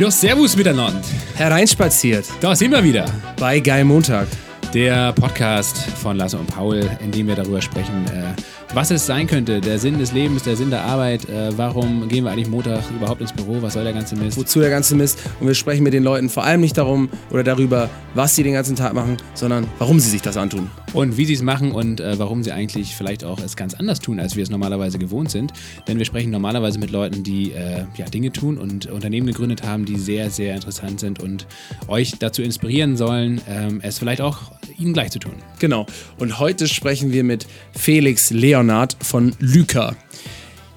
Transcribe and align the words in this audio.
Ja, 0.00 0.10
servus 0.10 0.56
miteinander. 0.56 0.98
Hereinspaziert 1.34 2.24
Da 2.40 2.56
sind 2.56 2.70
wir 2.70 2.82
wieder. 2.82 3.04
bei 3.38 3.60
Geil 3.60 3.84
Montag. 3.84 4.26
Der 4.72 5.12
Podcast 5.12 5.76
von 5.76 6.16
Lasse 6.16 6.38
und 6.38 6.46
Paul, 6.46 6.88
in 7.04 7.10
dem 7.10 7.26
wir 7.26 7.34
darüber 7.34 7.60
sprechen, 7.60 8.06
äh, 8.06 8.32
was 8.74 8.90
es 8.90 9.04
sein 9.04 9.26
könnte, 9.26 9.60
der 9.60 9.78
Sinn 9.78 9.98
des 9.98 10.12
Lebens, 10.12 10.44
der 10.44 10.56
Sinn 10.56 10.70
der 10.70 10.84
Arbeit, 10.84 11.28
äh, 11.28 11.56
warum 11.56 12.08
gehen 12.08 12.24
wir 12.24 12.30
eigentlich 12.30 12.48
Montag 12.48 12.82
überhaupt 12.94 13.20
ins 13.20 13.32
Büro, 13.32 13.60
was 13.60 13.74
soll 13.74 13.84
der 13.84 13.92
ganze 13.92 14.14
Mist? 14.16 14.38
Wozu 14.38 14.60
der 14.60 14.70
ganze 14.70 14.94
Mist? 14.94 15.18
Und 15.40 15.48
wir 15.48 15.54
sprechen 15.54 15.82
mit 15.82 15.92
den 15.92 16.04
Leuten 16.04 16.28
vor 16.28 16.44
allem 16.44 16.60
nicht 16.60 16.78
darum 16.78 17.08
oder 17.30 17.42
darüber, 17.42 17.90
was 18.14 18.36
sie 18.36 18.42
den 18.42 18.52
ganzen 18.52 18.76
Tag 18.76 18.94
machen, 18.94 19.16
sondern 19.34 19.66
warum 19.78 19.98
sie 19.98 20.10
sich 20.10 20.22
das 20.22 20.36
antun. 20.36 20.70
Und 20.92 21.16
wie 21.16 21.24
sie 21.24 21.34
es 21.34 21.42
machen 21.42 21.72
und 21.72 22.00
äh, 22.00 22.18
warum 22.18 22.42
sie 22.42 22.52
eigentlich 22.52 22.94
vielleicht 22.94 23.24
auch 23.24 23.40
es 23.40 23.56
ganz 23.56 23.74
anders 23.74 24.00
tun, 24.00 24.20
als 24.20 24.36
wir 24.36 24.42
es 24.42 24.50
normalerweise 24.50 24.98
gewohnt 24.98 25.30
sind. 25.30 25.52
Denn 25.88 25.98
wir 25.98 26.04
sprechen 26.04 26.30
normalerweise 26.30 26.78
mit 26.78 26.90
Leuten, 26.90 27.22
die 27.22 27.52
äh, 27.52 27.84
ja, 27.96 28.06
Dinge 28.06 28.30
tun 28.32 28.58
und 28.58 28.86
Unternehmen 28.86 29.26
gegründet 29.26 29.64
haben, 29.64 29.84
die 29.84 29.98
sehr, 29.98 30.30
sehr 30.30 30.54
interessant 30.54 31.00
sind 31.00 31.20
und 31.20 31.46
euch 31.88 32.18
dazu 32.18 32.42
inspirieren 32.42 32.96
sollen, 32.96 33.40
ähm, 33.48 33.80
es 33.82 33.98
vielleicht 33.98 34.20
auch 34.20 34.52
ihnen 34.78 34.92
gleich 34.92 35.10
zu 35.10 35.18
tun. 35.18 35.34
Genau. 35.58 35.86
Und 36.18 36.38
heute 36.38 36.68
sprechen 36.68 37.12
wir 37.12 37.24
mit 37.24 37.46
Felix 37.76 38.30
Leonard 38.30 38.96
von 39.00 39.34
Lyca. 39.38 39.96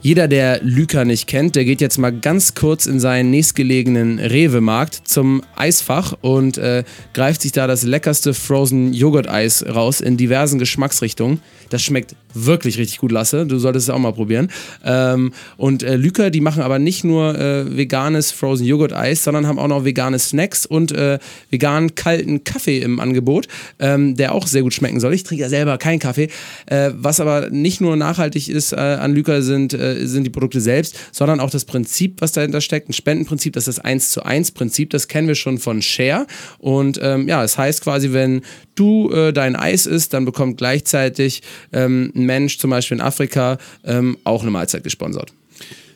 Jeder, 0.06 0.28
der 0.28 0.60
Lyca 0.62 1.06
nicht 1.06 1.28
kennt, 1.28 1.56
der 1.56 1.64
geht 1.64 1.80
jetzt 1.80 1.98
mal 1.98 2.12
ganz 2.12 2.56
kurz 2.56 2.88
in 2.88 3.00
seinen 3.00 3.30
nächstgelegenen 3.30 4.20
Rewe-Markt 4.20 5.08
zum 5.08 5.44
Eisfach 5.56 6.14
und 6.20 6.58
äh, 6.58 6.84
greift 7.14 7.42
sich 7.42 7.54
da 7.54 7.68
das 7.68 7.84
leckerste 7.84 8.34
Frozen 8.34 8.92
Joghurt-Eis 8.92 9.66
raus 9.66 10.02
in 10.02 10.18
diversen 10.18 10.60
Geschmacksrichtungen. 10.60 11.40
Das 11.70 11.82
schmeckt 11.84 12.16
wirklich 12.34 12.78
richtig 12.78 13.00
gut, 13.00 13.12
Lasse. 13.12 13.46
Du 13.46 13.58
solltest 13.60 13.88
es 13.88 13.94
auch 13.94 14.00
mal 14.00 14.12
probieren. 14.12 14.50
Ähm, 14.84 15.34
und 15.58 15.84
äh, 15.84 15.96
Lyca, 15.96 16.30
die 16.30 16.42
machen 16.42 16.62
aber 16.62 16.80
nicht 16.80 17.04
nur 17.04 17.40
äh, 17.40 17.78
veganes 17.78 18.32
Frozen 18.32 18.66
Joghurt-Eis, 18.66 19.24
sondern 19.24 19.48
haben 19.48 19.58
auch 19.58 19.68
noch 19.68 19.86
vegane 19.86 20.20
Snacks 20.20 20.66
und 20.66 20.92
äh, 20.92 21.20
veganen 21.50 21.96
kalten 21.96 22.44
Kaffee 22.44 22.80
im 22.80 23.00
Angebot, 23.00 23.48
ähm, 23.80 24.16
der 24.16 24.36
auch 24.36 24.48
sehr 24.48 24.64
gut 24.64 24.74
schmecken 24.74 25.00
soll. 25.00 25.14
Ich 25.14 25.24
trinke 25.24 25.44
ja 25.44 25.50
selber 25.50 25.78
keinen 25.78 26.00
Kaffee. 26.00 26.30
Äh, 26.66 26.92
was 26.96 27.20
aber 27.20 27.50
nicht 27.50 27.82
nur 27.82 27.96
nachhaltig 27.96 28.50
ist 28.50 28.74
äh, 28.74 28.76
an 28.76 29.14
Lyca 29.14 29.42
sind, 29.42 29.74
äh, 29.94 30.08
sind 30.08 30.24
die 30.24 30.30
Produkte 30.30 30.62
selbst, 30.62 30.96
sondern 31.12 31.40
auch 31.40 31.50
das 31.50 31.66
Prinzip, 31.66 32.22
was 32.22 32.32
dahinter 32.32 32.62
steckt. 32.62 32.90
Ein 32.90 32.94
Spendenprinzip, 32.94 33.54
das 33.54 33.68
ist 33.68 33.78
das 33.78 33.86
1 33.86 34.12
zu 34.12 34.24
1 34.24 34.52
Prinzip. 34.52 34.90
Das 34.90 35.08
kennen 35.08 35.28
wir 35.28 35.36
schon 35.36 35.58
von 35.58 35.82
Share. 35.82 36.28
Und 36.60 37.00
ähm, 37.02 37.28
ja, 37.28 37.44
es 37.44 37.58
heißt 37.58 37.82
quasi, 37.82 38.14
wenn 38.14 38.42
du 38.76 39.12
äh, 39.12 39.34
dein 39.34 39.56
Eis 39.56 39.86
isst, 39.86 40.14
dann 40.14 40.26
bekommt 40.26 40.58
gleichzeitig 40.58 41.42
ähm, 41.72 42.12
ein 42.16 42.26
Mensch, 42.26 42.58
zum 42.58 42.70
Beispiel 42.70 42.98
in 42.98 43.02
Afrika, 43.02 43.58
ähm, 43.84 44.18
auch 44.24 44.42
eine 44.42 44.52
Mahlzeit 44.52 44.84
gesponsert. 44.84 45.34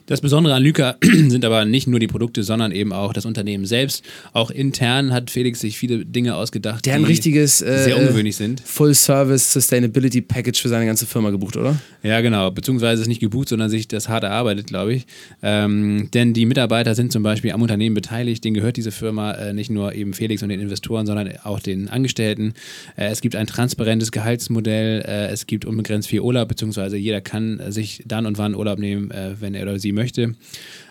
Das 0.08 0.22
Besondere 0.22 0.54
an 0.54 0.62
Lyca 0.62 0.96
sind 1.02 1.44
aber 1.44 1.66
nicht 1.66 1.86
nur 1.86 2.00
die 2.00 2.06
Produkte, 2.06 2.42
sondern 2.42 2.72
eben 2.72 2.94
auch 2.94 3.12
das 3.12 3.26
Unternehmen 3.26 3.66
selbst. 3.66 4.02
Auch 4.32 4.50
intern 4.50 5.12
hat 5.12 5.30
Felix 5.30 5.60
sich 5.60 5.76
viele 5.76 6.06
Dinge 6.06 6.34
ausgedacht, 6.34 6.86
Der 6.86 6.94
ein 6.94 7.04
richtiges 7.04 7.60
äh, 7.60 7.84
sehr 7.84 7.98
ungewöhnlich 7.98 8.36
sind. 8.36 8.62
Full-Service 8.64 9.52
Sustainability 9.52 10.22
Package 10.22 10.62
für 10.62 10.70
seine 10.70 10.86
ganze 10.86 11.04
Firma 11.04 11.28
gebucht, 11.28 11.58
oder? 11.58 11.76
Ja, 12.02 12.22
genau. 12.22 12.50
Beziehungsweise 12.50 13.02
ist 13.02 13.08
nicht 13.08 13.20
gebucht, 13.20 13.50
sondern 13.50 13.68
sich 13.68 13.86
das 13.86 14.08
hart 14.08 14.24
erarbeitet, 14.24 14.68
glaube 14.68 14.94
ich. 14.94 15.06
Ähm, 15.42 16.08
denn 16.14 16.32
die 16.32 16.46
Mitarbeiter 16.46 16.94
sind 16.94 17.12
zum 17.12 17.22
Beispiel 17.22 17.52
am 17.52 17.60
Unternehmen 17.60 17.94
beteiligt. 17.94 18.42
Denen 18.42 18.54
gehört 18.54 18.78
diese 18.78 18.92
Firma 18.92 19.32
äh, 19.32 19.52
nicht 19.52 19.68
nur 19.68 19.94
eben 19.94 20.14
Felix 20.14 20.42
und 20.42 20.48
den 20.48 20.60
Investoren, 20.60 21.04
sondern 21.04 21.30
auch 21.44 21.60
den 21.60 21.90
Angestellten. 21.90 22.54
Äh, 22.96 23.08
es 23.08 23.20
gibt 23.20 23.36
ein 23.36 23.46
transparentes 23.46 24.10
Gehaltsmodell. 24.10 25.02
Äh, 25.02 25.26
es 25.26 25.46
gibt 25.46 25.66
unbegrenzt 25.66 26.08
viel 26.08 26.20
Urlaub, 26.20 26.48
beziehungsweise 26.48 26.96
jeder 26.96 27.20
kann 27.20 27.60
sich 27.68 28.04
dann 28.06 28.24
und 28.24 28.38
wann 28.38 28.54
Urlaub 28.54 28.78
nehmen, 28.78 29.10
äh, 29.10 29.34
wenn 29.38 29.54
er 29.54 29.64
oder 29.64 29.78
sie 29.78 29.97
möchte. 29.98 30.34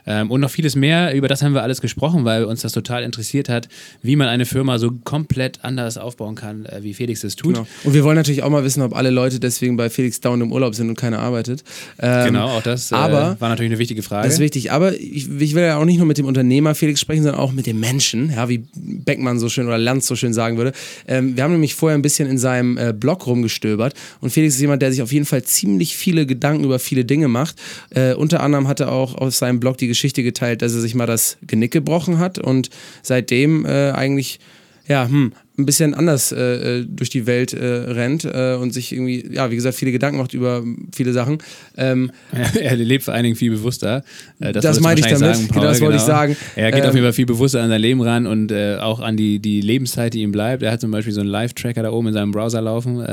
Ähm, 0.08 0.32
und 0.32 0.42
noch 0.42 0.50
vieles 0.50 0.76
mehr. 0.76 1.14
Über 1.14 1.28
das 1.28 1.42
haben 1.44 1.54
wir 1.54 1.62
alles 1.64 1.82
gesprochen, 1.82 2.26
weil 2.26 2.46
uns 2.46 2.62
das 2.62 2.72
total 2.72 3.04
interessiert 3.04 3.50
hat, 3.50 3.68
wie 4.02 4.16
man 4.16 4.28
eine 4.28 4.46
Firma 4.46 4.80
so 4.80 4.92
komplett 5.04 5.64
anders 5.64 5.98
aufbauen 5.98 6.36
kann, 6.36 6.66
äh, 6.66 6.82
wie 6.82 6.94
Felix 6.94 7.24
es 7.24 7.36
tut. 7.36 7.56
Genau. 7.56 7.68
Und 7.84 7.94
wir 7.94 8.04
wollen 8.04 8.16
natürlich 8.16 8.44
auch 8.44 8.50
mal 8.50 8.64
wissen, 8.64 8.82
ob 8.82 8.96
alle 8.96 9.10
Leute 9.10 9.40
deswegen 9.40 9.78
bei 9.78 9.90
Felix 9.90 10.22
Down 10.22 10.42
im 10.42 10.52
Urlaub 10.52 10.74
sind 10.76 10.90
und 10.90 10.96
keiner 10.96 11.20
arbeitet. 11.20 11.64
Ähm, 12.00 12.28
Genau, 12.28 12.48
auch 12.58 12.64
das 12.64 12.92
äh, 12.92 12.96
aber 12.96 13.38
war 13.40 13.50
natürlich 13.50 13.72
eine 13.72 13.80
wichtige 13.80 14.02
Frage. 14.02 14.26
Das 14.26 14.36
ist 14.36 14.40
wichtig. 14.40 14.72
Aber 14.72 14.94
ich, 14.94 15.30
ich 15.40 15.56
will 15.56 15.64
ja 15.64 15.78
auch 15.78 15.86
nicht 15.86 15.98
nur 15.98 16.08
mit 16.08 16.18
dem 16.18 16.26
Unternehmer 16.26 16.76
Felix 16.76 17.00
sprechen, 17.00 17.24
sondern 17.24 17.40
auch 17.42 17.52
mit 17.52 17.66
dem 17.66 17.80
Menschen, 17.80 18.32
ja, 18.32 18.50
wie 18.50 18.66
Beckmann 18.76 19.40
so 19.40 19.50
schön 19.50 19.68
oder 19.68 19.78
Lanz 19.78 20.08
so 20.08 20.16
schön 20.16 20.34
sagen 20.34 20.58
würde. 20.58 20.72
Ähm, 21.08 21.36
wir 21.36 21.44
haben 21.44 21.52
nämlich 21.52 21.76
vorher 21.76 21.98
ein 21.98 22.02
bisschen 22.02 22.30
in 22.30 22.38
seinem 22.38 22.78
äh, 22.78 22.94
Blog 22.94 23.28
rumgestöbert 23.28 23.94
und 24.22 24.30
Felix 24.30 24.56
ist 24.56 24.62
jemand, 24.62 24.82
der 24.82 24.92
sich 24.92 25.02
auf 25.02 25.12
jeden 25.12 25.26
Fall 25.26 25.44
ziemlich 25.44 25.96
viele 25.98 26.26
Gedanken 26.26 26.64
über 26.64 26.80
viele 26.80 27.06
Dinge 27.06 27.28
macht. 27.28 27.56
Äh, 27.90 28.14
unter 28.14 28.42
anderem 28.42 28.68
hat 28.68 28.80
er 28.80 28.92
auch 28.92 29.16
auf 29.16 29.36
seinem 29.36 29.60
Blog 29.60 29.78
die 29.78 29.88
Geschichte 29.98 30.22
geteilt, 30.22 30.62
dass 30.62 30.76
er 30.76 30.82
sich 30.82 30.94
mal 30.94 31.08
das 31.08 31.38
Genick 31.42 31.72
gebrochen 31.72 32.20
hat 32.20 32.38
und 32.38 32.70
seitdem 33.02 33.66
äh, 33.66 33.92
eigentlich 33.92 34.40
ja, 34.88 35.08
hm, 35.08 35.34
ein 35.58 35.66
bisschen 35.66 35.96
anders 35.96 36.32
äh, 36.32 36.80
äh, 36.80 36.86
durch 36.88 37.10
die 37.10 37.26
Welt 37.26 37.52
äh, 37.54 37.66
rennt 37.66 38.26
äh, 38.26 38.56
und 38.62 38.74
sich 38.74 38.92
irgendwie, 38.92 39.28
ja, 39.32 39.50
wie 39.50 39.56
gesagt, 39.56 39.76
viele 39.76 39.92
Gedanken 39.92 40.20
macht 40.20 40.34
über 40.36 40.64
viele 40.96 41.14
Sachen. 41.14 41.40
Ähm, 41.76 42.12
er 42.62 42.76
lebt 42.76 43.04
vor 43.04 43.16
allen 43.16 43.24
Dingen 43.24 43.36
viel 43.36 43.50
bewusster. 43.52 44.04
Äh, 44.40 44.54
Das 44.54 44.78
du 44.78 44.84
meinte 44.84 45.02
ich 45.02 45.08
damit. 45.08 45.50
Genau, 45.50 45.64
das 45.64 45.82
wollte 45.82 45.98
ich 45.98 46.04
sagen. 46.04 46.38
Er 46.56 46.72
geht 46.72 46.84
Ähm, 46.84 46.90
auf 46.90 46.94
jeden 46.94 47.06
Fall 47.06 47.14
viel 47.14 47.26
bewusster 47.26 47.64
an 47.64 47.70
sein 47.70 47.82
Leben 47.82 48.02
ran 48.02 48.28
und 48.28 48.52
äh, 48.52 48.78
auch 48.78 49.00
an 49.00 49.18
die, 49.18 49.40
die 49.40 49.62
Lebenszeit, 49.62 50.14
die 50.14 50.22
ihm 50.22 50.32
bleibt. 50.32 50.62
Er 50.62 50.72
hat 50.72 50.82
zum 50.82 50.92
Beispiel 50.92 51.14
so 51.14 51.22
einen 51.22 51.30
Live-Tracker 51.30 51.82
da 51.82 51.92
oben 51.92 52.10
in 52.10 52.14
seinem 52.14 52.32
Browser 52.32 52.62
laufen, 52.62 53.04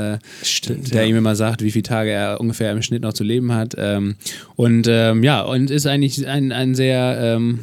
Stimmt, 0.43 0.93
der 0.93 1.03
ja. 1.05 1.09
ihm 1.09 1.16
immer 1.16 1.37
sagt, 1.37 1.62
wie 1.62 1.71
viele 1.71 1.84
Tage 1.84 2.11
er 2.11 2.41
ungefähr 2.41 2.71
im 2.72 2.82
Schnitt 2.82 3.03
noch 3.03 3.15
zu 3.15 3.25
leben 3.25 3.53
hat. 3.53 3.75
Ähm, 3.78 4.16
und 4.56 4.87
ähm, 4.88 5.22
ja, 5.22 5.43
und 5.43 5.71
ist 5.71 5.87
eigentlich 5.87 6.26
ein, 6.26 6.53
ein 6.53 6.75
sehr 6.75 7.19
ähm, 7.21 7.61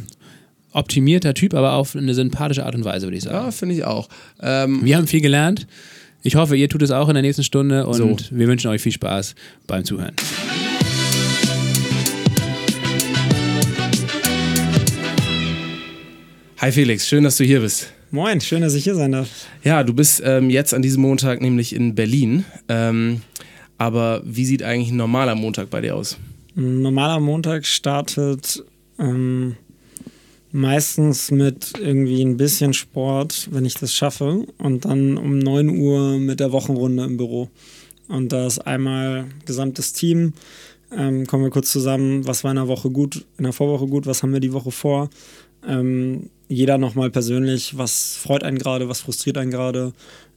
optimierter 0.71 1.33
Typ, 1.33 1.53
aber 1.53 1.73
auf 1.73 1.95
eine 1.95 2.13
sympathische 2.13 2.65
Art 2.65 2.75
und 2.75 2.85
Weise, 2.85 3.05
würde 3.07 3.17
ich 3.17 3.23
sagen. 3.23 3.35
ja, 3.45 3.51
finde 3.51 3.75
ich 3.75 3.83
auch. 3.83 4.07
Ähm, 4.41 4.81
Wir 4.83 4.97
haben 4.97 5.07
viel 5.07 5.21
gelernt. 5.21 5.67
Ich 6.23 6.35
hoffe, 6.35 6.55
ihr 6.55 6.69
tut 6.69 6.81
es 6.83 6.91
auch 6.91 7.07
in 7.09 7.15
der 7.15 7.23
nächsten 7.23 7.43
Stunde 7.43 7.87
und 7.87 7.95
So. 7.95 8.17
wir 8.31 8.47
wünschen 8.47 8.69
euch 8.69 8.81
viel 8.81 8.91
Spaß 8.91 9.33
beim 9.67 9.83
Zuhören. 9.83 10.13
Hi 16.57 16.71
Felix, 16.71 17.07
schön, 17.07 17.23
dass 17.23 17.37
du 17.37 17.43
hier 17.43 17.61
bist. 17.61 17.91
Moin, 18.11 18.39
schön, 18.39 18.61
dass 18.61 18.75
ich 18.75 18.83
hier 18.83 18.93
sein 18.95 19.13
darf. 19.13 19.29
Ja, 19.63 19.83
du 19.83 19.93
bist 19.93 20.21
ähm, 20.23 20.49
jetzt 20.49 20.73
an 20.73 20.81
diesem 20.81 21.01
Montag 21.01 21.41
nämlich 21.41 21.73
in 21.73 21.95
Berlin. 21.95 22.45
Ähm, 22.67 23.21
aber 23.77 24.21
wie 24.25 24.45
sieht 24.45 24.61
eigentlich 24.61 24.91
ein 24.91 24.97
normaler 24.97 25.33
Montag 25.33 25.69
bei 25.71 25.81
dir 25.81 25.95
aus? 25.95 26.17
Ein 26.55 26.81
normaler 26.81 27.19
Montag 27.19 27.65
startet 27.65 28.63
ähm, 28.99 29.55
meistens 30.51 31.31
mit 31.31 31.73
irgendwie 31.79 32.23
ein 32.23 32.37
bisschen 32.37 32.73
Sport, 32.73 33.49
wenn 33.51 33.65
ich 33.65 33.75
das 33.75 33.93
schaffe, 33.93 34.45
und 34.57 34.85
dann 34.85 35.17
um 35.17 35.39
9 35.39 35.69
Uhr 35.69 36.17
mit 36.17 36.39
der 36.39 36.51
Wochenrunde 36.51 37.03
im 37.03 37.17
Büro. 37.17 37.49
Und 38.07 38.31
da 38.33 38.45
ist 38.45 38.59
einmal 38.59 39.25
gesamtes 39.45 39.93
Team, 39.93 40.33
ähm, 40.91 41.25
kommen 41.25 41.45
wir 41.45 41.51
kurz 41.51 41.71
zusammen, 41.71 42.27
was 42.27 42.43
war 42.43 42.51
in 42.51 42.57
der 42.57 42.67
Woche 42.67 42.89
gut, 42.89 43.25
in 43.37 43.45
der 43.45 43.53
Vorwoche 43.53 43.87
gut, 43.87 44.05
was 44.05 44.23
haben 44.23 44.33
wir 44.33 44.41
die 44.41 44.53
Woche 44.53 44.71
vor. 44.71 45.09
Ähm, 45.65 46.29
jeder 46.49 46.77
nochmal 46.77 47.09
persönlich, 47.09 47.77
was 47.77 48.15
freut 48.15 48.43
einen 48.43 48.57
gerade, 48.57 48.89
was 48.89 49.01
frustriert 49.01 49.37
einen 49.37 49.51
gerade, 49.51 49.93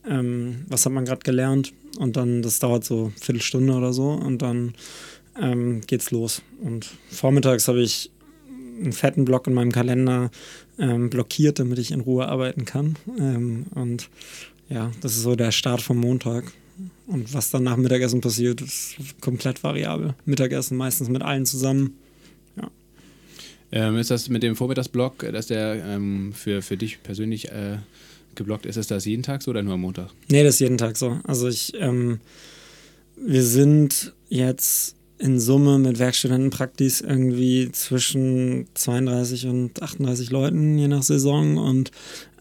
ähm, 0.08 0.64
was 0.68 0.86
hat 0.86 0.92
man 0.92 1.04
gerade 1.04 1.22
gelernt. 1.24 1.72
Und 1.98 2.16
dann, 2.16 2.42
das 2.42 2.60
dauert 2.60 2.84
so 2.84 3.04
eine 3.04 3.12
Viertelstunde 3.20 3.72
oder 3.72 3.92
so 3.92 4.10
und 4.10 4.42
dann 4.42 4.74
ähm, 5.40 5.80
geht's 5.86 6.12
los. 6.12 6.42
Und 6.62 6.88
vormittags 7.10 7.66
habe 7.66 7.82
ich 7.82 8.10
einen 8.80 8.92
fetten 8.92 9.24
Block 9.24 9.46
in 9.46 9.54
meinem 9.54 9.72
Kalender 9.72 10.30
ähm, 10.78 11.10
blockiert, 11.10 11.58
damit 11.58 11.78
ich 11.78 11.92
in 11.92 12.00
Ruhe 12.00 12.26
arbeiten 12.26 12.64
kann. 12.64 12.96
Ähm, 13.18 13.66
und 13.74 14.08
ja, 14.68 14.90
das 15.00 15.16
ist 15.16 15.22
so 15.22 15.36
der 15.36 15.52
Start 15.52 15.82
vom 15.82 15.98
Montag. 15.98 16.44
Und 17.06 17.32
was 17.34 17.50
dann 17.50 17.62
nach 17.62 17.76
Mittagessen 17.76 18.20
passiert, 18.20 18.60
ist 18.60 18.96
komplett 19.20 19.62
variabel. 19.62 20.14
Mittagessen 20.24 20.76
meistens 20.76 21.08
mit 21.08 21.22
allen 21.22 21.46
zusammen. 21.46 21.96
Ähm, 23.74 23.96
ist 23.96 24.12
das 24.12 24.28
mit 24.28 24.44
dem 24.44 24.54
Vormittagsblock, 24.54 25.24
äh, 25.24 25.32
dass 25.32 25.48
der 25.48 25.84
ähm, 25.84 26.32
für, 26.32 26.62
für 26.62 26.76
dich 26.76 27.02
persönlich 27.02 27.50
äh, 27.50 27.78
geblockt 28.36 28.66
ist, 28.66 28.76
ist 28.76 28.92
das 28.92 29.04
jeden 29.04 29.24
Tag 29.24 29.42
so 29.42 29.50
oder 29.50 29.62
nur 29.62 29.74
am 29.74 29.80
Montag? 29.80 30.10
Nee, 30.28 30.44
das 30.44 30.54
ist 30.54 30.60
jeden 30.60 30.78
Tag 30.78 30.96
so. 30.96 31.18
Also 31.24 31.48
ich, 31.48 31.72
ähm, 31.80 32.20
wir 33.16 33.42
sind 33.42 34.12
jetzt 34.28 34.94
in 35.18 35.38
Summe 35.38 35.78
mit 35.78 35.98
Werkstudentenpraktis 35.98 37.00
irgendwie 37.00 37.70
zwischen 37.72 38.66
32 38.74 39.46
und 39.46 39.82
38 39.82 40.30
Leuten, 40.30 40.76
je 40.78 40.88
nach 40.88 41.02
Saison. 41.02 41.56
Und 41.56 41.90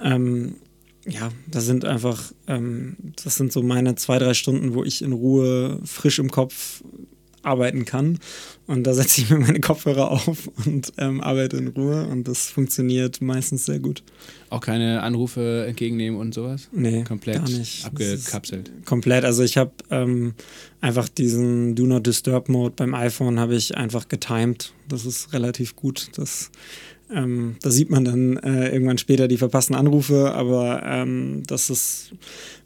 ähm, 0.01 0.55
ja, 1.05 1.29
das 1.47 1.65
sind 1.65 1.85
einfach, 1.85 2.31
ähm, 2.47 2.95
das 3.23 3.35
sind 3.35 3.51
so 3.51 3.61
meine 3.61 3.95
zwei, 3.95 4.19
drei 4.19 4.33
Stunden, 4.33 4.73
wo 4.73 4.83
ich 4.83 5.01
in 5.01 5.11
Ruhe 5.11 5.79
frisch 5.83 6.19
im 6.19 6.31
Kopf 6.31 6.83
arbeiten 7.43 7.85
kann. 7.85 8.19
Und 8.65 8.86
da 8.86 8.94
setze 8.94 9.21
ich 9.21 9.30
mir 9.30 9.39
meine 9.39 9.60
Kopfhörer 9.60 10.10
auf 10.12 10.50
und 10.65 10.94
ähm, 10.98 11.19
arbeite 11.19 11.57
in 11.57 11.68
Ruhe 11.68 12.07
und 12.07 12.27
das 12.27 12.48
funktioniert 12.48 13.21
meistens 13.21 13.65
sehr 13.65 13.80
gut. 13.80 14.04
Auch 14.50 14.62
keine 14.62 15.04
Anrufe 15.04 15.65
entgegennehmen 15.68 16.18
und 16.18 16.33
sowas? 16.33 16.69
Nee, 16.71 17.04
Komplett 17.04 17.38
gar 17.38 17.50
nicht. 17.50 17.86
abgekapselt. 17.86 18.71
Komplett. 18.86 19.25
Also 19.25 19.44
ich 19.44 19.57
habe 19.57 19.71
ähm, 19.89 20.33
einfach 20.80 21.10
diesen 21.10 21.75
Do 21.75 21.86
Not 21.86 22.07
Disturb 22.07 22.48
Mode 22.48 22.74
beim 22.77 22.94
iPhone 22.95 23.38
habe 23.39 23.56
ich 23.56 23.75
einfach 23.75 24.07
getimed. 24.07 24.74
Das 24.88 25.06
ist 25.06 25.33
relativ 25.33 25.75
gut. 25.75 26.10
Das 26.15 26.50
ähm, 27.13 27.57
da 27.62 27.69
sieht 27.69 27.89
man 27.89 28.06
dann 28.06 28.38
äh, 28.38 28.69
irgendwann 28.69 28.98
später 28.98 29.27
die 29.27 29.38
verpassten 29.38 29.75
Anrufe, 29.75 30.33
aber 30.33 30.83
ähm, 30.83 31.44
das 31.45 31.69
ist 31.69 32.13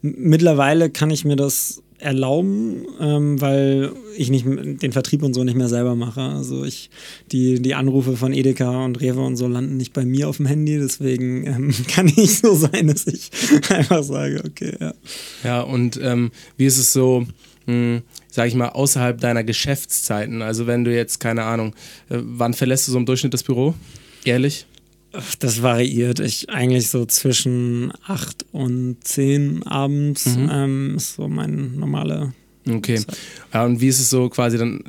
mittlerweile 0.01 0.89
kann 0.89 1.09
ich 1.09 1.25
mir 1.25 1.35
das 1.35 1.81
erlauben, 1.99 2.85
ähm, 2.99 3.41
weil 3.41 3.91
ich 4.15 4.29
nicht 4.29 4.45
den 4.45 4.91
Vertrieb 4.91 5.23
und 5.23 5.33
so 5.33 5.43
nicht 5.43 5.57
mehr 5.57 5.69
selber 5.69 5.95
mache. 5.95 6.21
Also 6.21 6.63
ich 6.63 6.89
die 7.31 7.61
die 7.61 7.75
Anrufe 7.75 8.17
von 8.17 8.33
Edeka 8.33 8.85
und 8.85 9.01
Rewe 9.01 9.21
und 9.21 9.35
so 9.35 9.47
landen 9.47 9.77
nicht 9.77 9.93
bei 9.93 10.05
mir 10.05 10.29
auf 10.29 10.37
dem 10.37 10.45
Handy, 10.45 10.77
deswegen 10.77 11.45
ähm, 11.47 11.73
kann 11.87 12.07
ich 12.07 12.39
so 12.39 12.53
sein, 12.55 12.87
dass 12.87 13.07
ich 13.07 13.31
einfach 13.69 14.03
sage, 14.03 14.43
okay, 14.45 14.75
ja. 14.79 14.93
Ja 15.43 15.61
und 15.61 15.99
ähm, 16.01 16.31
wie 16.57 16.65
ist 16.65 16.77
es 16.77 16.93
so? 16.93 17.25
Mh, 17.65 18.01
sag 18.29 18.47
ich 18.47 18.55
mal, 18.55 18.69
außerhalb 18.69 19.19
deiner 19.19 19.43
Geschäftszeiten. 19.43 20.41
Also 20.41 20.67
wenn 20.67 20.83
du 20.83 20.93
jetzt, 20.93 21.19
keine 21.19 21.43
Ahnung, 21.43 21.73
äh, 22.09 22.19
wann 22.21 22.53
verlässt 22.53 22.87
du 22.87 22.91
so 22.91 22.97
im 22.97 23.05
Durchschnitt 23.05 23.33
das 23.33 23.43
Büro? 23.43 23.73
Ehrlich? 24.23 24.65
Das 25.39 25.61
variiert. 25.61 26.19
Ich 26.19 26.49
eigentlich 26.49 26.89
so 26.89 27.05
zwischen 27.05 27.91
8 28.05 28.45
und 28.51 28.97
10 29.03 29.63
abends 29.63 30.25
mhm. 30.25 30.49
ähm, 30.51 30.93
ist 30.97 31.15
so 31.15 31.27
mein 31.27 31.75
normale. 31.77 32.33
Okay. 32.69 32.99
Ja, 33.53 33.65
und 33.65 33.79
wie 33.79 33.87
ist 33.87 33.99
es 33.99 34.09
so 34.09 34.29
quasi 34.29 34.57
dann 34.57 34.83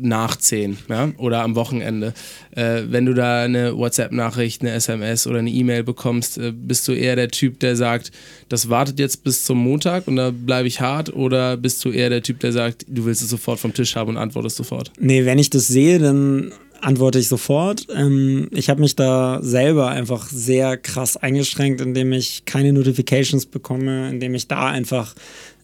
nach 0.00 0.36
10 0.36 0.78
ja? 0.88 1.10
oder 1.18 1.42
am 1.42 1.54
Wochenende? 1.56 2.14
Äh, 2.52 2.82
wenn 2.88 3.06
du 3.06 3.14
da 3.14 3.42
eine 3.42 3.76
WhatsApp-Nachricht, 3.76 4.62
eine 4.62 4.72
SMS 4.72 5.26
oder 5.26 5.40
eine 5.40 5.50
E-Mail 5.50 5.82
bekommst, 5.82 6.38
äh, 6.38 6.52
bist 6.52 6.86
du 6.88 6.92
eher 6.92 7.16
der 7.16 7.28
Typ, 7.28 7.60
der 7.60 7.76
sagt, 7.76 8.12
das 8.48 8.70
wartet 8.70 8.98
jetzt 8.98 9.24
bis 9.24 9.44
zum 9.44 9.58
Montag 9.58 10.08
und 10.08 10.16
da 10.16 10.30
bleibe 10.30 10.68
ich 10.68 10.80
hart? 10.80 11.12
Oder 11.12 11.56
bist 11.56 11.84
du 11.84 11.90
eher 11.90 12.10
der 12.10 12.22
Typ, 12.22 12.40
der 12.40 12.52
sagt, 12.52 12.86
du 12.88 13.04
willst 13.04 13.22
es 13.22 13.28
sofort 13.28 13.60
vom 13.60 13.74
Tisch 13.74 13.96
haben 13.96 14.10
und 14.10 14.16
antwortest 14.16 14.56
sofort? 14.56 14.92
Nee, 14.98 15.24
wenn 15.24 15.38
ich 15.38 15.50
das 15.50 15.68
sehe, 15.68 15.98
dann 15.98 16.52
antworte 16.80 17.18
ich 17.18 17.28
sofort. 17.28 17.86
Ähm, 17.94 18.48
ich 18.52 18.70
habe 18.70 18.80
mich 18.80 18.96
da 18.96 19.40
selber 19.42 19.88
einfach 19.88 20.28
sehr 20.28 20.76
krass 20.76 21.16
eingeschränkt, 21.16 21.80
indem 21.80 22.12
ich 22.12 22.44
keine 22.44 22.72
Notifications 22.72 23.46
bekomme, 23.46 24.08
indem 24.10 24.34
ich 24.34 24.48
da 24.48 24.66
einfach 24.66 25.14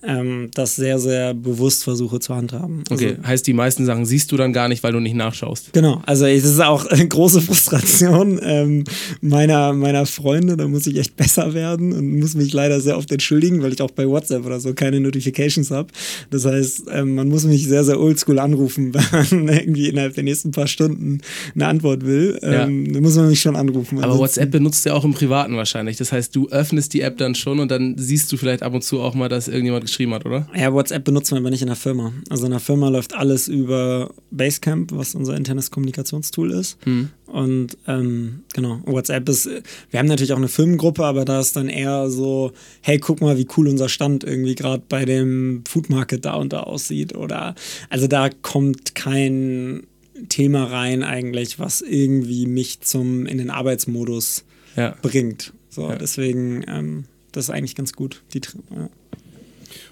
ähm, 0.06 0.50
das 0.54 0.76
sehr, 0.76 0.98
sehr 0.98 1.34
bewusst 1.34 1.84
versuche 1.84 2.20
zu 2.20 2.34
handhaben. 2.34 2.84
Also, 2.90 3.04
okay, 3.04 3.16
heißt, 3.24 3.46
die 3.46 3.52
meisten 3.52 3.86
Sachen 3.86 4.06
siehst 4.06 4.30
du 4.32 4.36
dann 4.36 4.52
gar 4.52 4.68
nicht, 4.68 4.82
weil 4.82 4.92
du 4.92 5.00
nicht 5.00 5.14
nachschaust. 5.14 5.72
Genau, 5.72 6.02
also 6.06 6.26
es 6.26 6.44
ist 6.44 6.60
auch 6.60 6.86
eine 6.90 7.06
große 7.06 7.40
Frustration 7.40 8.40
ähm, 8.42 8.84
meiner, 9.20 9.72
meiner 9.72 10.06
Freunde, 10.06 10.56
da 10.56 10.68
muss 10.68 10.86
ich 10.86 10.98
echt 10.98 11.16
besser 11.16 11.54
werden 11.54 11.92
und 11.92 12.18
muss 12.18 12.34
mich 12.34 12.52
leider 12.52 12.80
sehr 12.80 12.96
oft 12.98 13.10
entschuldigen, 13.12 13.62
weil 13.62 13.72
ich 13.72 13.82
auch 13.82 13.90
bei 13.90 14.06
WhatsApp 14.06 14.44
oder 14.44 14.60
so 14.60 14.74
keine 14.74 15.00
Notifications 15.00 15.70
habe. 15.70 15.88
Das 16.30 16.44
heißt, 16.44 16.84
ähm, 16.92 17.14
man 17.14 17.28
muss 17.28 17.44
mich 17.44 17.66
sehr, 17.66 17.84
sehr 17.84 18.00
oldschool 18.00 18.38
anrufen, 18.38 18.94
wenn 19.30 19.44
man 19.44 19.56
irgendwie 19.56 19.88
innerhalb 19.88 20.14
der 20.14 20.24
nächsten 20.24 20.50
paar 20.50 20.66
Stunden 20.66 21.20
eine 21.54 21.66
Antwort 21.66 22.04
will. 22.04 22.38
Ja. 22.42 22.64
Ähm, 22.64 22.92
dann 22.92 23.02
muss 23.02 23.16
man 23.16 23.28
mich 23.28 23.40
schon 23.40 23.56
anrufen. 23.56 24.02
Aber 24.02 24.18
WhatsApp 24.18 24.50
benutzt 24.50 24.84
ja 24.84 24.92
auch 24.92 25.04
im 25.04 25.14
Privaten 25.14 25.56
wahrscheinlich. 25.56 25.96
Das 25.96 26.12
heißt, 26.12 26.34
du 26.34 26.48
öffnest 26.48 26.94
die 26.94 27.00
App 27.00 27.18
dann 27.18 27.34
schon 27.34 27.60
und 27.60 27.70
dann 27.70 27.96
siehst 27.98 28.30
du 28.32 28.36
vielleicht 28.36 28.62
ab 28.62 28.74
und 28.74 28.82
zu 28.82 29.00
auch 29.00 29.14
mal, 29.14 29.28
dass 29.28 29.48
irgendjemand 29.48 29.84
geschrieben 29.94 30.12
hat, 30.14 30.26
oder? 30.26 30.48
Ja, 30.56 30.72
WhatsApp 30.72 31.04
benutzen 31.04 31.32
wir 31.32 31.38
aber 31.38 31.50
nicht 31.50 31.62
in 31.62 31.68
der 31.68 31.76
Firma. 31.76 32.12
Also 32.28 32.46
in 32.46 32.50
der 32.50 32.60
Firma 32.60 32.88
läuft 32.88 33.14
alles 33.14 33.46
über 33.46 34.12
Basecamp, 34.32 34.90
was 34.92 35.14
unser 35.14 35.36
internes 35.36 35.70
Kommunikationstool 35.70 36.50
ist. 36.50 36.78
Hm. 36.84 37.10
Und 37.26 37.78
ähm, 37.86 38.40
genau, 38.52 38.80
WhatsApp 38.86 39.28
ist, 39.28 39.48
wir 39.90 40.00
haben 40.00 40.06
natürlich 40.06 40.32
auch 40.32 40.38
eine 40.38 40.48
Firmengruppe, 40.48 41.04
aber 41.04 41.24
da 41.24 41.38
ist 41.38 41.54
dann 41.54 41.68
eher 41.68 42.10
so, 42.10 42.52
hey, 42.80 42.98
guck 42.98 43.20
mal, 43.20 43.38
wie 43.38 43.46
cool 43.56 43.68
unser 43.68 43.88
Stand 43.88 44.24
irgendwie 44.24 44.56
gerade 44.56 44.82
bei 44.88 45.04
dem 45.04 45.62
Food 45.68 45.90
Market 45.90 46.24
da 46.24 46.34
und 46.34 46.52
da 46.52 46.60
aussieht. 46.64 47.14
Oder 47.14 47.54
also 47.88 48.08
da 48.08 48.30
kommt 48.42 48.96
kein 48.96 49.86
Thema 50.28 50.64
rein 50.64 51.04
eigentlich, 51.04 51.60
was 51.60 51.82
irgendwie 51.82 52.46
mich 52.46 52.80
zum 52.80 53.26
in 53.26 53.38
den 53.38 53.50
Arbeitsmodus 53.50 54.44
ja. 54.76 54.96
bringt. 55.02 55.52
So, 55.70 55.88
ja. 55.88 55.96
deswegen, 55.96 56.64
ähm, 56.66 57.04
das 57.32 57.44
ist 57.44 57.50
eigentlich 57.50 57.74
ganz 57.74 57.92
gut. 57.92 58.22
Die, 58.32 58.40
ja. 58.70 58.88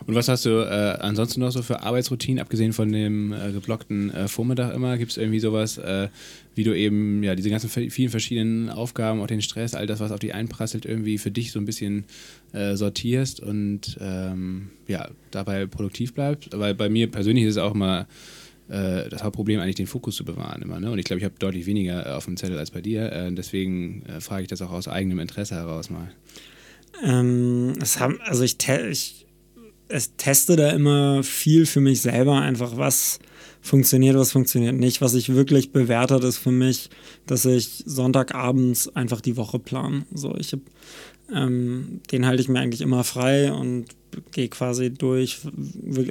Und 0.06 0.14
was 0.14 0.28
hast 0.28 0.44
du 0.44 0.50
äh, 0.50 0.98
ansonsten 1.00 1.40
noch 1.40 1.50
so 1.50 1.62
für 1.62 1.82
Arbeitsroutinen, 1.82 2.40
abgesehen 2.40 2.72
von 2.72 2.90
dem 2.90 3.32
äh, 3.32 3.52
geblockten 3.52 4.10
äh, 4.10 4.28
Vormittag 4.28 4.74
immer? 4.74 4.98
Gibt 4.98 5.12
es 5.12 5.16
irgendwie 5.16 5.40
sowas, 5.40 5.78
äh, 5.78 6.08
wie 6.54 6.64
du 6.64 6.76
eben 6.76 7.22
ja 7.22 7.34
diese 7.34 7.50
ganzen 7.50 7.68
vielen 7.68 8.10
verschiedenen 8.10 8.70
Aufgaben, 8.70 9.20
auch 9.20 9.26
den 9.26 9.42
Stress, 9.42 9.74
all 9.74 9.86
das, 9.86 10.00
was 10.00 10.12
auf 10.12 10.20
dich 10.20 10.34
einprasselt, 10.34 10.84
irgendwie 10.84 11.18
für 11.18 11.30
dich 11.30 11.52
so 11.52 11.58
ein 11.58 11.64
bisschen 11.64 12.04
äh, 12.52 12.76
sortierst 12.76 13.40
und 13.40 13.98
ähm, 14.00 14.70
ja, 14.88 15.08
dabei 15.30 15.66
produktiv 15.66 16.14
bleibst? 16.14 16.50
Weil 16.52 16.74
bei 16.74 16.88
mir 16.88 17.10
persönlich 17.10 17.44
ist 17.44 17.52
es 17.52 17.58
auch 17.58 17.74
mal 17.74 18.06
äh, 18.68 19.08
das 19.08 19.22
Hauptproblem 19.22 19.60
eigentlich 19.60 19.76
den 19.76 19.86
Fokus 19.86 20.16
zu 20.16 20.24
bewahren 20.24 20.62
immer. 20.62 20.80
Ne? 20.80 20.90
Und 20.90 20.98
ich 20.98 21.04
glaube, 21.04 21.18
ich 21.18 21.24
habe 21.24 21.34
deutlich 21.38 21.66
weniger 21.66 22.16
auf 22.16 22.24
dem 22.24 22.36
Zettel 22.36 22.58
als 22.58 22.70
bei 22.70 22.80
dir. 22.80 23.30
deswegen 23.30 24.04
frage 24.20 24.42
ich 24.42 24.48
das 24.48 24.62
auch 24.62 24.72
aus 24.72 24.88
eigenem 24.88 25.20
Interesse 25.20 25.54
heraus 25.54 25.90
mal. 25.90 26.10
Ähm, 27.04 27.74
haben, 27.98 28.20
also 28.22 28.42
ich 28.42 28.56
ich 28.68 29.21
teste 30.16 30.56
da 30.56 30.70
immer 30.70 31.22
viel 31.22 31.66
für 31.66 31.80
mich 31.80 32.00
selber, 32.00 32.40
einfach 32.40 32.76
was 32.76 33.18
funktioniert, 33.60 34.16
was 34.16 34.32
funktioniert 34.32 34.74
nicht. 34.74 35.00
Was 35.00 35.14
ich 35.14 35.34
wirklich 35.34 35.72
bewertet, 35.72 36.24
ist 36.24 36.38
für 36.38 36.50
mich, 36.50 36.90
dass 37.26 37.44
ich 37.44 37.84
Sonntagabends 37.86 38.94
einfach 38.94 39.20
die 39.20 39.36
Woche 39.36 39.58
plan. 39.58 40.04
So, 40.12 40.34
ich 40.36 40.52
hab, 40.52 40.60
ähm, 41.32 42.00
den 42.10 42.26
halte 42.26 42.42
ich 42.42 42.48
mir 42.48 42.58
eigentlich 42.58 42.80
immer 42.80 43.04
frei 43.04 43.52
und 43.52 43.86
gehe 44.32 44.48
quasi 44.48 44.90
durch 44.90 45.40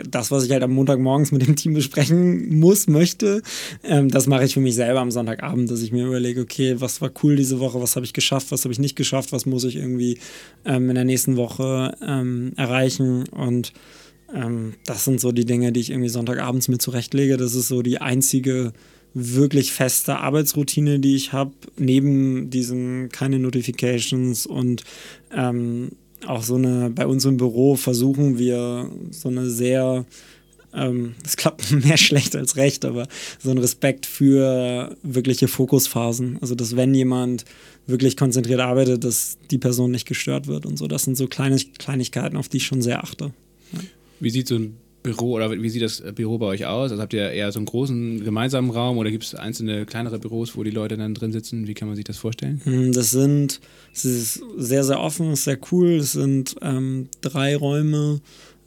das, 0.09 0.31
was 0.31 0.45
ich 0.45 0.51
halt 0.51 0.63
am 0.63 0.71
Montagmorgens 0.71 1.31
mit 1.31 1.45
dem 1.45 1.55
Team 1.55 1.73
besprechen 1.73 2.59
muss, 2.59 2.87
möchte. 2.87 3.41
Ähm, 3.83 4.09
das 4.09 4.27
mache 4.27 4.45
ich 4.45 4.53
für 4.53 4.59
mich 4.59 4.75
selber 4.75 4.99
am 4.99 5.11
Sonntagabend, 5.11 5.69
dass 5.69 5.81
ich 5.81 5.91
mir 5.91 6.07
überlege, 6.07 6.41
okay, 6.41 6.75
was 6.79 7.01
war 7.01 7.11
cool 7.23 7.35
diese 7.35 7.59
Woche, 7.59 7.81
was 7.81 7.95
habe 7.95 8.05
ich 8.05 8.13
geschafft, 8.13 8.51
was 8.51 8.63
habe 8.63 8.73
ich 8.73 8.79
nicht 8.79 8.95
geschafft, 8.95 9.31
was 9.31 9.45
muss 9.45 9.63
ich 9.63 9.75
irgendwie 9.75 10.19
ähm, 10.65 10.89
in 10.89 10.95
der 10.95 11.05
nächsten 11.05 11.37
Woche 11.37 11.95
ähm, 12.05 12.53
erreichen 12.57 13.27
und 13.29 13.73
ähm, 14.33 14.73
das 14.85 15.05
sind 15.05 15.19
so 15.19 15.31
die 15.31 15.45
Dinge, 15.45 15.71
die 15.71 15.81
ich 15.81 15.89
irgendwie 15.89 16.09
Sonntagabends 16.09 16.67
mir 16.67 16.77
zurechtlege. 16.77 17.37
Das 17.37 17.53
ist 17.53 17.67
so 17.67 17.81
die 17.81 17.99
einzige 17.99 18.73
wirklich 19.13 19.73
feste 19.73 20.19
Arbeitsroutine, 20.19 20.99
die 20.99 21.15
ich 21.15 21.33
habe, 21.33 21.51
neben 21.77 22.49
diesen 22.49 23.09
keine 23.09 23.39
Notifications 23.39 24.45
und 24.45 24.83
ähm, 25.35 25.91
auch 26.27 26.43
so 26.43 26.55
eine, 26.55 26.89
bei 26.89 27.05
uns 27.07 27.25
im 27.25 27.37
Büro 27.37 27.75
versuchen 27.75 28.37
wir 28.37 28.89
so 29.11 29.29
eine 29.29 29.49
sehr, 29.49 30.05
ähm, 30.73 31.15
das 31.23 31.37
klappt 31.37 31.71
mehr 31.85 31.97
schlecht 31.97 32.35
als 32.35 32.55
recht, 32.55 32.85
aber 32.85 33.07
so 33.39 33.51
ein 33.51 33.57
Respekt 33.57 34.05
für 34.05 34.95
wirkliche 35.03 35.47
Fokusphasen. 35.47 36.37
Also, 36.41 36.55
dass 36.55 36.75
wenn 36.75 36.93
jemand 36.93 37.45
wirklich 37.87 38.17
konzentriert 38.17 38.59
arbeitet, 38.59 39.03
dass 39.03 39.37
die 39.49 39.57
Person 39.57 39.91
nicht 39.91 40.07
gestört 40.07 40.47
wird 40.47 40.65
und 40.65 40.77
so. 40.77 40.87
Das 40.87 41.03
sind 41.03 41.17
so 41.17 41.27
kleine 41.27 41.57
Kleinigkeiten, 41.57 42.37
auf 42.37 42.47
die 42.47 42.57
ich 42.57 42.65
schon 42.65 42.81
sehr 42.81 43.03
achte. 43.03 43.33
Ja. 43.73 43.79
Wie 44.19 44.29
sieht 44.29 44.47
so 44.47 44.55
ein 44.55 44.77
Büro 45.03 45.33
oder 45.33 45.51
wie 45.51 45.69
sieht 45.69 45.81
das 45.81 46.01
Büro 46.13 46.37
bei 46.37 46.45
euch 46.47 46.65
aus? 46.65 46.91
Also 46.91 47.01
habt 47.01 47.13
ihr 47.13 47.31
eher 47.31 47.51
so 47.51 47.59
einen 47.59 47.65
großen 47.65 48.23
gemeinsamen 48.23 48.69
Raum 48.69 48.97
oder 48.97 49.09
gibt 49.09 49.23
es 49.23 49.35
einzelne 49.35 49.85
kleinere 49.85 50.19
Büros, 50.19 50.55
wo 50.55 50.63
die 50.63 50.71
Leute 50.71 50.97
dann 50.97 51.13
drin 51.13 51.31
sitzen? 51.31 51.67
Wie 51.67 51.73
kann 51.73 51.87
man 51.87 51.95
sich 51.95 52.05
das 52.05 52.17
vorstellen? 52.17 52.61
Hm, 52.63 52.91
das 52.91 53.11
sind, 53.11 53.59
es 53.93 54.05
ist 54.05 54.43
sehr, 54.57 54.83
sehr 54.83 54.99
offen, 54.99 55.35
sehr 55.35 55.57
cool. 55.71 55.93
Es 55.93 56.11
sind 56.13 56.55
ähm, 56.61 57.09
drei 57.21 57.55
Räume, 57.55 58.21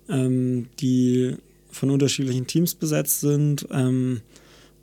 ähm, 0.09 0.67
die 0.81 1.37
von 1.71 1.91
unterschiedlichen 1.91 2.47
Teams 2.47 2.75
besetzt 2.75 3.21
sind. 3.21 3.67
Ähm, 3.71 4.21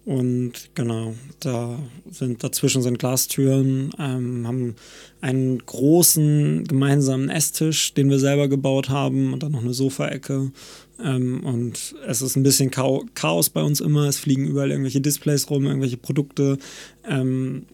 und 0.05 0.53
genau, 0.73 1.13
da 1.39 1.77
sind 2.09 2.43
dazwischen 2.43 2.81
sind 2.81 2.99
Glastüren, 2.99 3.91
ähm, 3.99 4.47
haben 4.47 4.75
einen 5.21 5.59
großen 5.59 6.63
gemeinsamen 6.65 7.29
Esstisch, 7.29 7.93
den 7.93 8.09
wir 8.09 8.19
selber 8.19 8.47
gebaut 8.47 8.89
haben, 8.89 9.33
und 9.33 9.43
dann 9.43 9.51
noch 9.51 9.63
eine 9.63 9.73
Sofaecke 9.73 10.51
ähm, 11.03 11.43
und 11.43 11.95
es 12.05 12.21
ist 12.21 12.35
ein 12.35 12.43
bisschen 12.43 12.71
Chaos 12.71 13.49
bei 13.49 13.61
uns 13.61 13.81
immer. 13.81 14.07
Es 14.07 14.17
fliegen 14.17 14.47
überall 14.47 14.71
irgendwelche 14.71 15.01
Displays 15.01 15.49
rum, 15.49 15.65
irgendwelche 15.65 15.97
Produkte. 15.97 16.57
Ähm, 17.07 17.65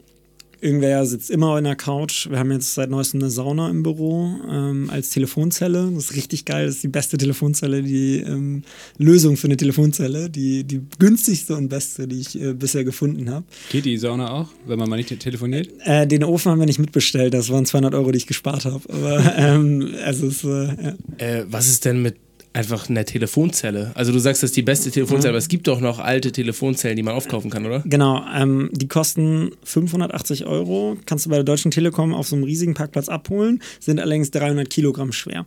irgendwer 0.61 1.05
sitzt 1.05 1.29
immer 1.29 1.57
in 1.57 1.63
der 1.63 1.75
Couch. 1.75 2.29
Wir 2.29 2.39
haben 2.39 2.51
jetzt 2.51 2.73
seit 2.73 2.89
neuestem 2.89 3.21
eine 3.21 3.29
Sauna 3.29 3.69
im 3.69 3.83
Büro 3.83 4.35
ähm, 4.49 4.89
als 4.89 5.09
Telefonzelle. 5.09 5.91
Das 5.93 6.05
ist 6.05 6.15
richtig 6.15 6.45
geil. 6.45 6.65
Das 6.65 6.75
ist 6.75 6.83
die 6.83 6.87
beste 6.87 7.17
Telefonzelle, 7.17 7.83
die 7.83 8.17
ähm, 8.17 8.63
Lösung 8.97 9.37
für 9.37 9.47
eine 9.47 9.57
Telefonzelle, 9.57 10.29
die, 10.29 10.63
die 10.63 10.81
günstigste 10.99 11.55
und 11.55 11.69
beste, 11.69 12.07
die 12.07 12.19
ich 12.19 12.39
äh, 12.39 12.53
bisher 12.53 12.83
gefunden 12.83 13.29
habe. 13.29 13.45
Geht 13.71 13.85
die 13.85 13.97
Sauna 13.97 14.31
auch, 14.31 14.49
wenn 14.65 14.79
man 14.79 14.89
mal 14.89 14.97
nicht 14.97 15.17
telefoniert? 15.19 15.69
Äh, 15.83 16.07
den 16.07 16.23
Ofen 16.23 16.51
haben 16.51 16.59
wir 16.59 16.65
nicht 16.65 16.79
mitbestellt. 16.79 17.33
Das 17.33 17.49
waren 17.49 17.65
200 17.65 17.93
Euro, 17.95 18.11
die 18.11 18.17
ich 18.17 18.27
gespart 18.27 18.65
habe. 18.65 18.81
Aber 18.89 19.35
ähm, 19.37 19.93
also 20.05 20.27
es, 20.27 20.43
äh, 20.43 20.47
ja. 20.47 20.93
Äh, 21.17 21.45
was 21.49 21.67
ist 21.67 21.85
denn 21.85 22.01
mit 22.01 22.15
einfach 22.57 22.89
eine 22.89 23.05
Telefonzelle. 23.05 23.91
Also 23.93 24.11
du 24.11 24.19
sagst, 24.19 24.41
das 24.41 24.49
ist 24.49 24.57
die 24.57 24.63
beste 24.63 24.89
Telefonzelle, 24.89 25.29
mhm. 25.29 25.35
aber 25.35 25.37
es 25.37 25.47
gibt 25.47 25.67
doch 25.67 25.79
noch 25.79 25.99
alte 25.99 26.31
Telefonzellen, 26.31 26.97
die 26.97 27.03
man 27.03 27.13
aufkaufen 27.13 27.51
kann, 27.51 27.65
oder? 27.65 27.83
Genau, 27.85 28.25
ähm, 28.35 28.69
die 28.73 28.87
kosten 28.87 29.51
580 29.63 30.45
Euro, 30.45 30.97
kannst 31.05 31.25
du 31.25 31.29
bei 31.29 31.35
der 31.35 31.45
Deutschen 31.45 31.71
Telekom 31.71 32.13
auf 32.13 32.27
so 32.27 32.35
einem 32.35 32.43
riesigen 32.43 32.73
Parkplatz 32.73 33.09
abholen, 33.09 33.61
sind 33.79 33.99
allerdings 33.99 34.31
300 34.31 34.69
Kilogramm 34.69 35.11
schwer. 35.11 35.45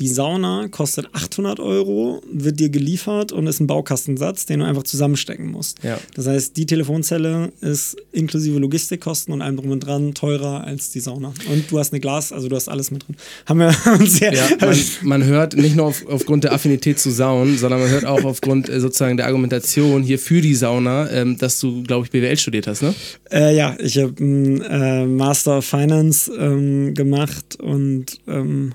Die 0.00 0.08
Sauna 0.08 0.68
kostet 0.68 1.08
800 1.12 1.60
Euro, 1.60 2.22
wird 2.32 2.58
dir 2.58 2.70
geliefert 2.70 3.32
und 3.32 3.46
ist 3.46 3.60
ein 3.60 3.66
Baukastensatz, 3.66 4.46
den 4.46 4.60
du 4.60 4.66
einfach 4.66 4.82
zusammenstecken 4.82 5.50
musst. 5.50 5.84
Ja. 5.84 5.98
Das 6.14 6.26
heißt, 6.26 6.56
die 6.56 6.64
Telefonzelle 6.64 7.52
ist 7.60 7.98
inklusive 8.10 8.58
Logistikkosten 8.58 9.34
und 9.34 9.42
allem 9.42 9.58
drum 9.58 9.70
und 9.72 9.80
dran 9.80 10.14
teurer 10.14 10.64
als 10.64 10.90
die 10.90 11.00
Sauna. 11.00 11.34
Und 11.52 11.70
du 11.70 11.78
hast 11.78 11.92
eine 11.92 12.00
Glas, 12.00 12.32
also 12.32 12.48
du 12.48 12.56
hast 12.56 12.70
alles 12.70 12.90
mit 12.90 13.06
drin. 13.06 13.16
Haben 13.44 13.60
wir 13.60 13.74
uns 14.00 14.18
sehr. 14.18 14.32
Ja, 14.32 14.48
man, 14.58 14.78
man 15.02 15.24
hört 15.24 15.54
nicht 15.54 15.76
nur 15.76 15.86
auf, 15.86 16.06
aufgrund 16.06 16.44
der 16.44 16.54
Affinität 16.54 16.98
zu 16.98 17.10
Saunen, 17.10 17.58
sondern 17.58 17.80
man 17.80 17.90
hört 17.90 18.06
auch 18.06 18.24
aufgrund 18.24 18.70
äh, 18.70 18.80
sozusagen 18.80 19.18
der 19.18 19.26
Argumentation 19.26 20.02
hier 20.02 20.18
für 20.18 20.40
die 20.40 20.54
Sauna, 20.54 21.10
ähm, 21.10 21.36
dass 21.36 21.60
du, 21.60 21.82
glaube 21.82 22.06
ich, 22.06 22.10
BWL 22.10 22.38
studiert 22.38 22.66
hast, 22.66 22.80
ne? 22.80 22.94
Äh, 23.30 23.54
ja, 23.54 23.76
ich 23.78 23.98
habe 23.98 24.14
einen 24.18 24.62
äh, 24.62 25.04
Master 25.04 25.58
of 25.58 25.66
Finance 25.66 26.32
ähm, 26.38 26.94
gemacht 26.94 27.56
und 27.60 28.18
ähm, 28.26 28.72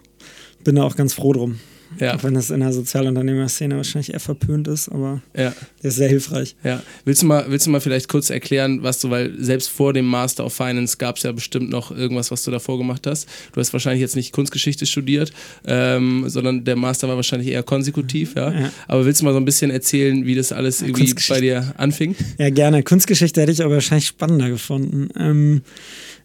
bin 0.66 0.76
da 0.76 0.84
auch 0.84 0.98
ganz 0.98 1.14
froh 1.14 1.32
drum. 1.32 1.60
Ja. 2.00 2.16
Auch 2.16 2.24
wenn 2.24 2.34
das 2.34 2.50
in 2.50 2.60
der 2.60 2.74
Sozialunternehmer-Szene 2.74 3.78
wahrscheinlich 3.78 4.12
eher 4.12 4.20
verpönt 4.20 4.68
ist, 4.68 4.90
aber 4.90 5.22
Ja. 5.38 5.54
der 5.82 5.90
ist 5.90 5.96
sehr 5.96 6.10
hilfreich. 6.10 6.56
Ja, 6.64 6.82
willst 7.06 7.22
du 7.22 7.28
mal, 7.28 7.46
willst 7.48 7.68
du 7.68 7.70
mal 7.70 7.80
vielleicht 7.80 8.10
kurz 8.10 8.32
erklären, 8.32 8.82
was 8.82 9.00
du, 9.00 9.12
weil 9.12 9.32
selbst 9.42 9.70
vor 9.70 9.94
dem 9.94 10.06
Master 10.06 10.46
of 10.46 10.54
Finance 10.54 10.98
gab 10.98 11.18
es 11.18 11.24
ja 11.24 11.32
bestimmt 11.32 11.70
noch 11.70 11.92
irgendwas, 11.96 12.32
was 12.32 12.44
du 12.44 12.52
davor 12.52 12.80
gemacht 12.80 13.06
hast. 13.08 13.30
Du 13.54 13.62
hast 13.62 13.72
wahrscheinlich 13.72 14.02
jetzt 14.02 14.16
nicht 14.16 14.34
Kunstgeschichte 14.34 14.86
studiert, 14.88 15.32
ähm, 15.68 16.26
sondern 16.28 16.66
der 16.66 16.76
Master 16.76 17.08
war 17.08 17.16
wahrscheinlich 17.18 17.50
eher 17.50 17.64
konsekutiv, 17.64 18.34
ja? 18.36 18.52
Ja. 18.52 18.72
Aber 18.88 19.06
willst 19.06 19.22
du 19.22 19.26
mal 19.26 19.32
so 19.34 19.40
ein 19.40 19.46
bisschen 19.46 19.70
erzählen, 19.72 20.26
wie 20.26 20.36
das 20.36 20.52
alles 20.52 20.82
irgendwie 20.82 21.14
bei 21.30 21.40
dir 21.40 21.76
anfing? 21.78 22.16
Ja, 22.40 22.50
gerne. 22.50 22.82
Kunstgeschichte 22.84 23.40
hätte 23.42 23.52
ich 23.52 23.64
aber 23.64 23.76
wahrscheinlich 23.76 24.08
spannender 24.08 24.50
gefunden. 24.50 25.10
Ähm, 25.18 25.62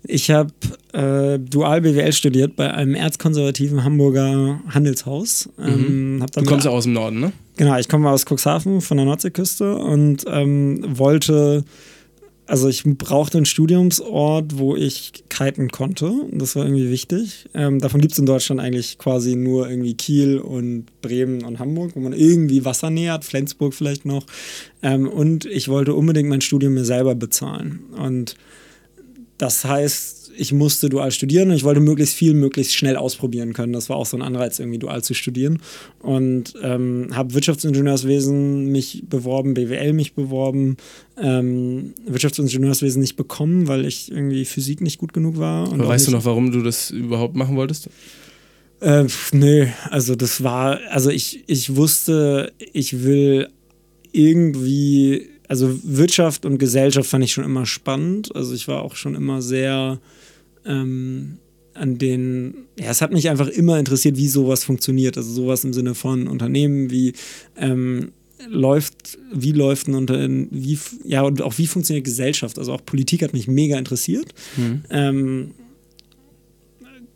ich 0.02 0.30
habe 0.30 0.50
äh, 0.92 1.38
Dual 1.38 1.82
BWL 1.82 2.12
studiert 2.12 2.56
bei 2.56 2.72
einem 2.72 2.94
erzkonservativen 2.94 3.84
Hamburger 3.84 4.60
Handelshaus. 4.68 5.48
Ähm, 5.58 6.18
hab 6.20 6.32
Du 6.32 6.44
kommst 6.44 6.64
ja 6.64 6.70
aus 6.70 6.84
dem 6.84 6.94
Norden, 6.94 7.20
ne? 7.20 7.32
Genau, 7.56 7.76
ich 7.78 7.88
komme 7.88 8.10
aus 8.10 8.24
Cuxhaven 8.24 8.80
von 8.80 8.96
der 8.96 9.06
Nordseeküste 9.06 9.76
und 9.76 10.24
ähm, 10.26 10.82
wollte, 10.86 11.64
also 12.46 12.68
ich 12.68 12.84
brauchte 12.84 13.36
einen 13.36 13.44
Studiumsort, 13.44 14.58
wo 14.58 14.74
ich 14.76 15.24
kiten 15.28 15.68
konnte. 15.68 16.10
Das 16.32 16.56
war 16.56 16.64
irgendwie 16.64 16.90
wichtig. 16.90 17.50
Ähm, 17.52 17.78
davon 17.78 18.00
gibt 18.00 18.14
es 18.14 18.18
in 18.18 18.24
Deutschland 18.24 18.62
eigentlich 18.62 18.96
quasi 18.96 19.36
nur 19.36 19.68
irgendwie 19.68 19.94
Kiel 19.94 20.38
und 20.38 20.86
Bremen 21.02 21.44
und 21.44 21.58
Hamburg, 21.58 21.92
wo 21.94 22.00
man 22.00 22.14
irgendwie 22.14 22.64
Wassernähe 22.64 23.12
hat, 23.12 23.24
Flensburg 23.26 23.74
vielleicht 23.74 24.06
noch. 24.06 24.24
Ähm, 24.82 25.06
und 25.06 25.44
ich 25.44 25.68
wollte 25.68 25.92
unbedingt 25.92 26.30
mein 26.30 26.40
Studium 26.40 26.72
mir 26.72 26.86
selber 26.86 27.14
bezahlen. 27.14 27.80
Und 27.98 28.36
das 29.40 29.64
heißt, 29.64 30.32
ich 30.36 30.52
musste 30.52 30.88
dual 30.88 31.10
studieren 31.10 31.50
und 31.50 31.56
ich 31.56 31.64
wollte 31.64 31.80
möglichst 31.80 32.14
viel, 32.14 32.34
möglichst 32.34 32.74
schnell 32.74 32.96
ausprobieren 32.96 33.52
können. 33.52 33.72
Das 33.72 33.88
war 33.88 33.96
auch 33.96 34.06
so 34.06 34.16
ein 34.16 34.22
Anreiz, 34.22 34.58
irgendwie 34.58 34.78
dual 34.78 35.02
zu 35.02 35.14
studieren. 35.14 35.60
Und 36.00 36.54
ähm, 36.62 37.08
habe 37.12 37.34
Wirtschaftsingenieurswesen 37.34 38.66
mich 38.66 39.04
beworben, 39.08 39.54
BWL 39.54 39.92
mich 39.92 40.14
beworben, 40.14 40.76
ähm, 41.20 41.94
Wirtschaftsingenieurswesen 42.06 43.00
nicht 43.00 43.16
bekommen, 43.16 43.66
weil 43.66 43.84
ich 43.84 44.10
irgendwie 44.10 44.44
Physik 44.44 44.80
nicht 44.80 44.98
gut 44.98 45.12
genug 45.12 45.38
war. 45.38 45.72
Aber 45.72 45.88
weißt 45.88 46.08
du 46.08 46.12
noch, 46.12 46.24
warum 46.24 46.52
du 46.52 46.62
das 46.62 46.90
überhaupt 46.90 47.34
machen 47.34 47.56
wolltest? 47.56 47.88
äh, 48.80 49.04
nö, 49.32 49.66
also 49.90 50.14
das 50.16 50.42
war, 50.42 50.80
also 50.90 51.10
ich, 51.10 51.44
ich 51.46 51.76
wusste, 51.76 52.52
ich 52.72 53.04
will 53.04 53.48
irgendwie, 54.12 55.28
also 55.50 55.80
Wirtschaft 55.82 56.46
und 56.46 56.58
Gesellschaft 56.58 57.10
fand 57.10 57.24
ich 57.24 57.32
schon 57.32 57.42
immer 57.42 57.66
spannend. 57.66 58.34
Also 58.36 58.54
ich 58.54 58.68
war 58.68 58.82
auch 58.82 58.94
schon 58.94 59.16
immer 59.16 59.42
sehr 59.42 59.98
ähm, 60.64 61.38
an 61.74 61.98
den, 61.98 62.54
ja, 62.78 62.88
es 62.90 63.02
hat 63.02 63.12
mich 63.12 63.28
einfach 63.28 63.48
immer 63.48 63.76
interessiert, 63.76 64.16
wie 64.16 64.28
sowas 64.28 64.62
funktioniert. 64.62 65.16
Also 65.16 65.32
sowas 65.32 65.64
im 65.64 65.72
Sinne 65.72 65.96
von 65.96 66.28
Unternehmen, 66.28 66.92
wie 66.92 67.14
ähm, 67.56 68.12
läuft, 68.48 69.18
wie 69.34 69.50
läuft 69.50 69.88
ein 69.88 69.96
Unternehmen, 69.96 70.46
wie, 70.52 70.78
ja, 71.02 71.22
und 71.22 71.42
auch 71.42 71.58
wie 71.58 71.66
funktioniert 71.66 72.04
Gesellschaft. 72.04 72.56
Also 72.56 72.72
auch 72.72 72.86
Politik 72.86 73.24
hat 73.24 73.32
mich 73.32 73.48
mega 73.48 73.76
interessiert. 73.76 74.32
Ähm, 74.88 75.50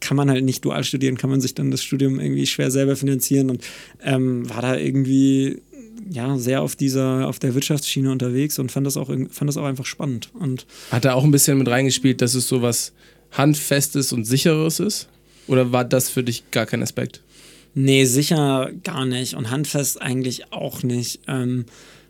kann 0.01 0.17
man 0.17 0.29
halt 0.29 0.45
nicht 0.45 0.65
dual 0.65 0.83
studieren, 0.83 1.17
kann 1.17 1.31
man 1.31 1.41
sich 1.41 1.55
dann 1.55 1.71
das 1.71 1.85
Studium 1.85 2.19
irgendwie 2.19 2.47
schwer 2.47 2.73
selber 2.73 2.97
finanzieren 2.97 3.49
und 3.49 3.63
ähm, 4.03 4.51
war 4.51 4.61
da 4.61 4.77
irgendwie 4.77 5.63
ja 6.11 6.39
sehr 6.39 6.63
auf 6.63 6.77
dieser 6.77 7.29
auf 7.29 7.39
der 7.39 7.55
Wirtschaftsschiene 7.55 8.11
unterwegs 8.11 8.59
und 8.59 8.73
fand 8.73 8.87
das 8.87 8.97
auch 8.97 9.09
fand 9.31 9.49
das 9.49 9.57
auch 9.57 9.65
einfach 9.65 9.87
spannend 9.87 10.31
und 10.39 10.67
Hat 10.91 11.05
da 11.05 11.15
auch 11.15 11.25
ein 11.25 11.31
bisschen 11.31 11.59
mit 11.59 11.69
reingespielt, 11.69 12.21
dass 12.21 12.35
es 12.35 12.49
so 12.49 12.63
was 12.63 12.93
Handfestes 13.33 14.13
und 14.13 14.25
Sicheres 14.25 14.81
ist? 14.81 15.09
Oder 15.47 15.73
war 15.73 15.85
das 15.85 16.09
für 16.09 16.23
dich 16.23 16.51
gar 16.51 16.67
kein 16.67 16.83
Aspekt? 16.83 17.21
nee 17.75 18.05
sicher 18.05 18.71
gar 18.83 19.05
nicht 19.05 19.35
und 19.35 19.51
handfest 19.51 20.01
eigentlich 20.01 20.53
auch 20.53 20.83
nicht 20.83 21.21
ähm, 21.27 21.67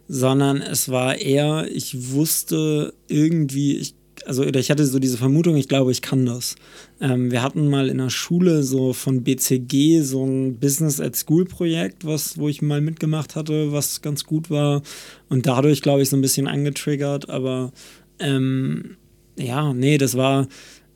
sondern 0.08 0.60
es 0.60 0.90
war 0.90 1.16
eher 1.16 1.66
ich 1.70 2.12
wusste 2.12 2.92
irgendwie 3.08 3.76
ich 3.78 3.94
also 4.26 4.44
oder 4.44 4.60
ich 4.60 4.70
hatte 4.70 4.84
so 4.86 4.98
diese 4.98 5.18
Vermutung, 5.18 5.56
ich 5.56 5.68
glaube, 5.68 5.90
ich 5.90 6.02
kann 6.02 6.26
das. 6.26 6.56
Ähm, 7.00 7.30
wir 7.30 7.42
hatten 7.42 7.68
mal 7.68 7.88
in 7.88 7.98
der 7.98 8.10
Schule 8.10 8.62
so 8.62 8.92
von 8.92 9.22
BCG 9.22 10.00
so 10.02 10.24
ein 10.24 10.58
Business 10.58 11.00
at 11.00 11.16
School 11.16 11.44
Projekt, 11.44 12.04
was, 12.04 12.38
wo 12.38 12.48
ich 12.48 12.62
mal 12.62 12.80
mitgemacht 12.80 13.36
hatte, 13.36 13.72
was 13.72 14.02
ganz 14.02 14.24
gut 14.24 14.50
war 14.50 14.82
und 15.28 15.46
dadurch, 15.46 15.82
glaube 15.82 16.02
ich, 16.02 16.08
so 16.08 16.16
ein 16.16 16.22
bisschen 16.22 16.46
angetriggert, 16.46 17.28
aber 17.28 17.72
ähm, 18.18 18.96
ja, 19.36 19.72
nee, 19.72 19.98
das 19.98 20.16
war, 20.16 20.48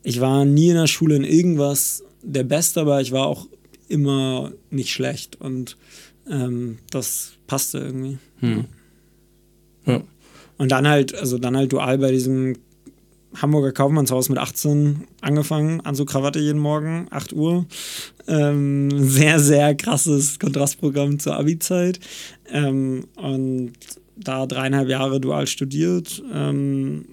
ich 0.03 0.21
war 0.21 0.45
nie 0.45 0.69
in 0.69 0.75
der 0.75 0.87
Schule 0.87 1.15
in 1.15 1.23
irgendwas 1.23 2.03
der 2.23 2.43
Beste, 2.43 2.81
aber 2.81 3.01
ich 3.01 3.11
war 3.11 3.27
auch 3.27 3.47
immer 3.87 4.53
nicht 4.69 4.91
schlecht 4.91 5.39
und 5.41 5.77
ähm, 6.29 6.77
das 6.91 7.33
passte 7.47 7.79
irgendwie. 7.79 8.17
Ja. 9.85 10.03
Und 10.57 10.71
dann 10.71 10.87
halt, 10.87 11.15
also 11.15 11.37
dann 11.37 11.57
halt 11.57 11.71
dual 11.71 11.97
bei 11.97 12.11
diesem 12.11 12.55
Hamburger 13.35 13.71
Kaufmannshaus 13.71 14.29
mit 14.29 14.37
18 14.37 15.07
angefangen, 15.21 15.81
an 15.81 15.95
so 15.95 16.05
Krawatte 16.05 16.39
jeden 16.39 16.59
Morgen, 16.59 17.07
8 17.11 17.33
Uhr. 17.33 17.65
Ähm, 18.27 18.89
sehr, 18.91 19.39
sehr 19.39 19.75
krasses 19.75 20.39
Kontrastprogramm 20.39 21.19
zur 21.19 21.35
Abi-Zeit. 21.35 21.99
Ähm, 22.51 23.05
und 23.15 23.73
da 24.15 24.45
dreieinhalb 24.45 24.89
Jahre 24.89 25.19
dual 25.19 25.47
studiert. 25.47 26.21
Ähm, 26.33 27.05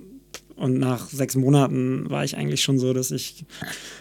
und 0.57 0.79
nach 0.79 1.11
sechs 1.11 1.37
Monaten 1.37 2.09
war 2.09 2.25
ich 2.25 2.37
eigentlich 2.37 2.63
schon 2.63 2.79
so, 2.79 2.95
dass 2.95 3.11
ich 3.11 3.45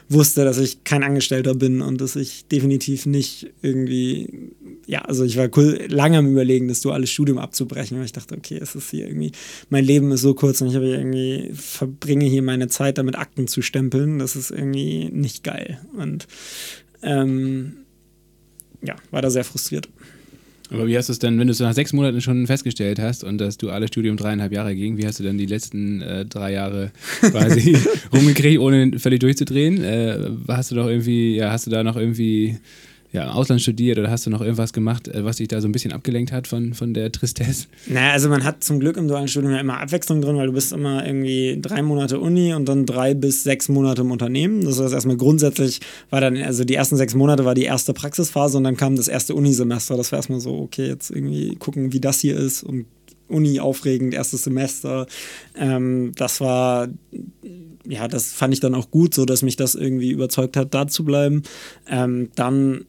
wusste, 0.08 0.46
dass 0.46 0.58
ich 0.58 0.86
kein 0.86 1.04
Angestellter 1.04 1.54
bin 1.54 1.82
und 1.82 2.00
dass 2.00 2.16
ich 2.16 2.48
definitiv 2.48 3.06
nicht 3.06 3.52
irgendwie, 3.62 4.52
ja, 4.88 5.02
also 5.02 5.26
ich 5.26 5.36
war 5.36 5.50
cool, 5.58 5.86
lange 5.90 6.18
am 6.18 6.32
Überlegen, 6.32 6.70
das 6.70 6.80
duale 6.80 7.08
Studium 7.08 7.40
abzubrechen, 7.40 7.98
weil 7.98 8.06
ich 8.06 8.14
dachte, 8.14 8.36
okay, 8.36 8.58
es 8.62 8.74
ist 8.74 8.90
hier 8.90 9.06
irgendwie, 9.06 9.34
mein 9.70 9.84
Leben 9.84 10.12
ist 10.14 10.22
so 10.22 10.34
kurz 10.34 10.62
und 10.62 10.70
ich 10.70 10.76
habe 10.76 10.88
irgendwie, 10.88 11.52
verbringe 11.54 12.26
hier 12.26 12.42
meine 12.42 12.70
Zeit 12.70 12.98
damit, 12.98 13.18
Akten 13.18 13.48
zu 13.48 13.62
stempeln. 13.62 14.20
Das 14.20 14.38
ist 14.38 14.52
irgendwie 14.52 15.10
nicht 15.12 15.44
geil. 15.44 15.80
Und 15.98 16.26
ähm, 17.04 17.74
ja, 18.82 18.96
war 19.12 19.22
da 19.22 19.30
sehr 19.30 19.44
frustriert. 19.44 19.90
Aber 20.72 20.88
wie 20.88 20.98
hast 20.98 21.10
du 21.10 21.14
es 21.14 21.20
denn, 21.20 21.38
wenn 21.40 21.48
du 21.48 21.52
es 21.52 21.60
nach 21.60 21.74
sechs 21.74 21.94
Monaten 21.94 22.22
schon 22.22 22.48
festgestellt 22.48 23.00
hast 23.00 23.24
und 23.24 23.38
das 23.38 23.58
duale 23.58 23.88
Studium 23.88 24.18
dreieinhalb 24.18 24.52
Jahre 24.52 24.76
ging, 24.76 24.98
wie 24.98 25.06
hast 25.06 25.20
du 25.20 25.24
dann 25.24 25.38
die 25.38 25.46
letzten 25.46 26.02
äh, 26.02 26.26
drei 26.26 26.54
Jahre 26.54 26.92
quasi 27.22 27.78
rumgekriegt, 28.14 28.60
ohne 28.60 28.98
völlig 29.00 29.20
durchzudrehen? 29.20 29.84
Äh, 29.84 30.18
hast 30.48 30.72
du 30.72 30.76
doch 30.76 30.88
irgendwie, 30.88 31.36
ja, 31.36 31.52
hast 31.52 31.68
du 31.68 31.72
da 31.72 31.84
noch 31.84 31.96
irgendwie 31.96 32.58
ja, 33.16 33.24
im 33.24 33.30
Ausland 33.30 33.62
studiert 33.62 33.98
oder 33.98 34.12
hast 34.12 34.26
du 34.26 34.30
noch 34.30 34.42
irgendwas 34.42 34.74
gemacht, 34.74 35.08
äh, 35.08 35.24
was 35.24 35.38
dich 35.38 35.48
da 35.48 35.62
so 35.62 35.70
ein 35.70 35.72
bisschen 35.72 35.94
abgelenkt 35.94 36.34
hat 36.34 36.48
von, 36.48 36.74
von 36.74 36.94
der 36.94 37.12
Tristesse? 37.14 37.68
Naja, 37.88 38.12
also 38.12 38.28
man 38.28 38.44
hat 38.44 38.62
zum 38.64 38.80
Glück 38.82 38.98
im 38.98 39.08
dualen 39.08 39.30
Studium 39.30 39.54
ja 39.54 39.60
immer 39.60 39.80
Abwechslung 39.80 40.22
drin, 40.22 40.36
weil 40.36 40.48
du 40.48 40.54
bist 40.54 40.74
immer 40.74 41.06
irgendwie 41.06 41.58
drei 41.62 41.82
Monate 41.82 42.20
Uni 42.20 42.54
und 42.54 42.66
dann 42.68 42.86
drei 42.86 43.14
bis 43.14 43.44
sechs 43.44 43.70
Monate 43.70 44.02
im 44.02 44.12
Unternehmen. 44.12 44.66
Das 44.66 44.82
heißt 44.82 44.94
erstmal 44.94 45.16
grundsätzlich 45.16 45.80
war 46.10 46.20
dann, 46.20 46.36
also 46.36 46.66
die 46.66 46.76
ersten 46.76 46.98
sechs 46.98 47.16
Monate 47.16 47.46
war 47.46 47.56
die 47.56 47.64
erste 47.64 47.94
Praxisphase 47.94 48.58
und 48.58 48.66
dann 48.66 48.76
kam 48.76 48.98
das 48.98 49.08
erste 49.08 49.34
Unisemester. 49.34 49.96
Das 49.96 50.12
war 50.12 50.20
erstmal 50.20 50.42
so, 50.42 50.60
okay, 50.60 50.88
jetzt 50.88 51.10
irgendwie 51.10 51.56
gucken, 51.56 51.94
wie 51.94 52.02
das 52.02 52.20
hier 52.20 52.36
ist 52.36 52.64
und 52.64 52.86
Uni 53.30 53.62
aufregend, 53.62 54.14
erstes 54.14 54.44
Semester. 54.44 55.08
Ähm, 55.56 56.12
das 56.16 56.42
war, 56.42 56.90
ja, 57.88 58.10
das 58.10 58.34
fand 58.34 58.54
ich 58.54 58.60
dann 58.60 58.76
auch 58.76 58.92
gut, 58.92 59.14
so 59.14 59.26
dass 59.26 59.42
mich 59.42 59.56
das 59.56 59.74
irgendwie 59.74 60.12
überzeugt 60.12 60.58
hat, 60.58 60.74
da 60.74 60.88
zu 60.88 61.06
bleiben. 61.06 61.44
Ähm, 61.90 62.30
dann 62.36 62.86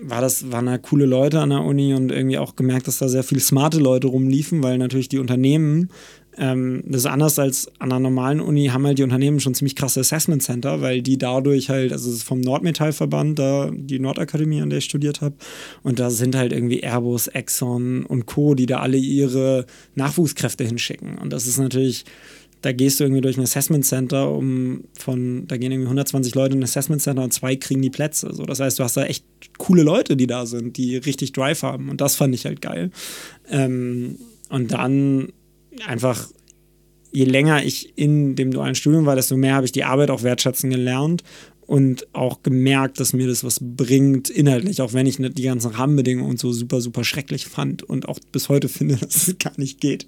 war 0.00 0.20
das, 0.20 0.50
waren 0.52 0.66
da 0.66 0.78
coole 0.78 1.06
Leute 1.06 1.40
an 1.40 1.50
der 1.50 1.62
Uni 1.62 1.94
und 1.94 2.12
irgendwie 2.12 2.38
auch 2.38 2.56
gemerkt, 2.56 2.86
dass 2.86 2.98
da 2.98 3.08
sehr 3.08 3.22
viele 3.22 3.40
smarte 3.40 3.78
Leute 3.78 4.08
rumliefen, 4.08 4.62
weil 4.62 4.78
natürlich 4.78 5.08
die 5.08 5.18
Unternehmen, 5.18 5.88
ähm, 6.36 6.82
das 6.86 7.02
ist 7.02 7.06
anders 7.06 7.38
als 7.38 7.68
an 7.78 7.92
einer 7.92 8.00
normalen 8.00 8.40
Uni, 8.40 8.66
haben 8.66 8.86
halt 8.86 8.98
die 8.98 9.02
Unternehmen 9.02 9.40
schon 9.40 9.54
ziemlich 9.54 9.74
krasse 9.74 10.00
Assessment 10.00 10.42
Center, 10.42 10.82
weil 10.82 11.00
die 11.00 11.16
dadurch 11.16 11.70
halt, 11.70 11.92
also 11.92 12.10
vom 12.12 12.40
Nordmetallverband, 12.40 13.38
da 13.38 13.70
die 13.72 13.98
Nordakademie, 13.98 14.60
an 14.60 14.68
der 14.68 14.80
ich 14.80 14.84
studiert 14.84 15.22
habe, 15.22 15.36
und 15.82 15.98
da 15.98 16.10
sind 16.10 16.36
halt 16.36 16.52
irgendwie 16.52 16.80
Airbus, 16.80 17.28
Exxon 17.28 18.04
und 18.04 18.26
Co., 18.26 18.54
die 18.54 18.66
da 18.66 18.80
alle 18.80 18.98
ihre 18.98 19.64
Nachwuchskräfte 19.94 20.64
hinschicken. 20.64 21.16
Und 21.16 21.32
das 21.32 21.46
ist 21.46 21.58
natürlich 21.58 22.04
da 22.62 22.72
gehst 22.72 22.98
du 22.98 23.04
irgendwie 23.04 23.20
durch 23.20 23.36
ein 23.36 23.42
Assessment 23.42 23.84
Center, 23.84 24.30
um 24.30 24.84
von, 24.98 25.46
da 25.46 25.56
gehen 25.56 25.72
irgendwie 25.72 25.86
120 25.86 26.34
Leute 26.34 26.54
in 26.54 26.60
ein 26.60 26.64
Assessment 26.64 27.02
Center 27.02 27.22
und 27.22 27.32
zwei 27.32 27.56
kriegen 27.56 27.82
die 27.82 27.90
Plätze. 27.90 28.32
So, 28.32 28.44
das 28.44 28.60
heißt, 28.60 28.78
du 28.78 28.84
hast 28.84 28.96
da 28.96 29.04
echt 29.04 29.24
coole 29.58 29.82
Leute, 29.82 30.16
die 30.16 30.26
da 30.26 30.46
sind, 30.46 30.76
die 30.76 30.96
richtig 30.96 31.32
Drive 31.32 31.62
haben. 31.62 31.88
Und 31.90 32.00
das 32.00 32.16
fand 32.16 32.34
ich 32.34 32.46
halt 32.46 32.60
geil. 32.62 32.90
Ähm, 33.50 34.18
und 34.48 34.72
dann 34.72 35.28
einfach, 35.86 36.28
je 37.12 37.24
länger 37.24 37.62
ich 37.64 37.96
in 37.96 38.36
dem 38.36 38.50
dualen 38.50 38.74
Studium 38.74 39.06
war, 39.06 39.16
desto 39.16 39.36
mehr 39.36 39.54
habe 39.54 39.66
ich 39.66 39.72
die 39.72 39.84
Arbeit 39.84 40.10
auch 40.10 40.22
wertschätzen 40.22 40.70
gelernt 40.70 41.22
und 41.66 42.06
auch 42.14 42.42
gemerkt, 42.42 43.00
dass 43.00 43.12
mir 43.12 43.26
das 43.26 43.42
was 43.42 43.58
bringt 43.60 44.30
inhaltlich, 44.30 44.80
auch 44.80 44.92
wenn 44.92 45.06
ich 45.06 45.16
die 45.18 45.42
ganzen 45.42 45.72
Rahmenbedingungen 45.72 46.36
so 46.36 46.52
super, 46.52 46.80
super 46.80 47.02
schrecklich 47.02 47.46
fand 47.46 47.82
und 47.82 48.08
auch 48.08 48.18
bis 48.32 48.48
heute 48.48 48.68
finde, 48.68 48.96
dass 49.00 49.28
es 49.28 49.38
gar 49.38 49.52
nicht 49.56 49.80
geht. 49.80 50.06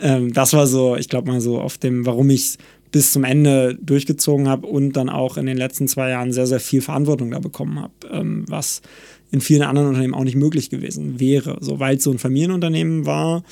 Ähm, 0.00 0.32
das 0.32 0.52
war 0.52 0.66
so, 0.66 0.96
ich 0.96 1.08
glaube 1.08 1.30
mal 1.30 1.40
so 1.40 1.60
auf 1.60 1.78
dem, 1.78 2.04
warum 2.04 2.30
ich 2.30 2.40
es 2.40 2.58
bis 2.90 3.12
zum 3.12 3.24
Ende 3.24 3.78
durchgezogen 3.82 4.48
habe 4.48 4.66
und 4.66 4.92
dann 4.94 5.08
auch 5.08 5.36
in 5.36 5.46
den 5.46 5.56
letzten 5.56 5.88
zwei 5.88 6.10
Jahren 6.10 6.32
sehr, 6.32 6.46
sehr 6.46 6.60
viel 6.60 6.80
Verantwortung 6.80 7.30
da 7.30 7.38
bekommen 7.38 7.80
habe, 7.80 7.92
ähm, 8.10 8.44
was 8.48 8.82
in 9.30 9.40
vielen 9.40 9.62
anderen 9.62 9.88
Unternehmen 9.88 10.14
auch 10.14 10.24
nicht 10.24 10.36
möglich 10.36 10.70
gewesen 10.70 11.20
wäre. 11.20 11.58
So, 11.60 11.80
weil 11.80 11.96
es 11.96 12.04
so 12.04 12.10
ein 12.10 12.18
Familienunternehmen 12.18 13.04
war, 13.04 13.44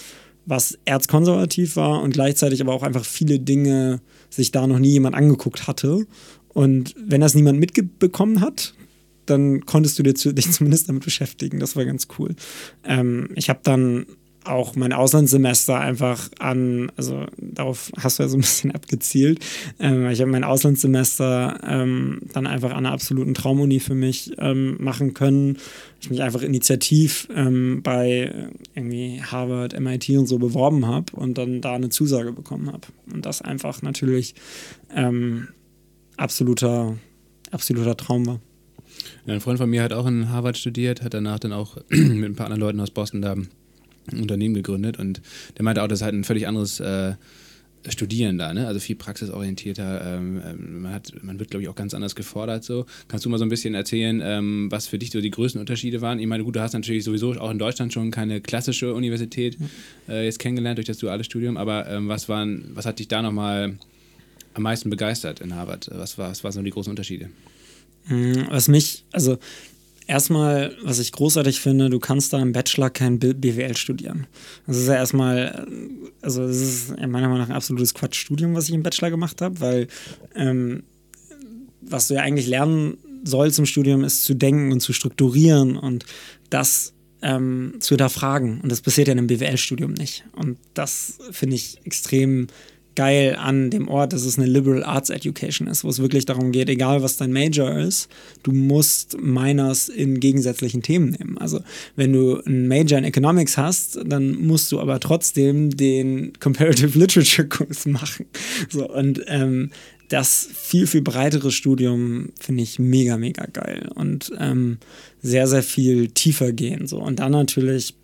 was 0.47 0.79
erzkonservativ 0.85 1.77
war 1.77 2.03
und 2.03 2.13
gleichzeitig 2.13 2.61
aber 2.61 2.73
auch 2.73 2.83
einfach 2.83 3.05
viele 3.05 3.39
Dinge 3.39 4.01
sich 4.31 4.53
da 4.53 4.67
noch 4.67 4.79
nie 4.79 4.93
jemand 4.93 5.15
angeguckt 5.15 5.67
hatte 5.67 6.07
und 6.57 6.95
wenn 6.97 7.21
das 7.21 7.35
niemand 7.35 7.61
mitbekommen 7.61 8.41
hat, 8.41 8.73
dann 9.27 9.67
konntest 9.67 9.99
du 9.99 10.03
dich 10.03 10.17
zumindest 10.17 10.89
damit 10.89 11.05
beschäftigen. 11.05 11.61
Das 11.61 11.77
war 11.77 11.85
ganz 11.85 12.09
cool. 12.19 12.35
Ähm, 12.83 13.29
ich 13.35 13.51
habe 13.51 13.61
dann 13.63 14.07
auch 14.43 14.75
mein 14.75 14.95
Auslandssemester 14.95 15.79
einfach 15.79 16.31
an, 16.39 16.91
also 16.97 17.27
darauf 17.37 17.93
hast 17.99 18.19
du 18.19 18.23
ja 18.23 18.31
so 18.31 18.39
ein 18.39 18.41
bisschen 18.41 18.71
abgezielt. 18.75 19.45
Ähm, 19.79 20.09
ich 20.09 20.23
habe 20.23 20.31
mein 20.31 20.45
Auslandssemester 20.45 21.61
ähm, 21.63 22.23
dann 22.33 22.47
einfach 22.47 22.71
an 22.71 22.87
einer 22.87 22.93
absoluten 22.93 23.35
Traumuni 23.35 23.79
für 23.79 23.95
mich 23.95 24.33
ähm, 24.39 24.83
machen 24.83 25.13
können. 25.13 25.59
Ich 26.01 26.09
mich 26.09 26.23
einfach 26.23 26.41
initiativ 26.41 27.29
ähm, 27.35 27.83
bei 27.83 28.49
irgendwie 28.75 29.21
Harvard, 29.23 29.79
MIT 29.79 30.09
und 30.11 30.27
so 30.27 30.39
beworben 30.39 30.87
habe 30.87 31.15
und 31.17 31.37
dann 31.37 31.61
da 31.61 31.75
eine 31.75 31.91
Zusage 31.91 32.33
bekommen 32.33 32.69
habe. 32.73 32.87
Und 33.13 33.27
das 33.27 33.43
einfach 33.43 33.83
natürlich 33.83 34.35
ähm, 34.95 35.49
absoluter, 36.17 36.97
absoluter 37.51 37.97
Traum 37.97 38.27
war. 38.27 38.41
Ja, 39.27 39.35
ein 39.35 39.41
Freund 39.41 39.59
von 39.59 39.69
mir 39.69 39.83
hat 39.83 39.93
auch 39.93 40.07
in 40.07 40.31
Harvard 40.31 40.57
studiert, 40.57 41.03
hat 41.03 41.15
danach 41.15 41.39
dann 41.39 41.53
auch 41.53 41.77
mit 41.89 42.25
ein 42.25 42.37
paar 42.37 42.47
anderen 42.47 42.61
Leuten 42.61 42.81
aus 42.81 42.91
Boston 42.91 43.23
da 43.23 43.33
ein 43.33 44.21
Unternehmen 44.21 44.55
gegründet 44.55 44.99
und 44.99 45.21
der 45.57 45.65
meinte 45.65 45.83
auch, 45.83 45.89
das 45.89 46.01
ist 46.01 46.05
halt 46.05 46.15
ein 46.15 46.25
völlig 46.25 46.47
anderes 46.47 46.81
äh, 46.81 47.15
Studieren 47.89 48.37
da, 48.37 48.53
ne? 48.53 48.67
also 48.67 48.81
viel 48.81 48.97
praxisorientierter. 48.97 50.17
Ähm, 50.17 50.43
ähm, 50.45 50.83
man, 50.83 50.93
hat, 50.93 51.13
man 51.23 51.39
wird, 51.39 51.51
glaube 51.51 51.63
ich, 51.63 51.69
auch 51.69 51.75
ganz 51.75 51.95
anders 51.95 52.17
gefordert. 52.17 52.65
So. 52.65 52.85
Kannst 53.07 53.25
du 53.25 53.29
mal 53.29 53.39
so 53.39 53.45
ein 53.45 53.49
bisschen 53.49 53.75
erzählen, 53.75 54.21
ähm, 54.25 54.69
was 54.71 54.89
für 54.89 54.99
dich 54.99 55.11
so 55.11 55.21
die 55.21 55.31
größten 55.31 55.61
Unterschiede 55.61 56.01
waren? 56.01 56.19
Ich 56.19 56.27
meine, 56.27 56.43
gut, 56.43 56.57
du 56.57 56.61
hast 56.61 56.73
natürlich 56.73 57.05
sowieso 57.05 57.33
auch 57.35 57.51
in 57.51 57.59
Deutschland 57.59 57.93
schon 57.93 58.11
keine 58.11 58.41
klassische 58.41 58.93
Universität 58.93 59.57
äh, 60.09 60.25
jetzt 60.25 60.41
kennengelernt 60.41 60.79
durch 60.79 60.87
das 60.87 60.99
duale 60.99 61.23
Studium, 61.23 61.57
aber 61.57 61.89
ähm, 61.89 62.09
was, 62.09 62.29
waren, 62.29 62.65
was 62.75 62.87
hat 62.87 62.99
dich 62.99 63.07
da 63.07 63.23
nochmal 63.23 63.79
am 64.57 64.63
meisten 64.63 64.91
begeistert 64.91 65.41
in 65.41 65.55
Harvard? 65.55 65.89
Was, 65.93 66.19
war, 66.19 66.31
was 66.31 66.43
waren 66.43 66.53
so 66.53 66.63
die 66.63 66.71
großen 66.71 66.91
Unterschiede? 66.91 67.31
Mm, 68.09 68.45
was 68.49 68.69
mich, 68.69 69.05
also 69.13 69.39
erstmal, 70.07 70.75
was 70.83 70.99
ich 70.99 71.13
großartig 71.13 71.61
finde, 71.61 71.91
du 71.91 71.99
kannst 71.99 72.33
da 72.33 72.41
im 72.41 72.53
Bachelor 72.53 72.91
kein 72.91 73.19
BWL 73.19 73.77
studieren. 73.77 74.27
Das 74.67 74.79
ist 74.79 74.89
ja 74.89 74.95
erstmal, 74.95 75.67
also 76.23 76.47
das 76.47 76.57
ist 76.57 76.91
meiner 76.91 77.29
Meinung 77.29 77.39
nach 77.39 77.51
ein 77.51 77.57
absolutes 77.57 77.95
Quatschstudium, 77.95 78.55
was 78.55 78.69
ich 78.69 78.75
im 78.75 78.83
Bachelor 78.83 79.11
gemacht 79.11 79.43
habe, 79.43 79.61
weil 79.61 79.89
ähm, 80.35 80.85
was 81.83 82.09
du 82.09 82.15
ja 82.15 82.23
eigentlich 82.23 82.47
lernen 82.47 82.97
sollst 83.25 83.59
im 83.59 83.67
Studium, 83.67 84.05
ist 84.05 84.25
zu 84.25 84.35
denken 84.35 84.73
und 84.73 84.81
zu 84.81 84.93
strukturieren 84.93 85.77
und 85.77 86.07
das 86.51 86.95
ähm, 87.23 87.75
zu 87.81 87.91
hinterfragen. 87.91 88.61
Und 88.61 88.71
das 88.71 88.81
passiert 88.81 89.09
ja 89.09 89.13
in 89.13 89.19
einem 89.19 89.27
BWL-Studium 89.27 89.93
nicht. 89.93 90.25
Und 90.33 90.59
das 90.75 91.19
finde 91.31 91.57
ich 91.57 91.79
extrem 91.85 92.47
geil 92.97 93.37
an 93.37 93.71
dem 93.71 93.89
Ort, 93.89 94.13
dass 94.13 94.25
es 94.25 94.39
eine 94.39 94.47
Liberal 94.47 94.83
Arts 94.83 95.11
Education 95.11 95.69
ist, 95.69 95.85
wo 95.85 95.89
es 95.89 96.01
wirklich 96.01 96.25
darum 96.25 96.51
geht, 96.51 96.69
egal 96.69 97.03
was 97.03 97.17
dein 97.17 97.33
Major 97.33 97.79
ist, 97.79 98.09
du 98.43 98.53
musst 98.53 99.21
Minors 99.21 99.89
in 99.89 100.19
gegensätzlichen 100.19 100.83
Themen 100.83 101.11
nehmen. 101.11 101.39
Also 101.39 101.61
wenn 101.95 102.13
du 102.13 102.43
einen 102.45 102.67
Major 102.67 102.99
in 102.99 103.05
Economics 103.05 103.57
hast, 103.57 104.01
dann 104.05 104.35
musst 104.35 104.73
du 104.73 104.81
aber 104.81 104.99
trotzdem 104.99 105.71
den 105.71 106.33
Comparative 106.41 106.99
Literature 106.99 107.47
Kurs 107.47 107.87
machen. 107.87 108.27
So, 108.69 108.89
und 108.91 109.23
ähm, 109.29 109.71
das 110.09 110.49
viel, 110.53 110.87
viel 110.87 111.03
breitere 111.03 111.51
Studium 111.51 112.31
finde 112.41 112.63
ich 112.63 112.79
mega, 112.79 113.17
mega 113.17 113.47
geil 113.47 113.91
und 113.95 114.33
ähm, 114.39 114.79
sehr, 115.23 115.47
sehr 115.47 115.63
viel 115.63 116.09
tiefer 116.09 116.53
gehen. 116.53 116.87
So. 116.87 116.99
Und 116.99 117.19
dann 117.19 117.33
natürlich 117.33 117.95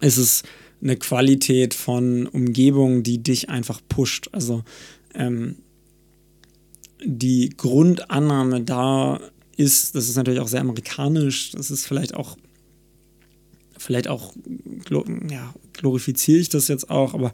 ist 0.00 0.18
es 0.18 0.42
eine 0.84 0.96
Qualität 0.96 1.74
von 1.74 2.26
Umgebung, 2.26 3.02
die 3.02 3.22
dich 3.22 3.48
einfach 3.48 3.80
pusht. 3.88 4.28
Also 4.32 4.62
ähm, 5.14 5.56
die 7.02 7.50
Grundannahme 7.56 8.60
da 8.60 9.20
ist, 9.56 9.94
das 9.94 10.08
ist 10.08 10.16
natürlich 10.16 10.40
auch 10.40 10.48
sehr 10.48 10.60
amerikanisch, 10.60 11.52
das 11.52 11.70
ist 11.70 11.86
vielleicht 11.86 12.14
auch, 12.14 12.36
vielleicht 13.78 14.08
auch, 14.08 14.34
ja, 15.30 15.54
glorifiziere 15.72 16.38
ich 16.38 16.50
das 16.50 16.68
jetzt 16.68 16.90
auch, 16.90 17.14
aber 17.14 17.32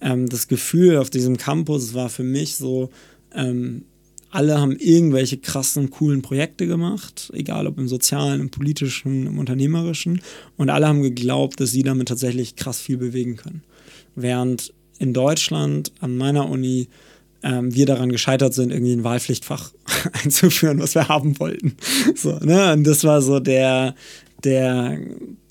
ähm, 0.00 0.28
das 0.28 0.48
Gefühl 0.48 0.96
auf 0.96 1.10
diesem 1.10 1.36
Campus 1.36 1.94
war 1.94 2.08
für 2.08 2.24
mich 2.24 2.56
so, 2.56 2.90
ähm, 3.34 3.84
alle 4.32 4.58
haben 4.58 4.76
irgendwelche 4.76 5.36
krassen, 5.36 5.90
coolen 5.90 6.22
Projekte 6.22 6.66
gemacht, 6.66 7.30
egal 7.34 7.66
ob 7.66 7.78
im 7.78 7.86
sozialen, 7.86 8.40
im 8.40 8.50
politischen, 8.50 9.26
im 9.26 9.38
unternehmerischen. 9.38 10.22
Und 10.56 10.70
alle 10.70 10.88
haben 10.88 11.02
geglaubt, 11.02 11.60
dass 11.60 11.70
sie 11.70 11.82
damit 11.82 12.08
tatsächlich 12.08 12.56
krass 12.56 12.80
viel 12.80 12.96
bewegen 12.96 13.36
können. 13.36 13.62
Während 14.14 14.72
in 14.98 15.12
Deutschland 15.12 15.92
an 16.00 16.16
meiner 16.16 16.48
Uni 16.48 16.88
ähm, 17.42 17.74
wir 17.74 17.84
daran 17.84 18.10
gescheitert 18.10 18.54
sind, 18.54 18.72
irgendwie 18.72 18.94
ein 18.94 19.04
Wahlpflichtfach 19.04 19.72
einzuführen, 20.24 20.78
was 20.78 20.94
wir 20.94 21.08
haben 21.08 21.38
wollten. 21.38 21.76
So, 22.14 22.38
ne? 22.38 22.72
Und 22.72 22.84
das 22.84 23.04
war 23.04 23.20
so 23.20 23.38
der, 23.38 23.94
der, 24.44 24.98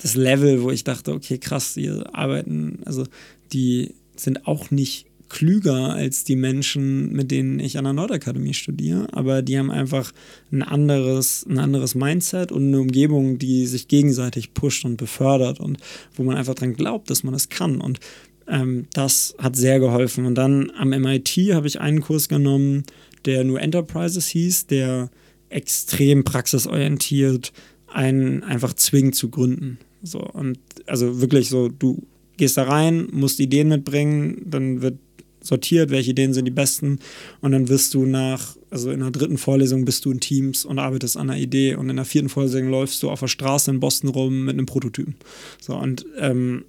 das 0.01 0.15
Level, 0.15 0.63
wo 0.63 0.71
ich 0.71 0.83
dachte, 0.83 1.13
okay, 1.13 1.37
krass, 1.37 1.75
die 1.75 1.89
arbeiten, 2.13 2.79
also 2.85 3.05
die 3.53 3.93
sind 4.15 4.47
auch 4.47 4.71
nicht 4.71 5.05
klüger 5.31 5.93
als 5.93 6.25
die 6.25 6.35
Menschen, 6.35 7.13
mit 7.13 7.31
denen 7.31 7.59
ich 7.59 7.77
an 7.77 7.85
der 7.85 7.93
Nordakademie 7.93 8.53
studiere, 8.53 9.07
aber 9.13 9.41
die 9.41 9.57
haben 9.57 9.71
einfach 9.71 10.11
ein 10.51 10.61
anderes, 10.61 11.45
ein 11.49 11.57
anderes 11.57 11.95
Mindset 11.95 12.51
und 12.51 12.67
eine 12.67 12.81
Umgebung, 12.81 13.39
die 13.39 13.65
sich 13.65 13.87
gegenseitig 13.87 14.53
pusht 14.53 14.83
und 14.83 14.97
befördert 14.97 15.61
und 15.61 15.77
wo 16.15 16.23
man 16.23 16.35
einfach 16.35 16.55
dran 16.55 16.73
glaubt, 16.73 17.09
dass 17.09 17.23
man 17.23 17.33
es 17.33 17.47
kann. 17.47 17.79
Und 17.79 18.01
ähm, 18.47 18.87
das 18.93 19.33
hat 19.37 19.55
sehr 19.55 19.79
geholfen. 19.79 20.25
Und 20.25 20.35
dann 20.35 20.69
am 20.77 20.89
MIT 20.89 21.29
habe 21.53 21.67
ich 21.67 21.79
einen 21.79 22.01
Kurs 22.01 22.27
genommen, 22.27 22.83
der 23.23 23.45
nur 23.45 23.61
Enterprises 23.61 24.27
hieß, 24.27 24.67
der 24.67 25.09
extrem 25.47 26.25
praxisorientiert 26.25 27.53
einen 27.87 28.43
einfach 28.43 28.73
zwingt 28.73 29.15
zu 29.15 29.29
gründen. 29.29 29.79
So, 30.03 30.19
und 30.19 30.59
also 30.87 31.21
wirklich 31.21 31.47
so, 31.47 31.69
du 31.69 32.05
gehst 32.35 32.57
da 32.57 32.63
rein, 32.63 33.07
musst 33.11 33.39
Ideen 33.39 33.69
mitbringen, 33.69 34.41
dann 34.45 34.81
wird 34.81 34.97
sortiert, 35.41 35.89
welche 35.89 36.11
Ideen 36.11 36.33
sind 36.33 36.45
die 36.45 36.51
besten. 36.51 36.99
Und 37.41 37.51
dann 37.51 37.69
wirst 37.69 37.93
du 37.93 38.05
nach, 38.05 38.55
also 38.69 38.91
in 38.91 38.99
der 38.99 39.11
dritten 39.11 39.37
Vorlesung 39.37 39.85
bist 39.85 40.05
du 40.05 40.11
in 40.11 40.19
Teams 40.19 40.65
und 40.65 40.79
arbeitest 40.79 41.17
an 41.17 41.29
einer 41.29 41.39
Idee. 41.39 41.75
Und 41.75 41.89
in 41.89 41.95
der 41.95 42.05
vierten 42.05 42.29
Vorlesung 42.29 42.69
läufst 42.69 43.01
du 43.03 43.09
auf 43.09 43.19
der 43.19 43.27
Straße 43.27 43.71
in 43.71 43.79
Boston 43.79 44.09
rum 44.09 44.45
mit 44.45 44.53
einem 44.53 44.65
Prototypen. 44.65 45.15
So 45.59 45.75
und 45.75 46.05
ähm, 46.17 46.65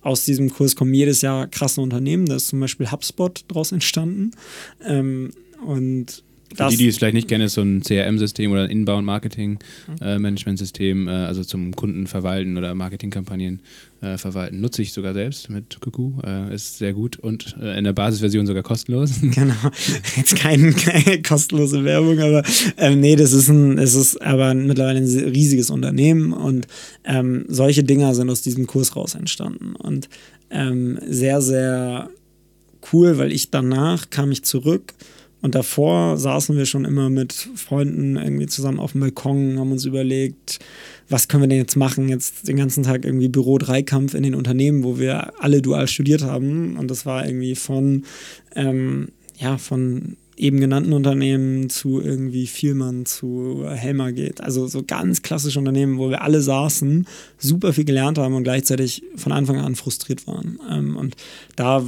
aus 0.00 0.24
diesem 0.24 0.50
Kurs 0.50 0.76
kommen 0.76 0.94
jedes 0.94 1.22
Jahr 1.22 1.48
krasse 1.48 1.80
Unternehmen, 1.80 2.26
da 2.26 2.36
ist 2.36 2.48
zum 2.48 2.60
Beispiel 2.60 2.90
HubSpot 2.90 3.44
daraus 3.48 3.72
entstanden. 3.72 4.30
Ähm, 4.86 5.30
und 5.66 6.22
für 6.54 6.68
die, 6.68 6.76
die 6.76 6.86
es 6.88 6.98
vielleicht 6.98 7.14
nicht 7.14 7.28
kennen, 7.28 7.44
ist 7.44 7.54
so 7.54 7.62
ein 7.62 7.82
CRM-System 7.82 8.52
oder 8.52 8.64
ein 8.64 8.70
Inbound-Marketing-Management-System, 8.70 11.02
mhm. 11.02 11.08
äh, 11.08 11.12
äh, 11.12 11.26
also 11.26 11.44
zum 11.44 11.76
Kunden 11.76 12.06
verwalten 12.06 12.56
oder 12.56 12.74
Marketingkampagnen 12.74 13.60
äh, 14.00 14.16
verwalten. 14.16 14.60
Nutze 14.60 14.82
ich 14.82 14.92
sogar 14.92 15.14
selbst 15.14 15.50
mit 15.50 15.80
Kuku, 15.80 16.12
äh, 16.24 16.54
ist 16.54 16.78
sehr 16.78 16.92
gut 16.92 17.18
und 17.18 17.56
äh, 17.60 17.76
in 17.78 17.84
der 17.84 17.92
Basisversion 17.92 18.46
sogar 18.46 18.62
kostenlos. 18.62 19.10
Genau, 19.38 19.54
jetzt 20.16 20.36
kein, 20.36 20.74
keine 20.74 21.20
kostenlose 21.22 21.84
Werbung, 21.84 22.18
aber 22.18 22.42
ähm, 22.76 23.00
nee, 23.00 23.16
das 23.16 23.32
ist 23.32 23.48
ein, 23.48 23.78
es 23.78 23.94
ist 23.94 24.20
aber 24.22 24.54
mittlerweile 24.54 24.98
ein 24.98 25.04
riesiges 25.04 25.70
Unternehmen 25.70 26.32
und 26.32 26.66
ähm, 27.04 27.44
solche 27.48 27.84
Dinger 27.84 28.14
sind 28.14 28.30
aus 28.30 28.42
diesem 28.42 28.66
Kurs 28.66 28.96
raus 28.96 29.14
entstanden 29.14 29.76
und 29.76 30.08
ähm, 30.50 30.98
sehr, 31.06 31.40
sehr 31.40 32.10
cool, 32.92 33.18
weil 33.18 33.32
ich 33.32 33.50
danach 33.50 34.10
kam 34.10 34.32
ich 34.32 34.44
zurück 34.44 34.94
Und 35.40 35.54
davor 35.54 36.16
saßen 36.16 36.56
wir 36.56 36.66
schon 36.66 36.84
immer 36.84 37.10
mit 37.10 37.32
Freunden 37.32 38.16
irgendwie 38.16 38.46
zusammen 38.46 38.80
auf 38.80 38.92
dem 38.92 39.00
Balkon, 39.02 39.58
haben 39.58 39.72
uns 39.72 39.84
überlegt, 39.84 40.58
was 41.08 41.28
können 41.28 41.44
wir 41.44 41.48
denn 41.48 41.58
jetzt 41.58 41.76
machen? 41.76 42.08
Jetzt 42.08 42.48
den 42.48 42.56
ganzen 42.56 42.82
Tag 42.82 43.04
irgendwie 43.04 43.28
Büro-Dreikampf 43.28 44.14
in 44.14 44.24
den 44.24 44.34
Unternehmen, 44.34 44.82
wo 44.82 44.98
wir 44.98 45.40
alle 45.42 45.62
dual 45.62 45.86
studiert 45.86 46.22
haben. 46.22 46.76
Und 46.76 46.90
das 46.90 47.06
war 47.06 47.24
irgendwie 47.24 47.54
von, 47.54 48.04
ähm, 48.56 49.08
ja, 49.38 49.58
von 49.58 50.16
eben 50.38 50.60
genannten 50.60 50.92
Unternehmen 50.92 51.68
zu 51.68 52.00
irgendwie 52.00 52.46
Vielmann 52.46 53.06
zu 53.06 53.64
Helmer 53.68 54.12
geht. 54.12 54.40
Also 54.40 54.66
so 54.66 54.82
ganz 54.86 55.22
klassische 55.22 55.58
Unternehmen, 55.58 55.98
wo 55.98 56.10
wir 56.10 56.22
alle 56.22 56.40
saßen, 56.40 57.06
super 57.38 57.72
viel 57.72 57.84
gelernt 57.84 58.18
haben 58.18 58.34
und 58.34 58.44
gleichzeitig 58.44 59.02
von 59.16 59.32
Anfang 59.32 59.58
an 59.58 59.74
frustriert 59.74 60.26
waren. 60.26 60.58
Ähm, 60.70 60.96
und 60.96 61.16
da 61.56 61.84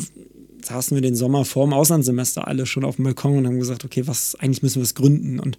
saßen 0.66 0.96
wir 0.96 1.02
den 1.02 1.14
Sommer 1.14 1.44
vor 1.44 1.66
dem 1.66 1.72
Auslandssemester 1.72 2.46
alle 2.48 2.66
schon 2.66 2.84
auf 2.84 2.96
dem 2.96 3.04
Balkon 3.04 3.38
und 3.38 3.46
haben 3.46 3.58
gesagt, 3.58 3.84
okay, 3.84 4.06
was 4.06 4.34
eigentlich 4.36 4.62
müssen 4.62 4.76
wir 4.76 4.84
es 4.84 4.94
gründen. 4.94 5.40
Und 5.40 5.58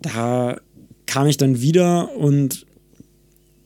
da 0.00 0.60
kam 1.06 1.26
ich 1.26 1.36
dann 1.36 1.60
wieder 1.60 2.14
und 2.16 2.66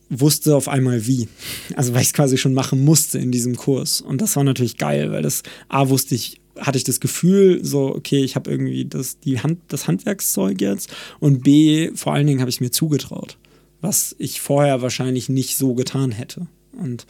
wusste 0.08 0.56
auf 0.56 0.68
einmal 0.68 1.06
wie. 1.06 1.28
Also 1.74 1.94
weil 1.94 2.02
ich 2.02 2.08
es 2.08 2.12
quasi 2.12 2.36
schon 2.36 2.54
machen 2.54 2.84
musste 2.84 3.18
in 3.18 3.32
diesem 3.32 3.56
Kurs. 3.56 4.00
Und 4.00 4.20
das 4.20 4.36
war 4.36 4.44
natürlich 4.44 4.76
geil, 4.76 5.10
weil 5.10 5.22
das 5.22 5.42
A 5.68 5.88
wusste 5.88 6.14
ich, 6.14 6.40
hatte 6.58 6.76
ich 6.76 6.84
das 6.84 7.00
Gefühl, 7.00 7.64
so, 7.64 7.94
okay, 7.94 8.22
ich 8.22 8.36
habe 8.36 8.50
irgendwie 8.50 8.84
das, 8.84 9.18
die 9.20 9.40
Hand, 9.40 9.60
das 9.68 9.88
Handwerkszeug 9.88 10.60
jetzt 10.60 10.92
und 11.18 11.42
B, 11.42 11.90
vor 11.94 12.12
allen 12.12 12.26
Dingen 12.26 12.40
habe 12.40 12.50
ich 12.50 12.60
mir 12.60 12.70
zugetraut, 12.70 13.38
was 13.80 14.14
ich 14.18 14.40
vorher 14.40 14.82
wahrscheinlich 14.82 15.28
nicht 15.28 15.56
so 15.56 15.74
getan 15.74 16.12
hätte. 16.12 16.46
Und 16.78 17.06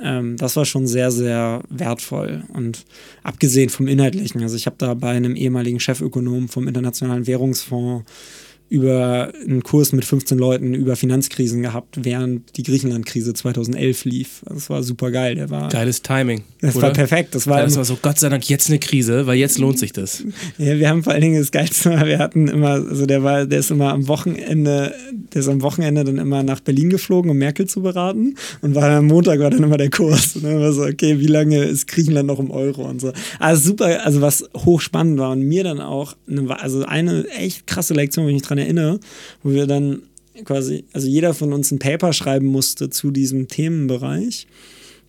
ähm, 0.00 0.36
das 0.36 0.56
war 0.56 0.64
schon 0.64 0.86
sehr, 0.86 1.10
sehr 1.10 1.62
wertvoll. 1.68 2.44
Und 2.52 2.84
abgesehen 3.22 3.70
vom 3.70 3.86
Inhaltlichen, 3.86 4.42
also 4.42 4.56
ich 4.56 4.66
habe 4.66 4.76
da 4.78 4.94
bei 4.94 5.10
einem 5.10 5.36
ehemaligen 5.36 5.80
Chefökonom 5.80 6.48
vom 6.48 6.68
Internationalen 6.68 7.26
Währungsfonds 7.26 8.04
über 8.70 9.32
einen 9.42 9.62
Kurs 9.62 9.92
mit 9.92 10.04
15 10.04 10.38
Leuten 10.38 10.74
über 10.74 10.96
Finanzkrisen 10.96 11.62
gehabt, 11.62 11.98
während 12.02 12.56
die 12.56 12.62
Griechenland-Krise 12.62 13.34
2011 13.34 14.04
lief. 14.04 14.42
Das 14.46 14.70
war 14.70 14.82
super 14.82 15.10
geil. 15.10 15.34
Der 15.34 15.50
war, 15.50 15.68
Geiles 15.68 16.02
Timing. 16.02 16.44
Das 16.60 16.76
oder? 16.76 16.88
war 16.88 16.92
perfekt. 16.92 17.34
Das 17.34 17.46
war, 17.46 17.62
das 17.62 17.76
war 17.76 17.84
so, 17.84 17.98
Gott 18.00 18.18
sei 18.18 18.28
Dank, 18.30 18.48
jetzt 18.48 18.68
eine 18.70 18.78
Krise, 18.78 19.26
weil 19.26 19.36
jetzt 19.36 19.58
lohnt 19.58 19.78
sich 19.78 19.92
das. 19.92 20.24
Ja, 20.56 20.78
wir 20.78 20.88
haben 20.88 21.02
vor 21.02 21.12
allen 21.12 21.22
Dingen 21.22 21.38
das 21.38 21.50
Geilste, 21.50 21.90
wir 22.06 22.18
hatten 22.18 22.48
immer, 22.48 22.70
also 22.70 23.06
der 23.06 23.22
war, 23.22 23.44
der 23.44 23.58
ist 23.58 23.70
immer 23.70 23.92
am 23.92 24.08
Wochenende, 24.08 24.94
der 25.32 25.40
ist 25.40 25.48
am 25.48 25.62
Wochenende 25.62 26.04
dann 26.04 26.18
immer 26.18 26.42
nach 26.42 26.60
Berlin 26.60 26.90
geflogen, 26.90 27.30
um 27.30 27.36
Merkel 27.36 27.66
zu 27.66 27.82
beraten. 27.82 28.36
Und 28.62 28.74
war 28.74 28.90
am 28.90 29.06
Montag 29.06 29.40
war 29.40 29.50
dann 29.50 29.62
immer 29.62 29.76
der 29.76 29.90
Kurs. 29.90 30.36
Und 30.36 30.44
dann 30.44 30.60
war 30.60 30.72
so, 30.72 30.84
okay, 30.84 31.18
wie 31.18 31.26
lange 31.26 31.58
ist 31.64 31.86
Griechenland 31.86 32.28
noch 32.28 32.38
im 32.38 32.50
Euro 32.50 32.88
und 32.88 33.00
so. 33.00 33.12
Also 33.38 33.70
super, 33.70 34.04
also 34.04 34.20
was 34.20 34.48
hochspannend 34.56 35.18
war 35.18 35.32
und 35.32 35.42
mir 35.42 35.64
dann 35.64 35.80
auch, 35.80 36.14
eine, 36.28 36.58
also 36.60 36.84
eine 36.84 37.28
echt 37.28 37.66
krasse 37.66 37.94
Lektion, 37.94 38.26
wenn 38.26 38.36
ich 38.36 38.42
mich 38.42 38.48
dran 38.54 38.64
erinnere, 38.64 39.00
wo 39.42 39.50
wir 39.50 39.66
dann 39.66 40.02
quasi, 40.44 40.84
also 40.92 41.06
jeder 41.06 41.34
von 41.34 41.52
uns 41.52 41.70
ein 41.70 41.78
Paper 41.78 42.12
schreiben 42.12 42.46
musste 42.46 42.90
zu 42.90 43.10
diesem 43.10 43.48
Themenbereich 43.48 44.46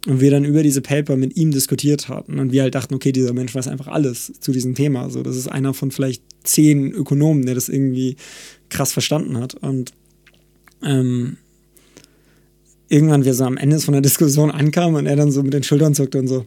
und 0.08 0.21
wir 0.21 0.29
dann 0.29 0.45
über 0.45 0.62
diese 0.62 0.81
Paper 0.81 1.15
mit 1.17 1.36
ihm 1.36 1.51
diskutiert 1.51 2.10
hatten 2.10 2.38
und 2.38 2.51
wir 2.51 2.62
halt 2.62 2.75
dachten, 2.75 2.93
okay, 2.93 3.12
dieser 3.12 3.34
Mensch 3.34 3.55
weiß 3.55 3.67
einfach 3.67 3.88
alles 3.88 4.34
zu 4.39 4.51
diesem 4.51 4.75
Thema. 4.75 5.10
So, 5.10 5.23
das 5.23 5.36
ist 5.36 5.47
einer 5.47 5.73
von 5.73 5.89
vielleicht 5.89 6.21
zehn 6.43 6.91
Ökonomen, 6.91 7.45
der 7.45 7.55
das 7.55 7.69
irgendwie 7.69 8.17
krass 8.69 8.91
verstanden 8.91 9.38
hat 9.38 9.55
und 9.55 9.93
ähm, 10.84 11.38
irgendwann 12.88 13.25
wir 13.25 13.34
so 13.34 13.45
am 13.45 13.58
Ende 13.58 13.79
von 13.79 13.93
der 13.93 14.01
Diskussion 14.01 14.51
ankamen 14.51 14.95
und 14.95 15.05
er 15.08 15.15
dann 15.15 15.31
so 15.31 15.41
mit 15.41 15.53
den 15.53 15.63
Schultern 15.63 15.95
zuckte 15.95 16.19
und 16.19 16.27
so, 16.27 16.45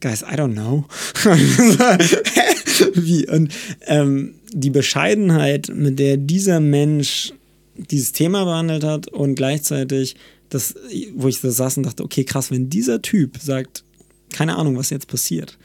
Guys, 0.00 0.22
I 0.22 0.36
don't 0.36 0.52
know. 0.52 0.84
Wie? 2.94 3.28
Und 3.28 3.52
ähm, 3.86 4.34
die 4.52 4.70
Bescheidenheit, 4.70 5.70
mit 5.74 5.98
der 5.98 6.16
dieser 6.16 6.60
Mensch 6.60 7.32
dieses 7.76 8.12
Thema 8.12 8.44
behandelt 8.44 8.84
hat 8.84 9.08
und 9.08 9.34
gleichzeitig 9.34 10.16
das, 10.48 10.74
wo 11.14 11.28
ich 11.28 11.40
da 11.40 11.50
saß 11.50 11.78
und 11.78 11.86
dachte, 11.86 12.04
okay, 12.04 12.24
krass, 12.24 12.50
wenn 12.50 12.70
dieser 12.70 13.02
Typ 13.02 13.38
sagt, 13.38 13.84
keine 14.32 14.56
Ahnung, 14.56 14.76
was 14.76 14.90
jetzt 14.90 15.08
passiert, 15.08 15.58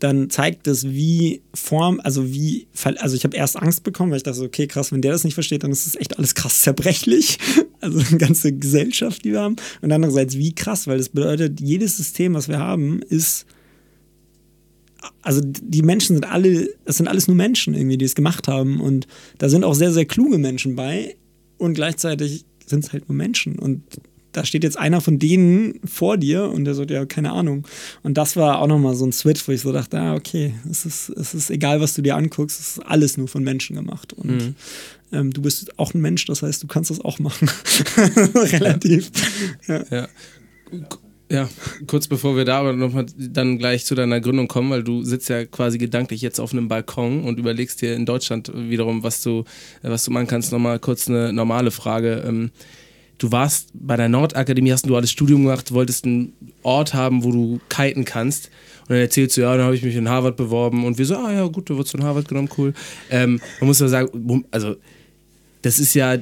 dann 0.00 0.28
zeigt 0.28 0.66
das, 0.66 0.88
wie 0.88 1.40
Form, 1.54 2.00
also 2.02 2.30
wie, 2.32 2.66
also 2.96 3.16
ich 3.16 3.24
habe 3.24 3.36
erst 3.36 3.56
Angst 3.56 3.84
bekommen, 3.84 4.10
weil 4.10 4.18
ich 4.18 4.24
dachte, 4.24 4.42
okay, 4.42 4.66
krass, 4.66 4.92
wenn 4.92 5.02
der 5.02 5.12
das 5.12 5.24
nicht 5.24 5.34
versteht, 5.34 5.62
dann 5.62 5.70
ist 5.70 5.86
das 5.86 5.96
echt 5.96 6.18
alles 6.18 6.34
krass 6.34 6.62
zerbrechlich. 6.62 7.38
Also 7.80 7.98
eine 7.98 8.16
ganze 8.16 8.50
Gesellschaft, 8.50 9.26
die 9.26 9.32
wir 9.32 9.42
haben. 9.42 9.56
Und 9.82 9.92
andererseits, 9.92 10.38
wie 10.38 10.54
krass, 10.54 10.86
weil 10.86 10.96
das 10.96 11.10
bedeutet, 11.10 11.60
jedes 11.60 11.98
System, 11.98 12.32
was 12.32 12.48
wir 12.48 12.58
haben, 12.58 13.02
ist 13.02 13.44
also 15.22 15.40
die 15.42 15.82
Menschen 15.82 16.16
sind 16.16 16.24
alle, 16.24 16.68
das 16.84 16.96
sind 16.96 17.08
alles 17.08 17.26
nur 17.28 17.36
Menschen 17.36 17.74
irgendwie, 17.74 17.98
die 17.98 18.04
es 18.04 18.14
gemacht 18.14 18.48
haben. 18.48 18.80
Und 18.80 19.06
da 19.38 19.48
sind 19.48 19.64
auch 19.64 19.74
sehr, 19.74 19.92
sehr 19.92 20.04
kluge 20.04 20.38
Menschen 20.38 20.76
bei. 20.76 21.16
Und 21.58 21.74
gleichzeitig 21.74 22.44
sind 22.66 22.84
es 22.84 22.92
halt 22.92 23.08
nur 23.08 23.16
Menschen. 23.16 23.58
Und 23.58 23.82
da 24.32 24.44
steht 24.44 24.64
jetzt 24.64 24.78
einer 24.78 25.00
von 25.00 25.18
denen 25.18 25.80
vor 25.84 26.16
dir 26.16 26.50
und 26.50 26.64
der 26.64 26.74
sagt, 26.74 26.90
ja, 26.90 27.06
keine 27.06 27.32
Ahnung. 27.32 27.66
Und 28.02 28.18
das 28.18 28.36
war 28.36 28.58
auch 28.58 28.66
nochmal 28.66 28.96
so 28.96 29.06
ein 29.06 29.12
Switch, 29.12 29.46
wo 29.46 29.52
ich 29.52 29.60
so 29.60 29.72
dachte, 29.72 29.98
ah, 29.98 30.14
okay, 30.14 30.54
es 30.68 30.84
ist, 30.84 31.08
es 31.10 31.34
ist 31.34 31.50
egal, 31.50 31.80
was 31.80 31.94
du 31.94 32.02
dir 32.02 32.16
anguckst, 32.16 32.60
es 32.60 32.68
ist 32.76 32.78
alles 32.80 33.16
nur 33.16 33.28
von 33.28 33.44
Menschen 33.44 33.76
gemacht. 33.76 34.12
Und 34.12 34.30
mhm. 34.30 34.54
ähm, 35.12 35.32
du 35.32 35.40
bist 35.40 35.78
auch 35.78 35.94
ein 35.94 36.00
Mensch, 36.00 36.24
das 36.26 36.42
heißt, 36.42 36.62
du 36.62 36.66
kannst 36.66 36.90
das 36.90 37.00
auch 37.00 37.20
machen. 37.20 37.48
Relativ. 38.34 39.10
ja. 39.68 39.84
ja. 39.90 40.08
Ja, 40.72 40.80
kurz 41.86 42.08
bevor 42.08 42.36
wir 42.36 42.44
da 42.44 42.60
aber 42.60 42.72
nochmal 42.72 43.06
dann 43.16 43.58
gleich 43.58 43.84
zu 43.84 43.94
deiner 43.94 44.20
Gründung 44.20 44.48
kommen, 44.48 44.70
weil 44.70 44.82
du 44.82 45.02
sitzt 45.02 45.28
ja 45.28 45.44
quasi 45.44 45.78
gedanklich 45.78 46.20
jetzt 46.20 46.38
auf 46.38 46.52
einem 46.52 46.68
Balkon 46.68 47.24
und 47.24 47.38
überlegst 47.38 47.82
dir 47.82 47.94
in 47.94 48.06
Deutschland 48.06 48.52
wiederum, 48.54 49.02
was 49.02 49.22
du, 49.22 49.44
was 49.82 50.04
du 50.04 50.10
machen 50.10 50.26
kannst. 50.26 50.52
Nochmal 50.52 50.78
kurz 50.78 51.08
eine 51.08 51.32
normale 51.32 51.70
Frage. 51.70 52.24
Ähm, 52.26 52.50
du 53.18 53.32
warst 53.32 53.70
bei 53.74 53.96
der 53.96 54.08
Nordakademie, 54.08 54.72
hast 54.72 54.84
ein 54.84 54.88
duales 54.88 55.10
Studium 55.10 55.44
gemacht, 55.44 55.72
wolltest 55.72 56.04
einen 56.04 56.32
Ort 56.62 56.94
haben, 56.94 57.24
wo 57.24 57.32
du 57.32 57.60
kiten 57.68 58.04
kannst. 58.04 58.50
Und 58.82 58.90
dann 58.90 58.98
erzählst 58.98 59.36
du, 59.36 59.42
ja, 59.42 59.56
dann 59.56 59.64
habe 59.64 59.74
ich 59.74 59.82
mich 59.82 59.96
in 59.96 60.08
Harvard 60.08 60.36
beworben. 60.36 60.84
Und 60.84 60.98
wir 60.98 61.06
so, 61.06 61.16
ah 61.16 61.32
ja, 61.32 61.46
gut, 61.46 61.70
du 61.70 61.78
wirst 61.78 61.92
von 61.92 62.04
Harvard 62.04 62.28
genommen, 62.28 62.50
cool. 62.58 62.74
Ähm, 63.10 63.40
man 63.60 63.68
muss 63.68 63.80
aber 63.80 63.88
sagen, 63.88 64.44
also 64.50 64.76
das 65.64 65.78
ist 65.78 65.94
ja 65.94 66.18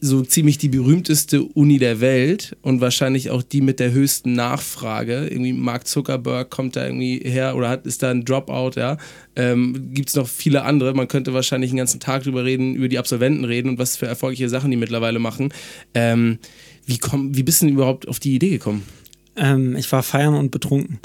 so 0.00 0.22
ziemlich 0.22 0.58
die 0.58 0.68
berühmteste 0.68 1.44
Uni 1.44 1.78
der 1.78 2.00
Welt 2.00 2.56
und 2.60 2.80
wahrscheinlich 2.80 3.30
auch 3.30 3.44
die 3.44 3.60
mit 3.60 3.78
der 3.78 3.92
höchsten 3.92 4.32
Nachfrage. 4.32 5.28
Irgendwie 5.28 5.52
Mark 5.52 5.86
Zuckerberg 5.86 6.50
kommt 6.50 6.74
da 6.74 6.86
irgendwie 6.86 7.20
her 7.20 7.54
oder 7.54 7.68
hat, 7.68 7.86
ist 7.86 8.02
da 8.02 8.10
ein 8.10 8.24
Dropout, 8.24 8.72
ja. 8.74 8.96
Ähm, 9.36 9.94
Gibt 9.94 10.08
es 10.08 10.16
noch 10.16 10.26
viele 10.26 10.64
andere. 10.64 10.92
Man 10.92 11.06
könnte 11.06 11.32
wahrscheinlich 11.32 11.70
den 11.70 11.76
ganzen 11.76 12.00
Tag 12.00 12.24
drüber 12.24 12.44
reden, 12.44 12.74
über 12.74 12.88
die 12.88 12.98
Absolventen 12.98 13.44
reden 13.44 13.68
und 13.68 13.78
was 13.78 13.96
für 13.96 14.06
erfolgreiche 14.06 14.48
Sachen 14.48 14.72
die 14.72 14.76
mittlerweile 14.76 15.20
machen. 15.20 15.54
Ähm, 15.94 16.40
wie, 16.84 16.98
komm, 16.98 17.36
wie 17.36 17.44
bist 17.44 17.62
du 17.62 17.66
denn 17.66 17.76
überhaupt 17.76 18.08
auf 18.08 18.18
die 18.18 18.34
Idee 18.34 18.50
gekommen? 18.50 18.82
Ähm, 19.40 19.74
ich 19.74 19.90
war 19.90 20.02
feiern 20.02 20.34
und 20.34 20.50
betrunken. 20.50 20.98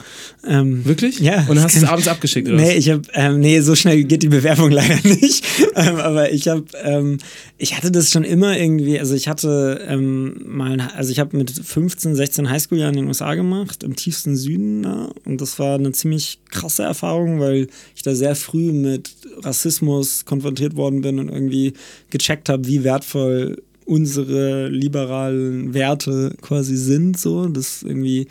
Ähm, 0.46 0.84
Wirklich? 0.84 1.20
Ja. 1.20 1.46
Und 1.48 1.62
hast 1.62 1.78
es 1.78 1.86
abends 1.86 2.10
abgeschickt, 2.10 2.50
oder? 2.50 2.58
Nee, 2.58 2.74
ich 2.74 2.90
hab, 2.90 3.04
ähm, 3.14 3.40
nee, 3.40 3.62
so 3.62 3.76
schnell 3.76 4.04
geht 4.04 4.24
die 4.24 4.28
Bewerbung 4.28 4.72
leider 4.72 5.00
nicht. 5.08 5.46
Ähm, 5.74 5.96
aber 5.96 6.34
ich 6.34 6.50
habe, 6.50 6.66
ähm, 6.84 7.18
ich 7.58 7.78
hatte 7.78 7.92
das 7.92 8.12
schon 8.12 8.26
immer 8.26 8.58
irgendwie, 8.58 9.00
also 9.00 9.16
ich 9.16 9.30
hatte 9.30 9.86
ähm, 9.88 10.42
mal, 10.46 10.82
also 10.98 11.12
ich 11.12 11.20
habe 11.20 11.38
mit 11.38 11.50
15, 11.50 12.14
16 12.16 12.50
Highschool-Jahren 12.50 12.96
in 12.96 13.04
den 13.04 13.08
USA 13.08 13.36
gemacht, 13.36 13.84
im 13.84 13.96
tiefsten 13.96 14.36
Süden 14.36 14.84
da. 14.84 15.12
Und 15.24 15.40
das 15.40 15.58
war 15.58 15.76
eine 15.76 15.94
ziemlich 15.94 16.40
krasse 16.52 16.84
Erfahrung, 16.84 17.40
weil 17.40 17.68
ich 17.96 18.02
da 18.02 18.14
sehr 18.16 18.36
früh 18.36 18.74
mit 18.74 19.12
Rassismus 19.44 20.26
konfrontiert 20.26 20.76
worden 20.76 21.00
bin 21.00 21.20
und 21.20 21.30
irgendwie 21.30 21.72
gecheckt 22.10 22.50
habe, 22.50 22.68
wie 22.68 22.84
wertvoll 22.84 23.62
unsere 23.86 24.68
liberalen 24.68 25.74
Werte 25.74 26.36
quasi 26.42 26.76
sind, 26.76 27.18
so, 27.18 27.48
das 27.48 27.84
irgendwie, 27.84 28.28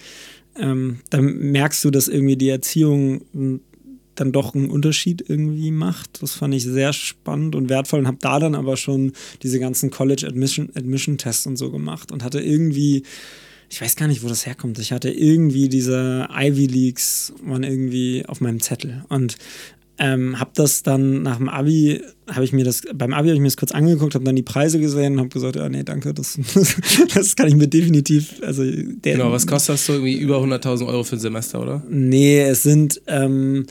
ähm, 0.59 0.99
dann 1.11 1.53
merkst 1.53 1.85
du, 1.85 1.91
dass 1.91 2.09
irgendwie 2.09 2.37
die 2.37 2.49
Erziehung 2.49 3.61
dann 4.15 4.33
doch 4.33 4.55
einen 4.55 4.71
Unterschied 4.71 5.25
irgendwie 5.29 5.71
macht. 5.71 6.23
Das 6.23 6.33
fand 6.33 6.55
ich 6.55 6.65
sehr 6.65 6.93
spannend 6.93 7.55
und 7.55 7.69
wertvoll 7.69 8.01
und 8.01 8.07
habe 8.07 8.19
da 8.21 8.39
dann 8.39 8.55
aber 8.55 8.77
schon 8.77 9.13
diese 9.43 9.59
ganzen 9.59 9.91
College 9.91 10.27
Admission, 10.27 10.71
Admission 10.75 11.19
Tests 11.19 11.47
und 11.47 11.57
so 11.57 11.71
gemacht 11.71 12.13
und 12.13 12.23
hatte 12.23 12.41
irgendwie, 12.41 13.03
ich 13.71 13.81
weiß 13.81 13.97
gar 13.97 14.09
nicht, 14.09 14.23
wo 14.23 14.29
das 14.29 14.47
herkommt. 14.47 14.79
Ich 14.79 14.93
hatte 14.93 15.11
irgendwie 15.11 15.69
diese 15.69 16.29
Ivy 16.33 16.67
Leagues 16.67 17.33
waren 17.43 17.63
irgendwie 17.63 18.25
auf 18.27 18.41
meinem 18.41 18.61
Zettel 18.61 19.05
und 19.09 19.37
ähm, 19.99 20.41
habe 20.41 20.51
das 20.55 20.83
dann 20.83 21.23
nach 21.23 21.37
dem 21.37 21.49
Abi, 21.49 22.01
habe 22.29 22.45
ich 22.45 22.53
mir 22.53 22.65
das, 22.65 22.83
beim 22.95 23.13
Abi 23.13 23.29
habe 23.29 23.37
ich 23.37 23.41
mir 23.41 23.47
das 23.47 23.57
kurz 23.57 23.73
angeguckt, 23.73 24.15
habe 24.15 24.25
dann 24.25 24.35
die 24.35 24.43
Preise 24.43 24.81
gesehen 24.81 25.15
und 25.15 25.19
habe 25.21 25.29
gesagt, 25.29 25.57
ja, 25.57 25.69
nee, 25.69 25.85
danke, 25.85 26.13
das, 26.13 26.39
das 27.15 27.37
kann 27.37 27.49
ich 27.49 27.55
mir 27.55 27.69
definitiv, 27.69 28.41
also 28.43 28.65
der, 28.65 29.17
Genau, 29.17 29.31
was 29.31 29.47
kostet 29.47 29.75
das 29.75 29.87
so 29.87 29.93
irgendwie 29.95 30.19
über 30.19 30.39
100.000 30.39 30.87
Euro 30.87 31.05
für 31.05 31.17
ein 31.17 31.21
Semester, 31.21 31.61
oder? 31.61 31.83
Nee, 31.89 32.41
es 32.41 32.63
sind, 32.65 33.01
ähm, 33.07 33.67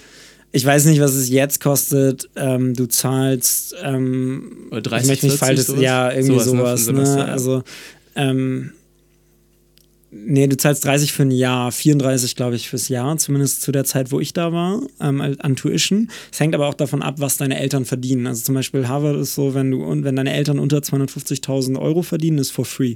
ich 0.54 0.66
weiß 0.66 0.86
nicht, 0.86 1.02
was 1.02 1.14
es 1.16 1.30
jetzt 1.30 1.60
kostet, 1.60 2.30
ähm, 2.36 2.74
du 2.74 2.86
zahlst, 2.86 3.76
ähm, 3.84 4.68
Oder 4.72 4.82
30, 4.82 5.12
ich 5.12 5.24
nicht 5.24 5.38
falsch, 5.38 5.68
ja, 5.78 6.12
irgendwie 6.12 6.40
sowas, 6.40 6.86
sowas 6.86 7.10
ne? 7.10 7.16
ne? 7.16 7.26
Also, 7.26 7.64
ähm, 8.16 8.72
Nee, 10.16 10.48
du 10.48 10.56
zahlst 10.56 10.86
30 10.86 11.12
für 11.12 11.24
ein 11.24 11.32
Jahr, 11.32 11.72
34, 11.72 12.36
glaube 12.36 12.56
ich, 12.56 12.70
fürs 12.70 12.88
Jahr, 12.88 13.18
zumindest 13.18 13.62
zu 13.62 13.72
der 13.72 13.84
Zeit, 13.84 14.12
wo 14.12 14.20
ich 14.20 14.32
da 14.34 14.54
war, 14.54 14.82
ähm, 15.02 15.22
an 15.40 15.56
Tuition. 15.56 16.10
Es 16.32 16.40
hängt 16.40 16.54
aber 16.54 16.68
auch 16.68 16.76
davon 16.76 17.02
ab, 17.02 17.16
was 17.18 17.38
deine 17.38 17.60
Eltern 17.60 17.86
verdienen. 17.86 18.28
Also 18.28 18.44
zum 18.44 18.56
Beispiel 18.56 18.88
Harvard 18.88 19.18
ist 19.18 19.34
so, 19.36 19.54
wenn 19.54 19.72
du 19.72 20.04
wenn 20.04 20.16
deine 20.16 20.34
Eltern 20.34 20.60
unter 20.60 20.78
250.000 20.78 21.80
Euro 21.80 22.04
verdienen, 22.04 22.38
ist 22.38 22.52
for 22.52 22.66
free, 22.66 22.96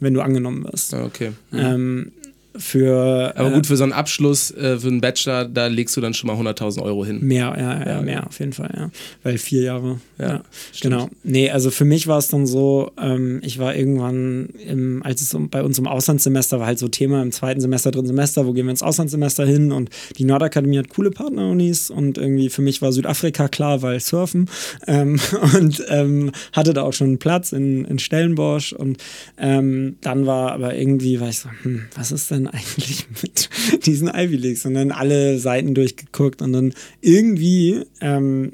wenn 0.00 0.14
du 0.14 0.20
angenommen 0.20 0.64
wirst. 0.64 0.92
Ah, 0.94 1.04
Okay. 1.04 1.32
Ähm, 1.52 2.12
für 2.56 3.32
Aber 3.36 3.50
äh, 3.50 3.54
gut, 3.54 3.66
für 3.66 3.76
so 3.76 3.84
einen 3.84 3.92
Abschluss, 3.92 4.50
äh, 4.50 4.78
für 4.78 4.88
einen 4.88 5.00
Bachelor, 5.00 5.44
da 5.44 5.66
legst 5.66 5.96
du 5.96 6.00
dann 6.00 6.14
schon 6.14 6.28
mal 6.28 6.36
100.000 6.36 6.82
Euro 6.82 7.04
hin. 7.04 7.20
Mehr, 7.22 7.54
ja, 7.56 7.80
ja, 7.80 7.86
Ja, 7.86 8.02
mehr 8.02 8.26
auf 8.26 8.38
jeden 8.38 8.52
Fall, 8.52 8.72
ja. 8.76 8.90
Weil 9.22 9.38
vier 9.38 9.62
Jahre. 9.62 10.00
Ja, 10.18 10.26
Ja, 10.28 10.42
genau. 10.80 11.08
Nee, 11.22 11.50
also 11.50 11.70
für 11.70 11.84
mich 11.84 12.06
war 12.06 12.18
es 12.18 12.28
dann 12.28 12.46
so, 12.46 12.90
ähm, 13.00 13.40
ich 13.42 13.58
war 13.58 13.74
irgendwann, 13.74 14.48
im, 14.66 15.02
als 15.02 15.20
es 15.20 15.34
um, 15.34 15.48
bei 15.48 15.62
uns 15.62 15.78
im 15.78 15.86
Auslandssemester 15.86 16.58
war 16.58 16.66
halt 16.66 16.78
so 16.78 16.88
Thema 16.88 17.22
im 17.22 17.32
zweiten 17.32 17.60
Semester, 17.60 17.90
dritten 17.90 18.08
Semester, 18.08 18.46
wo 18.46 18.52
gehen 18.52 18.66
wir 18.66 18.70
ins 18.70 18.82
Auslandssemester 18.82 19.46
hin 19.46 19.72
und 19.72 19.90
die 20.18 20.24
Nordakademie 20.24 20.78
hat 20.78 20.88
coole 20.88 21.10
Partnerunis 21.10 21.90
und 21.90 22.18
irgendwie 22.18 22.48
für 22.50 22.62
mich 22.62 22.82
war 22.82 22.92
Südafrika 22.92 23.48
klar, 23.48 23.82
weil 23.82 24.00
Surfen 24.00 24.48
ähm, 24.86 25.20
und 25.56 25.84
ähm, 25.88 26.32
hatte 26.52 26.74
da 26.74 26.82
auch 26.82 26.92
schon 26.92 27.08
einen 27.08 27.18
Platz 27.18 27.52
in, 27.52 27.84
in 27.84 27.98
Stellenbosch 27.98 28.72
und 28.72 28.98
ähm, 29.38 29.96
dann 30.00 30.26
war 30.26 30.52
aber 30.52 30.76
irgendwie, 30.76 31.20
war 31.20 31.28
ich 31.28 31.38
so, 31.38 31.48
hm, 31.62 31.86
was 31.94 32.12
ist 32.12 32.30
denn 32.30 32.46
eigentlich 32.52 33.06
mit 33.22 33.48
diesen 33.86 34.08
Ivy 34.08 34.36
Leagues? 34.36 34.66
Und 34.66 34.74
dann 34.74 34.90
alle 34.90 35.38
Seiten 35.38 35.74
durchgeguckt 35.74 36.42
und 36.42 36.52
dann 36.52 36.74
irgendwie, 37.00 37.82
ähm, 38.00 38.52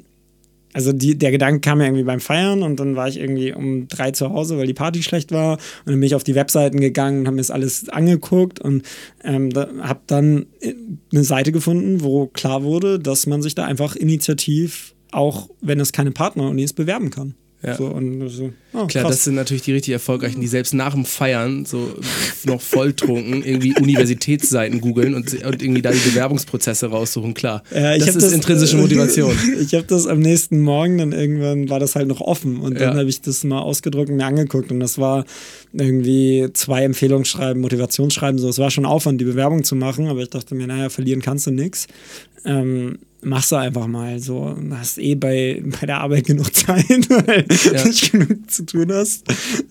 also 0.73 0.93
die, 0.93 1.17
der 1.17 1.31
Gedanke 1.31 1.61
kam 1.61 1.79
mir 1.79 1.85
irgendwie 1.85 2.03
beim 2.03 2.19
Feiern 2.19 2.61
und 2.61 2.79
dann 2.79 2.95
war 2.95 3.07
ich 3.07 3.17
irgendwie 3.17 3.51
um 3.53 3.87
drei 3.87 4.11
zu 4.11 4.29
Hause, 4.29 4.57
weil 4.57 4.67
die 4.67 4.73
Party 4.73 5.01
schlecht 5.01 5.31
war. 5.31 5.53
Und 5.53 5.87
dann 5.87 5.99
bin 5.99 6.03
ich 6.03 6.15
auf 6.15 6.23
die 6.23 6.35
Webseiten 6.35 6.79
gegangen 6.79 7.21
und 7.21 7.27
habe 7.27 7.35
mir 7.35 7.41
das 7.41 7.51
alles 7.51 7.89
angeguckt 7.89 8.59
und 8.59 8.83
ähm, 9.23 9.49
da, 9.49 9.67
habe 9.81 10.01
dann 10.07 10.45
äh, 10.59 10.73
eine 11.11 11.23
Seite 11.23 11.51
gefunden, 11.51 12.03
wo 12.03 12.27
klar 12.27 12.63
wurde, 12.63 12.99
dass 12.99 13.25
man 13.25 13.41
sich 13.41 13.55
da 13.55 13.65
einfach 13.65 13.95
initiativ, 13.95 14.93
auch 15.11 15.49
wenn 15.61 15.79
es 15.79 15.93
keine 15.93 16.11
Partneruni 16.11 16.63
ist, 16.63 16.73
bewerben 16.73 17.09
kann. 17.09 17.33
Ja. 17.63 17.75
So, 17.75 17.87
und 17.87 18.29
so, 18.29 18.51
oh, 18.73 18.85
Klar, 18.85 19.05
krass. 19.05 19.15
das 19.15 19.23
sind 19.23 19.33
natürlich 19.33 19.63
die 19.63 19.71
richtig 19.71 19.91
erfolgreichen, 19.91 20.39
die 20.41 20.47
selbst 20.47 20.75
nach 20.75 20.93
dem 20.93 21.05
Feiern 21.05 21.65
so 21.65 21.91
noch 22.45 22.61
volltrunken 22.61 23.43
irgendwie 23.43 23.73
Universitätsseiten 23.81 24.79
googeln 24.79 25.15
und, 25.15 25.33
und 25.43 25.61
irgendwie 25.63 25.81
da 25.81 25.89
die 25.89 25.97
Bewerbungsprozesse 25.97 26.85
raussuchen. 26.85 27.33
Klar, 27.33 27.63
Ja, 27.73 27.97
das 27.97 28.15
ist 28.15 28.31
intrinsische 28.31 28.77
Motivation. 28.77 29.35
ich 29.59 29.73
habe 29.73 29.85
das 29.87 30.05
am 30.05 30.19
nächsten 30.19 30.59
Morgen, 30.61 30.99
dann 30.99 31.13
irgendwann 31.13 31.67
war 31.67 31.79
das 31.79 31.95
halt 31.95 32.07
noch 32.07 32.21
offen 32.21 32.57
und 32.59 32.75
dann 32.79 32.93
Ja. 32.93 32.95
habe 32.99 33.09
ich 33.09 33.21
das 33.21 33.43
mal 33.43 33.59
ausgedruckt 33.59 34.09
und 34.11 34.17
mir 34.17 34.25
angeguckt 34.25 34.71
und 34.71 34.79
das 34.79 34.99
war 34.99 35.25
irgendwie 35.73 36.47
zwei 36.53 36.83
Empfehlungsschreiben, 36.83 37.59
Motivationsschreiben, 37.61 38.39
so. 38.39 38.49
Es 38.49 38.59
war 38.59 38.69
schon 38.69 38.85
Aufwand, 38.85 39.19
die 39.19 39.25
Bewerbung 39.25 39.63
zu 39.63 39.75
machen, 39.75 40.07
aber 40.07 40.21
ich 40.21 40.29
dachte 40.29 40.53
mir, 40.53 40.67
naja, 40.67 40.89
verlieren 40.89 41.23
kannst 41.23 41.47
du 41.47 41.51
nix. 41.51 41.87
Ähm, 42.45 42.99
machst 43.27 43.51
du 43.51 43.55
einfach 43.57 43.87
mal 43.87 44.19
so. 44.19 44.53
Du 44.53 44.77
hast 44.77 44.97
eh 44.97 45.15
bei, 45.15 45.61
bei 45.79 45.85
der 45.85 45.99
Arbeit 45.99 46.25
genug 46.25 46.53
Zeit, 46.53 46.85
weil 47.09 47.45
Ja. 47.73 47.81
du 47.83 47.87
nicht 47.89 48.11
genug 48.11 48.49
zu 48.51 48.65
tun 48.65 48.91
hast. 48.91 49.23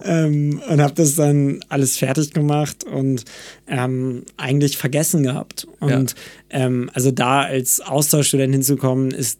Ähm, 0.04 0.60
und 0.68 0.80
habe 0.80 0.94
das 0.94 1.14
dann 1.14 1.60
alles 1.68 1.96
fertig 1.96 2.32
gemacht 2.32 2.84
und 2.84 3.24
ähm, 3.66 4.22
eigentlich 4.36 4.76
vergessen 4.76 5.22
gehabt. 5.22 5.66
Und 5.80 6.14
ähm, 6.50 6.90
also 6.94 7.10
da 7.10 7.42
als 7.42 7.80
Austauschstudent 7.80 8.52
hinzukommen, 8.52 9.10
ist 9.10 9.38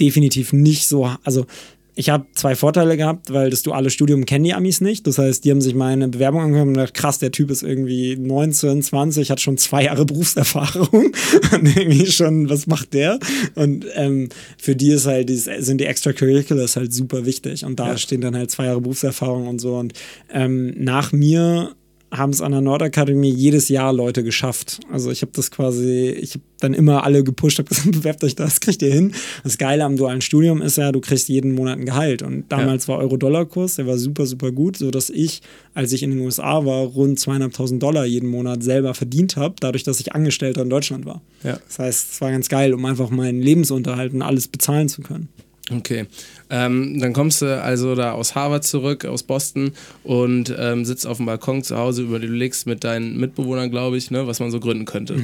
definitiv 0.00 0.52
nicht 0.52 0.86
so. 0.86 1.10
Also 1.24 1.46
ich 1.94 2.08
habe 2.08 2.26
zwei 2.34 2.54
Vorteile 2.54 2.96
gehabt, 2.96 3.32
weil 3.32 3.50
das 3.50 3.62
duale 3.62 3.90
Studium 3.90 4.24
kennen 4.24 4.44
die 4.44 4.54
Amis 4.54 4.80
nicht. 4.80 5.06
Das 5.06 5.18
heißt, 5.18 5.44
die 5.44 5.50
haben 5.50 5.60
sich 5.60 5.74
meine 5.74 6.08
Bewerbung 6.08 6.40
angehört 6.40 6.68
und 6.68 6.74
gedacht, 6.74 6.94
krass, 6.94 7.18
der 7.18 7.32
Typ 7.32 7.50
ist 7.50 7.62
irgendwie 7.62 8.16
19, 8.16 8.82
20, 8.82 9.30
hat 9.30 9.40
schon 9.40 9.58
zwei 9.58 9.84
Jahre 9.84 10.06
Berufserfahrung 10.06 11.12
und 11.52 11.76
irgendwie 11.76 12.06
schon, 12.06 12.48
was 12.48 12.66
macht 12.66 12.94
der? 12.94 13.18
Und 13.54 13.84
ähm, 13.94 14.30
für 14.58 14.74
die 14.74 14.90
ist 14.92 15.06
halt, 15.06 15.28
dieses, 15.28 15.66
sind 15.66 15.80
die 15.80 15.86
Extracurriculars 15.86 16.76
halt 16.76 16.92
super 16.94 17.26
wichtig 17.26 17.64
und 17.64 17.78
da 17.78 17.88
Ja. 17.90 17.96
stehen 17.98 18.22
dann 18.22 18.36
halt 18.36 18.50
zwei 18.50 18.64
Jahre 18.66 18.80
Berufserfahrung 18.80 19.46
und 19.48 19.58
so. 19.58 19.76
Und 19.76 19.92
ähm, 20.32 20.74
nach 20.78 21.12
mir 21.12 21.74
haben 22.12 22.30
es 22.30 22.42
an 22.42 22.52
der 22.52 22.60
Nordakademie 22.60 23.30
jedes 23.30 23.70
Jahr 23.70 23.92
Leute 23.92 24.22
geschafft. 24.22 24.80
Also 24.92 25.10
ich 25.10 25.22
habe 25.22 25.32
das 25.34 25.50
quasi, 25.50 26.10
ich 26.10 26.34
habe 26.34 26.44
dann 26.60 26.74
immer 26.74 27.04
alle 27.04 27.24
gepusht, 27.24 27.58
habe 27.58 27.70
gesagt, 27.70 27.90
bewerbt 27.92 28.22
euch 28.22 28.36
das, 28.36 28.60
kriegt 28.60 28.82
ihr 28.82 28.92
hin. 28.92 29.14
Das 29.44 29.56
Geile 29.56 29.84
am 29.84 29.96
dualen 29.96 30.20
Studium 30.20 30.60
ist 30.60 30.76
ja, 30.76 30.92
du 30.92 31.00
kriegst 31.00 31.30
jeden 31.30 31.54
Monat 31.54 31.78
ein 31.78 31.86
Gehalt. 31.86 32.22
Und 32.22 32.44
damals 32.50 32.86
war 32.86 32.98
Euro-Dollar-Kurs, 32.98 33.76
der 33.76 33.86
war 33.86 33.96
super, 33.96 34.26
super 34.26 34.52
gut, 34.52 34.76
sodass 34.76 35.08
ich, 35.08 35.40
als 35.72 35.92
ich 35.92 36.02
in 36.02 36.10
den 36.10 36.20
USA 36.20 36.64
war, 36.66 36.84
rund 36.84 37.18
zweieinhalbtausend 37.18 37.82
Dollar 37.82 38.04
jeden 38.04 38.28
Monat 38.28 38.62
selber 38.62 38.92
verdient 38.92 39.36
habe, 39.36 39.54
dadurch, 39.58 39.82
dass 39.82 39.98
ich 39.98 40.14
Angestellter 40.14 40.62
in 40.62 40.70
Deutschland 40.70 41.06
war. 41.06 41.22
Ja. 41.42 41.58
Das 41.66 41.78
heißt, 41.78 42.12
es 42.12 42.20
war 42.20 42.30
ganz 42.30 42.48
geil, 42.48 42.74
um 42.74 42.84
einfach 42.84 43.08
meinen 43.08 43.40
Lebensunterhalt 43.40 44.12
und 44.12 44.20
alles 44.20 44.48
bezahlen 44.48 44.90
zu 44.90 45.00
können. 45.00 45.28
Okay. 45.70 46.06
Ähm, 46.52 47.00
dann 47.00 47.14
kommst 47.14 47.40
du 47.40 47.62
also 47.62 47.94
da 47.94 48.12
aus 48.12 48.34
Harvard 48.34 48.62
zurück, 48.62 49.06
aus 49.06 49.22
Boston 49.22 49.72
und 50.04 50.54
ähm, 50.56 50.84
sitzt 50.84 51.06
auf 51.06 51.16
dem 51.16 51.24
Balkon 51.24 51.62
zu 51.62 51.78
Hause, 51.78 52.02
überlegst 52.02 52.66
mit 52.66 52.84
deinen 52.84 53.16
Mitbewohnern, 53.16 53.70
glaube 53.70 53.96
ich, 53.96 54.10
ne, 54.10 54.26
was 54.26 54.38
man 54.38 54.50
so 54.50 54.60
gründen 54.60 54.84
könnte. 54.84 55.14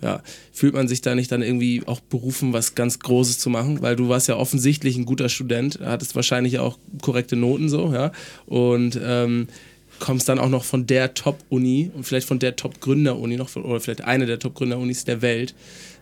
Ja. 0.00 0.22
Fühlt 0.52 0.74
man 0.74 0.88
sich 0.88 1.02
da 1.02 1.14
nicht 1.14 1.30
dann 1.30 1.42
irgendwie 1.42 1.82
auch 1.86 2.00
berufen, 2.00 2.54
was 2.54 2.74
ganz 2.74 2.98
Großes 2.98 3.38
zu 3.38 3.50
machen? 3.50 3.82
Weil 3.82 3.96
du 3.96 4.08
warst 4.08 4.28
ja 4.28 4.36
offensichtlich 4.36 4.96
ein 4.96 5.04
guter 5.04 5.28
Student, 5.28 5.78
hattest 5.84 6.16
wahrscheinlich 6.16 6.58
auch 6.58 6.78
korrekte 7.02 7.36
Noten 7.36 7.68
so, 7.68 7.92
ja. 7.92 8.10
Und 8.46 8.98
ähm, 9.02 9.48
kommst 10.02 10.28
dann 10.28 10.40
auch 10.40 10.48
noch 10.48 10.64
von 10.64 10.86
der 10.86 11.14
Top-Uni 11.14 11.92
und 11.94 12.04
vielleicht 12.04 12.26
von 12.26 12.40
der 12.40 12.56
Top-Gründer-Uni 12.56 13.36
noch, 13.36 13.54
oder 13.54 13.80
vielleicht 13.80 14.02
eine 14.02 14.26
der 14.26 14.40
Top-Gründer-Unis 14.40 15.04
der 15.04 15.22
Welt. 15.22 15.54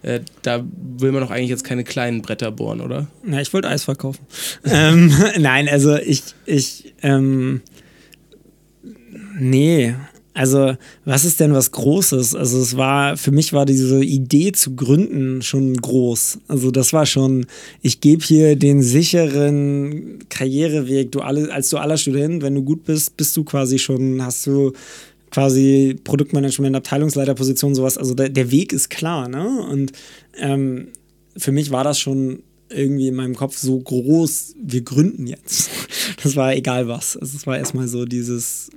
Äh, 0.03 0.21
da 0.41 0.65
will 0.99 1.13
man 1.13 1.21
doch 1.21 1.31
eigentlich 1.31 1.51
jetzt 1.51 1.65
keine 1.65 1.85
kleinen 1.85 2.23
Bretter 2.23 2.51
bohren, 2.51 2.81
oder? 2.81 3.09
Ja, 3.31 3.41
ich 3.41 3.53
wollte 3.53 3.69
Eis 3.69 3.85
verkaufen. 3.85 4.27
ähm, 4.65 5.13
nein, 5.39 5.69
also 5.69 5.97
ich, 5.97 6.23
ich, 6.47 6.95
ähm, 7.03 7.61
nee. 9.39 9.95
Also, 10.33 10.77
was 11.05 11.25
ist 11.25 11.41
denn 11.41 11.53
was 11.53 11.73
Großes? 11.73 12.37
Also, 12.37 12.61
es 12.61 12.77
war, 12.77 13.17
für 13.17 13.33
mich 13.33 13.53
war 13.53 13.67
diese 13.67 14.03
Idee 14.03 14.53
zu 14.53 14.77
gründen 14.77 15.43
schon 15.43 15.77
groß. 15.77 16.39
Also, 16.47 16.71
das 16.71 16.93
war 16.93 17.05
schon, 17.05 17.47
ich 17.83 18.01
gebe 18.01 18.23
hier 18.23 18.55
den 18.55 18.83
sicheren 18.83 20.21
Karriereweg. 20.29 21.11
Du 21.11 21.21
alle, 21.21 21.53
als 21.53 21.71
dualer 21.71 21.97
Student, 21.97 22.43
wenn 22.43 22.55
du 22.55 22.63
gut 22.63 22.85
bist, 22.85 23.17
bist 23.17 23.37
du 23.37 23.43
quasi 23.43 23.79
schon, 23.79 24.23
hast 24.25 24.47
du 24.47 24.73
quasi 25.33 25.97
Produktmanagement, 26.05 26.77
Abteilungsleiterposition, 26.77 27.75
sowas. 27.75 27.99
Also, 27.99 28.15
der, 28.15 28.29
der 28.29 28.53
Weg 28.53 28.73
ist 28.73 28.89
klar, 28.89 29.29
ne? 29.29 29.67
Und 29.69 29.93
ähm, 30.39 30.89
für 31.37 31.51
mich 31.51 31.73
war 31.73 31.83
das 31.83 31.99
schon 31.99 32.45
irgendwie 32.69 33.09
in 33.09 33.17
meinem 33.17 33.35
Kopf 33.35 33.59
so 33.59 33.79
groß, 33.79 34.55
wir 34.63 34.83
gründen 34.83 35.27
jetzt. 35.27 35.71
Das 36.23 36.37
war 36.37 36.55
egal 36.55 36.87
was. 36.87 37.17
Also 37.17 37.35
es 37.39 37.47
war 37.47 37.57
erstmal 37.57 37.89
so 37.89 38.05
dieses, 38.05 38.69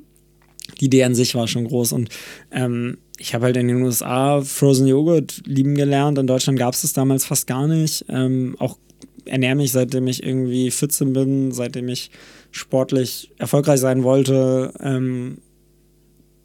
die 0.80 0.86
Idee 0.86 1.04
an 1.04 1.16
sich 1.16 1.36
war 1.36 1.48
schon 1.48 1.66
groß 1.66 1.94
und 1.94 2.10
ähm, 2.52 2.98
ich 3.18 3.34
habe 3.34 3.46
halt 3.46 3.58
in 3.58 3.68
den 3.68 3.82
USA 3.84 4.42
Frozen 4.42 4.88
Joghurt 4.88 5.42
lieben 5.46 5.76
gelernt. 5.76 6.18
In 6.18 6.28
Deutschland 6.28 6.58
gab 6.60 6.74
es 6.74 6.82
das 6.82 6.94
damals 6.94 7.26
fast 7.26 7.48
gar 7.48 7.68
nicht. 7.68 8.06
Ähm, 8.10 8.56
auch 8.60 8.78
ernähre 9.26 9.56
mich, 9.56 9.72
seitdem 9.72 10.08
ich 10.08 10.24
irgendwie 10.24 10.72
14 10.72 11.14
bin, 11.14 11.52
seitdem 11.52 11.88
ich 11.90 12.12
sportlich 12.52 13.32
erfolgreich 13.38 13.80
sein 13.80 14.04
wollte, 14.04 14.74
ähm, 14.80 15.38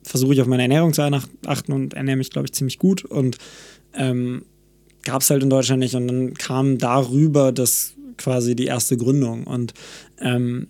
versuche 0.02 0.34
ich 0.34 0.40
auf 0.40 0.46
meine 0.46 0.62
Ernährung 0.62 0.92
zu 0.92 1.02
achten 1.46 1.72
und 1.72 1.94
ernähre 1.94 2.16
mich, 2.16 2.30
glaube 2.30 2.46
ich, 2.46 2.52
ziemlich 2.52 2.78
gut. 2.78 3.04
Und 3.04 3.38
ähm, 3.94 4.44
gab 5.04 5.22
es 5.22 5.30
halt 5.30 5.42
in 5.42 5.50
Deutschland 5.50 5.80
nicht. 5.80 5.94
Und 5.94 6.08
dann 6.08 6.34
kam 6.34 6.78
darüber 6.78 7.52
das 7.52 7.94
quasi 8.16 8.56
die 8.56 8.66
erste 8.66 8.96
Gründung. 8.96 9.44
Und 9.44 9.74
ähm, 10.20 10.68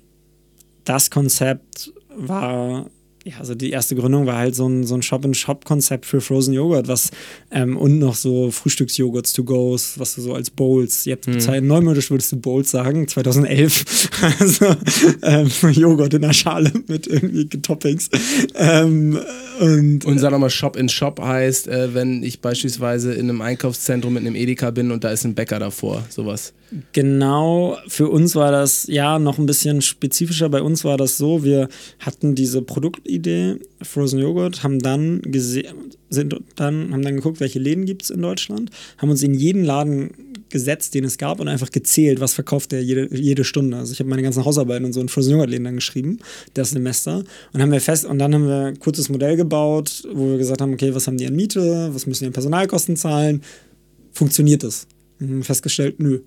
das 0.84 1.10
Konzept 1.10 1.92
war, 2.16 2.90
ja, 3.28 3.34
also 3.38 3.54
die 3.54 3.70
erste 3.70 3.94
Gründung 3.94 4.26
war 4.26 4.36
halt 4.36 4.54
so 4.54 4.66
ein, 4.66 4.84
so 4.84 4.94
ein 4.94 5.02
Shop-in-Shop-Konzept 5.02 6.06
für 6.06 6.20
Frozen 6.20 6.54
Joghurt, 6.54 6.88
was 6.88 7.10
ähm, 7.50 7.76
und 7.76 7.98
noch 7.98 8.14
so 8.14 8.50
Frühstücksjoghurts 8.50 9.34
to 9.34 9.44
goes, 9.44 9.98
was 9.98 10.14
du 10.14 10.22
so 10.22 10.34
als 10.34 10.50
Bowls, 10.50 11.04
jetzt 11.04 11.28
mhm. 11.28 11.66
neumodisch 11.66 12.10
würdest 12.10 12.32
du 12.32 12.36
Bowls 12.36 12.70
sagen, 12.70 13.06
2011, 13.06 14.10
also 14.40 14.76
ähm, 15.22 15.50
Joghurt 15.72 16.14
in 16.14 16.22
der 16.22 16.32
Schale 16.32 16.72
mit 16.86 17.06
irgendwie 17.06 17.46
Toppings. 17.48 18.08
Ähm, 18.54 19.18
und, 19.60 20.04
und 20.04 20.18
sag 20.18 20.30
nochmal, 20.30 20.50
Shop 20.50 20.76
in 20.76 20.88
Shop 20.88 21.20
heißt, 21.20 21.68
äh, 21.68 21.94
wenn 21.94 22.22
ich 22.22 22.40
beispielsweise 22.40 23.12
in 23.14 23.28
einem 23.28 23.40
Einkaufszentrum 23.40 24.14
mit 24.14 24.22
einem 24.22 24.34
Edeka 24.34 24.70
bin 24.70 24.90
und 24.90 25.04
da 25.04 25.10
ist 25.10 25.24
ein 25.24 25.34
Bäcker 25.34 25.58
davor, 25.58 26.04
sowas. 26.08 26.52
Genau, 26.92 27.78
für 27.86 28.08
uns 28.08 28.34
war 28.34 28.52
das 28.52 28.86
ja 28.88 29.18
noch 29.18 29.38
ein 29.38 29.46
bisschen 29.46 29.80
spezifischer. 29.80 30.50
Bei 30.50 30.60
uns 30.60 30.84
war 30.84 30.96
das 30.98 31.16
so, 31.16 31.42
wir 31.42 31.68
hatten 31.98 32.34
diese 32.34 32.60
Produktidee, 32.60 33.56
Frozen 33.82 34.18
Joghurt, 34.18 34.62
haben 34.62 34.78
dann 34.78 35.22
gesehen, 35.22 35.74
sind 36.10 36.36
dann, 36.56 36.92
haben 36.92 37.02
dann 37.02 37.16
geguckt, 37.16 37.40
welche 37.40 37.58
Läden 37.58 37.86
gibt 37.86 38.02
es 38.02 38.10
in 38.10 38.20
Deutschland, 38.20 38.70
haben 38.98 39.10
uns 39.10 39.22
in 39.22 39.34
jeden 39.34 39.64
Laden 39.64 40.10
gesetzt, 40.50 40.94
den 40.94 41.04
es 41.04 41.18
gab 41.18 41.40
und 41.40 41.48
einfach 41.48 41.70
gezählt, 41.70 42.20
was 42.20 42.34
verkauft 42.34 42.72
der 42.72 42.82
jede, 42.82 43.14
jede 43.14 43.44
Stunde. 43.44 43.76
Also 43.76 43.92
ich 43.92 44.00
habe 44.00 44.08
meine 44.08 44.22
ganzen 44.22 44.44
Hausarbeiten 44.44 44.84
und 44.84 44.92
so 44.92 45.00
in 45.00 45.08
Frozen 45.08 45.32
Joghurt 45.32 45.50
Läden 45.50 45.64
dann 45.64 45.76
geschrieben, 45.76 46.18
das 46.54 46.70
Semester. 46.70 47.24
Und 47.52 47.62
haben 47.62 47.72
wir 47.72 47.80
fest, 47.80 48.04
und 48.04 48.18
dann 48.18 48.34
haben 48.34 48.46
wir 48.46 48.66
ein 48.66 48.78
kurzes 48.78 49.08
Modell 49.08 49.36
gebaut, 49.36 50.02
wo 50.12 50.30
wir 50.30 50.38
gesagt 50.38 50.60
haben, 50.60 50.72
okay, 50.72 50.94
was 50.94 51.06
haben 51.06 51.16
die 51.16 51.26
an 51.26 51.36
Miete, 51.36 51.90
was 51.92 52.06
müssen 52.06 52.24
die 52.24 52.26
an 52.28 52.32
Personalkosten 52.32 52.96
zahlen? 52.96 53.42
Funktioniert 54.12 54.62
das? 54.62 54.86
Hm, 55.18 55.42
festgestellt, 55.42 55.98
nö. 55.98 56.20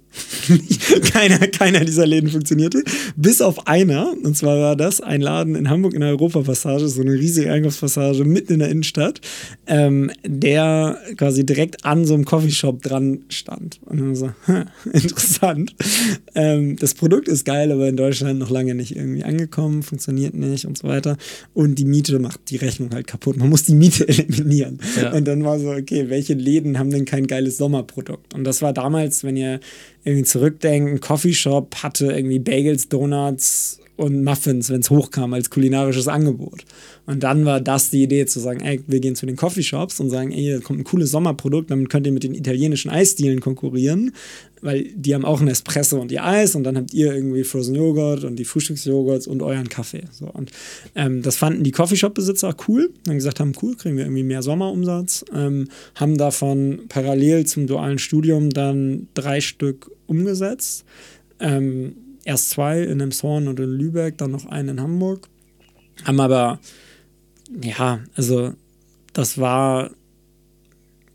keiner, 1.14 1.40
keiner 1.48 1.86
dieser 1.86 2.06
Läden 2.06 2.30
funktionierte. 2.30 2.84
Bis 3.16 3.42
auf 3.42 3.68
einer, 3.68 4.14
und 4.24 4.36
zwar 4.36 4.60
war 4.60 4.76
das 4.76 5.00
ein 5.00 5.22
Laden 5.22 5.56
in 5.56 5.70
Hamburg 5.70 5.94
in 5.94 6.02
der 6.02 6.10
Europapassage, 6.10 6.90
so 6.90 7.02
eine 7.02 7.14
riesige 7.14 7.52
Einkaufspassage 7.52 8.26
mitten 8.26 8.54
in 8.54 8.60
der 8.60 8.70
Innenstadt, 8.70 9.22
ähm, 9.68 10.12
der 10.26 10.98
quasi 11.16 11.46
direkt 11.46 11.86
an 11.86 12.06
so 12.06 12.16
einem 12.16 12.26
Coffeeshop 12.26 12.82
dran 12.82 13.22
stand. 13.30 13.80
Und 13.86 14.02
dann 14.02 14.16
so, 14.16 14.32
interessant. 14.92 15.74
Ähm, 16.36 16.76
das 16.76 16.94
Produkt 16.94 17.30
ist 17.30 17.46
geil, 17.46 17.72
aber 17.72 17.88
in 17.88 17.96
Deutschland 17.96 18.40
noch 18.40 18.50
lange 18.50 18.76
nicht 18.76 18.96
irgendwie 18.96 19.24
angekommen, 19.24 19.84
funktioniert 19.84 20.34
nicht 20.34 20.66
und 20.66 20.78
so 20.78 20.90
weiter. 20.90 21.18
Und 21.54 21.76
die 21.76 21.86
Miete 21.86 22.20
macht 22.20 22.50
die 22.50 22.58
Rechnung 22.58 22.90
halt 22.92 23.08
kaputt. 23.08 23.38
Man 23.38 23.50
muss 23.50 23.64
die 23.64 23.76
Miete 23.76 24.06
eliminieren. 24.08 24.80
Ja. 25.02 25.14
Und 25.14 25.26
dann 25.30 25.46
war 25.46 25.60
so, 25.60 25.72
okay, 25.72 26.10
welche 26.10 26.34
Läden 26.34 26.78
haben 26.78 26.90
denn 26.90 27.06
kein 27.06 27.26
geiles 27.26 27.56
Sommerprodukt? 27.56 28.34
Und 28.34 28.44
das 28.44 28.62
war 28.62 28.74
damals, 28.82 29.24
wenn 29.24 29.38
ihr 29.38 29.60
irgendwie 30.04 30.24
zurückdenkt, 30.24 30.92
ein 30.92 31.00
Coffeeshop 31.00 31.76
hatte 31.84 32.12
irgendwie 32.12 32.40
Bagels, 32.40 32.90
Donuts 32.90 33.81
und 34.02 34.24
Muffins, 34.24 34.72
wenn 34.72 34.82
es 34.82 34.90
hochkam, 34.90 35.34
als 35.34 35.52
kulinarisches 35.52 36.08
Angebot. 36.08 36.66
Und 37.06 37.22
dann 37.22 37.46
war 37.46 37.62
das 37.62 37.92
die 37.92 38.02
Idee 38.02 38.26
zu 38.26 38.40
sagen, 38.40 38.62
ey, 38.62 38.82
wir 38.88 39.00
gehen 39.00 39.16
zu 39.16 39.28
den 39.28 39.36
Coffeeshops 39.36 40.00
und 40.00 40.10
sagen, 40.10 40.32
ey, 40.32 40.42
hier 40.42 40.62
kommt 40.62 40.80
ein 40.80 40.84
cooles 40.84 41.12
Sommerprodukt, 41.12 41.70
damit 41.70 41.90
könnt 41.90 42.08
ihr 42.08 42.12
mit 42.12 42.24
den 42.24 42.34
italienischen 42.34 42.90
Eisdielen 42.90 43.42
konkurrieren, 43.42 44.12
weil 44.62 44.86
die 44.96 45.14
haben 45.14 45.24
auch 45.24 45.40
einen 45.40 45.50
Espresso 45.50 46.02
und 46.02 46.12
ihr 46.12 46.26
Eis 46.26 46.56
und 46.56 46.64
dann 46.64 46.78
habt 46.78 46.96
ihr 46.96 47.14
irgendwie 47.14 47.44
Frozen 47.44 47.76
Joghurt 47.76 48.24
und 48.24 48.38
die 48.38 48.46
Frühstücksjoghurts 48.46 49.28
und 49.28 49.44
euren 49.44 49.70
Kaffee. 49.70 50.06
So, 50.12 50.26
und 50.26 50.52
ähm, 50.96 51.22
das 51.22 51.36
fanden 51.36 51.64
die 51.64 51.72
Coffeeshop-Besitzer 51.72 52.56
cool, 52.68 52.92
haben 53.08 53.18
gesagt 53.18 53.40
haben, 53.40 53.54
cool, 53.62 53.76
kriegen 53.76 53.98
wir 53.98 54.06
irgendwie 54.06 54.24
mehr 54.24 54.42
Sommerumsatz, 54.42 55.26
ähm, 55.32 55.68
haben 55.94 56.18
davon 56.18 56.82
parallel 56.90 57.46
zum 57.46 57.68
dualen 57.68 58.00
Studium 58.00 58.50
dann 58.50 59.10
drei 59.14 59.42
Stück 59.42 59.92
umgesetzt. 60.08 60.86
Ähm, 61.40 61.96
erst 62.24 62.50
zwei 62.52 62.82
in 62.82 63.00
Emshorn 63.00 63.48
und 63.48 63.60
in 63.60 63.70
Lübeck, 63.70 64.18
dann 64.18 64.32
noch 64.32 64.46
einen 64.46 64.70
in 64.70 64.82
Hamburg. 64.82 65.28
Haben 66.04 66.20
aber, 66.20 66.60
ja, 67.62 68.00
also 68.16 68.54
das 69.14 69.38
war 69.38 69.92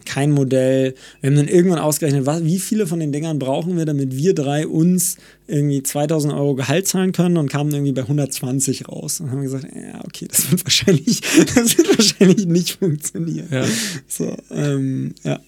kein 0.07 0.31
Modell. 0.31 0.95
Wir 1.21 1.31
haben 1.31 1.37
dann 1.37 1.49
irgendwann 1.49 1.81
ausgerechnet, 1.81 2.25
was, 2.25 2.45
wie 2.45 2.59
viele 2.59 2.87
von 2.87 3.01
den 3.01 3.13
Dingern 3.13 3.39
brauchen 3.39 3.77
wir, 3.77 3.85
damit 3.85 4.17
wir 4.17 4.35
drei 4.35 4.67
uns 4.67 5.17
irgendwie 5.47 5.83
2000 5.83 6.33
Euro 6.33 6.55
Gehalt 6.55 6.87
zahlen 6.87 7.13
können 7.13 7.37
und 7.37 7.51
kamen 7.51 7.73
irgendwie 7.73 7.93
bei 7.93 8.03
120 8.03 8.89
raus. 8.89 9.21
Und 9.21 9.31
haben 9.31 9.43
gesagt, 9.43 9.65
ja, 9.65 10.03
okay, 10.05 10.27
das 10.29 10.51
wird 10.51 10.65
wahrscheinlich, 10.65 11.21
das 11.55 11.77
wird 11.77 11.99
wahrscheinlich 11.99 12.47
nicht 12.47 12.79
funktionieren. 12.79 13.49
Ja. 13.51 13.65
So, 14.07 14.35
ähm, 14.51 15.15
ja. 15.23 15.41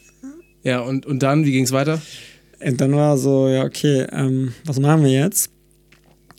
Ja, 0.65 0.81
und, 0.81 1.07
und 1.07 1.23
dann, 1.23 1.45
wie 1.45 1.53
ging 1.53 1.65
es 1.65 1.73
weiter? 1.73 2.03
Und 2.65 2.81
dann 2.81 2.95
war 2.95 3.19
so, 3.19 3.49
ja, 3.49 3.65
okay, 3.65 4.07
ähm, 4.11 4.53
was 4.65 4.81
machen 4.81 5.05
wir 5.05 5.13
jetzt? 5.13 5.51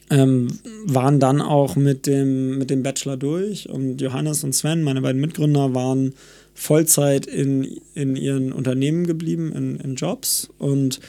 Ähm, 0.09 0.47
waren 0.85 1.19
dann 1.19 1.39
auch 1.39 1.75
mit 1.75 2.07
dem, 2.07 2.57
mit 2.57 2.69
dem 2.69 2.81
Bachelor 2.81 3.15
durch 3.15 3.69
und 3.69 4.01
Johannes 4.01 4.43
und 4.43 4.53
Sven, 4.53 4.81
meine 4.81 5.01
beiden 5.01 5.21
Mitgründer, 5.21 5.75
waren 5.75 6.13
Vollzeit 6.55 7.27
in, 7.27 7.79
in 7.93 8.15
ihren 8.15 8.51
Unternehmen 8.51 9.05
geblieben, 9.05 9.53
in, 9.53 9.79
in 9.79 9.95
Jobs. 9.95 10.49
Und 10.57 10.99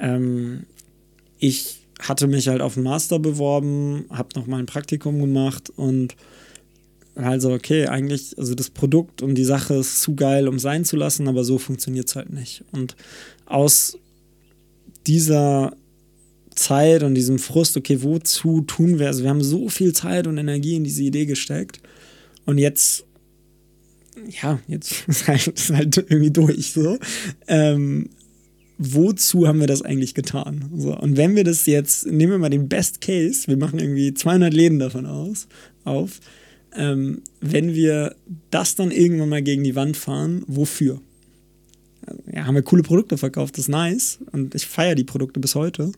ähm, 0.00 0.64
ich 1.38 1.78
hatte 2.00 2.26
mich 2.26 2.48
halt 2.48 2.60
auf 2.60 2.74
den 2.74 2.82
Master 2.82 3.18
beworben, 3.18 4.04
habe 4.10 4.28
noch 4.34 4.46
mal 4.46 4.58
ein 4.58 4.66
Praktikum 4.66 5.20
gemacht 5.20 5.70
und 5.74 6.14
also 7.14 7.52
okay, 7.52 7.86
eigentlich, 7.86 8.38
also 8.38 8.54
das 8.54 8.70
Produkt 8.70 9.22
und 9.22 9.34
die 9.34 9.44
Sache 9.44 9.74
ist 9.74 10.02
zu 10.02 10.14
geil, 10.14 10.46
um 10.46 10.58
sein 10.60 10.84
zu 10.84 10.96
lassen, 10.96 11.26
aber 11.26 11.42
so 11.42 11.58
funktioniert 11.58 12.08
es 12.08 12.14
halt 12.14 12.32
nicht. 12.32 12.64
Und 12.70 12.94
aus 13.46 13.98
dieser 15.08 15.74
Zeit 16.54 17.02
und 17.02 17.14
diesem 17.14 17.38
Frust, 17.38 17.76
okay, 17.76 18.02
wozu 18.02 18.62
tun 18.62 18.98
wir? 18.98 19.06
Also 19.06 19.22
wir 19.22 19.30
haben 19.30 19.42
so 19.42 19.68
viel 19.68 19.92
Zeit 19.92 20.26
und 20.26 20.38
Energie 20.38 20.76
in 20.76 20.84
diese 20.84 21.02
Idee 21.02 21.26
gesteckt 21.26 21.80
und 22.44 22.58
jetzt, 22.58 23.04
ja, 24.42 24.60
jetzt 24.68 25.04
ist 25.06 25.28
halt, 25.28 25.46
ist 25.46 25.70
halt 25.70 25.96
irgendwie 25.96 26.30
durch 26.30 26.72
so. 26.72 26.98
Ähm, 27.46 28.10
wozu 28.78 29.46
haben 29.46 29.60
wir 29.60 29.66
das 29.66 29.82
eigentlich 29.82 30.14
getan? 30.14 30.70
So, 30.76 30.96
und 30.96 31.16
wenn 31.16 31.36
wir 31.36 31.44
das 31.44 31.66
jetzt, 31.66 32.06
nehmen 32.06 32.32
wir 32.32 32.38
mal 32.38 32.48
den 32.48 32.68
Best 32.68 33.00
Case, 33.00 33.48
wir 33.48 33.56
machen 33.56 33.78
irgendwie 33.78 34.14
200 34.14 34.52
Läden 34.52 34.78
davon 34.78 35.06
aus, 35.06 35.48
auf, 35.84 36.20
ähm, 36.76 37.22
wenn 37.40 37.74
wir 37.74 38.14
das 38.50 38.74
dann 38.74 38.90
irgendwann 38.90 39.28
mal 39.28 39.42
gegen 39.42 39.64
die 39.64 39.74
Wand 39.74 39.96
fahren, 39.96 40.42
wofür? 40.46 41.00
Ja, 42.32 42.46
haben 42.46 42.54
wir 42.54 42.62
coole 42.62 42.82
Produkte 42.82 43.18
verkauft, 43.18 43.54
das 43.54 43.64
ist 43.64 43.68
nice 43.68 44.18
und 44.32 44.54
ich 44.54 44.66
feiere 44.66 44.94
die 44.94 45.04
Produkte 45.04 45.40
bis 45.40 45.54
heute. 45.54 45.92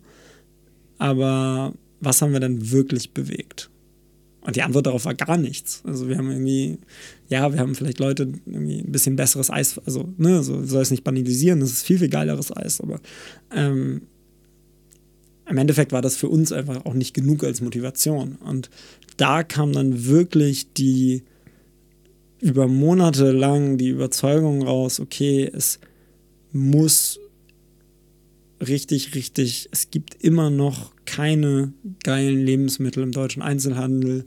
Aber 0.99 1.75
was 2.01 2.21
haben 2.21 2.33
wir 2.33 2.41
denn 2.41 2.71
wirklich 2.71 3.13
bewegt? 3.13 3.71
Und 4.43 4.57
die 4.57 4.63
Antwort 4.63 4.87
darauf 4.87 5.05
war 5.05 5.15
gar 5.15 5.37
nichts. 5.37 5.83
Also 5.85 6.09
wir 6.09 6.17
haben 6.17 6.31
irgendwie, 6.31 6.79
ja, 7.29 7.53
wir 7.53 7.61
haben 7.61 7.75
vielleicht 7.75 7.99
Leute 7.99 8.33
irgendwie 8.47 8.81
ein 8.81 8.93
bisschen 8.93 9.17
besseres 9.17 9.51
Eis, 9.51 9.79
also, 9.85 10.13
ne, 10.17 10.43
so 10.43 10.65
soll 10.65 10.83
es 10.83 10.91
nicht 10.91 11.05
banalisieren, 11.05 11.61
das 11.61 11.73
ist 11.73 11.87
viel, 11.87 11.99
viel 11.99 12.09
geileres 12.09 12.55
Eis, 12.57 12.81
aber 12.81 13.01
ähm, 13.55 14.03
im 15.49 15.59
Endeffekt 15.59 15.93
war 15.93 16.01
das 16.01 16.17
für 16.17 16.29
uns 16.29 16.53
einfach 16.53 16.87
auch 16.87 16.95
nicht 16.95 17.13
genug 17.13 17.45
als 17.45 17.61
Motivation. 17.61 18.37
Und 18.37 18.71
da 19.17 19.43
kam 19.43 19.73
dann 19.73 20.07
wirklich 20.07 20.73
die 20.73 21.25
über 22.41 22.69
Monate 22.69 23.33
lang 23.33 23.77
die 23.77 23.89
Überzeugung 23.89 24.63
raus, 24.63 25.01
okay, 25.01 25.51
es 25.53 25.81
muss 26.53 27.21
richtig, 28.61 29.15
richtig, 29.15 29.69
es 29.73 29.91
gibt 29.91 30.23
immer 30.23 30.51
noch 30.51 30.93
keine 31.07 31.73
geilen 32.05 32.45
Lebensmittel 32.45 33.03
im 33.03 33.13
deutschen 33.13 33.43
Einzelhandel. 33.43 34.27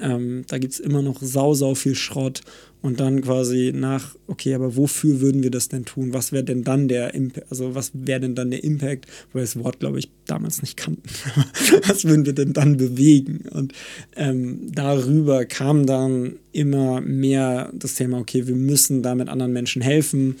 Ähm, 0.00 0.44
da 0.48 0.58
gibt 0.58 0.72
es 0.72 0.80
immer 0.80 1.02
noch 1.02 1.20
sau, 1.20 1.54
sau 1.54 1.74
viel 1.74 1.94
Schrott. 1.94 2.40
Und 2.80 2.98
dann 2.98 3.22
quasi 3.22 3.70
nach, 3.72 4.16
okay, 4.26 4.54
aber 4.54 4.76
wofür 4.76 5.20
würden 5.20 5.44
wir 5.44 5.52
das 5.52 5.68
denn 5.68 5.84
tun? 5.84 6.12
Was 6.12 6.32
wäre 6.32 6.42
denn 6.42 6.64
dann 6.64 6.88
der 6.88 7.14
Impact, 7.14 7.48
also 7.48 7.76
was 7.76 7.92
wäre 7.94 8.18
denn 8.18 8.34
dann 8.34 8.50
der 8.50 8.64
Impact, 8.64 9.06
wir 9.32 9.40
das 9.40 9.56
Wort, 9.56 9.78
glaube 9.78 10.00
ich, 10.00 10.10
damals 10.26 10.62
nicht 10.62 10.76
kannten. 10.76 11.08
was 11.86 12.04
würden 12.04 12.26
wir 12.26 12.32
denn 12.32 12.52
dann 12.52 12.76
bewegen? 12.76 13.44
Und 13.52 13.72
ähm, 14.16 14.66
darüber 14.72 15.44
kam 15.44 15.86
dann 15.86 16.40
immer 16.50 17.00
mehr 17.00 17.70
das 17.72 17.94
Thema, 17.94 18.18
okay, 18.18 18.48
wir 18.48 18.56
müssen 18.56 19.00
damit 19.04 19.28
anderen 19.28 19.52
Menschen 19.52 19.80
helfen 19.80 20.36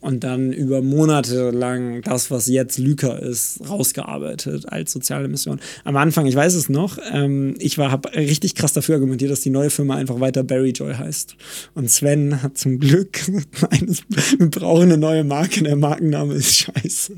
und 0.00 0.24
dann 0.24 0.52
über 0.52 0.82
Monate 0.82 1.50
lang 1.50 2.02
das, 2.02 2.30
was 2.30 2.46
jetzt 2.46 2.78
Lyca 2.78 3.16
ist, 3.16 3.60
rausgearbeitet 3.68 4.66
als 4.68 4.92
soziale 4.92 5.28
Mission. 5.28 5.60
Am 5.84 5.96
Anfang, 5.96 6.26
ich 6.26 6.34
weiß 6.34 6.54
es 6.54 6.68
noch, 6.68 6.98
ähm, 7.12 7.54
ich 7.58 7.78
habe 7.78 8.14
richtig 8.14 8.54
krass 8.54 8.72
dafür 8.72 8.96
argumentiert, 8.96 9.30
dass 9.30 9.40
die 9.40 9.50
neue 9.50 9.70
Firma 9.70 9.96
einfach 9.96 10.20
weiter 10.20 10.42
Barry 10.42 10.70
Joy 10.70 10.94
heißt. 10.94 11.36
Und 11.74 11.90
Sven 11.90 12.42
hat 12.42 12.58
zum 12.58 12.78
Glück, 12.78 13.20
eines, 13.70 14.02
wir 14.38 14.50
brauchen 14.50 14.84
eine 14.84 14.98
neue 14.98 15.24
Marke, 15.24 15.62
der 15.62 15.76
Markenname 15.76 16.34
ist 16.34 16.56
scheiße. 16.56 17.14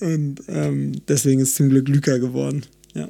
Und 0.00 0.42
ähm, 0.48 0.92
deswegen 1.08 1.40
ist 1.40 1.56
zum 1.56 1.70
Glück 1.70 1.88
Lyca 1.88 2.18
geworden. 2.18 2.62
Ja. 2.94 3.08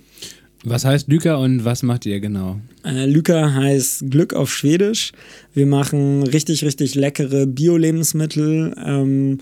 Was 0.65 0.85
heißt 0.85 1.09
Lyka 1.09 1.37
und 1.37 1.65
was 1.65 1.83
macht 1.83 2.05
ihr 2.05 2.19
genau? 2.21 2.61
Äh, 2.85 3.07
Lyka 3.07 3.53
heißt 3.55 4.11
Glück 4.11 4.35
auf 4.35 4.53
Schwedisch. 4.53 5.13
Wir 5.55 5.67
machen 5.67 6.25
richtig, 6.25 6.65
richtig 6.65 6.95
leckere 6.95 7.47
Bio-Lebensmittel, 7.47 8.75
ähm, 8.85 9.39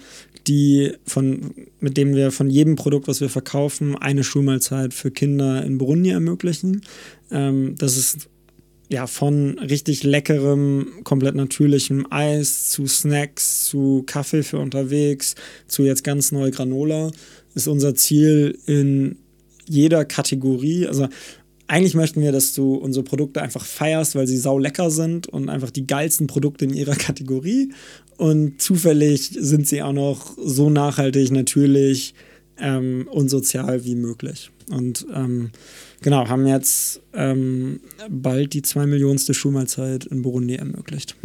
die 0.46 0.92
von, 1.06 1.54
mit 1.80 1.96
denen 1.96 2.14
wir 2.14 2.30
von 2.30 2.50
jedem 2.50 2.76
Produkt, 2.76 3.08
was 3.08 3.20
wir 3.20 3.30
verkaufen, 3.30 3.96
eine 3.96 4.24
Schulmahlzeit 4.24 4.92
für 4.92 5.10
Kinder 5.10 5.64
in 5.64 5.78
Burundi 5.78 6.10
ermöglichen. 6.10 6.82
Ähm, 7.30 7.76
das 7.78 7.96
ist 7.96 8.28
ja 8.88 9.06
von 9.06 9.58
richtig 9.58 10.04
leckerem, 10.04 10.86
komplett 11.02 11.34
natürlichem 11.34 12.06
Eis 12.10 12.70
zu 12.70 12.86
Snacks, 12.86 13.64
zu 13.64 14.04
Kaffee 14.06 14.42
für 14.42 14.58
unterwegs, 14.58 15.34
zu 15.66 15.82
jetzt 15.82 16.04
ganz 16.04 16.30
neu 16.30 16.50
Granola. 16.50 17.10
Ist 17.54 17.68
unser 17.68 17.94
Ziel 17.94 18.58
in 18.66 19.16
jeder 19.68 20.04
Kategorie, 20.04 20.86
also 20.86 21.08
eigentlich 21.68 21.94
möchten 21.94 22.20
wir, 22.20 22.32
dass 22.32 22.54
du 22.54 22.74
unsere 22.74 23.04
Produkte 23.04 23.42
einfach 23.42 23.64
feierst, 23.64 24.14
weil 24.14 24.26
sie 24.26 24.36
sau 24.36 24.58
lecker 24.58 24.90
sind 24.90 25.26
und 25.28 25.48
einfach 25.48 25.70
die 25.70 25.86
geilsten 25.86 26.26
Produkte 26.26 26.64
in 26.64 26.74
ihrer 26.74 26.94
Kategorie. 26.96 27.72
Und 28.16 28.60
zufällig 28.62 29.30
sind 29.38 29.66
sie 29.66 29.82
auch 29.82 29.92
noch 29.92 30.36
so 30.38 30.70
nachhaltig, 30.70 31.30
natürlich 31.32 32.14
ähm, 32.58 33.08
und 33.10 33.28
sozial 33.28 33.84
wie 33.84 33.96
möglich. 33.96 34.50
Und 34.70 35.06
ähm, 35.12 35.50
genau, 36.02 36.28
haben 36.28 36.46
jetzt 36.46 37.00
ähm, 37.14 37.80
bald 38.10 38.52
die 38.54 38.62
zwei 38.62 38.86
Millionste 38.86 39.34
Schulmahlzeit 39.34 40.06
in 40.06 40.22
Burundi 40.22 40.54
ermöglicht. 40.54 41.16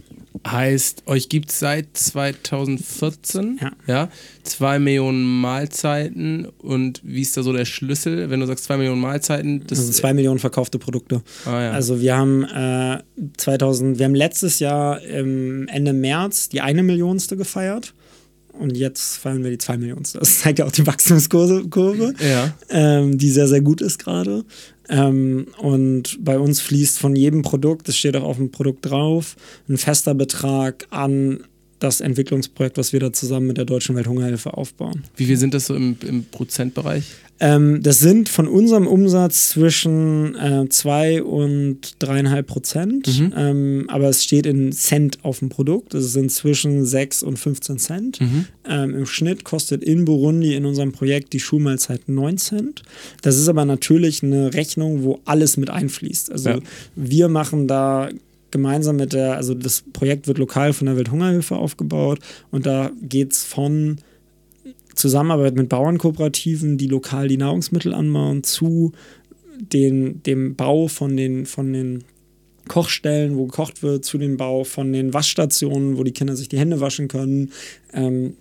Heißt, 0.48 1.04
euch 1.06 1.30
gibt 1.30 1.52
es 1.52 1.60
seit 1.60 1.96
2014, 1.96 3.60
Ja. 3.62 3.72
ja, 3.88 4.10
zwei 4.44 4.80
Millionen 4.80 5.24
Mahlzeiten 5.42 6.48
und 6.58 7.02
wie 7.04 7.22
ist 7.22 7.38
da 7.38 7.44
so 7.44 7.54
der 7.54 7.66
Schlüssel, 7.66 8.30
wenn 8.30 8.40
du 8.40 8.48
sagst 8.48 8.64
zwei 8.66 8.78
Millionen 8.78 9.02
Mahlzeiten? 9.02 9.64
Das, 9.68 9.80
Also 9.80 9.92
zwei 9.92 10.14
Millionen 10.14 10.40
verkaufte 10.40 10.80
Produkte. 10.80 11.22
Ah, 11.46 11.62
ja. 11.62 11.72
Also 11.72 12.02
wir 12.02 12.16
haben 12.16 12.44
äh, 12.44 13.00
2000, 13.38 14.00
wir 14.00 14.06
haben 14.06 14.16
letztes 14.16 14.60
Jahr 14.60 15.02
im 15.02 15.68
Ende 15.68 15.94
März 15.94 16.50
die 16.50 16.62
eine 16.62 16.84
Millionste 16.84 17.38
gefeiert 17.38 17.94
und 18.54 18.76
jetzt 18.78 19.18
feiern 19.18 19.44
wir 19.44 19.52
die 19.52 19.58
zwei 19.58 19.78
Millionste. 19.78 20.20
Das 20.20 20.40
zeigt 20.40 20.60
ja 20.60 20.66
auch 20.66 20.72
die 20.72 20.86
Wachstumskurve, 20.86 21.68
Kurve, 21.70 22.14
Ja. 22.20 22.54
ähm, 22.70 23.18
die 23.18 23.30
sehr, 23.30 23.48
sehr 23.48 23.62
gut 23.62 23.82
ist 23.82 24.00
gerade. 24.00 24.44
Ähm, 24.90 25.48
und 25.58 26.18
bei 26.24 26.38
uns 26.38 26.60
fließt 26.60 27.00
von 27.00 27.16
jedem 27.16 27.42
Produkt, 27.44 27.88
das 27.88 27.96
steht 27.98 28.16
auch 28.18 28.24
auf 28.24 28.38
dem 28.38 28.52
Produkt 28.52 28.86
drauf, 28.90 29.36
ein 29.70 29.78
fester 29.78 30.14
Betrag 30.14 30.86
an 30.90 31.44
das 31.84 32.02
Entwicklungsprojekt, 32.02 32.78
was 32.78 32.94
wir 32.94 33.00
da 33.00 33.12
zusammen 33.12 33.48
mit 33.48 33.58
der 33.58 33.66
Deutschen 33.66 33.96
Welthungerhilfe 33.96 34.54
aufbauen. 34.54 35.04
Wie 35.16 35.26
viel 35.26 35.38
sind 35.38 35.54
das 35.54 35.66
so 35.66 35.76
im, 35.76 35.98
im 36.08 36.26
Prozentbereich? 36.26 37.04
Ähm, 37.44 37.82
das 37.82 37.98
sind 37.98 38.30
von 38.30 38.48
unserem 38.48 38.86
Umsatz 38.86 39.50
zwischen 39.50 40.36
äh, 40.36 40.70
2 40.70 41.24
und 41.24 41.80
3,5 42.00 42.42
Prozent. 42.44 43.08
Mhm. 43.20 43.34
Ähm, 43.36 43.86
aber 43.88 44.10
es 44.10 44.24
steht 44.24 44.46
in 44.46 44.72
Cent 44.72 45.18
auf 45.24 45.40
dem 45.40 45.50
Produkt. 45.50 45.96
Es 45.96 46.14
sind 46.14 46.32
zwischen 46.32 46.86
6 46.86 47.24
und 47.24 47.38
15 47.40 47.80
Cent. 47.80 48.22
Mhm. 48.22 48.46
Ähm, 48.70 48.94
Im 48.94 49.06
Schnitt 49.08 49.44
kostet 49.44 49.84
in 49.84 50.06
Burundi 50.06 50.54
in 50.54 50.66
unserem 50.66 50.92
Projekt 50.92 51.34
die 51.34 51.40
Schulmahlzeit 51.40 52.08
9 52.08 52.38
Cent. 52.38 52.84
Das 53.24 53.38
ist 53.38 53.50
aber 53.50 53.66
natürlich 53.66 54.22
eine 54.22 54.54
Rechnung, 54.54 55.04
wo 55.04 55.20
alles 55.26 55.58
mit 55.58 55.72
einfließt. 55.72 56.32
Also 56.32 56.50
Ja. 56.52 56.60
wir 56.96 57.28
machen 57.28 57.68
da 57.68 58.10
gemeinsam 58.52 58.98
mit 58.98 59.14
der, 59.14 59.36
also 59.36 59.54
das 59.54 59.84
Projekt 59.94 60.28
wird 60.28 60.38
lokal 60.38 60.74
von 60.74 60.88
der 60.88 60.98
Welthungerhilfe 60.98 61.56
aufgebaut 61.56 62.20
und 62.52 62.66
da 62.66 62.92
geht 63.02 63.34
es 63.34 63.44
von 63.44 63.98
Zusammenarbeit 64.96 65.56
mit 65.56 65.70
Bauernkooperativen, 65.70 66.78
die 66.78 66.88
lokal 66.88 67.28
die 67.28 67.38
Nahrungsmittel 67.38 67.94
anbauen, 67.94 68.44
zu 68.44 68.92
den, 69.58 70.22
dem 70.24 70.56
Bau 70.56 70.88
von 70.88 71.16
den, 71.16 71.46
von 71.46 71.72
den 71.72 72.04
Kochstellen, 72.68 73.38
wo 73.38 73.46
gekocht 73.46 73.84
wird, 73.84 74.06
zu 74.06 74.18
dem 74.18 74.38
Bau 74.38 74.64
von 74.64 74.92
den 74.94 75.14
Waschstationen, 75.14 75.98
wo 75.98 76.04
die 76.04 76.12
Kinder 76.12 76.36
sich 76.36 76.50
die 76.50 76.60
Hände 76.60 76.80
waschen 76.80 77.08
können, 77.08 77.52
ähm, 77.94 78.36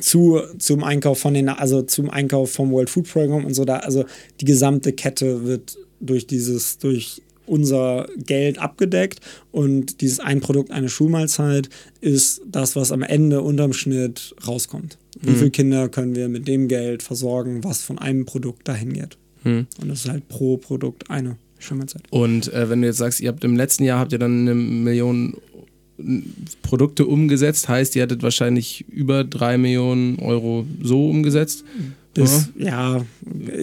zu, 0.00 0.40
zum 0.58 0.84
Einkauf 0.84 1.18
von 1.18 1.34
den, 1.34 1.48
also 1.48 1.82
zum 1.82 2.10
Einkauf 2.10 2.52
vom 2.52 2.70
World 2.70 2.90
Food 2.90 3.10
Program 3.10 3.44
und 3.44 3.54
so 3.54 3.64
da, 3.64 3.78
also 3.78 4.04
die 4.40 4.44
gesamte 4.44 4.92
Kette 4.92 5.44
wird 5.44 5.78
durch 6.00 6.26
dieses, 6.26 6.78
durch 6.78 7.22
unser 7.46 8.06
Geld 8.16 8.58
abgedeckt 8.58 9.20
und 9.52 10.00
dieses 10.00 10.20
ein 10.20 10.40
Produkt, 10.40 10.70
eine 10.70 10.88
Schulmahlzeit 10.88 11.68
ist 12.00 12.42
das, 12.46 12.76
was 12.76 12.92
am 12.92 13.02
Ende 13.02 13.42
unterm 13.42 13.72
Schnitt 13.72 14.34
rauskommt. 14.46 14.98
Wie 15.20 15.32
viele 15.34 15.50
Kinder 15.50 15.88
können 15.88 16.14
wir 16.14 16.28
mit 16.28 16.46
dem 16.46 16.68
Geld 16.68 17.02
versorgen, 17.02 17.64
was 17.64 17.80
von 17.82 17.98
einem 17.98 18.26
Produkt 18.26 18.68
dahin 18.68 18.92
geht? 18.92 19.16
Hm. 19.44 19.66
Und 19.80 19.88
das 19.88 20.00
ist 20.00 20.10
halt 20.10 20.28
pro 20.28 20.58
Produkt 20.58 21.10
eine 21.10 21.36
Schulmahlzeit. 21.58 22.02
Und 22.10 22.52
äh, 22.52 22.68
wenn 22.68 22.82
du 22.82 22.88
jetzt 22.88 22.98
sagst, 22.98 23.20
ihr 23.20 23.28
habt 23.30 23.42
im 23.44 23.56
letzten 23.56 23.84
Jahr 23.84 23.98
habt 23.98 24.12
ihr 24.12 24.18
dann 24.18 24.40
eine 24.40 24.54
Million 24.54 25.34
Produkte 26.62 27.06
umgesetzt, 27.06 27.68
heißt, 27.68 27.96
ihr 27.96 28.02
hattet 28.02 28.22
wahrscheinlich 28.22 28.84
über 28.88 29.24
drei 29.24 29.56
Millionen 29.56 30.18
Euro 30.18 30.66
so 30.82 31.08
umgesetzt. 31.08 31.64
Das, 32.22 32.48
ja, 32.58 33.04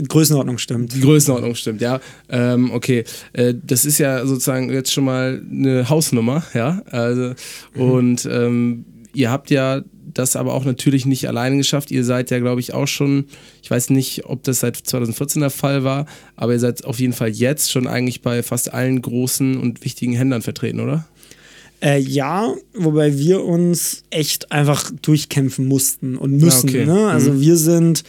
Größenordnung 0.08 0.58
stimmt. 0.58 0.94
Die 0.94 1.02
Größenordnung 1.02 1.56
stimmt, 1.56 1.82
ja. 1.82 2.00
Ähm, 2.30 2.72
okay, 2.72 3.04
äh, 3.34 3.54
das 3.66 3.86
ist 3.86 3.98
ja 3.98 4.26
sozusagen 4.26 4.72
jetzt 4.72 4.92
schon 4.94 5.06
mal 5.06 5.42
eine 5.50 5.90
Hausnummer, 5.90 6.44
ja. 6.54 6.82
Also, 6.92 7.34
Und 7.76 8.26
ähm, 8.32 8.86
ihr 9.14 9.32
habt 9.32 9.50
ja 9.50 9.82
das 10.14 10.36
aber 10.36 10.54
auch 10.54 10.66
natürlich 10.66 11.06
nicht 11.08 11.28
alleine 11.28 11.58
geschafft. 11.58 11.90
Ihr 11.90 12.04
seid 12.04 12.30
ja, 12.30 12.40
glaube 12.40 12.62
ich, 12.62 12.74
auch 12.74 12.88
schon, 12.88 13.26
ich 13.64 13.72
weiß 13.72 13.90
nicht, 13.90 14.26
ob 14.26 14.44
das 14.44 14.60
seit 14.60 14.78
2014 14.78 15.40
der 15.40 15.50
Fall 15.50 15.84
war, 15.84 16.06
aber 16.36 16.54
ihr 16.54 16.60
seid 16.60 16.86
auf 16.86 17.00
jeden 17.00 17.14
Fall 17.14 17.30
jetzt 17.30 17.72
schon 17.72 17.88
eigentlich 17.88 18.22
bei 18.22 18.44
fast 18.44 18.74
allen 18.74 19.02
großen 19.02 19.58
und 19.58 19.84
wichtigen 19.84 20.14
Händlern 20.14 20.44
vertreten, 20.44 20.80
oder? 20.82 21.08
Äh, 21.82 22.00
ja, 22.00 22.54
wobei 22.76 23.18
wir 23.18 23.44
uns 23.44 24.04
echt 24.10 24.52
einfach 24.52 24.92
durchkämpfen 25.02 25.68
mussten 25.68 26.16
und 26.16 26.38
müssen. 26.38 26.70
Ah, 26.70 26.72
okay. 26.72 26.86
Ne? 26.86 27.08
Also 27.08 27.34
Mhm. 27.34 27.42
wir 27.42 27.58
sind, 27.58 28.04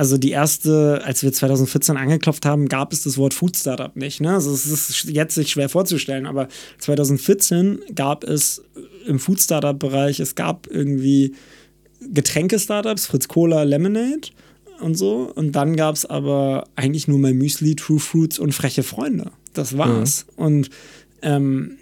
also 0.00 0.16
die 0.16 0.30
erste, 0.30 1.02
als 1.04 1.22
wir 1.22 1.30
2014 1.30 1.98
angeklopft 1.98 2.46
haben, 2.46 2.70
gab 2.70 2.94
es 2.94 3.02
das 3.02 3.18
Wort 3.18 3.34
Food 3.34 3.54
Startup 3.54 3.94
nicht. 3.96 4.22
Ne? 4.22 4.32
Also 4.32 4.50
es 4.50 4.64
ist 4.64 5.04
jetzt 5.04 5.34
sich 5.34 5.50
schwer 5.50 5.68
vorzustellen, 5.68 6.24
aber 6.24 6.48
2014 6.78 7.80
gab 7.94 8.24
es 8.24 8.64
im 9.06 9.18
Food 9.18 9.42
Startup 9.42 9.78
Bereich, 9.78 10.18
es 10.18 10.36
gab 10.36 10.66
irgendwie 10.68 11.34
Getränke-Startups, 12.00 13.08
Fritz 13.08 13.28
Cola, 13.28 13.64
Lemonade 13.64 14.30
und 14.80 14.94
so. 14.94 15.30
Und 15.34 15.52
dann 15.52 15.76
gab 15.76 15.96
es 15.96 16.06
aber 16.06 16.64
eigentlich 16.76 17.06
nur 17.06 17.18
mal 17.18 17.34
Müsli, 17.34 17.76
True 17.76 18.00
Fruits 18.00 18.38
und 18.38 18.54
freche 18.54 18.82
Freunde. 18.82 19.32
Das 19.52 19.76
war's. 19.76 20.24
Und 20.34 20.70
ähm, 21.20 21.76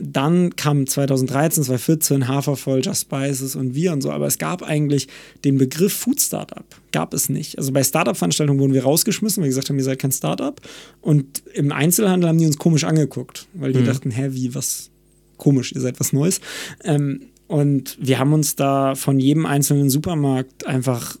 dann 0.00 0.54
kam 0.56 0.86
2013, 0.86 1.64
2014 1.64 2.28
Hafervoll, 2.28 2.82
Just 2.84 3.02
Spices 3.02 3.56
und 3.56 3.74
wir 3.74 3.92
und 3.92 4.02
so, 4.02 4.10
aber 4.10 4.26
es 4.26 4.38
gab 4.38 4.62
eigentlich 4.62 5.08
den 5.44 5.56
Begriff 5.56 5.92
Food 5.94 6.20
Startup, 6.20 6.64
gab 6.92 7.14
es 7.14 7.28
nicht. 7.28 7.56
Also 7.56 7.72
bei 7.72 7.82
Startup-Veranstaltungen 7.82 8.60
wurden 8.60 8.74
wir 8.74 8.84
rausgeschmissen, 8.84 9.40
weil 9.40 9.46
wir 9.46 9.50
gesagt 9.50 9.70
haben, 9.70 9.78
ihr 9.78 9.84
seid 9.84 9.98
kein 9.98 10.12
Startup. 10.12 10.60
Und 11.00 11.42
im 11.54 11.72
Einzelhandel 11.72 12.28
haben 12.28 12.38
die 12.38 12.46
uns 12.46 12.58
komisch 12.58 12.84
angeguckt, 12.84 13.46
weil 13.54 13.72
die 13.72 13.84
dachten, 13.84 14.10
hä, 14.10 14.28
wie, 14.32 14.54
was 14.54 14.90
komisch, 15.38 15.72
ihr 15.72 15.80
seid 15.80 15.98
was 15.98 16.12
Neues. 16.12 16.40
Ähm, 16.84 17.22
und 17.48 17.96
wir 18.00 18.18
haben 18.18 18.32
uns 18.32 18.56
da 18.56 18.94
von 18.94 19.18
jedem 19.18 19.46
einzelnen 19.46 19.88
Supermarkt 19.88 20.66
einfach 20.66 21.16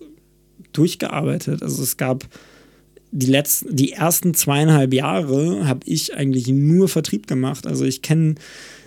durchgearbeitet. 0.72 1.62
Also 1.62 1.82
es 1.82 1.96
gab 1.96 2.24
die 3.12 3.26
letzten, 3.26 3.74
die 3.74 3.92
ersten 3.92 4.34
zweieinhalb 4.34 4.92
Jahre 4.92 5.66
habe 5.66 5.80
ich 5.84 6.14
eigentlich 6.14 6.48
nur 6.48 6.88
Vertrieb 6.88 7.26
gemacht. 7.26 7.66
Also 7.66 7.84
ich 7.84 8.02
kenne 8.02 8.34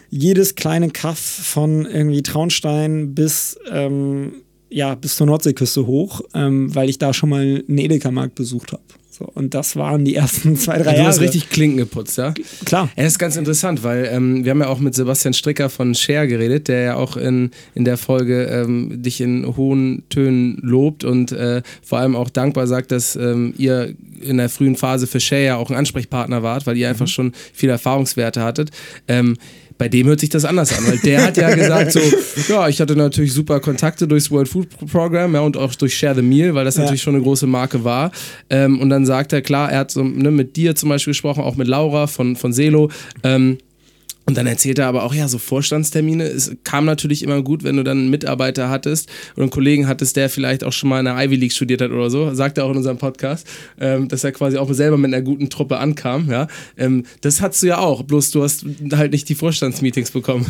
jedes 0.10 0.56
kleine 0.56 0.90
Kaff 0.90 1.20
von 1.20 1.86
irgendwie 1.86 2.24
Traunstein 2.24 3.14
bis 3.14 3.58
ähm, 3.72 4.34
ja 4.70 4.96
bis 4.96 5.16
zur 5.16 5.28
Nordseeküste 5.28 5.88
hoch, 5.88 6.22
ähm, 6.34 6.74
weil 6.74 6.90
ich 6.90 6.98
da 6.98 7.14
schon 7.14 7.30
mal 7.30 7.64
einen 7.68 7.78
Edeka-Markt 7.78 8.36
besucht 8.36 8.72
habe. 8.74 8.84
So, 9.20 9.26
und 9.34 9.54
das 9.54 9.76
waren 9.76 10.06
die 10.06 10.16
ersten 10.16 10.56
zwei, 10.56 10.78
drei 10.78 10.92
du 10.92 10.98
Jahre. 10.98 11.08
hast 11.10 11.20
richtig 11.20 11.50
Klinken 11.50 11.78
geputzt, 11.78 12.18
ja? 12.18 12.34
klar. 12.64 12.90
Das 12.96 13.06
ist 13.06 13.20
ganz 13.20 13.36
interessant, 13.36 13.84
weil 13.84 14.10
ähm, 14.10 14.46
wir 14.46 14.52
haben 14.52 14.62
ja 14.62 14.68
auch 14.68 14.80
mit 14.80 14.96
Sebastian 14.96 15.34
Stricker 15.34 15.70
von 15.70 15.94
Share 15.94 16.26
geredet, 16.28 16.70
der 16.70 16.82
ja 16.82 16.96
auch 16.96 17.18
in, 17.18 17.52
in 17.76 17.84
der 17.84 17.98
Folge 17.98 18.46
ähm, 18.46 19.02
dich 19.04 19.20
in 19.20 19.58
hohen 19.58 20.04
Tönen 20.10 20.58
lobt 20.62 21.04
und 21.04 21.34
äh, 21.34 21.62
vor 21.84 22.00
allem 22.00 22.16
auch 22.16 22.30
dankbar 22.30 22.66
sagt, 22.66 22.94
dass 22.94 23.18
ähm, 23.18 23.54
ihr 23.58 23.94
in 24.22 24.38
der 24.38 24.48
frühen 24.48 24.78
Phase 24.78 25.06
für 25.06 25.20
Share 25.20 25.44
ja 25.44 25.56
auch 25.58 25.70
ein 25.70 25.76
Ansprechpartner 25.76 26.42
wart, 26.42 26.66
weil 26.66 26.78
ihr 26.78 26.88
einfach 26.88 27.08
schon 27.08 27.34
viele 27.54 27.74
Erfahrungswerte 27.74 28.42
hattet. 28.42 28.70
Ähm, 29.10 29.36
bei 29.80 29.88
dem 29.90 30.06
hört 30.08 30.20
sich 30.20 30.30
das 30.30 30.46
anders 30.46 30.78
an, 30.78 30.86
weil 30.86 30.98
der 31.00 31.24
hat 31.24 31.38
ja 31.38 31.56
gesagt 31.56 31.94
so, 31.94 32.02
ja, 32.50 32.68
ich 32.68 32.80
hatte 32.82 32.96
natürlich 32.96 33.34
super 33.34 33.60
Kontakte 33.62 34.08
durchs 34.08 34.30
World 34.30 34.50
Food 34.50 34.68
Program 34.92 35.34
ja, 35.34 35.40
und 35.40 35.56
auch 35.58 35.74
durch 35.74 35.98
Share 35.98 36.14
the 36.14 36.22
Meal, 36.22 36.54
weil 36.54 36.66
das 36.66 36.76
Ja. 36.76 36.84
natürlich 36.84 37.02
schon 37.02 37.16
eine 37.16 37.24
große 37.24 37.48
Marke 37.48 37.84
war. 37.84 38.12
Ähm, 38.50 38.80
und 38.82 38.90
dann 38.90 39.06
sagt 39.06 39.34
er, 39.34 39.42
klar, 39.42 39.72
er 39.72 39.80
hat 39.80 39.92
so, 39.92 40.04
ne, 40.04 40.30
mit 40.32 40.58
dir 40.58 40.76
zum 40.76 40.90
Beispiel 40.90 41.12
gesprochen, 41.12 41.42
auch 41.44 41.56
mit 41.56 41.68
Laura 41.68 42.08
von, 42.08 42.36
von 42.36 42.52
Selo. 42.54 42.92
Ähm, 43.24 43.58
und 44.30 44.38
dann 44.38 44.46
erzählt 44.46 44.78
er 44.78 44.86
aber 44.86 45.06
auch, 45.06 45.16
ja, 45.16 45.28
so 45.28 45.40
Vorstandstermine, 45.40 46.24
es 46.24 46.52
kam 46.64 46.86
natürlich 46.86 47.24
immer 47.24 47.42
gut, 47.42 47.64
wenn 47.64 47.78
du 47.78 47.84
dann 47.84 47.98
einen 47.98 48.10
Mitarbeiter 48.12 48.70
hattest 48.70 49.10
oder 49.34 49.42
einen 49.42 49.50
Kollegen 49.50 49.88
hattest, 49.88 50.18
der 50.18 50.30
vielleicht 50.30 50.64
auch 50.64 50.72
schon 50.72 50.88
mal 50.88 51.00
in 51.00 51.06
der 51.06 51.16
Ivy 51.18 51.36
League 51.36 51.52
studiert 51.52 51.82
hat 51.82 51.90
oder 51.90 52.12
so, 52.12 52.32
sagt 52.36 52.60
er 52.60 52.66
auch 52.66 52.70
in 52.70 52.78
unserem 52.78 53.00
Podcast, 53.00 53.48
ähm, 53.80 54.08
dass 54.08 54.24
er 54.24 54.32
quasi 54.32 54.60
auch 54.60 54.72
selber 54.72 54.98
mit 54.98 55.12
einer 55.12 55.24
guten 55.24 55.50
Truppe 55.50 55.80
ankam, 55.80 56.30
ja. 56.30 56.46
Ähm, 56.78 57.06
das 57.22 57.42
hattest 57.42 57.64
du 57.64 57.68
ja 57.68 57.80
auch, 57.80 58.04
bloß 58.04 58.30
du 58.30 58.44
hast 58.44 58.66
halt 58.92 59.14
nicht 59.14 59.28
die 59.30 59.36
Vorstandsmeetings 59.36 60.12
bekommen. 60.12 60.46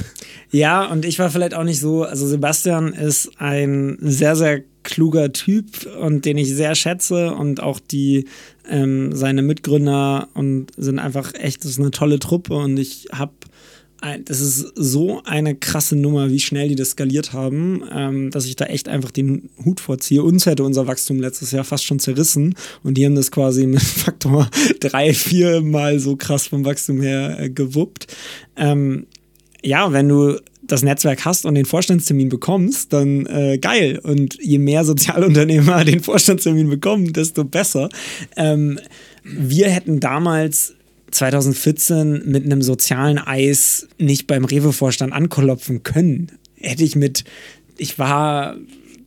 Ja, 0.51 0.85
und 0.85 1.05
ich 1.05 1.17
war 1.17 1.29
vielleicht 1.29 1.53
auch 1.53 1.63
nicht 1.63 1.79
so, 1.79 2.03
also 2.03 2.27
Sebastian 2.27 2.91
ist 2.91 3.31
ein 3.39 3.97
sehr, 4.01 4.35
sehr 4.35 4.63
kluger 4.83 5.31
Typ 5.31 5.85
und 6.01 6.25
den 6.25 6.37
ich 6.37 6.53
sehr 6.53 6.75
schätze 6.75 7.33
und 7.33 7.61
auch 7.61 7.79
die 7.79 8.25
ähm, 8.69 9.15
seine 9.15 9.41
Mitgründer 9.41 10.29
und 10.33 10.67
sind 10.77 10.99
einfach 10.99 11.33
echt, 11.33 11.63
das 11.63 11.71
ist 11.71 11.79
eine 11.79 11.91
tolle 11.91 12.19
Truppe 12.19 12.55
und 12.55 12.77
ich 12.77 13.07
habe 13.11 13.33
das 14.25 14.39
ist 14.39 14.71
so 14.75 15.21
eine 15.25 15.55
krasse 15.55 15.95
Nummer, 15.95 16.31
wie 16.31 16.39
schnell 16.39 16.69
die 16.69 16.75
das 16.75 16.91
skaliert 16.91 17.33
haben, 17.33 17.83
ähm, 17.93 18.31
dass 18.31 18.45
ich 18.45 18.55
da 18.55 18.65
echt 18.65 18.87
einfach 18.87 19.11
den 19.11 19.49
Hut 19.65 19.79
vorziehe. 19.79 20.23
Uns 20.23 20.45
hätte 20.45 20.63
unser 20.63 20.87
Wachstum 20.87 21.19
letztes 21.19 21.51
Jahr 21.51 21.63
fast 21.63 21.85
schon 21.85 21.99
zerrissen 21.99 22.55
und 22.83 22.95
die 22.95 23.05
haben 23.05 23.15
das 23.15 23.31
quasi 23.31 23.67
mit 23.67 23.81
Faktor 23.99 24.49
drei, 24.79 25.13
vier 25.13 25.61
Mal 25.61 25.99
so 25.99 26.15
krass 26.15 26.47
vom 26.47 26.65
Wachstum 26.65 27.01
her 27.01 27.39
äh, 27.39 27.49
gewuppt. 27.49 28.07
Ähm, 28.55 29.07
ja, 29.63 29.91
wenn 29.91 30.07
du 30.07 30.39
das 30.61 30.83
Netzwerk 30.83 31.25
hast 31.25 31.45
und 31.45 31.55
den 31.55 31.65
Vorstandstermin 31.65 32.29
bekommst, 32.29 32.93
dann 32.93 33.25
äh, 33.25 33.57
geil. 33.57 33.99
Und 34.01 34.37
je 34.41 34.59
mehr 34.59 34.85
Sozialunternehmer 34.85 35.83
den 35.85 35.99
Vorstandstermin 35.99 36.69
bekommen, 36.69 37.11
desto 37.11 37.43
besser. 37.43 37.89
Ähm, 38.37 38.79
wir 39.23 39.69
hätten 39.69 39.99
damals 39.99 40.75
2014 41.11 42.23
mit 42.25 42.45
einem 42.45 42.61
sozialen 42.61 43.17
Eis 43.17 43.87
nicht 43.97 44.27
beim 44.27 44.45
Rewe-Vorstand 44.45 45.13
anklopfen 45.13 45.83
können. 45.83 46.31
Hätte 46.55 46.83
ich 46.83 46.95
mit, 46.95 47.23
ich 47.77 47.99
war 47.99 48.57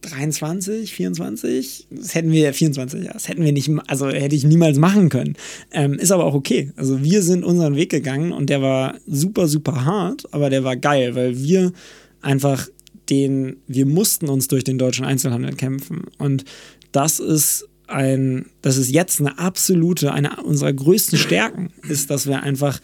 23, 0.02 0.92
24, 0.92 1.86
das 1.90 2.14
hätten 2.14 2.32
wir 2.32 2.52
24, 2.52 3.04
ja, 3.04 3.12
das 3.12 3.28
hätten 3.28 3.44
wir 3.44 3.52
nicht, 3.52 3.70
also 3.86 4.08
hätte 4.08 4.34
ich 4.34 4.44
niemals 4.44 4.78
machen 4.78 5.08
können. 5.08 5.36
Ähm, 5.70 5.94
ist 5.94 6.10
aber 6.10 6.24
auch 6.24 6.34
okay. 6.34 6.72
Also 6.76 7.02
wir 7.02 7.22
sind 7.22 7.44
unseren 7.44 7.76
Weg 7.76 7.90
gegangen 7.90 8.32
und 8.32 8.50
der 8.50 8.62
war 8.62 8.96
super, 9.06 9.46
super 9.46 9.84
hart, 9.84 10.32
aber 10.32 10.50
der 10.50 10.64
war 10.64 10.76
geil, 10.76 11.14
weil 11.14 11.38
wir 11.38 11.72
einfach 12.20 12.68
den, 13.10 13.56
wir 13.66 13.86
mussten 13.86 14.28
uns 14.28 14.48
durch 14.48 14.64
den 14.64 14.78
deutschen 14.78 15.04
Einzelhandel 15.04 15.54
kämpfen. 15.54 16.04
Und 16.18 16.44
das 16.90 17.20
ist 17.20 17.68
ein, 17.92 18.46
das 18.62 18.76
ist 18.76 18.90
jetzt 18.90 19.20
eine 19.20 19.38
absolute, 19.38 20.12
eine 20.12 20.42
unserer 20.42 20.72
größten 20.72 21.18
Stärken, 21.18 21.70
ist, 21.88 22.10
dass 22.10 22.26
wir 22.26 22.42
einfach 22.42 22.80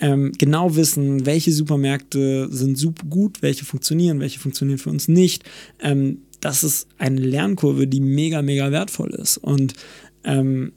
ähm, 0.00 0.32
genau 0.36 0.74
wissen, 0.76 1.26
welche 1.26 1.52
Supermärkte 1.52 2.48
sind 2.50 2.76
super 2.76 3.06
gut, 3.08 3.40
welche 3.40 3.64
funktionieren, 3.64 4.20
welche 4.20 4.40
funktionieren 4.40 4.78
für 4.78 4.90
uns 4.90 5.08
nicht. 5.08 5.44
Ähm, 5.80 6.18
das 6.40 6.64
ist 6.64 6.88
eine 6.98 7.20
Lernkurve, 7.20 7.86
die 7.86 8.00
mega, 8.00 8.42
mega 8.42 8.72
wertvoll 8.72 9.10
ist. 9.10 9.38
Und 9.38 9.74
ähm, 10.24 10.72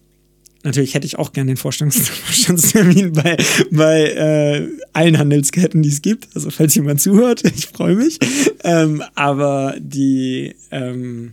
natürlich 0.63 0.93
hätte 0.93 1.07
ich 1.07 1.17
auch 1.17 1.33
gerne 1.33 1.51
den 1.51 1.57
Vorstandstermin 1.57 3.13
bei, 3.13 3.37
bei 3.71 4.03
äh, 4.11 4.69
allen 4.93 5.17
Handelsketten, 5.17 5.81
die 5.81 5.89
es 5.89 6.03
gibt. 6.03 6.27
Also 6.35 6.51
falls 6.51 6.75
jemand 6.75 7.01
zuhört, 7.01 7.43
ich 7.55 7.65
freue 7.67 7.95
mich. 7.95 8.19
Ähm, 8.63 9.03
aber 9.15 9.75
die, 9.79 10.55
ähm, 10.69 11.31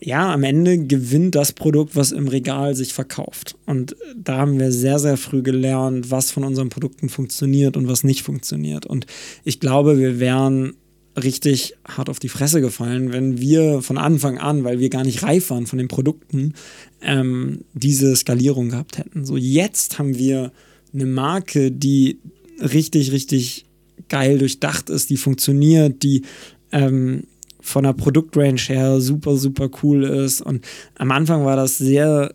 ja, 0.00 0.32
am 0.32 0.44
Ende 0.44 0.78
gewinnt 0.78 1.34
das 1.34 1.52
Produkt, 1.52 1.96
was 1.96 2.12
im 2.12 2.28
Regal 2.28 2.74
sich 2.74 2.92
verkauft. 2.92 3.56
Und 3.66 3.96
da 4.16 4.38
haben 4.38 4.58
wir 4.58 4.70
sehr, 4.70 4.98
sehr 4.98 5.16
früh 5.16 5.42
gelernt, 5.42 6.10
was 6.10 6.30
von 6.30 6.44
unseren 6.44 6.68
Produkten 6.68 7.08
funktioniert 7.08 7.76
und 7.76 7.88
was 7.88 8.04
nicht 8.04 8.22
funktioniert. 8.22 8.86
Und 8.86 9.06
ich 9.44 9.58
glaube, 9.58 9.98
wir 9.98 10.20
wären 10.20 10.74
richtig 11.16 11.74
hart 11.84 12.08
auf 12.08 12.20
die 12.20 12.28
Fresse 12.28 12.60
gefallen, 12.60 13.12
wenn 13.12 13.40
wir 13.40 13.82
von 13.82 13.98
Anfang 13.98 14.38
an, 14.38 14.62
weil 14.62 14.78
wir 14.78 14.88
gar 14.88 15.04
nicht 15.04 15.22
reif 15.22 15.50
waren 15.50 15.66
von 15.66 15.78
den 15.78 15.88
Produkten, 15.88 16.54
ähm, 17.02 17.64
diese 17.74 18.14
Skalierung 18.14 18.70
gehabt 18.70 18.98
hätten. 18.98 19.24
So 19.24 19.36
jetzt 19.36 19.98
haben 19.98 20.16
wir 20.16 20.52
eine 20.94 21.06
Marke, 21.06 21.72
die 21.72 22.18
richtig, 22.60 23.10
richtig 23.10 23.66
geil 24.08 24.38
durchdacht 24.38 24.90
ist, 24.90 25.10
die 25.10 25.16
funktioniert, 25.16 26.02
die 26.02 26.22
ähm, 26.70 27.24
von 27.68 27.84
der 27.84 27.92
Produktrange 27.92 28.60
her 28.68 29.00
super, 29.00 29.36
super 29.36 29.68
cool 29.82 30.04
ist. 30.04 30.40
Und 30.40 30.64
am 30.96 31.12
Anfang 31.12 31.44
war 31.44 31.56
das 31.56 31.78
sehr, 31.78 32.34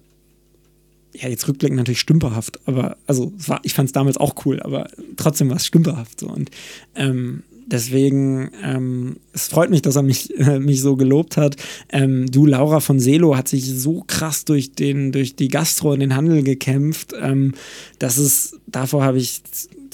ja, 1.14 1.28
jetzt 1.28 1.48
rückblickend 1.48 1.78
natürlich 1.78 2.00
stümperhaft, 2.00 2.60
aber 2.68 2.98
also 3.08 3.34
war, 3.38 3.60
ich 3.64 3.74
fand 3.74 3.88
es 3.88 3.94
damals 3.94 4.18
auch 4.18 4.46
cool, 4.46 4.62
aber 4.62 4.88
trotzdem 5.18 5.50
war 5.50 5.58
es 5.58 5.66
stümperhaft 5.66 6.20
so. 6.20 6.28
Und 6.28 6.52
ähm, 6.96 7.44
deswegen, 7.66 8.52
ähm, 8.64 9.18
es 9.34 9.48
freut 9.48 9.70
mich, 9.70 9.82
dass 9.82 9.96
er 9.96 10.04
mich, 10.04 10.38
äh, 10.38 10.60
mich 10.62 10.82
so 10.82 10.96
gelobt 10.96 11.38
hat. 11.38 11.56
Ähm, 11.90 12.28
du, 12.32 12.46
Laura 12.46 12.80
von 12.80 13.00
Selo, 13.00 13.36
hat 13.36 13.48
sich 13.48 13.66
so 13.66 14.04
krass 14.06 14.46
durch, 14.46 14.74
den, 14.74 15.12
durch 15.12 15.36
die 15.36 15.48
Gastro 15.48 15.94
und 15.94 16.00
den 16.00 16.16
Handel 16.16 16.44
gekämpft. 16.44 17.14
Ähm, 17.20 17.54
das 18.00 18.18
ist, 18.18 18.60
davor 18.68 19.04
habe 19.04 19.18
ich 19.18 19.42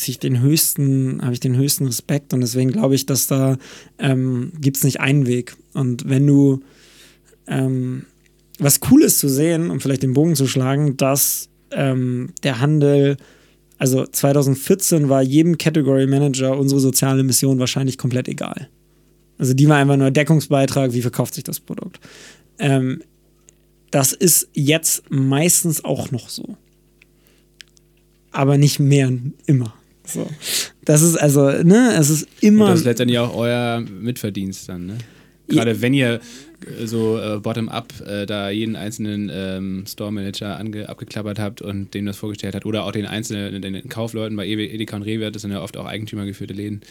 sich 0.01 0.19
den 0.19 0.41
höchsten, 0.41 1.21
habe 1.21 1.33
ich 1.33 1.39
den 1.39 1.55
höchsten 1.55 1.85
Respekt 1.85 2.33
und 2.33 2.41
deswegen 2.41 2.71
glaube 2.71 2.95
ich, 2.95 3.05
dass 3.05 3.27
da 3.27 3.57
ähm, 3.97 4.51
gibt 4.59 4.77
es 4.77 4.83
nicht 4.83 4.99
einen 4.99 5.27
Weg. 5.27 5.55
Und 5.73 6.09
wenn 6.09 6.25
du 6.25 6.61
ähm, 7.47 8.05
was 8.59 8.79
cool 8.91 9.01
ist 9.01 9.19
zu 9.19 9.29
sehen, 9.29 9.71
um 9.71 9.79
vielleicht 9.79 10.03
den 10.03 10.13
Bogen 10.13 10.35
zu 10.35 10.47
schlagen, 10.47 10.97
dass 10.97 11.49
ähm, 11.71 12.33
der 12.43 12.59
Handel, 12.59 13.17
also 13.77 14.05
2014 14.05 15.09
war 15.09 15.21
jedem 15.21 15.57
Category 15.57 16.07
Manager 16.07 16.57
unsere 16.57 16.81
soziale 16.81 17.23
Mission 17.23 17.59
wahrscheinlich 17.59 17.97
komplett 17.97 18.27
egal. 18.27 18.69
Also 19.37 19.53
die 19.53 19.69
war 19.69 19.77
einfach 19.77 19.95
nur 19.95 20.11
Deckungsbeitrag, 20.11 20.93
wie 20.93 21.01
verkauft 21.01 21.33
sich 21.33 21.45
das 21.45 21.61
Produkt. 21.61 21.99
Ähm, 22.59 23.01
das 23.89 24.11
ist 24.11 24.49
jetzt 24.53 25.09
meistens 25.09 25.83
auch 25.83 26.11
noch 26.11 26.29
so. 26.29 26.57
Aber 28.31 28.57
nicht 28.57 28.79
mehr 28.79 29.11
immer. 29.45 29.73
So. 30.13 30.27
Das 30.85 31.01
ist 31.01 31.17
also, 31.17 31.49
ne, 31.63 31.93
es 31.97 32.09
ist 32.09 32.27
immer. 32.41 32.65
Und 32.65 32.71
das 32.71 32.79
ist 32.79 32.85
letztendlich 32.85 33.19
auch 33.19 33.35
euer 33.35 33.81
Mitverdienst 33.81 34.69
dann, 34.69 34.85
ne? 34.87 34.97
Gerade 35.49 35.71
ja. 35.71 35.81
wenn 35.81 35.93
ihr 35.93 36.13
äh, 36.15 36.85
so 36.85 37.19
äh, 37.19 37.39
bottom-up 37.39 37.93
äh, 38.05 38.25
da 38.25 38.49
jeden 38.49 38.75
einzelnen 38.75 39.31
ähm, 39.33 39.83
Store-Manager 39.87 40.59
abgeklappert 40.87 41.39
habt 41.39 41.61
und 41.61 41.93
dem 41.93 42.05
das 42.05 42.17
vorgestellt 42.17 42.55
hat 42.55 42.65
oder 42.65 42.85
auch 42.85 42.91
den 42.91 43.05
einzelnen 43.05 43.61
den 43.61 43.89
Kaufleuten 43.89 44.37
bei 44.37 44.47
Edeka 44.47 44.95
und 44.95 45.03
Rewe, 45.03 45.31
das 45.31 45.41
sind 45.41 45.51
ja 45.51 45.61
oft 45.61 45.75
auch 45.77 45.85
eigentümergeführte 45.85 46.53
Läden, 46.53 46.81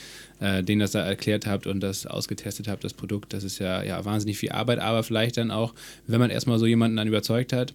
äh, 0.41 0.63
denen 0.63 0.81
das 0.81 0.93
da 0.93 1.01
erklärt 1.01 1.47
habt 1.47 1.67
und 1.67 1.81
das 1.81 2.07
ausgetestet 2.07 2.69
habt, 2.69 2.85
das 2.85 2.95
Produkt, 2.95 3.33
das 3.33 3.45
ist 3.45 3.59
ja, 3.59 3.83
ja 3.83 4.05
wahnsinnig 4.05 4.39
viel 4.39 4.51
Arbeit, 4.51 4.81
aber 4.81 5.03
vielleicht 5.03 5.37
dann 5.37 5.51
auch, 5.51 5.75
wenn 6.07 6.21
man 6.21 6.31
erstmal 6.31 6.59
so 6.59 6.67
jemanden 6.67 6.97
dann 6.97 7.09
überzeugt 7.09 7.53
hat, 7.53 7.75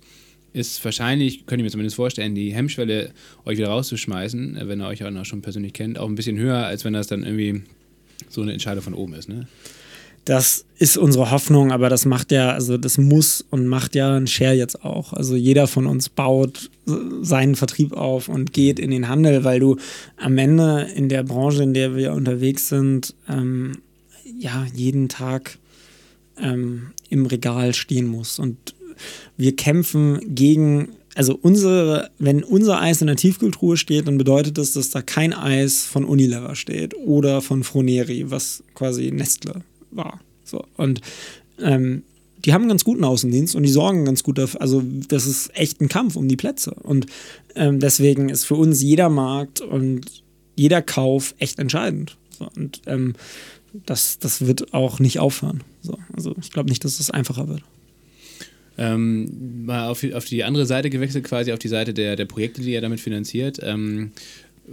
ist 0.54 0.84
wahrscheinlich, 0.86 1.45
könnte 1.45 1.62
ich 1.62 1.66
mir 1.66 1.72
zumindest 1.72 1.95
vorstellen, 1.95 2.36
die 2.36 2.54
Hemmschwelle, 2.54 3.12
euch 3.45 3.58
wieder 3.58 3.70
rauszuschmeißen, 3.70 4.58
äh, 4.58 4.68
wenn 4.68 4.82
ihr 4.82 4.88
euch 4.88 5.04
auch 5.04 5.12
noch 5.12 5.26
schon 5.26 5.41
persönlich 5.41 5.74
kennt, 5.74 5.99
auch 5.99 6.08
ein 6.08 6.16
bisschen 6.16 6.38
höher, 6.38 6.66
als 6.66 6.86
wenn 6.86 6.93
das 6.93 7.08
dann 7.08 7.24
irgendwie 7.24 7.64
so 8.30 8.41
eine 8.41 8.54
Entscheidung 8.54 8.84
von 8.84 8.93
oben 8.93 9.14
ist. 9.14 9.30
Ne? 9.30 9.47
Das 10.26 10.66
ist 10.78 10.97
unsere 10.97 11.32
Hoffnung, 11.32 11.74
aber 11.74 11.89
das 11.89 12.06
macht 12.06 12.32
ja, 12.32 12.51
also 12.51 12.78
das 12.78 12.97
muss 12.97 13.43
und 13.49 13.68
macht 13.68 13.93
ja 13.93 14.16
ein 14.16 14.28
Share 14.28 14.54
jetzt 14.54 14.86
auch. 14.86 15.12
Also 15.12 15.36
jeder 15.36 15.68
von 15.68 15.86
uns 15.86 16.08
baut 16.08 16.70
seinen 17.22 17.56
Vertrieb 17.56 17.91
auf 17.93 18.30
und 18.30 18.54
geht 18.54 18.80
in 18.80 18.91
den 18.91 19.10
Handel, 19.10 19.43
weil 19.43 19.60
du 19.60 19.78
am 20.16 20.38
Ende 20.38 20.88
in 20.95 21.10
der 21.10 21.24
Branche, 21.24 21.64
in 21.64 21.74
der 21.74 21.95
wir 21.95 22.14
unterwegs 22.14 22.70
sind, 22.70 23.16
ähm, 23.28 23.74
ja, 24.39 24.66
jeden 24.74 25.10
Tag 25.10 25.58
ähm, 26.38 26.91
im 27.10 27.26
Regal 27.26 27.74
stehen 27.74 28.08
musst. 28.08 28.39
Und 28.39 28.72
wir 29.38 29.55
kämpfen 29.55 30.36
gegen, 30.36 30.89
also 31.15 31.38
unsere, 31.41 32.09
wenn 32.19 32.43
unser 32.43 32.79
Eis 32.81 33.01
in 33.01 33.07
der 33.07 33.15
Tiefkühltruhe 33.15 33.77
steht, 33.77 34.07
dann 34.07 34.17
bedeutet 34.17 34.57
das, 34.57 34.73
dass 34.73 34.89
da 34.89 35.01
kein 35.01 35.34
Eis 35.34 35.86
von 35.86 36.05
Unilever 36.05 36.55
steht 36.55 36.95
oder 36.95 37.41
von 37.41 37.63
Froneri, 37.63 38.29
was 38.29 38.63
quasi 38.75 39.11
Nestle 39.11 39.61
war. 39.91 40.19
So. 40.43 40.65
Und 40.77 41.01
ähm, 41.59 42.03
die 42.45 42.53
haben 42.53 42.63
einen 42.63 42.69
ganz 42.69 42.84
guten 42.84 43.03
Außendienst 43.03 43.55
und 43.55 43.63
die 43.63 43.69
sorgen 43.69 44.05
ganz 44.05 44.23
gut 44.23 44.38
dafür. 44.38 44.61
Also, 44.61 44.84
das 45.07 45.25
ist 45.25 45.55
echt 45.57 45.79
ein 45.81 45.88
Kampf 45.88 46.15
um 46.15 46.27
die 46.27 46.36
Plätze. 46.36 46.71
Und 46.71 47.05
ähm, 47.55 47.79
deswegen 47.79 48.29
ist 48.29 48.43
für 48.43 48.55
uns 48.55 48.81
jeder 48.81 49.09
Markt 49.09 49.61
und 49.61 50.23
jeder 50.55 50.81
Kauf 50.81 51.36
echt 51.39 51.59
entscheidend. 51.59 52.17
So. 52.38 52.49
Und 52.55 52.81
ähm, 52.86 53.13
das, 53.86 54.19
das 54.19 54.45
wird 54.45 54.73
auch 54.73 54.99
nicht 54.99 55.19
aufhören. 55.19 55.63
So. 55.81 55.97
Also, 56.13 56.36
ich 56.41 56.51
glaube 56.51 56.69
nicht, 56.69 56.84
dass 56.84 56.93
es 56.93 56.97
das 56.97 57.11
einfacher 57.11 57.47
wird 57.47 57.63
ähm, 58.78 59.65
mal 59.65 59.88
auf, 59.88 60.03
auf, 60.13 60.26
die 60.26 60.43
andere 60.43 60.65
Seite 60.65 60.89
gewechselt, 60.89 61.24
quasi 61.24 61.51
auf 61.51 61.59
die 61.59 61.67
Seite 61.67 61.93
der, 61.93 62.15
der 62.15 62.26
Projekte, 62.26 62.61
die 62.61 62.74
ihr 62.74 62.82
damit 62.82 62.99
finanziert. 62.99 63.59
Ähm, 63.61 64.11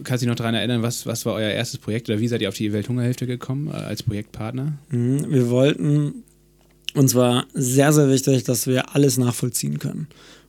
kannst 0.05 0.23
du 0.23 0.27
dich 0.27 0.29
noch 0.29 0.37
daran 0.37 0.55
erinnern, 0.55 0.83
was, 0.83 1.07
was 1.07 1.27
war 1.27 1.35
euer 1.35 1.51
erstes 1.51 1.79
Projekt 1.79 2.09
oder 2.09 2.21
wie 2.21 2.29
seid 2.29 2.43
ihr 2.43 2.49
auf 2.49 2.55
die 2.55 2.73
Welthungerhilfe 2.73 3.27
gekommen 3.27 3.69
äh, 3.69 3.73
als 3.73 4.03
Projektpartner? 4.03 4.79
Mhm, 4.91 5.31
wir 5.31 5.51
wollten, 5.51 6.25
uns 6.95 7.15
war 7.15 7.47
sehr, 7.55 7.93
sehr 7.93 8.09
wichtig, 8.09 8.45
dass 8.45 8.67
wir 8.67 8.95
alles 8.95 9.19
nachvollziehen 9.19 9.79
können. 9.79 10.09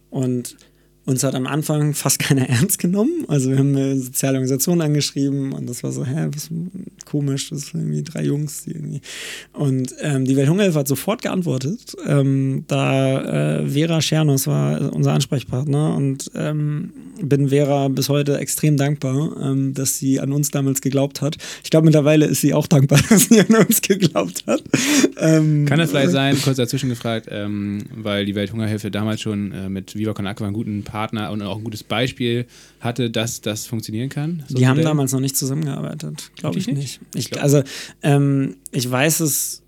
Und 0.09 0.55
uns 1.05 1.23
hat 1.23 1.35
am 1.35 1.47
Anfang 1.47 1.93
fast 1.93 2.19
keiner 2.19 2.47
ernst 2.49 2.79
genommen. 2.79 3.25
Also 3.27 3.49
wir 3.49 3.57
haben 3.57 3.75
eine 3.75 3.97
soziale 3.97 4.35
Organisation 4.35 4.81
angeschrieben 4.81 5.51
und 5.53 5.69
das 5.69 5.83
war 5.83 5.91
so, 5.91 6.05
hä, 6.05 6.27
was 6.33 6.49
komisch, 7.05 7.49
das 7.49 7.67
sind 7.67 7.81
irgendwie 7.81 8.03
drei 8.03 8.23
Jungs, 8.23 8.63
die 8.63 8.71
irgendwie. 8.71 9.01
Und 9.53 9.93
ähm, 10.01 10.25
die 10.25 10.35
Welthungerhilfe 10.35 10.79
hat 10.79 10.87
sofort 10.87 11.21
geantwortet. 11.21 11.95
Ähm, 12.05 12.65
da 12.67 13.59
äh, 13.61 13.67
Vera 13.67 14.01
Schernos 14.01 14.47
war 14.47 14.93
unser 14.93 15.13
Ansprechpartner 15.13 15.95
und 15.95 16.31
ähm, 16.35 16.91
bin 17.21 17.49
Vera 17.49 17.87
bis 17.87 18.09
heute 18.09 18.37
extrem 18.37 18.77
dankbar, 18.77 19.35
ähm, 19.41 19.73
dass 19.73 19.97
sie 19.97 20.19
an 20.19 20.31
uns 20.31 20.51
damals 20.51 20.81
geglaubt 20.81 21.21
hat. 21.21 21.37
Ich 21.63 21.69
glaube, 21.69 21.85
mittlerweile 21.85 22.25
ist 22.25 22.41
sie 22.41 22.53
auch 22.53 22.67
dankbar, 22.67 22.99
dass 23.09 23.25
sie 23.25 23.41
an 23.41 23.55
uns 23.55 23.81
geglaubt 23.81 24.43
hat. 24.47 24.63
Ähm, 25.17 25.65
Kann 25.65 25.79
das 25.79 25.91
vielleicht 25.91 26.11
sein, 26.11 26.37
kurz 26.41 26.57
dazwischen 26.57 26.89
gefragt, 26.89 27.27
ähm, 27.29 27.83
weil 27.95 28.25
die 28.25 28.35
Welthungerhilfe 28.35 28.91
damals 28.91 29.21
schon 29.21 29.51
äh, 29.51 29.69
mit 29.69 29.95
Viva 29.95 30.13
Con 30.13 30.27
Aqua 30.27 30.47
einen 30.47 30.53
guten 30.53 30.83
Partner 30.91 31.31
und 31.31 31.41
auch 31.41 31.57
ein 31.57 31.63
gutes 31.63 31.83
Beispiel 31.83 32.45
hatte, 32.79 33.09
dass 33.09 33.41
das 33.41 33.65
funktionieren 33.65 34.09
kann? 34.09 34.43
So 34.47 34.55
die 34.55 34.67
haben 34.67 34.81
damals 34.81 35.13
noch 35.13 35.19
nicht 35.21 35.37
zusammengearbeitet, 35.37 36.31
glaube 36.35 36.59
ich 36.59 36.67
nicht. 36.67 36.99
Ich, 37.15 37.29
glaub. 37.29 37.43
Also 37.43 37.63
ähm, 38.03 38.57
ich 38.71 38.89
weiß 38.89 39.21
es 39.21 39.61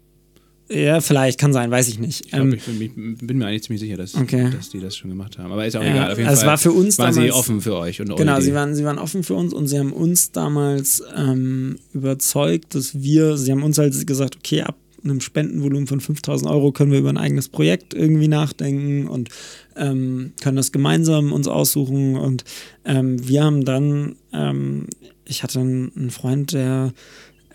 ja, 0.70 1.02
vielleicht, 1.02 1.40
kann 1.40 1.54
sein, 1.54 1.70
weiß 1.70 1.88
ich 1.90 2.00
nicht. 2.00 2.26
Ich, 2.26 2.32
glaub, 2.32 2.46
ähm, 2.46 2.54
ich 2.54 2.96
bin, 2.96 3.18
bin, 3.18 3.38
mir 3.38 3.48
eigentlich 3.48 3.64
ziemlich 3.64 3.82
sicher, 3.82 3.98
dass, 3.98 4.16
okay. 4.16 4.50
dass 4.50 4.70
die 4.70 4.80
das 4.80 4.96
schon 4.96 5.10
gemacht 5.10 5.38
haben. 5.38 5.52
Aber 5.52 5.66
ist 5.66 5.76
auch 5.76 5.84
ja, 5.84 5.92
egal. 5.92 6.12
Auf 6.12 6.18
jeden 6.18 6.30
also 6.30 6.40
Fall 6.42 6.50
war 6.50 6.58
für 6.58 6.72
uns 6.72 6.98
waren 6.98 7.14
damals, 7.14 7.34
sie 7.34 7.38
offen 7.38 7.62
für 7.62 7.76
euch. 7.76 8.02
Und 8.02 8.16
genau, 8.16 8.40
sie 8.40 8.54
waren, 8.54 8.74
sie 8.74 8.86
waren 8.86 8.98
offen 8.98 9.24
für 9.24 9.36
uns 9.36 9.54
und 9.54 9.68
sie 9.68 9.78
haben 9.78 9.92
uns 9.92 10.32
damals 10.32 11.04
ähm, 11.16 11.78
überzeugt, 11.94 12.76
dass 12.76 13.02
wir, 13.02 13.38
sie 13.38 13.52
haben 13.52 13.62
uns 13.62 13.78
halt 13.78 14.08
gesagt, 14.08 14.38
okay, 14.38 14.62
ab 14.62 14.78
einem 15.04 15.22
Spendenvolumen 15.22 15.88
von 15.88 16.00
5000 16.00 16.50
Euro 16.50 16.72
können 16.72 16.92
wir 16.92 17.00
über 17.00 17.10
ein 17.10 17.18
eigenes 17.18 17.50
Projekt 17.50 17.94
irgendwie 17.94 18.28
nachdenken 18.28 19.08
und 19.08 19.30
ähm, 19.76 20.34
können 20.42 20.58
das 20.58 20.72
gemeinsam 20.72 21.32
uns 21.32 21.48
aussuchen. 21.48 22.16
Und 22.16 22.44
ähm, 22.86 23.28
wir 23.28 23.44
haben 23.44 23.66
dann, 23.66 24.16
ähm, 24.32 24.88
ich 25.26 25.44
hatte 25.44 25.60
einen 25.60 26.10
Freund, 26.10 26.54
der 26.54 26.94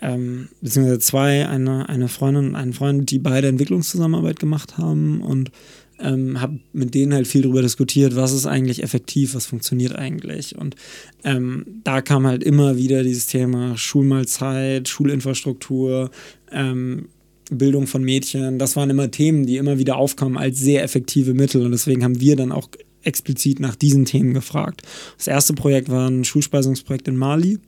ähm, 0.01 0.49
beziehungsweise 0.61 0.99
zwei, 0.99 1.47
eine, 1.47 1.89
eine 1.89 2.07
Freundin 2.07 2.49
und 2.49 2.55
einen 2.55 2.73
Freund, 2.73 3.09
die 3.11 3.19
beide 3.19 3.47
Entwicklungszusammenarbeit 3.47 4.39
gemacht 4.39 4.77
haben 4.77 5.21
und 5.21 5.51
ähm, 5.99 6.39
habe 6.39 6.59
mit 6.71 6.93
denen 6.93 7.13
halt 7.13 7.27
viel 7.27 7.41
darüber 7.41 7.61
diskutiert, 7.61 8.15
was 8.15 8.31
ist 8.31 8.45
eigentlich 8.45 8.83
effektiv, 8.83 9.35
was 9.35 9.45
funktioniert 9.45 9.95
eigentlich. 9.95 10.57
Und 10.57 10.75
ähm, 11.23 11.65
da 11.83 12.01
kam 12.01 12.25
halt 12.25 12.43
immer 12.43 12.77
wieder 12.77 13.03
dieses 13.03 13.27
Thema 13.27 13.77
Schulmahlzeit, 13.77 14.87
Schulinfrastruktur, 14.87 16.09
ähm, 16.51 17.09
Bildung 17.51 17.87
von 17.87 18.03
Mädchen. 18.03 18.59
Das 18.59 18.75
waren 18.75 18.89
immer 18.89 19.11
Themen, 19.11 19.45
die 19.45 19.57
immer 19.57 19.77
wieder 19.77 19.97
aufkamen 19.97 20.37
als 20.37 20.59
sehr 20.59 20.83
effektive 20.83 21.33
Mittel. 21.33 21.65
Und 21.65 21.71
deswegen 21.71 22.03
haben 22.03 22.19
wir 22.19 22.35
dann 22.35 22.51
auch 22.51 22.69
explizit 23.03 23.59
nach 23.59 23.75
diesen 23.75 24.05
Themen 24.05 24.33
gefragt. 24.33 24.81
Das 25.17 25.27
erste 25.27 25.53
Projekt 25.53 25.89
war 25.89 26.09
ein 26.09 26.25
Schulspeisungsprojekt 26.25 27.07
in 27.07 27.17
Mali 27.17 27.59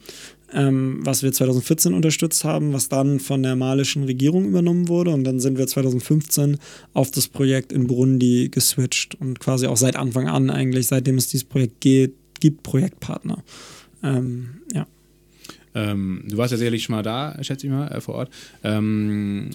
ähm, 0.53 0.99
was 1.03 1.23
wir 1.23 1.32
2014 1.32 1.93
unterstützt 1.93 2.43
haben, 2.43 2.73
was 2.73 2.89
dann 2.89 3.19
von 3.19 3.43
der 3.43 3.55
malischen 3.55 4.03
Regierung 4.03 4.45
übernommen 4.45 4.88
wurde. 4.88 5.11
Und 5.11 5.23
dann 5.23 5.39
sind 5.39 5.57
wir 5.57 5.67
2015 5.67 6.57
auf 6.93 7.11
das 7.11 7.27
Projekt 7.27 7.71
in 7.71 7.88
Burundi 7.88 8.49
geswitcht 8.49 9.15
und 9.15 9.39
quasi 9.39 9.67
auch 9.67 9.77
seit 9.77 9.95
Anfang 9.95 10.27
an 10.27 10.49
eigentlich, 10.49 10.88
seitdem 10.88 11.17
es 11.17 11.27
dieses 11.27 11.45
Projekt 11.45 11.82
geht, 11.82 12.13
gibt, 12.39 12.63
Projektpartner. 12.63 13.43
Ähm, 14.03 14.61
ja. 14.73 14.88
Ähm, 15.74 16.24
du 16.28 16.38
warst 16.38 16.51
ja 16.51 16.57
sicherlich 16.57 16.84
schon 16.84 16.95
mal 16.95 17.03
da, 17.03 17.38
schätze 17.41 17.67
ich 17.67 17.72
mal, 17.74 17.88
äh, 17.88 18.01
vor 18.01 18.15
Ort. 18.15 18.30
Ähm, 18.63 19.49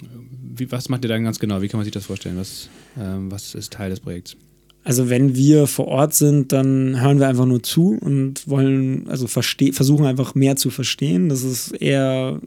wie, 0.55 0.71
was 0.71 0.89
macht 0.89 1.05
ihr 1.05 1.09
dann 1.09 1.23
ganz 1.23 1.39
genau? 1.39 1.61
Wie 1.61 1.67
kann 1.67 1.77
man 1.77 1.85
sich 1.85 1.93
das 1.93 2.05
vorstellen? 2.05 2.37
Was, 2.37 2.69
ähm, 2.99 3.31
was 3.31 3.55
ist 3.55 3.73
Teil 3.73 3.89
des 3.89 3.99
Projekts? 3.99 4.35
Also 4.83 5.09
wenn 5.09 5.35
wir 5.35 5.67
vor 5.67 5.87
Ort 5.87 6.13
sind, 6.13 6.53
dann 6.53 7.01
hören 7.01 7.19
wir 7.19 7.27
einfach 7.27 7.45
nur 7.45 7.61
zu 7.61 7.97
und 7.99 8.47
wollen, 8.47 9.09
also 9.09 9.27
versuchen 9.27 10.05
einfach 10.05 10.33
mehr 10.33 10.55
zu 10.55 10.69
verstehen. 10.69 11.27
Das 11.27 11.43
ist 11.43 11.71
eher 11.71 12.39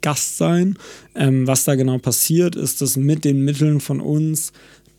Gast 0.00 0.38
sein. 0.38 0.78
Ähm, 1.14 1.46
was 1.46 1.64
da 1.64 1.74
genau 1.74 1.98
passiert, 1.98 2.56
ist, 2.56 2.80
dass 2.80 2.96
mit 2.96 3.26
den 3.26 3.44
Mitteln 3.44 3.80
von 3.80 4.00
uns 4.00 4.52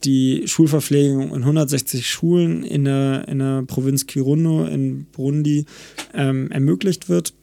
die 0.04 0.44
Schulverpflegung 0.46 1.34
in 1.34 1.42
160 1.42 2.08
Schulen 2.08 2.64
in 2.64 2.86
der, 2.86 3.28
in 3.28 3.40
der 3.40 3.64
Provinz 3.64 4.08
Kirundo 4.08 4.66
in 4.66 5.06
Burundi 5.12 5.66
ähm, 6.14 6.52
ermöglicht 6.52 7.10
wird. 7.10 7.34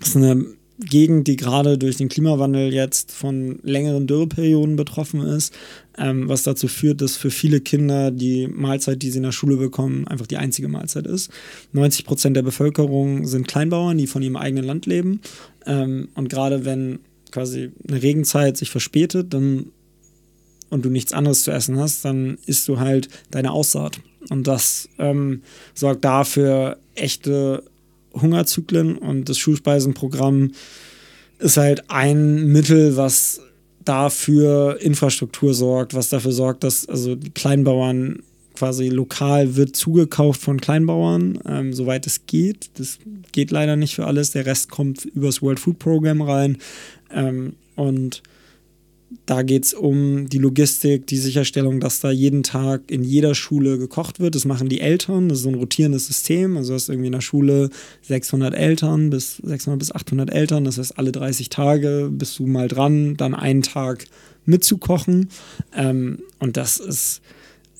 Das 0.00 0.08
ist 0.08 0.16
eine 0.16 0.44
Gegend, 0.80 1.28
die 1.28 1.36
gerade 1.36 1.76
durch 1.76 1.96
den 1.96 2.08
Klimawandel 2.08 2.72
jetzt 2.72 3.12
von 3.12 3.58
längeren 3.62 4.06
Dürreperioden 4.06 4.76
betroffen 4.76 5.20
ist, 5.20 5.54
ähm, 5.98 6.28
was 6.28 6.42
dazu 6.42 6.68
führt, 6.68 7.02
dass 7.02 7.16
für 7.16 7.30
viele 7.30 7.60
Kinder 7.60 8.10
die 8.10 8.48
Mahlzeit, 8.48 9.02
die 9.02 9.10
sie 9.10 9.18
in 9.18 9.24
der 9.24 9.32
Schule 9.32 9.56
bekommen, 9.56 10.08
einfach 10.08 10.26
die 10.26 10.38
einzige 10.38 10.68
Mahlzeit 10.68 11.06
ist. 11.06 11.30
90 11.72 12.06
Prozent 12.06 12.34
der 12.34 12.42
Bevölkerung 12.42 13.26
sind 13.26 13.46
Kleinbauern, 13.46 13.98
die 13.98 14.06
von 14.06 14.22
ihrem 14.22 14.36
eigenen 14.36 14.64
Land 14.64 14.86
leben. 14.86 15.20
Ähm, 15.66 16.08
und 16.14 16.30
gerade 16.30 16.64
wenn 16.64 17.00
quasi 17.30 17.70
eine 17.86 18.02
Regenzeit 18.02 18.56
sich 18.56 18.70
verspätet, 18.70 19.34
dann 19.34 19.66
und 20.70 20.84
du 20.84 20.88
nichts 20.88 21.12
anderes 21.12 21.42
zu 21.42 21.50
essen 21.50 21.78
hast, 21.78 22.04
dann 22.04 22.38
isst 22.46 22.68
du 22.68 22.78
halt 22.78 23.08
deine 23.30 23.50
Aussaat. 23.50 24.00
Und 24.30 24.46
das 24.46 24.88
ähm, 24.98 25.42
sorgt 25.74 26.04
dafür 26.04 26.78
echte 26.94 27.64
Hungerzyklen 28.14 28.96
und 28.96 29.28
das 29.28 29.38
Schulspeisenprogramm 29.38 30.52
ist 31.38 31.56
halt 31.56 31.90
ein 31.90 32.46
Mittel, 32.46 32.96
was 32.96 33.40
dafür 33.84 34.78
Infrastruktur 34.80 35.54
sorgt, 35.54 35.94
was 35.94 36.08
dafür 36.08 36.32
sorgt, 36.32 36.64
dass 36.64 36.88
also 36.88 37.14
die 37.14 37.30
Kleinbauern 37.30 38.22
quasi 38.54 38.88
lokal 38.88 39.56
wird 39.56 39.74
zugekauft 39.74 40.42
von 40.42 40.60
Kleinbauern, 40.60 41.38
ähm, 41.46 41.72
soweit 41.72 42.06
es 42.06 42.26
geht. 42.26 42.70
Das 42.74 42.98
geht 43.32 43.50
leider 43.50 43.76
nicht 43.76 43.94
für 43.94 44.06
alles. 44.06 44.32
Der 44.32 44.44
Rest 44.44 44.70
kommt 44.70 45.06
übers 45.06 45.40
World 45.40 45.58
Food 45.58 45.78
Program 45.78 46.20
rein. 46.20 46.58
Ähm, 47.10 47.54
und 47.74 48.22
da 49.26 49.42
geht 49.42 49.64
es 49.64 49.74
um 49.74 50.28
die 50.28 50.38
Logistik, 50.38 51.06
die 51.06 51.16
Sicherstellung, 51.16 51.80
dass 51.80 52.00
da 52.00 52.10
jeden 52.10 52.42
Tag 52.42 52.82
in 52.90 53.02
jeder 53.02 53.34
Schule 53.34 53.76
gekocht 53.76 54.20
wird. 54.20 54.34
Das 54.34 54.44
machen 54.44 54.68
die 54.68 54.80
Eltern. 54.80 55.28
Das 55.28 55.38
ist 55.38 55.44
so 55.44 55.50
ein 55.50 55.56
rotierendes 55.56 56.06
System. 56.06 56.56
Also 56.56 56.74
hast 56.74 56.88
irgendwie 56.88 57.06
in 57.06 57.12
der 57.12 57.20
Schule 57.20 57.70
600 58.02 58.54
Eltern 58.54 59.10
bis 59.10 59.36
600 59.38 59.78
bis 59.78 59.92
800 59.92 60.32
Eltern. 60.32 60.64
Das 60.64 60.78
heißt, 60.78 60.98
alle 60.98 61.10
30 61.10 61.48
Tage 61.48 62.08
bist 62.12 62.38
du 62.38 62.46
mal 62.46 62.68
dran, 62.68 63.16
dann 63.16 63.34
einen 63.34 63.62
Tag 63.62 64.04
mitzukochen. 64.44 65.28
Ähm, 65.74 66.20
und 66.38 66.56
das 66.56 66.78
ist 66.78 67.20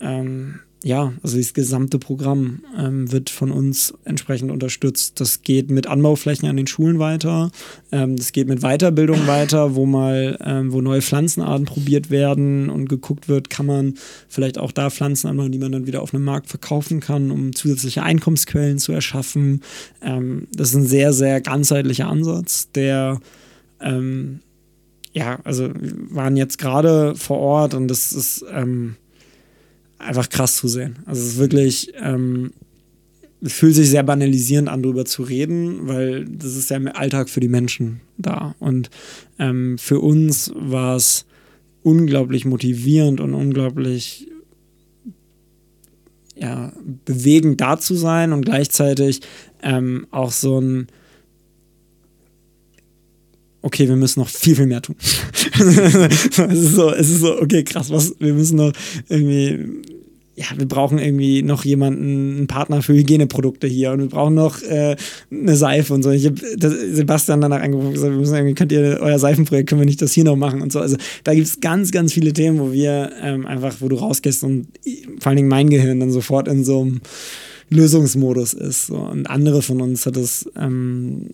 ähm, 0.00 0.60
ja, 0.82 1.12
also 1.22 1.36
das 1.36 1.52
gesamte 1.52 1.98
Programm 1.98 2.60
ähm, 2.78 3.12
wird 3.12 3.28
von 3.28 3.50
uns 3.50 3.92
entsprechend 4.04 4.50
unterstützt. 4.50 5.20
Das 5.20 5.42
geht 5.42 5.70
mit 5.70 5.86
Anbauflächen 5.86 6.48
an 6.48 6.56
den 6.56 6.66
Schulen 6.66 6.98
weiter. 6.98 7.50
Ähm, 7.92 8.16
das 8.16 8.32
geht 8.32 8.48
mit 8.48 8.60
Weiterbildung 8.62 9.26
weiter, 9.26 9.74
wo 9.74 9.84
mal, 9.84 10.38
ähm, 10.42 10.72
wo 10.72 10.80
neue 10.80 11.02
Pflanzenarten 11.02 11.66
probiert 11.66 12.08
werden 12.08 12.70
und 12.70 12.88
geguckt 12.88 13.28
wird, 13.28 13.50
kann 13.50 13.66
man 13.66 13.94
vielleicht 14.28 14.56
auch 14.56 14.72
da 14.72 14.88
Pflanzen 14.88 15.28
anbauen, 15.28 15.52
die 15.52 15.58
man 15.58 15.72
dann 15.72 15.86
wieder 15.86 16.00
auf 16.00 16.14
einem 16.14 16.24
Markt 16.24 16.48
verkaufen 16.48 17.00
kann, 17.00 17.30
um 17.30 17.54
zusätzliche 17.54 18.02
Einkommensquellen 18.02 18.78
zu 18.78 18.92
erschaffen. 18.92 19.60
Ähm, 20.00 20.46
das 20.54 20.70
ist 20.70 20.76
ein 20.76 20.86
sehr, 20.86 21.12
sehr 21.12 21.42
ganzheitlicher 21.42 22.08
Ansatz, 22.08 22.70
der 22.72 23.20
ähm, 23.80 24.40
ja, 25.12 25.40
also 25.44 25.68
wir 25.74 26.14
waren 26.14 26.36
jetzt 26.36 26.58
gerade 26.58 27.14
vor 27.16 27.38
Ort 27.38 27.74
und 27.74 27.88
das 27.88 28.12
ist 28.12 28.44
ähm, 28.50 28.96
einfach 30.00 30.28
krass 30.28 30.56
zu 30.56 30.68
sehen. 30.68 30.98
Also 31.06 31.22
es 31.22 31.28
ist 31.28 31.38
wirklich, 31.38 31.92
ähm, 32.00 32.52
es 33.40 33.52
fühlt 33.52 33.74
sich 33.74 33.88
sehr 33.88 34.02
banalisierend 34.02 34.68
an, 34.68 34.82
darüber 34.82 35.04
zu 35.04 35.22
reden, 35.22 35.86
weil 35.88 36.26
das 36.26 36.56
ist 36.56 36.70
ja 36.70 36.76
im 36.76 36.88
Alltag 36.88 37.30
für 37.30 37.40
die 37.40 37.48
Menschen 37.48 38.00
da. 38.18 38.54
Und 38.58 38.90
ähm, 39.38 39.78
für 39.78 40.00
uns 40.00 40.52
war 40.54 40.96
es 40.96 41.26
unglaublich 41.82 42.44
motivierend 42.44 43.20
und 43.20 43.34
unglaublich 43.34 44.28
ja, 46.36 46.72
bewegend 47.04 47.60
da 47.60 47.78
zu 47.78 47.94
sein 47.94 48.32
und 48.32 48.44
gleichzeitig 48.44 49.20
ähm, 49.62 50.06
auch 50.10 50.32
so 50.32 50.58
ein 50.60 50.88
okay, 53.62 53.88
wir 53.88 53.96
müssen 53.96 54.20
noch 54.20 54.28
viel, 54.28 54.56
viel 54.56 54.66
mehr 54.66 54.82
tun. 54.82 54.96
es, 55.58 56.38
ist 56.38 56.74
so, 56.74 56.90
es 56.90 57.10
ist 57.10 57.20
so, 57.20 57.40
okay, 57.40 57.64
krass, 57.64 57.90
was, 57.90 58.14
wir 58.18 58.32
müssen 58.32 58.56
noch 58.56 58.72
irgendwie, 59.08 59.82
ja, 60.36 60.46
wir 60.56 60.66
brauchen 60.66 60.98
irgendwie 60.98 61.42
noch 61.42 61.64
jemanden, 61.64 62.36
einen 62.36 62.46
Partner 62.46 62.80
für 62.80 62.94
Hygieneprodukte 62.94 63.66
hier 63.66 63.92
und 63.92 64.00
wir 64.00 64.08
brauchen 64.08 64.34
noch 64.34 64.62
äh, 64.62 64.96
eine 65.30 65.56
Seife 65.56 65.92
und 65.92 66.02
so. 66.02 66.10
Ich 66.10 66.24
habe 66.24 66.36
Sebastian 66.92 67.42
danach 67.42 67.60
angerufen 67.60 67.88
und 67.88 67.94
gesagt, 67.94 68.12
wir 68.12 68.18
müssen 68.18 68.34
irgendwie, 68.34 68.54
könnt 68.54 68.72
ihr 68.72 68.98
euer 69.00 69.18
Seifenprojekt, 69.18 69.68
können 69.68 69.82
wir 69.82 69.86
nicht 69.86 70.00
das 70.00 70.12
hier 70.12 70.24
noch 70.24 70.36
machen 70.36 70.62
und 70.62 70.72
so. 70.72 70.80
Also 70.80 70.96
da 71.24 71.34
gibt 71.34 71.46
es 71.46 71.60
ganz, 71.60 71.90
ganz 71.90 72.14
viele 72.14 72.32
Themen, 72.32 72.58
wo 72.58 72.72
wir 72.72 73.12
ähm, 73.22 73.46
einfach, 73.46 73.76
wo 73.80 73.88
du 73.88 73.96
rausgehst 73.96 74.42
und 74.42 74.68
vor 75.18 75.28
allen 75.28 75.36
Dingen 75.36 75.48
mein 75.48 75.68
Gehirn 75.68 76.00
dann 76.00 76.10
sofort 76.10 76.48
in 76.48 76.64
so 76.64 76.80
einem 76.80 77.00
Lösungsmodus 77.68 78.54
ist. 78.54 78.86
So. 78.86 78.96
Und 78.96 79.28
andere 79.28 79.60
von 79.60 79.82
uns 79.82 80.06
hat 80.06 80.16
es 80.16 80.50
ähm, 80.56 81.30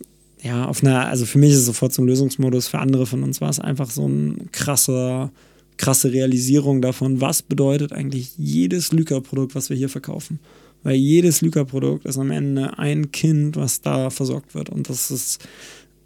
ja, 0.46 0.66
auf 0.66 0.82
einer, 0.82 1.06
also 1.08 1.26
für 1.26 1.38
mich 1.38 1.50
ist 1.50 1.58
es 1.58 1.66
sofort 1.66 1.92
so 1.92 2.02
ein 2.02 2.06
Lösungsmodus, 2.06 2.68
für 2.68 2.78
andere 2.78 3.06
von 3.06 3.22
uns 3.24 3.40
war 3.40 3.50
es 3.50 3.58
einfach 3.58 3.90
so 3.90 4.06
ein 4.06 4.48
krasser, 4.52 5.32
krasse 5.76 6.12
Realisierung 6.12 6.80
davon, 6.80 7.20
was 7.20 7.42
bedeutet 7.42 7.92
eigentlich 7.92 8.34
jedes 8.38 8.92
Lyca-Produkt, 8.92 9.56
was 9.56 9.70
wir 9.70 9.76
hier 9.76 9.88
verkaufen. 9.88 10.38
Weil 10.84 10.94
jedes 10.94 11.40
Lyca-Produkt 11.40 12.06
ist 12.06 12.16
am 12.16 12.30
Ende 12.30 12.78
ein 12.78 13.10
Kind, 13.10 13.56
was 13.56 13.80
da 13.80 14.08
versorgt 14.10 14.54
wird. 14.54 14.70
Und 14.70 14.88
das 14.88 15.10
ist 15.10 15.44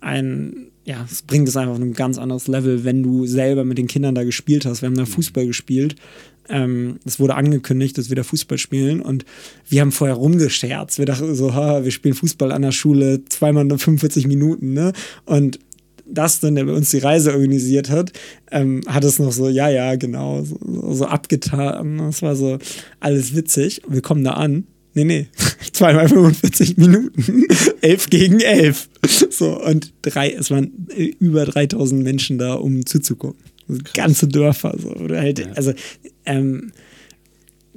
ein, 0.01 0.69
ja, 0.85 1.07
es 1.11 1.21
bringt 1.21 1.47
es 1.47 1.57
einfach 1.57 1.75
auf 1.75 1.81
ein 1.81 1.93
ganz 1.93 2.17
anderes 2.17 2.49
Level, 2.49 2.83
wenn 2.85 3.03
du 3.03 3.27
selber 3.27 3.65
mit 3.65 3.77
den 3.77 3.89
Kindern 3.89 4.15
da 4.15 4.25
gespielt 4.25 4.65
hast. 4.65 4.81
Wir 4.81 4.87
haben 4.87 4.97
da 4.97 5.05
Fußball 5.05 5.47
gespielt 5.47 5.97
ähm, 6.51 6.99
es 7.05 7.21
wurde 7.21 7.35
angekündigt, 7.35 7.97
dass 7.99 8.09
wir 8.09 8.17
da 8.17 8.23
Fußball 8.23 8.59
spielen 8.59 9.01
und 9.01 9.25
wir 9.69 9.81
haben 9.81 9.93
vorher 9.93 10.17
rumgescherzt. 10.17 10.99
Wir 10.99 11.07
dachten 11.07 11.35
so, 11.35 11.55
ha, 11.55 11.85
wir 11.85 11.91
spielen 11.91 12.15
Fußball 12.15 12.53
an 12.53 12.63
der 12.63 12.73
Schule 12.73 13.25
zweimal 13.27 13.65
nur 13.65 13.79
45 13.79 14.27
Minuten, 14.27 14.73
ne? 14.73 14.93
Und 15.25 15.59
Dustin, 16.07 16.57
der 16.57 16.65
bei 16.65 16.73
uns 16.73 16.91
die 16.91 16.99
Reise 16.99 17.33
organisiert 17.33 17.89
hat, 17.89 18.13
ähm, 18.51 18.83
hat 18.87 19.05
es 19.05 19.19
noch 19.19 19.33
so, 19.33 19.49
ja, 19.49 19.69
ja, 19.69 19.95
genau, 19.97 20.43
so, 20.43 20.59
so 20.93 21.07
abgetan. 21.07 21.99
Das 21.99 22.23
war 22.23 22.35
so 22.35 22.59
alles 22.99 23.35
witzig. 23.35 23.83
Wir 23.89 24.03
kommen 24.03 24.25
da 24.25 24.33
an. 24.33 24.65
Nee, 24.95 25.05
nee, 25.05 25.29
zweimal 25.73 26.09
45 26.09 26.77
Minuten, 26.77 27.47
elf 27.81 28.11
gegen 28.11 28.41
elf. 28.41 28.89
So, 29.31 29.63
und 29.63 29.93
drei, 30.03 30.33
es 30.33 30.51
waren 30.51 30.89
über 31.21 31.45
3000 31.45 32.03
Menschen 32.03 32.39
da, 32.39 32.55
um 32.55 32.85
zuzugucken. 32.85 33.41
Ganze 33.95 34.29
Dörfer. 34.29 34.75
So. 34.79 34.91
Oder 34.91 35.21
halt, 35.21 35.39
ja. 35.39 35.47
Also, 35.55 35.73
ähm, 36.27 36.73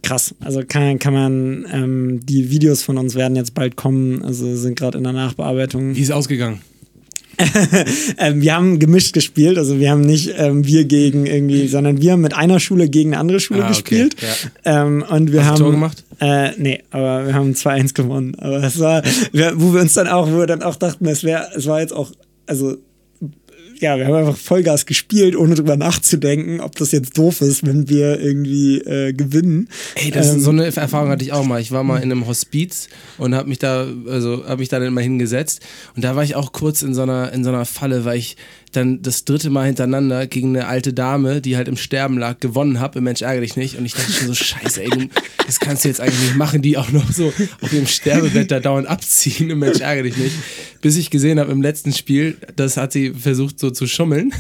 krass. 0.02 0.36
Also 0.42 0.62
kann, 0.68 1.00
kann 1.00 1.14
man, 1.14 1.66
ähm, 1.72 2.20
die 2.26 2.52
Videos 2.52 2.84
von 2.84 2.98
uns 2.98 3.16
werden 3.16 3.36
jetzt 3.36 3.54
bald 3.54 3.76
kommen, 3.76 4.24
also 4.24 4.56
sind 4.56 4.78
gerade 4.78 4.98
in 4.98 5.04
der 5.04 5.14
Nachbearbeitung. 5.14 5.96
Wie 5.96 6.02
ist 6.02 6.12
ausgegangen? 6.12 6.62
ähm, 8.20 8.42
wir 8.44 8.54
haben 8.54 8.78
gemischt 8.78 9.14
gespielt, 9.14 9.58
also 9.58 9.80
wir 9.80 9.90
haben 9.90 10.02
nicht 10.02 10.34
ähm, 10.38 10.68
wir 10.68 10.86
gegen 10.86 11.26
irgendwie, 11.26 11.68
sondern 11.68 12.00
wir 12.00 12.12
haben 12.12 12.22
mit 12.22 12.36
einer 12.36 12.60
Schule 12.60 12.90
gegen 12.90 13.12
eine 13.14 13.20
andere 13.20 13.40
Schule 13.40 13.64
Ah, 13.64 13.70
okay, 13.70 13.74
gespielt. 14.04 14.16
ja. 14.22 14.84
Ähm, 14.84 15.04
und 15.10 15.32
wir 15.32 15.40
Hast 15.40 15.48
du 15.48 15.52
haben 15.52 15.60
Tor 15.60 15.72
gemacht? 15.72 16.04
Äh, 16.20 16.52
nee, 16.58 16.84
aber 16.92 17.26
wir 17.26 17.34
haben 17.34 17.54
2-1 17.54 17.96
gewonnen. 17.96 18.36
Aber 18.38 18.62
es 18.64 18.80
war, 18.80 19.02
wo 19.56 19.74
wir 19.74 19.82
uns 19.82 19.94
dann 19.94 20.08
auch, 20.08 20.32
wo 20.32 20.38
wir 20.38 20.48
dann 20.48 20.62
auch 20.62 20.76
dachten, 20.76 21.08
es 21.08 21.24
wäre, 21.24 21.48
es 21.56 21.66
war 21.66 21.82
jetzt 21.82 21.92
auch, 21.94 22.12
also 22.46 22.78
ja, 23.84 23.98
wir 23.98 24.08
haben 24.08 24.16
einfach 24.16 24.38
Vollgas 24.38 24.86
gespielt, 24.86 25.36
ohne 25.36 25.56
drüber 25.56 25.76
nachzudenken, 25.76 26.62
ob 26.62 26.76
das 26.78 26.92
jetzt 26.92 27.18
doof 27.18 27.42
ist, 27.42 27.66
wenn 27.68 27.90
wir 27.90 28.20
irgendwie 28.20 28.80
äh, 28.80 29.14
gewinnen. 29.14 29.68
Ey, 29.96 30.10
das 30.10 30.34
Ähm, 30.34 30.40
so 30.40 30.50
eine 30.52 30.66
Erfahrung 30.66 31.10
hatte 31.10 31.24
ich 31.24 31.34
auch 31.34 31.44
mal. 31.44 31.60
Ich 31.60 31.72
war 31.72 31.84
mal 31.84 31.98
in 31.98 32.12
einem 32.12 32.26
Hospiz 32.26 32.88
und 33.18 33.36
habe 33.36 33.50
mich 33.50 33.60
da, 33.60 33.88
also 34.08 34.46
habe 34.48 34.60
mich 34.60 34.70
da 34.70 34.80
dann 34.80 34.88
immer 34.88 35.02
hingesetzt 35.02 35.62
und 35.96 36.04
da 36.04 36.16
war 36.16 36.24
ich 36.24 36.36
auch 36.36 36.54
kurz 36.54 36.82
in 36.82 36.94
so 36.94 37.04
einer, 37.04 37.32
in 37.34 37.44
so 37.44 37.50
einer 37.50 37.66
Falle, 37.66 38.06
weil 38.06 38.18
ich 38.18 38.38
dann 38.76 39.02
das 39.02 39.26
dritte 39.26 39.50
Mal 39.50 39.68
hintereinander 39.68 40.28
gegen 40.28 40.50
eine 40.50 40.68
alte 40.68 40.94
Dame, 40.94 41.42
die 41.42 41.56
halt 41.56 41.68
im 41.68 41.78
Sterben 41.78 42.18
lag, 42.18 42.40
gewonnen 42.40 42.80
habe. 42.80 43.00
Im 43.00 43.06
Mensch 43.06 43.22
ärgere 43.22 43.42
dich 43.42 43.56
nicht. 43.56 43.78
Und 43.78 43.86
ich 43.86 43.94
dachte 43.94 44.12
schon 44.12 44.28
so, 44.28 44.34
scheiße, 44.34 44.84
ey, 44.84 44.90
du, 44.90 45.08
das 45.46 45.60
kannst 45.60 45.84
du 45.84 45.90
jetzt 45.90 46.02
eigentlich 46.02 46.20
nicht 46.20 46.36
machen, 46.36 46.62
die 46.62 46.78
auch 46.78 46.92
noch 46.92 47.12
so 47.12 47.32
auf 47.62 47.74
ihrem 47.74 47.88
Sterbebett 47.88 48.52
da 48.52 48.60
dauernd 48.60 48.88
abziehen. 48.88 49.50
Im 49.50 49.60
Mensch 49.60 49.80
ärgere 49.80 50.04
dich 50.04 50.18
nicht. 50.18 50.36
Bis 50.82 50.98
ich 50.98 51.10
gesehen 51.10 51.40
habe 51.40 51.52
im 51.52 51.62
letzten 51.62 51.94
Spiel, 51.94 52.36
das 52.56 52.76
hat 52.76 52.92
sie 52.92 53.12
versucht 53.14 53.60
so 53.60 53.72
zu 53.72 53.88
schummeln. 53.88 54.34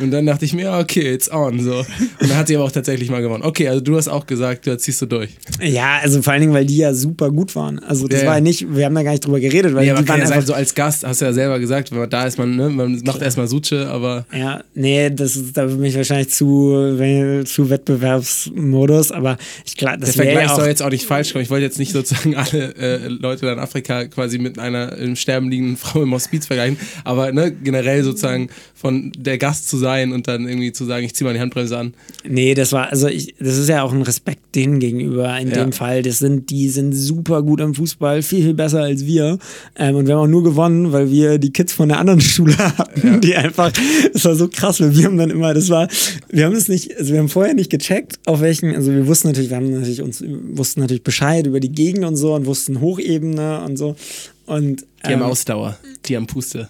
Und 0.00 0.10
dann 0.10 0.26
dachte 0.26 0.44
ich 0.44 0.52
mir, 0.52 0.72
okay, 0.72 1.12
it's 1.14 1.30
on. 1.30 1.60
So. 1.60 1.78
Und 1.78 1.86
dann 2.20 2.36
hat 2.36 2.48
sie 2.48 2.56
aber 2.56 2.64
auch 2.66 2.72
tatsächlich 2.72 3.10
mal 3.10 3.22
gewonnen. 3.22 3.42
Okay, 3.42 3.68
also 3.68 3.80
du 3.80 3.96
hast 3.96 4.08
auch 4.08 4.26
gesagt, 4.26 4.66
du 4.66 4.76
ziehst 4.76 5.00
du 5.00 5.06
durch. 5.06 5.30
Ja, 5.62 5.98
also 6.02 6.20
vor 6.22 6.32
allen 6.32 6.42
Dingen, 6.42 6.52
weil 6.52 6.66
die 6.66 6.76
ja 6.76 6.92
super 6.92 7.30
gut 7.30 7.54
waren. 7.56 7.78
Also 7.78 8.06
das 8.08 8.22
Ja, 8.22 8.26
war 8.28 8.34
ja 8.34 8.40
nicht, 8.40 8.66
wir 8.74 8.84
haben 8.84 8.94
da 8.94 9.02
gar 9.02 9.12
nicht 9.12 9.24
drüber 9.24 9.40
geredet, 9.40 9.74
weil 9.74 9.86
Ja, 9.86 9.94
die 9.94 10.06
waren 10.08 10.20
ja 10.20 10.26
einfach 10.26 10.46
so 10.46 10.52
als 10.54 10.74
Gast, 10.74 11.06
hast 11.06 11.20
du 11.20 11.24
ja 11.24 11.32
selber 11.32 11.58
gesagt, 11.58 11.90
wenn 11.92 11.98
man 11.98 12.10
da 12.10 12.24
ist, 12.26 12.38
man, 12.38 12.56
ne, 12.56 12.68
man 12.68 13.00
macht 13.04 13.22
erstmal 13.22 13.43
Suche, 13.46 13.88
aber 13.88 14.26
Ja, 14.32 14.62
nee, 14.74 15.10
das 15.10 15.36
ist 15.36 15.56
da 15.56 15.66
bin 15.66 15.84
ich 15.84 15.96
wahrscheinlich 15.96 16.30
zu, 16.30 16.96
zu 17.44 17.70
Wettbewerbsmodus, 17.70 19.12
aber 19.12 19.36
ich 19.64 19.76
glaube, 19.76 19.98
das 19.98 20.12
der 20.12 20.24
wäre 20.24 20.34
Vergleich 20.34 20.50
ja 20.50 20.56
soll 20.56 20.68
jetzt 20.68 20.82
auch 20.82 20.90
nicht 20.90 21.06
falsch 21.06 21.32
kommen. 21.32 21.44
Ich 21.44 21.50
wollte 21.50 21.64
jetzt 21.64 21.78
nicht 21.78 21.92
sozusagen 21.92 22.34
alle 22.36 22.74
äh, 22.76 23.08
Leute 23.08 23.46
in 23.46 23.58
Afrika 23.58 24.06
quasi 24.06 24.38
mit 24.38 24.58
einer 24.58 24.96
im 24.96 25.16
Sterben 25.16 25.50
liegenden 25.50 25.76
Frau 25.76 26.02
im 26.02 26.12
Hospiz 26.12 26.46
vergleichen, 26.46 26.78
aber 27.04 27.32
ne, 27.32 27.52
generell 27.52 28.02
sozusagen 28.02 28.48
von 28.84 29.12
der 29.16 29.38
Gast 29.38 29.66
zu 29.70 29.78
sein 29.78 30.12
und 30.12 30.28
dann 30.28 30.46
irgendwie 30.46 30.70
zu 30.70 30.84
sagen, 30.84 31.06
ich 31.06 31.14
zieh 31.14 31.24
mal 31.24 31.32
die 31.32 31.40
Handbremse 31.40 31.78
an. 31.78 31.94
nee, 32.28 32.52
das 32.52 32.72
war, 32.72 32.90
also 32.90 33.08
ich, 33.08 33.34
das 33.40 33.56
ist 33.56 33.70
ja 33.70 33.82
auch 33.82 33.94
ein 33.94 34.02
Respekt 34.02 34.54
denen 34.54 34.78
gegenüber 34.78 35.38
in 35.38 35.48
Ja. 35.48 35.64
dem 35.64 35.72
Fall. 35.72 36.02
Das 36.02 36.18
sind, 36.18 36.50
die 36.50 36.68
sind 36.68 36.92
super 36.92 37.42
gut 37.42 37.60
im 37.62 37.74
Fußball, 37.74 38.20
viel, 38.20 38.42
viel 38.42 38.52
besser 38.52 38.82
als 38.82 39.06
wir. 39.06 39.38
Ähm, 39.78 39.96
und 39.96 40.06
wir 40.06 40.16
haben 40.16 40.24
auch 40.24 40.26
nur 40.30 40.44
gewonnen, 40.44 40.92
weil 40.92 41.10
wir 41.10 41.38
die 41.38 41.50
Kids 41.50 41.72
von 41.72 41.88
der 41.88 41.98
anderen 41.98 42.20
Schule 42.34 42.58
hatten, 42.58 43.22
die 43.22 43.34
einfach, 43.34 43.72
das 44.12 44.22
war 44.26 44.34
so 44.34 44.48
krass, 44.48 44.82
weil 44.82 44.94
wir 44.94 45.06
haben 45.06 45.16
dann 45.16 45.30
immer, 45.30 45.54
das 45.54 45.70
war, 45.70 45.88
wir 46.28 46.44
haben 46.44 46.54
es 46.54 46.68
nicht, 46.68 46.94
also 46.98 47.14
wir 47.14 47.20
haben 47.20 47.30
vorher 47.30 47.54
nicht 47.54 47.70
gecheckt, 47.70 48.18
auf 48.26 48.42
welchen, 48.42 48.74
also 48.74 48.92
wir 48.92 49.06
wussten 49.06 49.28
natürlich, 49.28 49.48
wir 49.48 49.56
haben 49.56 49.70
natürlich 49.70 50.02
uns, 50.02 50.22
wussten 50.52 50.80
natürlich 50.80 51.02
Bescheid 51.04 51.46
über 51.46 51.58
die 51.58 51.72
Gegend 51.72 52.04
und 52.04 52.16
so 52.16 52.34
und 52.34 52.44
wussten 52.44 52.82
Hochebene 52.82 53.62
und 53.64 53.78
so. 53.78 53.96
Und 54.44 54.82
Die 55.06 55.12
haben 55.14 55.22
ähm, 55.22 55.22
Ausdauer, 55.22 55.78
die 56.04 56.16
haben 56.18 56.26
Puste. 56.26 56.68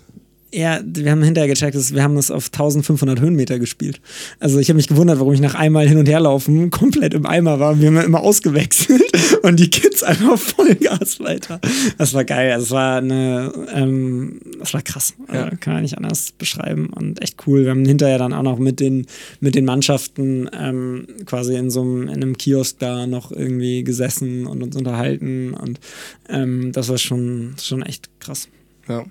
Ja, 0.55 0.81
wir 0.85 1.11
haben 1.11 1.23
hinterher 1.25 1.49
gecheckt, 1.49 1.75
wir 1.95 2.03
haben 2.05 2.15
das 2.15 2.31
auf 2.31 2.47
1500 2.47 3.21
Höhenmeter 3.21 3.59
gespielt. 3.59 4.01
Also 4.39 4.61
ich 4.61 4.69
habe 4.69 4.77
mich 4.77 4.87
gewundert, 4.87 5.19
warum 5.19 5.33
ich 5.33 5.41
nach 5.41 5.57
einmal 5.57 5.89
hin 5.89 5.99
und 5.99 6.09
her 6.09 6.21
laufen 6.21 6.71
komplett 6.71 7.13
im 7.13 7.27
Eimer 7.27 7.59
war. 7.59 7.81
Wir 7.81 7.89
haben 7.89 7.97
immer 7.97 8.21
ausgewechselt 8.21 9.03
und 9.43 9.59
die 9.59 9.69
Kids 9.69 10.05
einfach 10.05 10.39
Vollgas 10.39 11.19
weiter. 11.19 11.61
Das 11.99 12.15
war 12.15 12.25
geil. 12.25 12.57
Es 12.57 12.71
war 12.71 12.99
eine, 12.99 13.53
ähm, 13.75 14.39
das 14.61 14.73
war 14.75 14.83
krass. 14.83 15.15
Ja. 15.27 15.47
Also, 15.47 15.57
kann 15.59 15.73
man 15.73 15.83
nicht 15.83 15.97
anders 15.97 16.31
beschreiben 16.31 16.91
und 16.91 17.21
echt 17.21 17.49
cool. 17.49 17.65
Wir 17.65 17.71
haben 17.71 17.85
hinterher 17.85 18.19
dann 18.19 18.33
auch 18.33 18.45
noch 18.45 18.61
mit 18.61 18.79
den 18.79 19.07
mit 19.41 19.57
den 19.57 19.65
Mannschaften 19.65 20.49
ähm, 20.57 21.09
quasi 21.27 21.57
in 21.57 21.71
so 21.71 21.83
einem 21.83 22.03
in 22.03 22.23
einem 22.23 22.39
Kiosk 22.39 22.79
da 22.79 23.09
noch 23.09 23.33
irgendwie 23.33 23.83
gesessen 23.83 24.47
und 24.47 24.63
uns 24.63 24.77
unterhalten 24.77 25.53
und 25.53 25.81
ähm, 26.29 26.71
das 26.71 26.89
war 26.91 26.99
schon 26.99 27.57
schon 27.61 27.83
echt 27.83 28.09
krass. 28.21 28.49
Ja. 28.89 29.05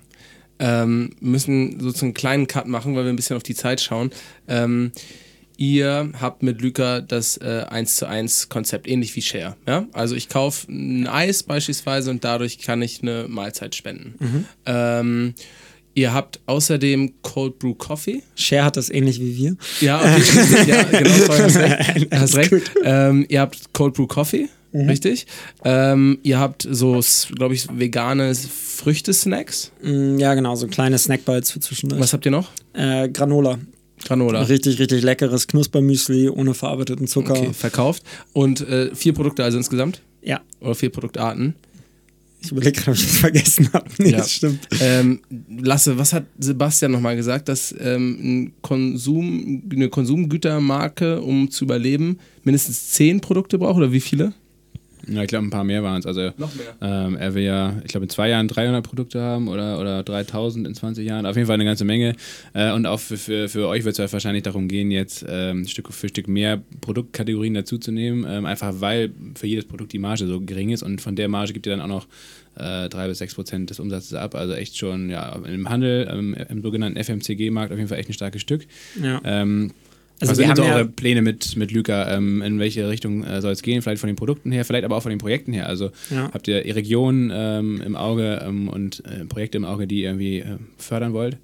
Ähm, 0.58 1.10
müssen 1.20 1.80
sozusagen 1.80 2.08
einen 2.08 2.14
kleinen 2.14 2.46
Cut 2.46 2.66
machen, 2.68 2.94
weil 2.94 3.04
wir 3.04 3.12
ein 3.12 3.16
bisschen 3.16 3.36
auf 3.36 3.42
die 3.42 3.54
Zeit 3.54 3.80
schauen. 3.80 4.10
Ähm, 4.46 4.92
ihr 5.56 6.12
habt 6.20 6.42
mit 6.42 6.60
Luca 6.62 7.00
das 7.00 7.36
äh, 7.38 7.64
1 7.68 7.96
zu 7.96 8.06
1 8.06 8.48
Konzept, 8.48 8.88
ähnlich 8.88 9.14
wie 9.16 9.22
Share. 9.22 9.56
Ja? 9.66 9.86
Also 9.92 10.14
ich 10.14 10.28
kaufe 10.28 10.70
ein 10.70 11.06
Eis 11.06 11.42
beispielsweise 11.42 12.10
und 12.10 12.24
dadurch 12.24 12.58
kann 12.58 12.82
ich 12.82 13.02
eine 13.02 13.26
Mahlzeit 13.28 13.74
spenden. 13.74 14.46
Ähm, 14.66 15.34
ihr 15.94 16.12
habt 16.12 16.40
außerdem 16.46 17.14
Cold 17.22 17.58
Brew 17.58 17.74
Coffee. 17.74 18.22
Share 18.36 18.64
hat 18.64 18.76
das 18.76 18.90
ähnlich 18.90 19.20
wie 19.20 19.36
wir. 19.36 19.56
Ja, 19.80 20.00
okay, 20.00 20.64
ja, 20.66 20.82
genau, 20.84 21.10
sorry, 21.10 21.40
hast 21.40 21.56
recht. 21.56 22.08
Hast 22.12 22.36
recht. 22.36 22.70
Ähm, 22.84 23.26
ihr 23.28 23.40
habt 23.40 23.72
Cold 23.72 23.94
Brew 23.94 24.06
Coffee, 24.06 24.48
richtig. 24.74 25.26
Ähm, 25.64 26.18
ihr 26.22 26.38
habt 26.38 26.66
so, 26.70 27.00
glaube 27.34 27.54
ich, 27.54 27.66
vegane 27.78 28.34
Früchte-Snacks. 28.34 29.72
Mm, 29.82 30.18
Ja, 30.18 30.34
genau, 30.34 30.54
so 30.56 30.66
kleine 30.66 30.98
Snackbites 30.98 31.50
für 31.52 31.60
zwischendurch. 31.60 32.00
Was 32.00 32.12
habt 32.12 32.24
ihr 32.26 32.32
noch? 32.32 32.50
Äh, 32.72 33.08
Granola. 33.08 33.58
Granola. 34.04 34.42
Richtig, 34.42 34.78
richtig 34.78 35.02
leckeres 35.02 35.46
Knuspermüsli 35.46 36.28
ohne 36.28 36.52
verarbeiteten 36.54 37.06
Zucker. 37.06 37.32
Okay, 37.38 37.52
verkauft. 37.54 38.02
Und 38.32 38.60
äh, 38.68 38.94
vier 38.94 39.14
Produkte 39.14 39.44
also 39.44 39.56
insgesamt? 39.56 40.02
Ja, 40.22 40.40
Oder 40.60 40.74
vier 40.74 40.90
Produktarten? 40.90 41.54
ich 42.42 42.50
überlege 42.52 42.72
gerade, 42.78 42.90
ob 42.90 42.96
ich 42.98 43.04
das 43.06 43.16
vergessen 43.18 43.70
habe. 43.72 43.86
Nee, 43.98 44.10
Ja. 44.10 44.18
das 44.18 44.32
stimmt. 44.32 44.68
Ähm, 44.80 45.20
Lasse, 45.62 45.96
was 45.96 46.12
hat 46.12 46.24
Sebastian 46.38 46.92
nochmal 46.92 47.16
gesagt, 47.16 47.48
dass 47.48 47.74
ähm, 47.80 48.18
ein 48.22 48.52
Konsum, 48.60 49.62
eine 49.72 49.88
Konsumgütermarke, 49.88 51.22
um 51.22 51.50
zu 51.50 51.64
überleben, 51.64 52.18
mindestens 52.42 52.90
zehn 52.90 53.20
Produkte 53.22 53.56
braucht 53.58 53.76
oder 53.78 53.92
wie 53.92 54.00
viele? 54.00 54.34
Ja, 55.08 55.22
ich 55.22 55.28
glaube, 55.28 55.46
ein 55.46 55.50
paar 55.50 55.64
mehr 55.64 55.82
waren 55.82 55.98
es. 55.98 56.06
Also, 56.06 56.32
Noch 56.36 56.54
mehr. 56.54 56.76
Ähm, 56.80 57.16
er 57.16 57.34
will 57.34 57.42
ja, 57.42 57.74
ich 57.84 57.88
glaube, 57.88 58.04
in 58.04 58.10
zwei 58.10 58.28
Jahren 58.28 58.48
300 58.48 58.84
Produkte 58.84 59.20
haben 59.20 59.48
oder, 59.48 59.80
oder 59.80 60.02
3000 60.02 60.66
in 60.66 60.74
20 60.74 61.06
Jahren. 61.06 61.26
Auf 61.26 61.36
jeden 61.36 61.46
Fall 61.46 61.54
eine 61.54 61.64
ganze 61.64 61.84
Menge. 61.84 62.14
Äh, 62.52 62.72
und 62.72 62.86
auch 62.86 63.00
für, 63.00 63.16
für, 63.16 63.48
für 63.48 63.68
euch 63.68 63.84
wird 63.84 63.98
es 63.98 64.12
wahrscheinlich 64.12 64.42
darum 64.42 64.68
gehen, 64.68 64.90
jetzt 64.90 65.24
ähm, 65.28 65.66
Stück 65.66 65.92
für 65.92 66.08
Stück 66.08 66.28
mehr 66.28 66.62
Produktkategorien 66.80 67.54
dazuzunehmen. 67.54 68.24
Ähm, 68.28 68.46
einfach 68.46 68.74
weil 68.80 69.12
für 69.34 69.46
jedes 69.46 69.64
Produkt 69.64 69.92
die 69.92 69.98
Marge 69.98 70.26
so 70.26 70.40
gering 70.40 70.70
ist. 70.70 70.82
Und 70.82 71.00
von 71.00 71.16
der 71.16 71.28
Marge 71.28 71.52
gibt 71.52 71.66
ihr 71.66 71.76
dann 71.76 71.80
auch 71.80 71.88
noch 71.88 72.06
äh, 72.56 72.88
3 72.88 73.08
bis 73.08 73.18
6 73.18 73.34
Prozent 73.34 73.70
des 73.70 73.80
Umsatzes 73.80 74.14
ab. 74.14 74.34
Also 74.34 74.54
echt 74.54 74.76
schon 74.76 75.10
ja, 75.10 75.34
im 75.44 75.68
Handel, 75.68 76.08
ähm, 76.10 76.34
im 76.48 76.62
sogenannten 76.62 77.02
FMCG-Markt 77.02 77.72
auf 77.72 77.78
jeden 77.78 77.88
Fall 77.88 77.98
echt 77.98 78.08
ein 78.08 78.14
starkes 78.14 78.42
Stück. 78.42 78.66
Ja. 79.02 79.20
Ähm, 79.24 79.72
Also 80.20 80.30
was 80.32 80.38
wir 80.38 80.46
sind 80.46 80.56
so 80.56 80.62
haben 80.62 80.68
ja- 80.70 80.76
eure 80.76 80.84
Pläne 80.88 81.22
mit, 81.22 81.56
mit 81.56 81.72
Luca? 81.72 82.14
Ähm, 82.16 82.40
in 82.42 82.58
welche 82.58 82.88
Richtung 82.88 83.24
äh, 83.24 83.40
soll 83.42 83.52
es 83.52 83.62
gehen? 83.62 83.82
Vielleicht 83.82 84.00
von 84.00 84.06
den 84.06 84.16
Produkten 84.16 84.52
her, 84.52 84.64
vielleicht 84.64 84.84
aber 84.84 84.96
auch 84.96 85.02
von 85.02 85.10
den 85.10 85.18
Projekten 85.18 85.52
her. 85.52 85.68
Also 85.68 85.90
Ja. 86.10 86.30
habt 86.32 86.46
ihr 86.48 86.64
Regionen 86.76 87.30
ähm, 87.34 87.82
im 87.84 87.96
Auge 87.96 88.40
ähm, 88.46 88.68
und 88.68 89.02
äh, 89.06 89.24
Projekte 89.24 89.58
im 89.58 89.64
Auge, 89.64 89.86
die 89.86 90.00
ihr 90.02 90.08
irgendwie 90.10 90.38
äh, 90.40 90.56
fördern 90.78 91.12
wollt? 91.12 91.36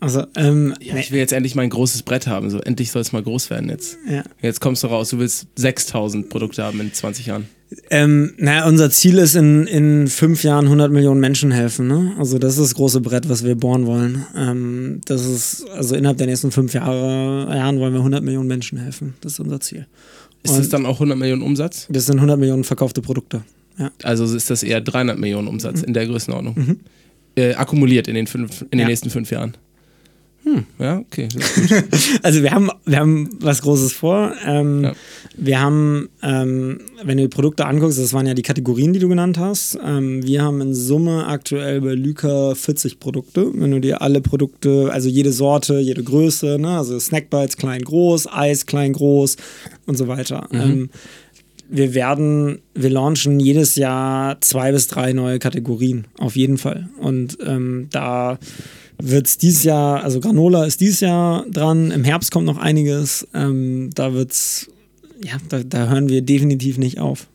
Also, 0.00 0.24
ähm, 0.36 0.74
Ja, 0.80 0.94
nee, 0.94 1.00
ich 1.00 1.12
will 1.12 1.18
jetzt 1.20 1.32
endlich 1.32 1.54
mal 1.54 1.62
ein 1.62 1.70
großes 1.70 2.02
Brett 2.02 2.26
haben. 2.26 2.50
So, 2.50 2.58
endlich 2.60 2.90
soll 2.90 3.02
es 3.02 3.12
mal 3.12 3.22
groß 3.22 3.50
werden 3.50 3.68
jetzt. 3.70 3.98
ja. 4.08 4.24
Jetzt 4.40 4.60
kommst 4.60 4.82
du 4.82 4.88
raus, 4.88 5.10
du 5.10 5.18
willst 5.18 5.46
6000 5.56 6.28
Produkte 6.28 6.64
haben 6.64 6.80
in 6.80 6.92
20 6.92 7.26
Jahren. 7.26 7.48
Ähm, 7.90 8.34
naja, 8.38 8.66
unser 8.66 8.90
Ziel 8.90 9.18
ist 9.18 9.34
in, 9.34 9.66
in 9.66 10.08
fünf 10.08 10.42
Jahren 10.44 10.64
100 10.66 10.90
Millionen 10.92 11.20
Menschen 11.20 11.50
helfen. 11.50 11.86
Ne? 11.88 12.12
Also 12.18 12.38
das 12.38 12.52
ist 12.54 12.60
das 12.60 12.74
große 12.74 13.00
Brett, 13.00 13.28
was 13.28 13.44
wir 13.44 13.54
bohren 13.54 13.86
wollen. 13.86 14.24
Ähm, 14.36 15.00
das 15.06 15.24
ist, 15.26 15.66
also 15.70 15.94
innerhalb 15.94 16.18
der 16.18 16.26
nächsten 16.26 16.50
fünf 16.50 16.74
Jahre, 16.74 17.54
Jahren 17.54 17.78
wollen 17.78 17.92
wir 17.92 18.00
100 18.00 18.22
Millionen 18.22 18.48
Menschen 18.48 18.78
helfen. 18.78 19.14
Das 19.20 19.32
ist 19.34 19.40
unser 19.40 19.60
Ziel. 19.60 19.86
Ist 20.42 20.50
Und- 20.52 20.58
das 20.58 20.68
dann 20.70 20.86
auch 20.86 20.96
100 20.98 21.16
Millionen 21.18 21.42
Umsatz? 21.42 21.86
Das 21.90 22.06
sind 22.06 22.16
100 22.16 22.38
Millionen 22.38 22.64
verkaufte 22.64 23.00
Produkte. 23.02 23.42
Ja. 23.78 23.90
Also 24.02 24.24
ist 24.24 24.50
das 24.50 24.62
eher 24.62 24.80
300 24.80 25.18
Millionen 25.18 25.48
Umsatz 25.48 25.82
in 25.82 25.94
der 25.94 26.06
Größenordnung. 26.06 26.78
Äh, 27.36 27.54
akkumuliert 27.54 28.08
in 28.08 28.14
den, 28.14 28.26
fünf, 28.26 28.62
in 28.62 28.68
den 28.72 28.80
Ja. 28.80 28.86
nächsten 28.88 29.08
fünf 29.08 29.30
Jahren. 29.30 29.54
Hm, 30.44 30.64
ja, 30.78 30.98
okay. 30.98 31.28
Also 32.22 32.42
wir 32.42 32.50
haben, 32.50 32.70
wir 32.84 32.98
haben 32.98 33.30
was 33.40 33.62
Großes 33.62 33.92
vor. 33.92 34.32
Ähm, 34.44 34.82
Ja. 34.84 34.92
Wir 35.36 35.60
haben, 35.60 36.08
ähm, 36.22 36.80
wenn 37.04 37.16
du 37.16 37.22
die 37.24 37.28
Produkte 37.28 37.64
anguckst, 37.64 37.98
das 37.98 38.12
waren 38.12 38.26
ja 38.26 38.34
die 38.34 38.42
Kategorien, 38.42 38.92
die 38.92 38.98
du 38.98 39.08
genannt 39.08 39.38
hast. 39.38 39.78
Ähm, 39.84 40.24
wir 40.26 40.42
haben 40.42 40.60
in 40.60 40.74
Summe 40.74 41.26
aktuell 41.26 41.80
bei 41.80 41.94
Lyca 41.94 42.54
40 42.54 43.00
Produkte. 43.00 43.50
Wenn 43.54 43.70
du 43.70 43.80
dir 43.80 44.02
alle 44.02 44.20
Produkte, 44.20 44.90
also 44.92 45.08
jede 45.08 45.32
Sorte, 45.32 45.78
jede 45.78 46.02
Größe, 46.02 46.58
ne? 46.58 46.76
also 46.76 46.98
Snackbites 46.98 47.56
klein, 47.56 47.82
groß, 47.82 48.26
Eis 48.32 48.66
klein, 48.66 48.92
groß 48.92 49.36
und 49.86 49.96
so 49.96 50.08
weiter. 50.08 50.48
Ähm, 50.52 50.90
wir 51.68 51.94
werden, 51.94 52.58
wir 52.74 52.90
launchen 52.90 53.40
jedes 53.40 53.76
Jahr 53.76 54.38
zwei 54.42 54.72
bis 54.72 54.88
drei 54.88 55.14
neue 55.14 55.38
Kategorien, 55.38 56.06
auf 56.18 56.36
jeden 56.36 56.58
Fall. 56.58 56.90
Und 56.98 57.38
ähm, 57.46 57.88
da 57.90 58.38
wird 59.02 59.26
es 59.26 59.38
dieses 59.38 59.64
Jahr, 59.64 60.02
also 60.02 60.20
Granola 60.20 60.64
ist 60.64 60.80
dieses 60.80 61.00
Jahr 61.00 61.44
dran, 61.50 61.90
im 61.90 62.04
Herbst 62.04 62.30
kommt 62.30 62.46
noch 62.46 62.58
einiges. 62.58 63.26
Ähm, 63.34 63.90
da 63.94 64.14
wird's, 64.14 64.70
ja, 65.22 65.36
da, 65.48 65.62
da 65.62 65.88
hören 65.88 66.08
wir 66.08 66.22
definitiv 66.22 66.78
nicht 66.78 67.00
auf. 67.00 67.28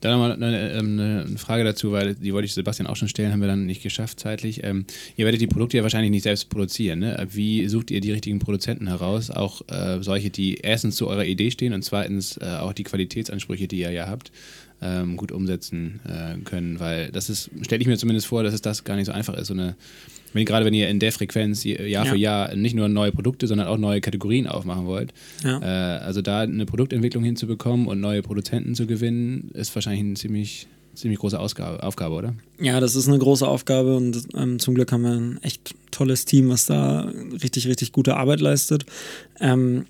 Dann 0.00 0.12
nochmal 0.12 0.32
eine, 0.32 0.72
ähm, 0.72 1.00
eine, 1.00 1.38
Frage 1.38 1.64
dazu, 1.64 1.90
weil 1.90 2.14
die 2.14 2.34
wollte 2.34 2.44
ich 2.44 2.52
Sebastian 2.52 2.86
auch 2.86 2.96
schon 2.96 3.08
stellen, 3.08 3.32
haben 3.32 3.40
wir 3.40 3.48
dann 3.48 3.64
nicht 3.64 3.82
geschafft 3.82 4.20
zeitlich. 4.20 4.62
Ähm, 4.62 4.84
ihr 5.16 5.24
werdet 5.24 5.40
die 5.40 5.46
Produkte 5.46 5.78
ja 5.78 5.82
wahrscheinlich 5.82 6.10
nicht 6.10 6.24
selbst 6.24 6.50
produzieren. 6.50 6.98
Ne? 6.98 7.26
Wie 7.30 7.66
sucht 7.68 7.90
ihr 7.90 8.02
die 8.02 8.12
richtigen 8.12 8.38
Produzenten 8.38 8.88
heraus? 8.88 9.30
Auch 9.30 9.62
äh, 9.68 10.02
solche, 10.02 10.28
die 10.28 10.56
erstens 10.56 10.96
zu 10.96 11.08
eurer 11.08 11.24
Idee 11.24 11.50
stehen 11.50 11.72
und 11.72 11.82
zweitens 11.82 12.36
äh, 12.36 12.44
auch 12.44 12.74
die 12.74 12.84
Qualitätsansprüche, 12.84 13.68
die 13.68 13.78
ihr 13.78 13.90
ja 13.90 14.06
habt, 14.06 14.32
ähm, 14.82 15.16
gut 15.16 15.32
umsetzen 15.32 16.00
äh, 16.04 16.38
können. 16.44 16.78
Weil 16.78 17.10
das 17.10 17.30
ist, 17.30 17.50
stelle 17.62 17.80
ich 17.80 17.88
mir 17.88 17.96
zumindest 17.96 18.26
vor, 18.26 18.42
dass 18.42 18.52
es 18.52 18.60
das 18.60 18.84
gar 18.84 18.96
nicht 18.96 19.06
so 19.06 19.12
einfach 19.12 19.34
ist, 19.34 19.48
so 19.48 19.54
eine 19.54 19.76
wenn, 20.36 20.44
gerade 20.44 20.64
wenn 20.64 20.74
ihr 20.74 20.88
in 20.88 20.98
der 20.98 21.12
Frequenz 21.12 21.64
Jahr 21.64 21.86
ja. 21.86 22.04
für 22.04 22.16
Jahr 22.16 22.54
nicht 22.54 22.74
nur 22.74 22.88
neue 22.88 23.12
Produkte, 23.12 23.46
sondern 23.46 23.66
auch 23.66 23.78
neue 23.78 24.00
Kategorien 24.00 24.46
aufmachen 24.46 24.86
wollt, 24.86 25.12
ja. 25.42 25.60
äh, 25.60 25.98
also 26.00 26.22
da 26.22 26.40
eine 26.40 26.66
Produktentwicklung 26.66 27.24
hinzubekommen 27.24 27.86
und 27.86 28.00
neue 28.00 28.22
Produzenten 28.22 28.74
zu 28.74 28.86
gewinnen, 28.86 29.50
ist 29.54 29.74
wahrscheinlich 29.74 30.04
eine 30.04 30.14
ziemlich, 30.14 30.68
ziemlich 30.94 31.18
große 31.18 31.38
Ausgabe, 31.38 31.82
Aufgabe, 31.82 32.14
oder? 32.14 32.34
Ja, 32.60 32.80
das 32.80 32.94
ist 32.94 33.08
eine 33.08 33.18
große 33.18 33.46
Aufgabe 33.46 33.96
und 33.96 34.28
ähm, 34.34 34.58
zum 34.58 34.74
Glück 34.74 34.92
haben 34.92 35.02
wir 35.02 35.12
ein 35.12 35.38
echt 35.42 35.74
tolles 35.90 36.24
Team, 36.24 36.50
was 36.50 36.66
da 36.66 37.10
richtig, 37.42 37.66
richtig 37.66 37.92
gute 37.92 38.16
Arbeit 38.16 38.40
leistet. 38.40 38.86
Ähm, 39.40 39.86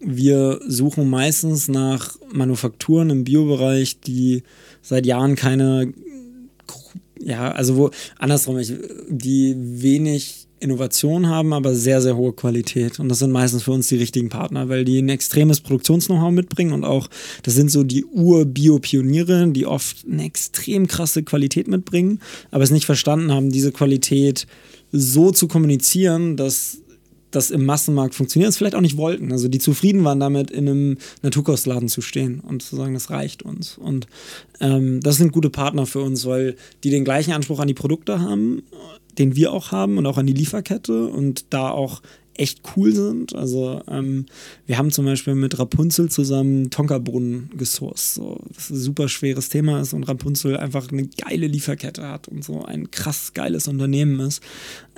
wir 0.00 0.60
suchen 0.66 1.08
meistens 1.08 1.68
nach 1.68 2.16
Manufakturen 2.32 3.10
im 3.10 3.24
Biobereich, 3.24 4.00
die 4.00 4.42
seit 4.82 5.06
Jahren 5.06 5.34
keine 5.34 5.92
ja, 7.24 7.50
also 7.50 7.76
wo, 7.76 7.90
andersrum, 8.18 8.58
ich, 8.58 8.72
die 9.08 9.54
wenig 9.56 10.46
Innovation 10.60 11.28
haben, 11.28 11.52
aber 11.52 11.74
sehr, 11.74 12.00
sehr 12.00 12.16
hohe 12.16 12.32
Qualität. 12.32 12.98
Und 12.98 13.08
das 13.08 13.18
sind 13.18 13.32
meistens 13.32 13.64
für 13.64 13.72
uns 13.72 13.88
die 13.88 13.96
richtigen 13.96 14.30
Partner, 14.30 14.68
weil 14.68 14.84
die 14.84 15.00
ein 15.00 15.08
extremes 15.08 15.60
Produktions-Know-how 15.60 16.32
mitbringen 16.32 16.72
und 16.72 16.84
auch, 16.84 17.08
das 17.42 17.54
sind 17.54 17.70
so 17.70 17.82
die 17.82 18.04
Ur-Bio-Pioniere, 18.04 19.48
die 19.48 19.66
oft 19.66 20.04
eine 20.10 20.24
extrem 20.24 20.86
krasse 20.86 21.22
Qualität 21.22 21.68
mitbringen, 21.68 22.20
aber 22.50 22.64
es 22.64 22.70
nicht 22.70 22.86
verstanden 22.86 23.30
haben, 23.30 23.50
diese 23.50 23.72
Qualität 23.72 24.46
so 24.90 25.30
zu 25.32 25.48
kommunizieren, 25.48 26.36
dass 26.36 26.78
das 27.34 27.50
im 27.50 27.64
Massenmarkt 27.64 28.14
funktioniert, 28.14 28.50
es 28.50 28.56
vielleicht 28.56 28.74
auch 28.74 28.80
nicht 28.80 28.96
wollten. 28.96 29.32
Also 29.32 29.48
die 29.48 29.58
zufrieden 29.58 30.04
waren 30.04 30.20
damit, 30.20 30.50
in 30.50 30.68
einem 30.68 30.98
Naturkostladen 31.22 31.88
zu 31.88 32.00
stehen 32.00 32.40
und 32.40 32.62
zu 32.62 32.76
sagen, 32.76 32.94
das 32.94 33.10
reicht 33.10 33.42
uns. 33.42 33.78
Und 33.78 34.06
ähm, 34.60 35.00
das 35.00 35.16
sind 35.16 35.32
gute 35.32 35.50
Partner 35.50 35.86
für 35.86 36.00
uns, 36.00 36.24
weil 36.26 36.56
die 36.82 36.90
den 36.90 37.04
gleichen 37.04 37.32
Anspruch 37.32 37.60
an 37.60 37.68
die 37.68 37.74
Produkte 37.74 38.20
haben, 38.20 38.62
den 39.18 39.36
wir 39.36 39.52
auch 39.52 39.72
haben 39.72 39.98
und 39.98 40.06
auch 40.06 40.18
an 40.18 40.26
die 40.26 40.32
Lieferkette 40.32 41.06
und 41.06 41.46
da 41.50 41.70
auch 41.70 42.02
echt 42.36 42.62
cool 42.76 42.92
sind. 42.92 43.34
Also 43.34 43.80
ähm, 43.88 44.26
wir 44.66 44.78
haben 44.78 44.90
zum 44.90 45.04
Beispiel 45.04 45.34
mit 45.34 45.58
Rapunzel 45.58 46.10
zusammen 46.10 46.70
Tonka-Brunnen 46.70 47.50
gesourced, 47.56 48.14
so, 48.14 48.40
was 48.52 48.70
ein 48.70 48.76
super 48.76 49.08
schweres 49.08 49.48
Thema 49.48 49.80
ist 49.80 49.92
und 49.92 50.04
Rapunzel 50.04 50.56
einfach 50.56 50.90
eine 50.90 51.06
geile 51.06 51.46
Lieferkette 51.46 52.06
hat 52.08 52.28
und 52.28 52.44
so 52.44 52.64
ein 52.64 52.90
krass 52.90 53.34
geiles 53.34 53.68
Unternehmen 53.68 54.20
ist. 54.20 54.42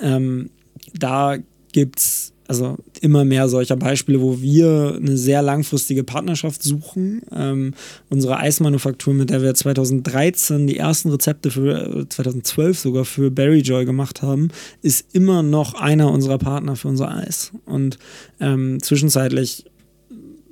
Ähm, 0.01 0.51
da 0.95 1.37
gibt 1.77 1.99
es 1.99 2.33
also 2.49 2.79
immer 3.03 3.27
mehr 3.27 3.51
solcher 3.51 3.77
Beispiele, 3.77 4.22
wo 4.22 4.41
wir 4.41 4.95
eine 4.97 5.18
sehr 5.18 5.43
langfristige 5.43 6.05
Partnerschaft 6.05 6.62
suchen. 6.62 7.20
Ähm, 7.31 7.74
unsere 8.09 8.39
Eismanufaktur, 8.39 9.12
mit 9.12 9.29
der 9.29 9.43
wir 9.43 9.53
2013 9.53 10.66
die 10.66 10.79
ersten 10.79 11.11
Rezepte 11.11 11.51
für 11.51 12.07
2012 12.09 12.79
sogar 12.79 13.05
für 13.05 13.31
Berry 13.31 13.61
Joy 13.61 13.85
gemacht 13.85 14.22
haben, 14.22 14.49
ist 14.81 15.07
immer 15.12 15.43
noch 15.43 15.74
einer 15.74 16.11
unserer 16.11 16.39
Partner 16.39 16.77
für 16.77 16.89
unser 16.89 17.14
Eis. 17.14 17.53
Und 17.66 17.99
ähm, 18.41 18.79
zwischenzeitlich 18.81 19.66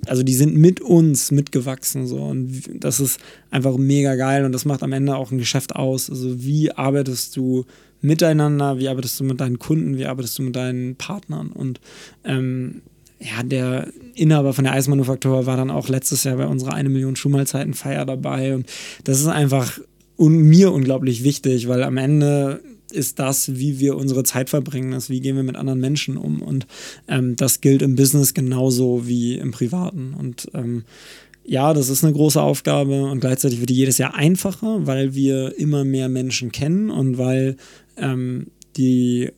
also 0.06 0.22
die 0.22 0.34
sind 0.34 0.54
mit 0.54 0.82
uns 0.82 1.30
mitgewachsen 1.30 2.06
so 2.06 2.18
und 2.18 2.62
das 2.74 3.00
ist 3.00 3.18
einfach 3.50 3.78
mega 3.78 4.16
geil 4.16 4.44
und 4.44 4.52
das 4.52 4.66
macht 4.66 4.82
am 4.82 4.92
Ende 4.92 5.16
auch 5.16 5.32
ein 5.32 5.38
Geschäft 5.38 5.74
aus. 5.74 6.10
Also 6.10 6.44
wie 6.44 6.70
arbeitest 6.72 7.34
du 7.38 7.64
miteinander, 8.04 8.78
wie 8.78 8.88
arbeitest 8.88 9.18
du 9.18 9.24
mit 9.24 9.40
deinen 9.40 9.58
Kunden, 9.58 9.96
wie 9.96 10.06
arbeitest 10.06 10.38
du 10.38 10.42
mit 10.42 10.54
deinen 10.54 10.96
Partnern? 10.96 11.48
Und 11.48 11.80
ähm, 12.24 12.82
ja, 13.18 13.42
der 13.42 13.88
Inhaber 14.14 14.52
von 14.52 14.64
der 14.64 14.74
Eismanufaktur 14.74 15.46
war 15.46 15.56
dann 15.56 15.70
auch 15.70 15.88
letztes 15.88 16.24
Jahr 16.24 16.36
bei 16.36 16.46
unserer 16.46 16.74
eine 16.74 16.90
Million 16.90 17.16
Schuhmahlzeiten-Feier 17.16 18.04
dabei. 18.04 18.54
Und 18.54 18.66
das 19.04 19.20
ist 19.20 19.26
einfach 19.26 19.80
un 20.18 20.38
mir 20.38 20.72
unglaublich 20.72 21.24
wichtig, 21.24 21.66
weil 21.66 21.82
am 21.82 21.96
Ende 21.96 22.60
ist 22.92 23.18
das, 23.18 23.56
wie 23.56 23.80
wir 23.80 23.96
unsere 23.96 24.22
Zeit 24.22 24.50
verbringen, 24.50 24.92
das, 24.92 25.10
wie 25.10 25.20
gehen 25.20 25.36
wir 25.36 25.42
mit 25.42 25.56
anderen 25.56 25.80
Menschen 25.80 26.16
um. 26.16 26.42
Und 26.42 26.66
ähm, 27.08 27.36
das 27.36 27.60
gilt 27.60 27.82
im 27.82 27.96
Business 27.96 28.34
genauso 28.34 29.06
wie 29.06 29.36
im 29.36 29.50
Privaten. 29.50 30.14
Und 30.14 30.48
ähm, 30.54 30.84
ja, 31.44 31.74
das 31.74 31.88
ist 31.88 32.02
eine 32.02 32.12
große 32.12 32.40
Aufgabe 32.40 33.04
und 33.04 33.20
gleichzeitig 33.20 33.60
wird 33.60 33.70
die 33.70 33.74
jedes 33.74 33.98
Jahr 33.98 34.14
einfacher, 34.14 34.86
weil 34.86 35.14
wir 35.14 35.58
immer 35.58 35.84
mehr 35.84 36.08
Menschen 36.08 36.52
kennen 36.52 36.90
und 36.90 37.18
weil 37.18 37.56
ähm, 37.96 38.46
die, 38.76 39.30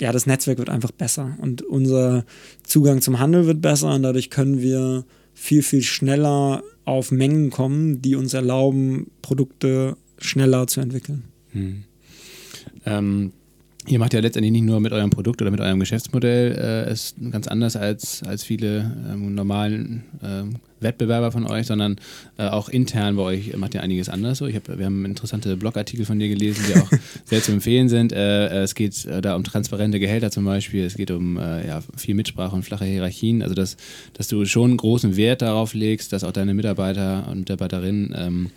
ja, 0.00 0.12
das 0.12 0.26
Netzwerk 0.26 0.58
wird 0.58 0.68
einfach 0.68 0.90
besser 0.90 1.36
und 1.40 1.62
unser 1.62 2.24
Zugang 2.64 3.00
zum 3.00 3.20
Handel 3.20 3.46
wird 3.46 3.60
besser 3.60 3.94
und 3.94 4.02
dadurch 4.02 4.30
können 4.30 4.60
wir 4.60 5.04
viel, 5.32 5.62
viel 5.62 5.82
schneller 5.82 6.64
auf 6.84 7.12
Mengen 7.12 7.50
kommen, 7.50 8.02
die 8.02 8.16
uns 8.16 8.34
erlauben, 8.34 9.10
Produkte 9.22 9.96
schneller 10.18 10.66
zu 10.66 10.80
entwickeln. 10.80 11.24
Hm. 11.52 11.84
Ähm, 12.84 13.32
Ihr 13.88 13.98
macht 13.98 14.12
ja 14.12 14.20
letztendlich 14.20 14.52
nicht 14.52 14.64
nur 14.64 14.80
mit 14.80 14.92
eurem 14.92 15.10
Produkt 15.10 15.40
oder 15.40 15.50
mit 15.50 15.60
eurem 15.60 15.80
Geschäftsmodell 15.80 16.52
äh, 16.52 16.90
es 16.90 17.14
ganz 17.30 17.48
anders 17.48 17.74
als, 17.74 18.22
als 18.22 18.44
viele 18.44 18.94
ähm, 19.10 19.34
normalen 19.34 20.04
ähm, 20.22 20.56
Wettbewerber 20.80 21.32
von 21.32 21.46
euch, 21.46 21.66
sondern 21.66 21.96
äh, 22.36 22.46
auch 22.46 22.68
intern 22.68 23.16
bei 23.16 23.22
euch 23.22 23.56
macht 23.56 23.74
ihr 23.74 23.82
einiges 23.82 24.08
anders. 24.08 24.38
So. 24.38 24.46
Ich 24.46 24.56
hab, 24.56 24.68
wir 24.68 24.84
haben 24.84 25.04
interessante 25.04 25.56
Blogartikel 25.56 26.04
von 26.04 26.18
dir 26.18 26.28
gelesen, 26.28 26.64
die 26.68 26.78
auch 26.78 26.90
sehr 27.24 27.42
zu 27.42 27.52
empfehlen 27.52 27.88
sind. 27.88 28.12
Äh, 28.12 28.46
äh, 28.46 28.62
es 28.62 28.74
geht 28.74 29.04
äh, 29.06 29.20
da 29.20 29.34
um 29.34 29.44
transparente 29.44 29.98
Gehälter 29.98 30.30
zum 30.30 30.44
Beispiel, 30.44 30.84
es 30.84 30.94
geht 30.94 31.10
um 31.10 31.38
äh, 31.38 31.66
ja, 31.66 31.82
viel 31.96 32.14
Mitsprache 32.14 32.54
und 32.54 32.64
flache 32.64 32.84
Hierarchien. 32.84 33.42
Also 33.42 33.54
dass, 33.54 33.76
dass 34.12 34.28
du 34.28 34.44
schon 34.44 34.76
großen 34.76 35.16
Wert 35.16 35.42
darauf 35.42 35.74
legst, 35.74 36.12
dass 36.12 36.24
auch 36.24 36.32
deine 36.32 36.54
Mitarbeiter 36.54 37.26
und 37.30 37.38
Mitarbeiterinnen 37.40 38.14
ähm, 38.16 38.50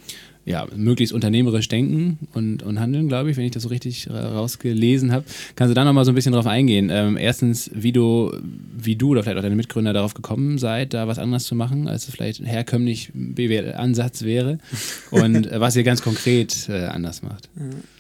ja, 0.44 0.68
möglichst 0.76 1.14
unternehmerisch 1.14 1.68
denken 1.68 2.18
und, 2.34 2.64
und 2.64 2.80
handeln, 2.80 3.08
glaube 3.08 3.30
ich, 3.30 3.38
wenn 3.38 3.46
ich 3.46 3.52
das 3.52 3.64
so 3.64 3.70
richtig 3.70 4.10
rausgelesen 4.10 5.12
habe. 5.12 5.26
Kannst 5.56 5.70
du 5.70 5.76
da 5.76 5.86
nochmal 5.86 6.04
so 6.04 6.12
ein 6.12 6.16
bisschen 6.16 6.34
drauf 6.34 6.48
eingehen? 6.48 6.90
Ähm, 6.92 7.16
erstens, 7.16 7.70
wie 7.74 7.92
du, 7.92 8.32
wie 8.76 8.96
du 8.96 9.10
oder 9.10 9.22
vielleicht 9.22 9.38
auch 9.38 9.44
deine 9.44 9.56
Mitgründer 9.56 9.94
darauf 9.94 10.16
gekommen 10.16 10.58
seid, 10.58 10.94
da 10.96 11.08
was 11.08 11.20
anderes 11.20 11.44
zu 11.44 11.54
machen, 11.54 11.88
als 11.88 12.08
es 12.08 12.14
vielleicht 12.14 12.42
ein 12.42 12.46
herkömmlich 12.46 13.12
BWL-Ansatz 13.14 14.24
wäre 14.24 14.58
und 15.12 15.52
äh, 15.52 15.60
was 15.60 15.76
ihr 15.76 15.84
ganz 15.84 16.02
konkret 16.02 16.68
äh, 16.70 16.86
anders 16.86 17.22
macht. 17.22 17.50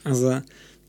Also, 0.03 0.41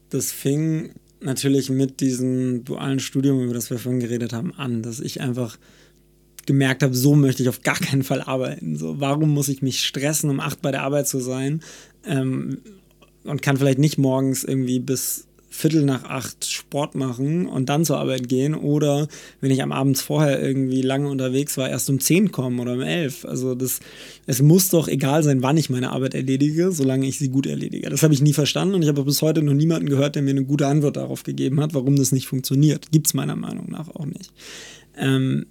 das 0.08 0.32
fing 0.32 0.90
natürlich 1.20 1.68
mit 1.68 2.00
diesem 2.00 2.64
dualen 2.64 2.98
Studium, 2.98 3.42
über 3.42 3.54
das 3.54 3.70
wir 3.70 3.78
vorhin 3.78 4.00
geredet 4.00 4.32
haben, 4.32 4.54
an, 4.54 4.82
dass 4.82 5.00
ich 5.00 5.20
einfach 5.20 5.58
gemerkt 6.46 6.82
habe, 6.82 6.94
so 6.94 7.14
möchte 7.14 7.42
ich 7.42 7.48
auf 7.48 7.62
gar 7.62 7.78
keinen 7.78 8.02
Fall 8.02 8.22
arbeiten. 8.22 8.76
So, 8.76 9.00
warum 9.00 9.30
muss 9.30 9.48
ich 9.48 9.62
mich 9.62 9.84
stressen, 9.84 10.30
um 10.30 10.40
acht 10.40 10.62
bei 10.62 10.70
der 10.70 10.82
Arbeit 10.82 11.08
zu 11.08 11.20
sein 11.20 11.62
ähm, 12.06 12.58
und 13.24 13.42
kann 13.42 13.56
vielleicht 13.56 13.78
nicht 13.78 13.98
morgens 13.98 14.44
irgendwie 14.44 14.80
bis 14.80 15.26
Viertel 15.52 15.84
nach 15.84 16.04
acht 16.04 16.50
Sport 16.50 16.94
machen 16.94 17.46
und 17.46 17.68
dann 17.68 17.84
zur 17.84 17.98
Arbeit 17.98 18.26
gehen 18.26 18.54
oder 18.54 19.06
wenn 19.42 19.50
ich 19.50 19.62
am 19.62 19.70
Abend 19.70 19.98
vorher 19.98 20.42
irgendwie 20.42 20.80
lange 20.80 21.08
unterwegs 21.10 21.58
war, 21.58 21.68
erst 21.68 21.90
um 21.90 22.00
zehn 22.00 22.32
kommen 22.32 22.58
oder 22.58 22.72
um 22.72 22.80
elf. 22.80 23.26
Also 23.26 23.54
das, 23.54 23.80
es 24.26 24.40
muss 24.40 24.70
doch 24.70 24.88
egal 24.88 25.22
sein, 25.22 25.42
wann 25.42 25.58
ich 25.58 25.68
meine 25.68 25.92
Arbeit 25.92 26.14
erledige, 26.14 26.72
solange 26.72 27.06
ich 27.06 27.18
sie 27.18 27.28
gut 27.28 27.46
erledige. 27.46 27.90
Das 27.90 28.02
habe 28.02 28.14
ich 28.14 28.22
nie 28.22 28.32
verstanden 28.32 28.74
und 28.74 28.82
ich 28.82 28.88
habe 28.88 29.04
bis 29.04 29.20
heute 29.20 29.42
noch 29.42 29.52
niemanden 29.52 29.90
gehört, 29.90 30.14
der 30.14 30.22
mir 30.22 30.30
eine 30.30 30.44
gute 30.44 30.66
Antwort 30.66 30.96
darauf 30.96 31.22
gegeben 31.22 31.60
hat, 31.60 31.74
warum 31.74 31.96
das 31.96 32.12
nicht 32.12 32.26
funktioniert. 32.26 32.90
Gibt 32.90 33.08
es 33.08 33.14
meiner 33.14 33.36
Meinung 33.36 33.70
nach 33.70 33.88
auch 33.88 34.06
nicht. 34.06 34.32
Ähm, 34.96 35.46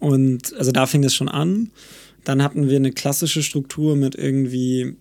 und 0.00 0.54
also 0.56 0.72
da 0.72 0.86
fing 0.86 1.04
es 1.04 1.14
schon 1.14 1.28
an. 1.28 1.70
Dann 2.24 2.42
hatten 2.42 2.68
wir 2.68 2.76
eine 2.76 2.92
klassische 2.92 3.42
Struktur 3.42 3.96
mit 3.96 4.14
irgendwie 4.14 4.96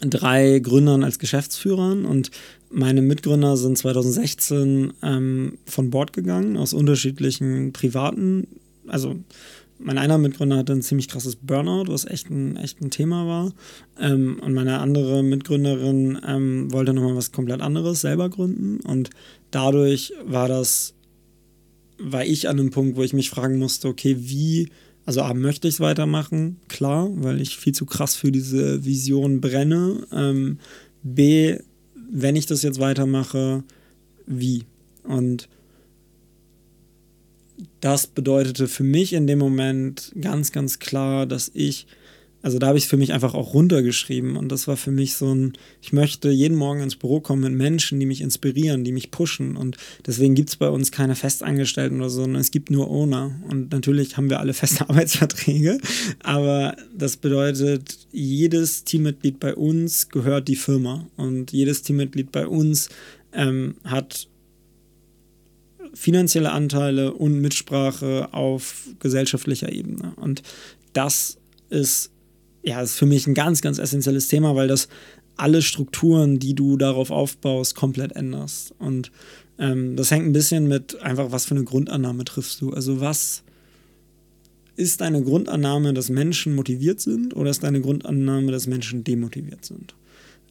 drei 0.00 0.58
Gründern 0.58 1.04
als 1.04 1.18
Geschäftsführern 1.18 2.04
und 2.04 2.30
meine 2.70 3.02
Mitgründer 3.02 3.56
sind 3.56 3.78
2016 3.78 4.92
ähm, 5.02 5.58
von 5.66 5.90
Bord 5.90 6.12
gegangen 6.12 6.56
aus 6.56 6.74
unterschiedlichen 6.74 7.72
privaten, 7.72 8.48
also 8.86 9.16
mein 9.78 9.98
einer 9.98 10.18
Mitgründer 10.18 10.56
hatte 10.56 10.72
ein 10.72 10.82
ziemlich 10.82 11.08
krasses 11.08 11.36
Burnout, 11.36 11.92
was 11.92 12.04
echt 12.04 12.30
ein, 12.30 12.56
echt 12.56 12.80
ein 12.80 12.90
Thema 12.90 13.26
war. 13.26 13.52
Ähm, 14.00 14.40
und 14.40 14.54
meine 14.54 14.78
andere 14.78 15.22
Mitgründerin 15.22 16.18
ähm, 16.26 16.72
wollte 16.72 16.94
nochmal 16.94 17.16
was 17.16 17.32
komplett 17.32 17.60
anderes 17.60 18.00
selber 18.00 18.30
gründen. 18.30 18.80
Und 18.80 19.10
dadurch 19.50 20.12
war 20.24 20.48
das 20.48 20.93
war 21.98 22.24
ich 22.24 22.48
an 22.48 22.58
einem 22.58 22.70
Punkt, 22.70 22.96
wo 22.96 23.02
ich 23.02 23.12
mich 23.12 23.30
fragen 23.30 23.58
musste, 23.58 23.88
okay, 23.88 24.16
wie, 24.18 24.68
also 25.06 25.22
A, 25.22 25.34
möchte 25.34 25.68
ich 25.68 25.74
es 25.74 25.80
weitermachen? 25.80 26.56
Klar, 26.68 27.08
weil 27.16 27.40
ich 27.40 27.56
viel 27.56 27.74
zu 27.74 27.86
krass 27.86 28.16
für 28.16 28.32
diese 28.32 28.84
Vision 28.84 29.40
brenne. 29.40 30.06
Ähm, 30.12 30.58
B, 31.02 31.58
wenn 32.10 32.36
ich 32.36 32.46
das 32.46 32.62
jetzt 32.62 32.80
weitermache, 32.80 33.64
wie? 34.26 34.64
Und 35.04 35.48
das 37.80 38.06
bedeutete 38.06 38.66
für 38.68 38.84
mich 38.84 39.12
in 39.12 39.26
dem 39.26 39.38
Moment 39.38 40.12
ganz, 40.20 40.52
ganz 40.52 40.78
klar, 40.78 41.26
dass 41.26 41.50
ich 41.54 41.86
also 42.44 42.58
da 42.58 42.66
habe 42.66 42.76
ich 42.76 42.84
es 42.84 42.90
für 42.90 42.98
mich 42.98 43.14
einfach 43.14 43.32
auch 43.32 43.54
runtergeschrieben 43.54 44.36
und 44.36 44.52
das 44.52 44.68
war 44.68 44.76
für 44.76 44.90
mich 44.90 45.14
so 45.14 45.34
ein, 45.34 45.54
ich 45.80 45.94
möchte 45.94 46.28
jeden 46.28 46.58
Morgen 46.58 46.82
ins 46.82 46.94
Büro 46.94 47.20
kommen 47.20 47.40
mit 47.40 47.54
Menschen, 47.54 47.98
die 47.98 48.04
mich 48.04 48.20
inspirieren, 48.20 48.84
die 48.84 48.92
mich 48.92 49.10
pushen 49.10 49.56
und 49.56 49.78
deswegen 50.06 50.34
gibt 50.34 50.50
es 50.50 50.56
bei 50.56 50.68
uns 50.68 50.92
keine 50.92 51.16
Festangestellten 51.16 52.00
oder 52.00 52.10
so, 52.10 52.20
sondern 52.20 52.42
es 52.42 52.50
gibt 52.50 52.70
nur 52.70 52.90
Owner 52.90 53.40
und 53.48 53.72
natürlich 53.72 54.18
haben 54.18 54.28
wir 54.28 54.40
alle 54.40 54.52
feste 54.52 54.82
Arbeitsverträge, 54.90 55.78
aber 56.22 56.76
das 56.94 57.16
bedeutet, 57.16 58.06
jedes 58.12 58.84
Teammitglied 58.84 59.40
bei 59.40 59.54
uns 59.54 60.10
gehört 60.10 60.46
die 60.46 60.56
Firma 60.56 61.08
und 61.16 61.50
jedes 61.50 61.80
Teammitglied 61.80 62.30
bei 62.30 62.46
uns 62.46 62.90
ähm, 63.32 63.76
hat 63.84 64.28
finanzielle 65.94 66.52
Anteile 66.52 67.14
und 67.14 67.40
Mitsprache 67.40 68.34
auf 68.34 68.86
gesellschaftlicher 68.98 69.72
Ebene 69.72 70.12
und 70.16 70.42
das 70.92 71.38
ist 71.70 72.10
ja, 72.64 72.80
ist 72.80 72.96
für 72.96 73.06
mich 73.06 73.26
ein 73.26 73.34
ganz, 73.34 73.60
ganz 73.60 73.78
essentielles 73.78 74.28
Thema, 74.28 74.56
weil 74.56 74.68
das 74.68 74.88
alle 75.36 75.62
Strukturen, 75.62 76.38
die 76.38 76.54
du 76.54 76.76
darauf 76.76 77.10
aufbaust, 77.10 77.74
komplett 77.74 78.12
änderst. 78.12 78.74
Und 78.78 79.10
ähm, 79.58 79.96
das 79.96 80.10
hängt 80.10 80.26
ein 80.26 80.32
bisschen 80.32 80.68
mit 80.68 81.00
einfach, 81.02 81.30
was 81.32 81.44
für 81.44 81.54
eine 81.54 81.64
Grundannahme 81.64 82.24
triffst 82.24 82.60
du. 82.60 82.70
Also 82.70 83.00
was 83.00 83.42
ist 84.76 85.00
deine 85.00 85.22
Grundannahme, 85.22 85.92
dass 85.92 86.08
Menschen 86.08 86.54
motiviert 86.54 87.00
sind 87.00 87.34
oder 87.36 87.50
ist 87.50 87.62
deine 87.62 87.80
Grundannahme, 87.80 88.50
dass 88.50 88.66
Menschen 88.66 89.04
demotiviert 89.04 89.64
sind? 89.64 89.94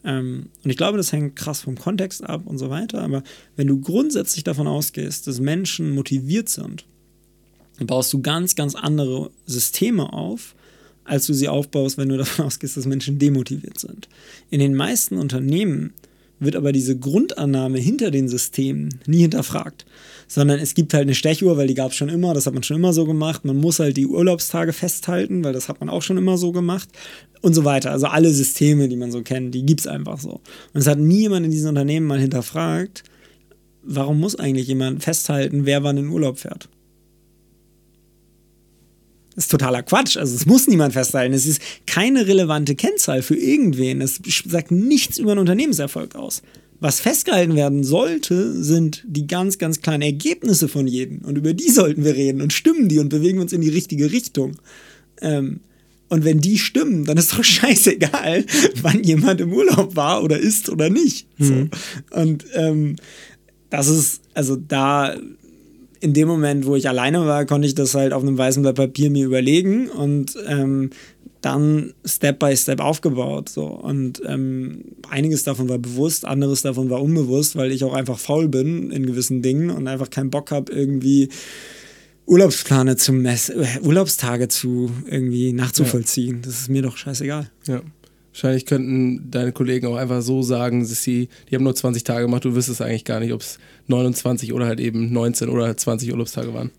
Ähm, 0.03 0.49
und 0.63 0.69
ich 0.69 0.77
glaube, 0.77 0.97
das 0.97 1.11
hängt 1.11 1.35
krass 1.35 1.61
vom 1.61 1.77
Kontext 1.77 2.23
ab 2.23 2.43
und 2.45 2.57
so 2.57 2.69
weiter. 2.69 3.01
Aber 3.01 3.23
wenn 3.55 3.67
du 3.67 3.79
grundsätzlich 3.79 4.43
davon 4.43 4.67
ausgehst, 4.67 5.27
dass 5.27 5.39
Menschen 5.39 5.91
motiviert 5.91 6.49
sind, 6.49 6.85
dann 7.77 7.87
baust 7.87 8.13
du 8.13 8.21
ganz, 8.21 8.55
ganz 8.55 8.75
andere 8.75 9.31
Systeme 9.45 10.13
auf, 10.13 10.55
als 11.05 11.25
du 11.25 11.33
sie 11.33 11.49
aufbaust, 11.49 11.97
wenn 11.97 12.09
du 12.09 12.17
davon 12.17 12.45
ausgehst, 12.45 12.77
dass 12.77 12.85
Menschen 12.85 13.19
demotiviert 13.19 13.79
sind. 13.79 14.07
In 14.49 14.59
den 14.59 14.75
meisten 14.75 15.17
Unternehmen 15.17 15.93
wird 16.39 16.55
aber 16.55 16.71
diese 16.71 16.97
Grundannahme 16.97 17.79
hinter 17.79 18.11
den 18.11 18.27
Systemen 18.27 18.89
nie 19.05 19.21
hinterfragt, 19.21 19.85
sondern 20.27 20.59
es 20.59 20.73
gibt 20.73 20.93
halt 20.93 21.03
eine 21.03 21.15
Stechuhr, 21.15 21.57
weil 21.57 21.67
die 21.67 21.73
gab 21.73 21.91
es 21.91 21.97
schon 21.97 22.09
immer, 22.09 22.33
das 22.33 22.45
hat 22.45 22.53
man 22.53 22.63
schon 22.63 22.77
immer 22.77 22.93
so 22.93 23.05
gemacht. 23.05 23.45
Man 23.45 23.57
muss 23.57 23.79
halt 23.79 23.97
die 23.97 24.07
Urlaubstage 24.07 24.73
festhalten, 24.73 25.43
weil 25.43 25.53
das 25.53 25.69
hat 25.69 25.79
man 25.79 25.89
auch 25.89 26.01
schon 26.01 26.17
immer 26.17 26.37
so 26.37 26.51
gemacht 26.51 26.89
und 27.41 27.53
so 27.53 27.65
weiter. 27.65 27.91
Also 27.91 28.07
alle 28.07 28.31
Systeme, 28.31 28.89
die 28.89 28.95
man 28.95 29.11
so 29.11 29.21
kennt, 29.21 29.53
die 29.53 29.65
gibt 29.65 29.81
es 29.81 29.87
einfach 29.87 30.19
so. 30.19 30.41
Und 30.73 30.81
es 30.81 30.87
hat 30.87 30.99
nie 30.99 31.21
jemand 31.21 31.45
in 31.45 31.51
diesen 31.51 31.69
Unternehmen 31.69 32.07
mal 32.07 32.19
hinterfragt, 32.19 33.03
warum 33.83 34.19
muss 34.19 34.35
eigentlich 34.35 34.67
jemand 34.67 35.03
festhalten, 35.03 35.65
wer 35.65 35.83
wann 35.83 35.97
in 35.97 36.09
Urlaub 36.09 36.39
fährt. 36.39 36.69
Das 39.35 39.45
ist 39.45 39.51
totaler 39.51 39.83
Quatsch. 39.83 40.17
Also 40.17 40.35
es 40.35 40.45
muss 40.45 40.67
niemand 40.67 40.93
festhalten. 40.93 41.33
Es 41.33 41.45
ist 41.45 41.61
keine 41.87 42.27
relevante 42.27 42.75
Kennzahl 42.75 43.21
für 43.21 43.35
irgendwen. 43.35 44.01
Es 44.01 44.19
sagt 44.45 44.71
nichts 44.71 45.17
über 45.17 45.31
einen 45.31 45.39
Unternehmenserfolg 45.39 46.15
aus. 46.15 46.41
Was 46.79 46.99
festgehalten 46.99 47.55
werden 47.55 47.83
sollte, 47.83 48.61
sind 48.61 49.03
die 49.07 49.25
ganz, 49.25 49.57
ganz 49.57 49.81
kleinen 49.81 50.01
Ergebnisse 50.01 50.67
von 50.67 50.85
jedem. 50.85 51.19
Und 51.19 51.37
über 51.37 51.53
die 51.53 51.69
sollten 51.69 52.03
wir 52.03 52.13
reden 52.13 52.41
und 52.41 52.51
stimmen 52.51 52.89
die 52.89 52.99
und 52.99 53.09
bewegen 53.09 53.39
uns 53.39 53.53
in 53.53 53.61
die 53.61 53.69
richtige 53.69 54.11
Richtung. 54.11 54.57
Ähm, 55.21 55.61
und 56.09 56.25
wenn 56.25 56.41
die 56.41 56.59
stimmen, 56.59 57.05
dann 57.05 57.17
ist 57.17 57.33
doch 57.33 57.43
scheißegal, 57.43 58.45
wann 58.81 59.03
jemand 59.03 59.41
im 59.41 59.53
Urlaub 59.53 59.95
war 59.95 60.23
oder 60.23 60.37
ist 60.37 60.69
oder 60.69 60.89
nicht. 60.89 61.27
Mhm. 61.39 61.45
So. 62.11 62.19
Und 62.19 62.45
ähm, 62.53 62.97
das 63.69 63.87
ist, 63.87 64.21
also 64.33 64.55
da 64.55 65.15
in 66.03 66.13
dem 66.13 66.27
Moment, 66.27 66.65
wo 66.65 66.75
ich 66.75 66.89
alleine 66.89 67.25
war, 67.25 67.45
konnte 67.45 67.65
ich 67.65 67.75
das 67.75 67.95
halt 67.95 68.11
auf 68.11 68.21
einem 68.21 68.37
weißen 68.37 68.61
Blatt 68.61 68.75
Papier 68.75 69.09
mir 69.09 69.25
überlegen 69.25 69.87
und 69.87 70.35
ähm, 70.45 70.89
dann 71.39 71.93
Step 72.03 72.39
by 72.39 72.57
Step 72.57 72.81
aufgebaut. 72.81 73.47
So. 73.47 73.67
Und 73.67 74.21
ähm, 74.25 74.83
einiges 75.09 75.45
davon 75.45 75.69
war 75.69 75.77
bewusst, 75.77 76.25
anderes 76.25 76.61
davon 76.61 76.89
war 76.89 77.01
unbewusst, 77.01 77.55
weil 77.55 77.71
ich 77.71 77.85
auch 77.85 77.93
einfach 77.93 78.19
faul 78.19 78.49
bin 78.49 78.91
in 78.91 79.05
gewissen 79.05 79.41
Dingen 79.41 79.69
und 79.69 79.87
einfach 79.87 80.09
keinen 80.09 80.29
Bock 80.29 80.51
habe, 80.51 80.73
irgendwie 80.73 81.29
Urlaubsplane 82.25 82.97
zu 82.97 83.13
messen, 83.13 83.61
äh, 83.61 83.79
Urlaubstage 83.81 84.49
zu 84.49 84.91
irgendwie 85.09 85.53
nachzuvollziehen. 85.53 86.35
Ja. 86.35 86.41
Das 86.43 86.59
ist 86.59 86.69
mir 86.69 86.81
doch 86.81 86.97
scheißegal. 86.97 87.49
Ja. 87.65 87.81
Wahrscheinlich 88.33 88.65
könnten 88.65 89.29
deine 89.29 89.51
Kollegen 89.51 89.85
auch 89.85 89.95
einfach 89.95 90.23
so 90.23 90.41
sagen, 90.41 90.81
dass 90.81 91.03
sie, 91.03 91.29
die 91.49 91.55
haben 91.55 91.63
nur 91.63 91.75
20 91.75 92.03
Tage 92.03 92.25
gemacht, 92.25 92.43
du 92.43 92.55
wüsstest 92.55 92.81
eigentlich 92.81 93.05
gar 93.05 93.19
nicht, 93.19 93.31
ob 93.31 93.41
es 93.41 93.59
29 93.87 94.53
oder 94.53 94.65
halt 94.65 94.79
eben 94.79 95.13
19 95.13 95.49
oder 95.49 95.77
20 95.77 96.11
Urlaubstage 96.11 96.51
waren. 96.51 96.71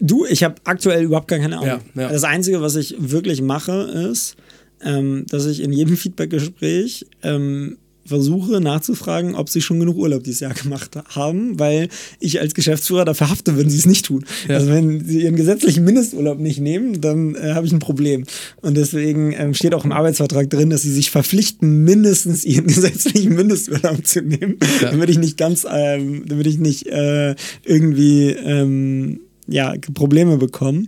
Du, 0.00 0.24
ich 0.24 0.42
habe 0.42 0.54
aktuell 0.64 1.04
überhaupt 1.04 1.28
gar 1.28 1.38
keine 1.38 1.58
Ahnung. 1.58 1.80
Ja, 1.94 2.02
ja. 2.02 2.08
Das 2.08 2.24
Einzige, 2.24 2.62
was 2.62 2.76
ich 2.76 2.94
wirklich 2.98 3.42
mache, 3.42 3.72
ist, 4.10 4.36
ähm, 4.82 5.26
dass 5.28 5.44
ich 5.44 5.62
in 5.62 5.72
jedem 5.72 5.96
Feedbackgespräch 5.98 7.06
ähm, 7.22 7.76
versuche 8.06 8.60
nachzufragen, 8.60 9.34
ob 9.34 9.48
sie 9.48 9.60
schon 9.60 9.80
genug 9.80 9.96
Urlaub 9.96 10.24
dieses 10.24 10.40
Jahr 10.40 10.54
gemacht 10.54 10.92
haben, 11.08 11.58
weil 11.58 11.88
ich 12.20 12.40
als 12.40 12.54
Geschäftsführer 12.54 13.04
dafür 13.04 13.30
hafte, 13.30 13.56
wenn 13.56 13.68
sie 13.68 13.78
es 13.78 13.86
nicht 13.86 14.06
tun. 14.06 14.24
Ja. 14.48 14.56
Also 14.56 14.68
wenn 14.68 15.04
sie 15.04 15.22
ihren 15.22 15.36
gesetzlichen 15.36 15.84
Mindesturlaub 15.84 16.38
nicht 16.38 16.60
nehmen, 16.60 17.00
dann 17.00 17.34
äh, 17.34 17.52
habe 17.54 17.66
ich 17.66 17.72
ein 17.72 17.78
Problem. 17.78 18.24
Und 18.62 18.76
deswegen 18.76 19.32
ähm, 19.32 19.54
steht 19.54 19.74
auch 19.74 19.84
im 19.84 19.92
Arbeitsvertrag 19.92 20.50
drin, 20.50 20.70
dass 20.70 20.82
sie 20.82 20.92
sich 20.92 21.10
verpflichten, 21.10 21.84
mindestens 21.84 22.44
ihren 22.44 22.66
gesetzlichen 22.76 23.34
Mindesturlaub 23.34 24.06
zu 24.06 24.22
nehmen, 24.22 24.58
ja. 24.80 24.90
damit 24.90 25.10
ich 25.10 25.18
nicht 25.18 25.36
ganz, 25.36 25.66
ähm, 25.70 26.24
damit 26.26 26.46
ich 26.46 26.58
nicht 26.58 26.86
äh, 26.86 27.34
irgendwie 27.64 28.30
ähm, 28.30 29.20
ja, 29.48 29.74
Probleme 29.94 30.36
bekomme. 30.36 30.86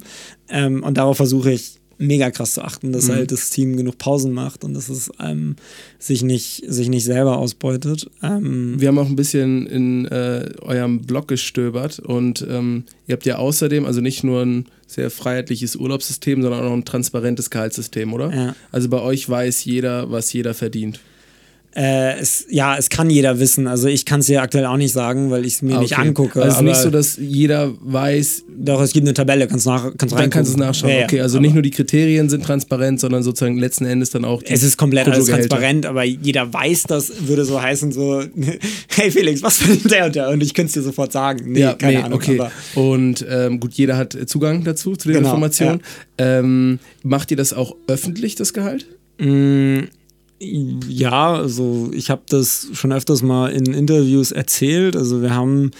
Ähm, 0.48 0.82
und 0.82 0.98
darauf 0.98 1.16
versuche 1.16 1.52
ich 1.52 1.78
mega 1.98 2.30
krass 2.30 2.54
zu 2.54 2.62
achten, 2.62 2.92
dass 2.92 3.08
mhm. 3.08 3.12
halt 3.12 3.32
das 3.32 3.50
Team 3.50 3.76
genug 3.76 3.98
Pausen 3.98 4.32
macht 4.32 4.64
und 4.64 4.74
dass 4.74 4.88
es 4.88 5.10
ähm, 5.20 5.56
sich, 5.98 6.22
nicht, 6.22 6.62
sich 6.66 6.88
nicht 6.88 7.04
selber 7.04 7.38
ausbeutet. 7.38 8.08
Ähm 8.22 8.80
Wir 8.80 8.88
haben 8.88 8.98
auch 8.98 9.08
ein 9.08 9.16
bisschen 9.16 9.66
in 9.66 10.06
äh, 10.06 10.48
eurem 10.62 11.02
Blog 11.02 11.28
gestöbert 11.28 11.98
und 11.98 12.46
ähm, 12.48 12.84
ihr 13.06 13.14
habt 13.14 13.26
ja 13.26 13.36
außerdem, 13.36 13.84
also 13.84 14.00
nicht 14.00 14.24
nur 14.24 14.42
ein 14.42 14.66
sehr 14.86 15.10
freiheitliches 15.10 15.76
Urlaubssystem, 15.76 16.40
sondern 16.42 16.64
auch 16.64 16.72
ein 16.72 16.84
transparentes 16.84 17.50
Gehaltssystem, 17.50 18.12
oder? 18.12 18.34
Ja. 18.34 18.56
Also 18.72 18.88
bei 18.88 19.00
euch 19.00 19.28
weiß 19.28 19.64
jeder, 19.64 20.10
was 20.10 20.32
jeder 20.32 20.54
verdient. 20.54 21.00
Äh, 21.78 22.18
es, 22.18 22.44
ja, 22.50 22.76
es 22.76 22.88
kann 22.88 23.08
jeder 23.08 23.38
wissen. 23.38 23.68
Also 23.68 23.86
ich 23.86 24.04
kann 24.04 24.18
es 24.18 24.26
dir 24.26 24.42
aktuell 24.42 24.66
auch 24.66 24.76
nicht 24.76 24.92
sagen, 24.92 25.30
weil 25.30 25.46
ich 25.46 25.54
es 25.54 25.62
mir 25.62 25.74
okay. 25.74 25.82
nicht 25.82 25.96
angucke. 25.96 26.42
Also 26.42 26.48
es 26.48 26.56
ist 26.56 26.62
nicht 26.62 26.76
so, 26.76 26.90
dass 26.90 27.16
jeder 27.18 27.72
weiß. 27.80 28.46
Doch, 28.58 28.80
es 28.80 28.92
gibt 28.92 29.06
eine 29.06 29.14
Tabelle, 29.14 29.46
kannst 29.46 29.64
nach, 29.66 29.92
kannst 29.96 30.12
Dann 30.18 30.28
kannst 30.28 30.50
du 30.50 30.54
es 30.54 30.58
nachschauen. 30.58 30.90
Ja, 30.90 31.04
okay, 31.04 31.20
also 31.20 31.38
nicht 31.38 31.52
nur 31.52 31.62
die 31.62 31.70
Kriterien 31.70 32.28
sind 32.28 32.44
transparent, 32.44 32.98
sondern 32.98 33.22
sozusagen 33.22 33.58
letzten 33.58 33.84
Endes 33.84 34.10
dann 34.10 34.24
auch. 34.24 34.42
es 34.44 34.64
ist 34.64 34.76
komplett 34.76 35.06
alles 35.06 35.26
transparent, 35.26 35.86
aber 35.86 36.02
jeder 36.02 36.52
weiß 36.52 36.82
das, 36.88 37.28
würde 37.28 37.44
so 37.44 37.62
heißen, 37.62 37.92
so, 37.92 38.24
hey 38.96 39.12
Felix, 39.12 39.40
was 39.44 39.58
verdient 39.58 39.88
der 39.88 40.06
und 40.06 40.16
der? 40.16 40.30
Und 40.30 40.42
ich 40.42 40.54
könnte 40.54 40.70
es 40.70 40.72
dir 40.72 40.82
sofort 40.82 41.12
sagen. 41.12 41.52
Nee, 41.52 41.60
ja, 41.60 41.74
keine 41.74 41.98
nee, 41.98 42.02
Ahnung. 42.02 42.18
Okay. 42.18 42.40
Und 42.74 43.24
ähm, 43.30 43.60
gut, 43.60 43.74
jeder 43.74 43.96
hat 43.96 44.18
Zugang 44.26 44.64
dazu, 44.64 44.96
zu 44.96 45.06
den 45.06 45.18
genau, 45.18 45.28
Informationen. 45.28 45.80
Ja. 46.18 46.40
Ähm, 46.40 46.80
macht 47.04 47.30
ihr 47.30 47.36
das 47.36 47.52
auch 47.52 47.76
öffentlich, 47.86 48.34
das 48.34 48.52
Gehalt? 48.52 48.86
Ja, 50.40 51.34
also 51.34 51.90
ich 51.92 52.10
habe 52.10 52.22
das 52.28 52.68
schon 52.72 52.92
öfters 52.92 53.22
mal 53.22 53.50
in 53.50 53.72
Interviews 53.72 54.30
erzählt. 54.32 54.96
Also 54.96 55.20
wir 55.20 55.34
haben 55.34 55.72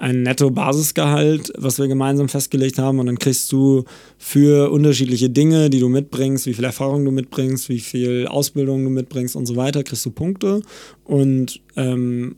ein 0.00 0.22
Netto-Basisgehalt, 0.22 1.52
was 1.58 1.78
wir 1.78 1.86
gemeinsam 1.86 2.28
festgelegt 2.28 2.78
haben. 2.78 2.98
Und 2.98 3.06
dann 3.06 3.18
kriegst 3.18 3.52
du 3.52 3.84
für 4.18 4.70
unterschiedliche 4.70 5.28
Dinge, 5.28 5.68
die 5.70 5.78
du 5.78 5.88
mitbringst, 5.88 6.46
wie 6.46 6.54
viel 6.54 6.64
Erfahrung 6.64 7.04
du 7.04 7.10
mitbringst, 7.10 7.68
wie 7.68 7.80
viel 7.80 8.26
Ausbildung 8.26 8.82
du 8.82 8.90
mitbringst 8.90 9.36
und 9.36 9.46
so 9.46 9.56
weiter, 9.56 9.84
kriegst 9.84 10.04
du 10.06 10.10
Punkte. 10.10 10.62
Und 11.04 11.60
ähm, 11.76 12.36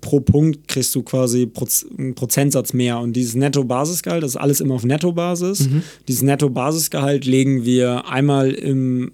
pro 0.00 0.20
Punkt 0.20 0.66
kriegst 0.68 0.94
du 0.94 1.02
quasi 1.02 1.50
einen 1.96 2.14
Prozentsatz 2.14 2.72
mehr. 2.72 2.98
Und 2.98 3.14
dieses 3.14 3.36
Netto-Basisgehalt, 3.36 4.22
das 4.22 4.32
ist 4.32 4.36
alles 4.36 4.60
immer 4.60 4.74
auf 4.74 4.84
Netto-Basis. 4.84 5.68
Mhm. 5.68 5.82
Dieses 6.08 6.22
Netto-Basisgehalt 6.22 7.24
legen 7.24 7.64
wir 7.64 8.08
einmal 8.08 8.50
im 8.50 9.12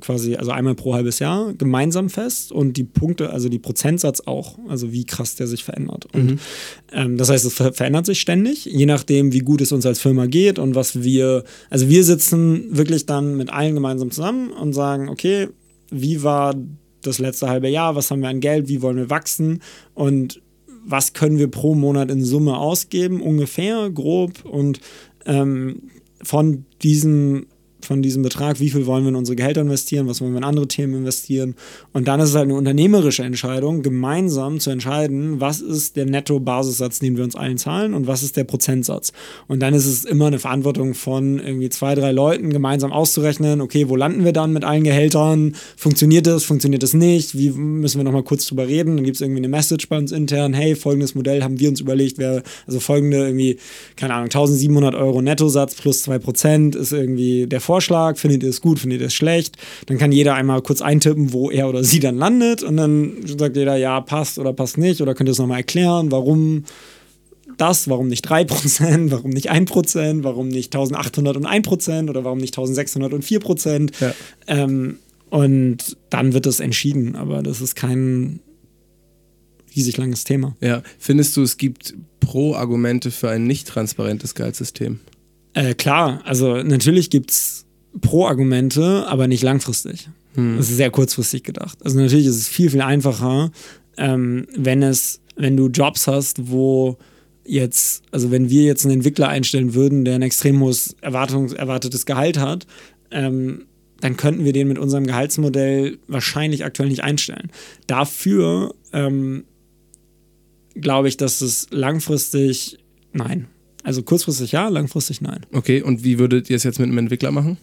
quasi, 0.00 0.36
also 0.36 0.50
einmal 0.50 0.74
pro 0.74 0.94
halbes 0.94 1.18
Jahr 1.18 1.52
gemeinsam 1.54 2.10
fest 2.10 2.52
und 2.52 2.76
die 2.76 2.84
Punkte, 2.84 3.30
also 3.30 3.48
die 3.48 3.58
Prozentsatz 3.58 4.22
auch, 4.26 4.58
also 4.68 4.92
wie 4.92 5.04
krass 5.04 5.36
der 5.36 5.46
sich 5.46 5.64
verändert. 5.64 6.06
Und 6.12 6.32
mhm. 6.32 6.38
ähm, 6.92 7.16
das 7.16 7.30
heißt, 7.30 7.44
es 7.44 7.54
ver 7.54 7.72
verändert 7.72 8.06
sich 8.06 8.20
ständig, 8.20 8.64
je 8.64 8.86
nachdem, 8.86 9.32
wie 9.32 9.40
gut 9.40 9.60
es 9.60 9.72
uns 9.72 9.86
als 9.86 10.00
Firma 10.00 10.26
geht 10.26 10.58
und 10.58 10.74
was 10.74 11.02
wir, 11.02 11.44
also 11.70 11.88
wir 11.88 12.04
sitzen 12.04 12.76
wirklich 12.76 13.06
dann 13.06 13.36
mit 13.36 13.50
allen 13.50 13.74
gemeinsam 13.74 14.10
zusammen 14.10 14.50
und 14.50 14.72
sagen, 14.72 15.08
okay, 15.08 15.48
wie 15.90 16.22
war 16.22 16.54
das 17.02 17.18
letzte 17.18 17.48
halbe 17.48 17.68
Jahr, 17.68 17.94
was 17.94 18.10
haben 18.10 18.20
wir 18.20 18.28
an 18.28 18.40
Geld, 18.40 18.68
wie 18.68 18.82
wollen 18.82 18.96
wir 18.96 19.10
wachsen? 19.10 19.60
Und 19.94 20.40
was 20.86 21.12
können 21.12 21.38
wir 21.38 21.48
pro 21.48 21.74
Monat 21.74 22.10
in 22.10 22.24
Summe 22.24 22.58
ausgeben, 22.58 23.20
ungefähr, 23.20 23.90
grob. 23.90 24.44
Und 24.44 24.80
ähm, 25.26 25.82
von 26.22 26.64
diesen 26.82 27.46
von 27.84 28.02
diesem 28.02 28.22
Betrag, 28.22 28.60
wie 28.60 28.70
viel 28.70 28.86
wollen 28.86 29.04
wir 29.04 29.10
in 29.10 29.16
unsere 29.16 29.36
Gehälter 29.36 29.60
investieren, 29.60 30.08
was 30.08 30.20
wollen 30.20 30.32
wir 30.32 30.38
in 30.38 30.44
andere 30.44 30.68
Themen 30.68 30.94
investieren. 30.94 31.54
Und 31.92 32.08
dann 32.08 32.20
ist 32.20 32.30
es 32.30 32.34
halt 32.34 32.44
eine 32.44 32.54
unternehmerische 32.54 33.22
Entscheidung, 33.22 33.82
gemeinsam 33.82 34.60
zu 34.60 34.70
entscheiden, 34.70 35.40
was 35.40 35.60
ist 35.60 35.96
der 35.96 36.06
Netto-Basissatz, 36.06 36.98
den 36.98 37.16
wir 37.16 37.24
uns 37.24 37.36
allen 37.36 37.58
zahlen 37.58 37.94
und 37.94 38.06
was 38.06 38.22
ist 38.22 38.36
der 38.36 38.44
Prozentsatz. 38.44 39.12
Und 39.48 39.60
dann 39.60 39.74
ist 39.74 39.86
es 39.86 40.04
immer 40.04 40.26
eine 40.26 40.38
Verantwortung 40.38 40.94
von 40.94 41.38
irgendwie 41.38 41.68
zwei, 41.68 41.94
drei 41.94 42.12
Leuten, 42.12 42.50
gemeinsam 42.50 42.92
auszurechnen, 42.92 43.60
okay, 43.60 43.88
wo 43.88 43.96
landen 43.96 44.24
wir 44.24 44.32
dann 44.32 44.52
mit 44.52 44.64
allen 44.64 44.84
Gehältern? 44.84 45.54
Funktioniert 45.76 46.26
das, 46.26 46.44
funktioniert 46.44 46.82
das 46.82 46.94
nicht? 46.94 47.36
Wie 47.36 47.50
müssen 47.50 47.98
wir 47.98 48.04
nochmal 48.04 48.22
kurz 48.22 48.46
drüber 48.46 48.66
reden? 48.66 48.96
Dann 48.96 49.04
gibt 49.04 49.16
es 49.16 49.20
irgendwie 49.20 49.40
eine 49.40 49.48
Message 49.48 49.88
bei 49.88 49.98
uns 49.98 50.12
intern, 50.12 50.54
hey, 50.54 50.74
folgendes 50.74 51.14
Modell 51.14 51.42
haben 51.42 51.58
wir 51.60 51.68
uns 51.68 51.80
überlegt, 51.80 52.18
wer, 52.18 52.42
also 52.66 52.80
folgende 52.80 53.18
irgendwie, 53.18 53.58
keine 53.96 54.14
Ahnung, 54.14 54.26
1700 54.26 54.94
Euro 54.94 55.22
Nettosatz 55.22 55.74
plus 55.74 56.06
2% 56.06 56.76
ist 56.76 56.92
irgendwie 56.92 57.46
der 57.46 57.60
Vorschlag, 57.74 58.18
findet 58.18 58.44
ihr 58.44 58.50
es 58.50 58.60
gut, 58.60 58.78
findet 58.78 59.00
ihr 59.00 59.08
es 59.08 59.14
schlecht? 59.14 59.56
Dann 59.86 59.98
kann 59.98 60.12
jeder 60.12 60.36
einmal 60.36 60.62
kurz 60.62 60.80
eintippen, 60.80 61.32
wo 61.32 61.50
er 61.50 61.68
oder 61.68 61.82
sie 61.82 61.98
dann 61.98 62.16
landet 62.16 62.62
und 62.62 62.76
dann 62.76 63.16
sagt 63.26 63.56
jeder, 63.56 63.76
ja, 63.76 64.00
passt 64.00 64.38
oder 64.38 64.52
passt 64.52 64.78
nicht 64.78 65.00
oder 65.00 65.12
könnt 65.12 65.28
ihr 65.28 65.32
es 65.32 65.40
nochmal 65.40 65.58
erklären, 65.58 66.12
warum 66.12 66.62
das, 67.58 67.88
warum 67.88 68.06
nicht 68.06 68.30
3%, 68.30 69.10
warum 69.10 69.32
nicht 69.32 69.50
1%, 69.50 70.22
warum 70.22 70.46
nicht 70.46 70.76
1801% 70.76 72.10
oder 72.10 72.22
warum 72.22 72.38
nicht 72.38 72.56
1604%. 72.56 73.90
Ja. 74.00 74.14
Ähm, 74.46 74.98
und 75.30 75.96
dann 76.10 76.32
wird 76.32 76.46
es 76.46 76.60
entschieden, 76.60 77.16
aber 77.16 77.42
das 77.42 77.60
ist 77.60 77.74
kein 77.74 78.38
riesig 79.74 79.96
langes 79.96 80.22
Thema. 80.22 80.56
Ja, 80.60 80.84
findest 81.00 81.36
du, 81.36 81.42
es 81.42 81.56
gibt 81.56 81.94
Pro-Argumente 82.20 83.10
für 83.10 83.30
ein 83.30 83.48
nicht 83.48 83.66
transparentes 83.66 84.36
Gehaltssystem? 84.36 85.00
Äh, 85.54 85.74
klar, 85.74 86.20
also 86.24 86.62
natürlich 86.62 87.10
gibt 87.10 87.32
es 87.32 87.63
Pro-Argumente, 88.00 89.06
aber 89.06 89.28
nicht 89.28 89.42
langfristig. 89.42 90.08
Hm. 90.34 90.56
Das 90.56 90.70
ist 90.70 90.76
sehr 90.76 90.90
kurzfristig 90.90 91.44
gedacht. 91.44 91.78
Also 91.84 91.98
natürlich 91.98 92.26
ist 92.26 92.36
es 92.36 92.48
viel, 92.48 92.70
viel 92.70 92.82
einfacher, 92.82 93.50
ähm, 93.96 94.46
wenn 94.56 94.82
es, 94.82 95.20
wenn 95.36 95.56
du 95.56 95.68
Jobs 95.68 96.06
hast, 96.06 96.50
wo 96.50 96.98
jetzt, 97.44 98.02
also 98.10 98.30
wenn 98.30 98.50
wir 98.50 98.64
jetzt 98.64 98.84
einen 98.84 98.94
Entwickler 98.94 99.28
einstellen 99.28 99.74
würden, 99.74 100.04
der 100.04 100.16
ein 100.16 100.22
extrem 100.22 100.60
hohes 100.60 100.96
Erwartungs 101.00 101.52
erwartetes 101.52 102.06
Gehalt 102.06 102.38
hat, 102.38 102.66
ähm, 103.10 103.66
dann 104.00 104.16
könnten 104.16 104.44
wir 104.44 104.52
den 104.52 104.68
mit 104.68 104.78
unserem 104.78 105.06
Gehaltsmodell 105.06 105.98
wahrscheinlich 106.08 106.64
aktuell 106.64 106.88
nicht 106.88 107.04
einstellen. 107.04 107.50
Dafür 107.86 108.74
ähm, 108.92 109.44
glaube 110.74 111.08
ich, 111.08 111.16
dass 111.16 111.40
es 111.40 111.68
langfristig 111.70 112.78
nein. 113.12 113.46
Also 113.82 114.02
kurzfristig 114.02 114.52
ja, 114.52 114.68
langfristig 114.68 115.20
nein. 115.20 115.46
Okay, 115.52 115.82
und 115.82 116.04
wie 116.04 116.18
würdet 116.18 116.50
ihr 116.50 116.56
es 116.56 116.64
jetzt 116.64 116.78
mit 116.78 116.88
einem 116.88 116.98
Entwickler 116.98 117.30
machen? 117.30 117.58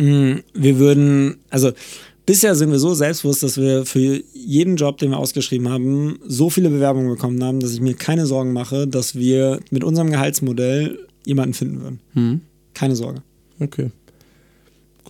Mm, 0.00 0.40
wir 0.54 0.78
würden, 0.78 1.36
also 1.50 1.72
bisher 2.24 2.54
sind 2.54 2.70
wir 2.70 2.78
so 2.78 2.94
selbstbewusst, 2.94 3.42
dass 3.42 3.58
wir 3.58 3.84
für 3.84 4.22
jeden 4.32 4.76
Job, 4.76 4.96
den 4.98 5.10
wir 5.10 5.18
ausgeschrieben 5.18 5.68
haben, 5.68 6.18
so 6.26 6.48
viele 6.48 6.70
Bewerbungen 6.70 7.10
bekommen 7.10 7.42
haben, 7.44 7.60
dass 7.60 7.72
ich 7.72 7.80
mir 7.80 7.94
keine 7.94 8.26
Sorgen 8.26 8.52
mache, 8.52 8.88
dass 8.88 9.14
wir 9.14 9.60
mit 9.70 9.84
unserem 9.84 10.10
Gehaltsmodell 10.10 11.06
jemanden 11.26 11.54
finden 11.54 11.82
würden. 11.82 12.00
Hm. 12.14 12.40
Keine 12.72 12.96
Sorge. 12.96 13.22
Okay. 13.58 13.90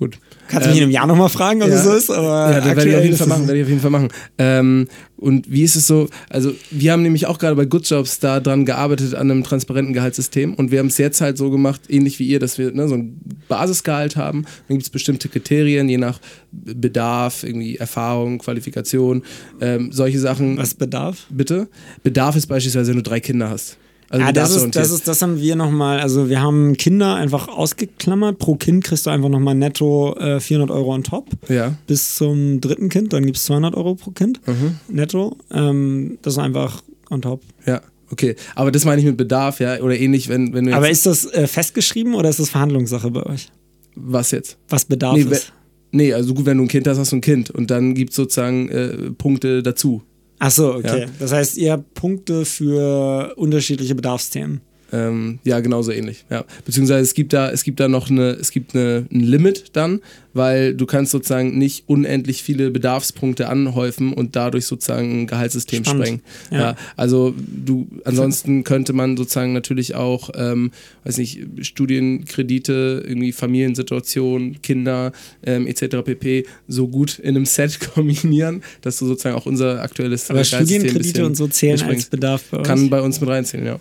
Gut. 0.01 0.18
Kannst 0.48 0.64
du 0.64 0.70
mich 0.70 0.78
ähm, 0.78 0.84
in 0.84 0.84
einem 0.84 0.92
Jahr 0.92 1.07
nochmal 1.07 1.28
fragen, 1.28 1.62
ob 1.62 1.68
ja, 1.68 1.74
es 1.74 1.84
so 1.84 1.92
ist? 1.92 2.11
Aber 2.11 2.51
ja, 2.51 2.64
werde 2.64 2.88
ich 2.88 2.96
auf 2.96 3.05
jeden 3.05 3.16
Fall 3.18 3.26
machen. 3.26 3.46
Werde 3.46 3.59
ich 3.59 3.64
auf 3.64 3.68
jeden 3.68 3.82
Fall 3.82 3.90
machen. 3.90 4.09
Ähm, 4.38 4.88
und 5.18 5.53
wie 5.53 5.62
ist 5.62 5.76
es 5.76 5.86
so? 5.86 6.09
Also, 6.30 6.55
wir 6.70 6.92
haben 6.92 7.03
nämlich 7.03 7.26
auch 7.26 7.38
gerade 7.38 7.55
bei 7.55 7.66
Good 7.66 7.86
Jobs 7.86 8.18
da 8.18 8.40
dran 8.40 8.64
gearbeitet 8.64 9.14
an 9.14 9.30
einem 9.30 9.44
transparenten 9.44 9.92
Gehaltssystem 9.92 10.55
und 10.55 10.70
wir 10.70 10.78
haben 10.78 10.86
es 10.86 10.96
jetzt 10.96 11.20
halt 11.20 11.36
so 11.36 11.51
gemacht, 11.51 11.82
ähnlich 11.90 12.18
wie 12.18 12.26
ihr, 12.26 12.38
dass 12.38 12.57
wir 12.57 12.72
ne, 12.72 12.88
so 12.88 12.94
ein 12.94 13.20
Basisgehalt 13.46 14.16
haben. 14.16 14.44
Dann 14.68 14.78
gibt 14.78 14.84
es 14.84 14.90
bestimmte 14.90 15.28
Kriterien, 15.28 15.90
je 15.90 15.98
nach 15.98 16.18
Bedarf, 16.51 17.44
irgendwie 17.44 17.76
Erfahrung, 17.76 18.38
Qualifikation, 18.38 19.22
ähm, 19.61 19.92
solche 19.92 20.18
Sachen. 20.18 20.57
Was 20.57 20.72
Bedarf? 20.72 21.26
Bitte? 21.28 21.68
Bedarf 22.03 22.36
ist 22.36 22.46
beispielsweise, 22.46 22.92
wenn 22.92 22.96
du 22.96 23.03
drei 23.03 23.20
Kinder 23.20 23.51
hast. 23.51 23.76
Also 24.11 24.26
ja, 24.26 24.32
das 24.32 24.56
ist, 24.56 24.74
das 24.74 24.90
ist, 24.90 25.06
das 25.06 25.22
haben 25.22 25.40
wir 25.40 25.54
nochmal, 25.54 26.00
also 26.00 26.28
wir 26.28 26.42
haben 26.42 26.76
Kinder 26.76 27.14
einfach 27.14 27.46
ausgeklammert. 27.46 28.40
Pro 28.40 28.56
Kind 28.56 28.82
kriegst 28.82 29.06
du 29.06 29.11
einfach 29.11 29.28
nochmal 29.28 29.54
netto 29.54 30.16
äh, 30.18 30.40
400 30.40 30.76
Euro 30.76 30.92
on 30.92 31.04
top. 31.04 31.28
Ja. 31.48 31.76
Bis 31.86 32.16
zum 32.16 32.61
dritten 32.61 32.88
Kind, 32.88 33.12
dann 33.12 33.24
gibt 33.24 33.36
es 33.36 33.44
200 33.44 33.76
Euro 33.76 33.94
pro 33.94 34.11
Kind 34.11 34.40
mhm. 34.48 34.78
netto. 34.88 35.36
Ähm, 35.52 36.18
das 36.22 36.34
ist 36.34 36.38
einfach 36.40 36.82
on 37.08 37.22
top. 37.22 37.42
Ja. 37.66 37.82
Okay, 38.11 38.34
aber 38.56 38.72
das 38.72 38.84
meine 38.84 39.00
ich 39.00 39.06
mit 39.06 39.16
Bedarf, 39.16 39.61
ja, 39.61 39.80
oder 39.80 39.96
ähnlich, 39.96 40.28
wenn, 40.28 40.52
wenn 40.52 40.72
Aber 40.72 40.90
ist 40.90 41.06
das 41.06 41.26
äh, 41.26 41.46
festgeschrieben 41.46 42.14
oder 42.14 42.28
ist 42.28 42.40
das 42.40 42.50
Verhandlungssache 42.50 43.12
bei 43.12 43.24
euch? 43.24 43.48
Was 43.94 44.32
jetzt? 44.32 44.58
Was 44.68 44.84
Bedarf 44.84 45.14
nee, 45.14 45.22
ist? 45.22 45.52
Nee, 45.92 46.12
also 46.12 46.34
gut, 46.34 46.46
wenn 46.46 46.56
du 46.56 46.64
ein 46.64 46.68
Kind 46.68 46.88
hast, 46.88 46.98
hast 46.98 47.12
du 47.12 47.16
ein 47.16 47.20
Kind 47.20 47.50
und 47.50 47.70
dann 47.70 47.94
gibt 47.94 48.11
es 48.11 48.16
sozusagen 48.16 48.68
äh, 48.68 49.12
Punkte 49.12 49.62
dazu. 49.62 50.02
Ach 50.41 50.51
so, 50.51 50.74
okay. 50.74 51.03
Ja. 51.03 51.07
Das 51.18 51.32
heißt, 51.32 51.59
ihr 51.59 51.72
habt 51.72 51.95
Punkte 51.95 52.45
für 52.45 53.34
unterschiedliche 53.36 53.95
Bedarfsthemen. 53.95 54.62
Ähm, 54.93 55.38
ja, 55.45 55.61
genauso 55.61 55.93
ähnlich. 55.93 56.24
Ja. 56.30 56.45
Beziehungsweise 56.64 57.03
es 57.03 57.14
gibt 57.14 57.32
da, 57.32 57.51
es 57.51 57.62
gibt 57.64 57.80
da 57.80 57.88
noch 57.88 58.11
eine, 58.11 58.30
es 58.30 58.51
gibt 58.51 58.74
eine, 58.74 59.07
ein 59.11 59.20
Limit 59.20 59.70
dann, 59.72 60.01
weil 60.32 60.74
du 60.74 60.86
kannst 60.86 61.12
sozusagen 61.12 61.59
nicht 61.59 61.84
unendlich 61.86 62.43
viele 62.43 62.70
Bedarfspunkte 62.70 63.49
anhäufen 63.49 64.12
und 64.12 64.36
dadurch 64.36 64.66
sozusagen 64.66 65.22
ein 65.22 65.26
Gehaltssystem 65.26 65.84
Spannend. 65.84 66.05
sprengen. 66.05 66.22
Ja. 66.51 66.59
ja. 66.59 66.76
also 66.97 67.34
du, 67.36 67.88
ansonsten 68.05 68.64
könnte 68.64 68.93
man 68.93 69.16
sozusagen 69.16 69.53
natürlich 69.53 69.95
auch, 69.95 70.30
ähm, 70.34 70.70
weiß 71.05 71.18
nicht, 71.18 71.41
Studienkredite, 71.61 73.05
irgendwie 73.07 73.32
Familiensituation, 73.32 74.62
Kinder 74.62 75.12
ähm, 75.45 75.66
etc. 75.66 75.99
pp. 76.05 76.47
so 76.68 76.88
gut 76.88 77.18
in 77.18 77.36
einem 77.36 77.47
Set 77.47 77.80
kombinieren, 77.95 78.62
dass 78.82 78.99
du 78.99 79.07
sozusagen 79.07 79.36
auch 79.36 79.47
unser 79.47 79.82
aktuelles 79.82 80.30
Aber 80.30 80.45
Studienkredite 80.45 81.26
und 81.26 81.36
so 81.36 81.49
zählen 81.49 81.80
als 81.82 82.07
Bedarf 82.07 82.45
bei 82.51 82.59
uns? 82.59 82.68
Kann 82.68 82.91
bei 82.91 83.01
uns 83.01 83.20
mit 83.20 83.30
reinzählen, 83.30 83.66
ja. 83.66 83.80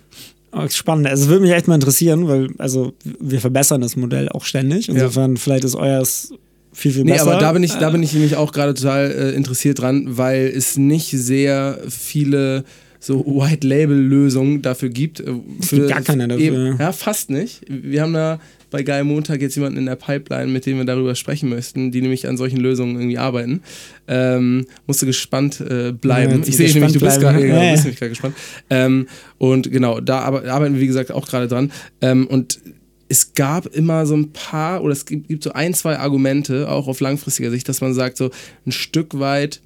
Spannend. 0.70 1.08
Also 1.08 1.28
würde 1.28 1.42
mich 1.42 1.52
echt 1.52 1.68
mal 1.68 1.76
interessieren, 1.76 2.28
weil 2.28 2.50
also 2.58 2.94
wir 3.04 3.40
verbessern 3.40 3.82
das 3.82 3.96
Modell 3.96 4.30
auch 4.30 4.46
ständig. 4.46 4.90
Insofern 4.90 5.36
ja. 5.36 5.40
vielleicht 5.40 5.64
ist 5.64 5.76
euers 5.76 6.34
viel, 6.74 6.92
viel 6.92 7.04
besser. 7.04 7.26
Nee, 7.26 7.32
aber 7.32 7.40
da 7.40 7.52
bin 7.52 7.64
ich, 7.64 7.74
da 7.74 7.90
bin 7.90 8.04
ich 8.04 8.14
nämlich 8.14 8.36
auch 8.36 8.52
gerade 8.52 8.74
total 8.74 9.12
äh, 9.12 9.32
interessiert 9.36 9.80
dran, 9.80 10.06
weil 10.18 10.48
es 10.48 10.78
nicht 10.78 11.12
sehr 11.12 11.80
viele 11.88 12.64
so 13.00 13.26
White-Label-Lösungen 13.26 14.62
dafür 14.62 14.90
gibt. 14.90 15.20
Äh, 15.22 15.34
es 15.60 15.70
gibt 15.70 15.88
gar 15.88 16.02
keine 16.02 16.28
dafür. 16.28 16.46
Eben, 16.46 16.78
ja, 16.80 16.92
fast 16.92 17.30
nicht. 17.30 17.62
Wir 17.68 18.02
haben 18.02 18.14
da 18.14 18.40
bei 18.72 18.84
Geil 18.84 19.04
Montag 19.04 19.42
jetzt 19.42 19.56
jemanden 19.56 19.80
in 19.80 19.86
der 19.86 19.96
Pipeline, 19.96 20.48
mit 20.48 20.66
dem 20.66 20.78
wir 20.78 20.86
darüber 20.86 21.16
sprechen 21.16 21.50
möchten, 21.50 21.92
die 21.92 22.02
nämlich 22.02 22.28
an 22.28 22.38
solchen 22.38 22.60
Lösungen 22.60 22.96
irgendwie 22.98 23.18
arbeiten. 23.18 23.62
Ähm, 24.08 24.68
musste 24.86 25.06
gespannt 25.06 25.60
äh, 25.62 25.92
bleiben. 25.92 26.42
Ja, 26.42 26.48
ich 26.48 26.58
sehe 26.58 26.72
nämlich, 26.74 26.94
du 26.94 27.00
bist 27.00 27.20
gerade 27.20 27.46
ja, 27.48 27.74
ja. 27.74 28.08
gespannt. 28.08 28.36
Ähm, 28.70 29.08
und 29.38 29.72
genau, 29.72 30.00
da 30.02 30.20
arbeiten 30.20 30.76
wir, 30.76 30.82
wie 30.82 30.88
gesagt, 30.88 31.12
auch 31.12 31.28
gerade 31.28 31.48
dran. 31.48 31.72
Ähm, 32.02 32.28
und 32.28 32.60
es 33.08 33.34
gab 33.34 33.66
immer 33.66 34.06
so 34.06 34.16
ein 34.16 34.32
paar, 34.34 34.84
oder 34.84 34.94
es 34.94 35.06
gibt, 35.06 35.28
gibt, 35.28 35.44
so 35.44 35.52
ein, 35.54 35.74
zwei 35.74 35.98
Argumente, 35.98 36.70
auch 36.70 36.88
auf 36.88 37.00
langfristiger 37.00 37.50
Sicht, 37.50 37.68
dass 37.68 37.82
man 37.82 37.94
sagt, 37.94 38.18
so 38.18 38.30
ein 38.68 38.72
Stück 38.72 39.20
weit 39.20 39.62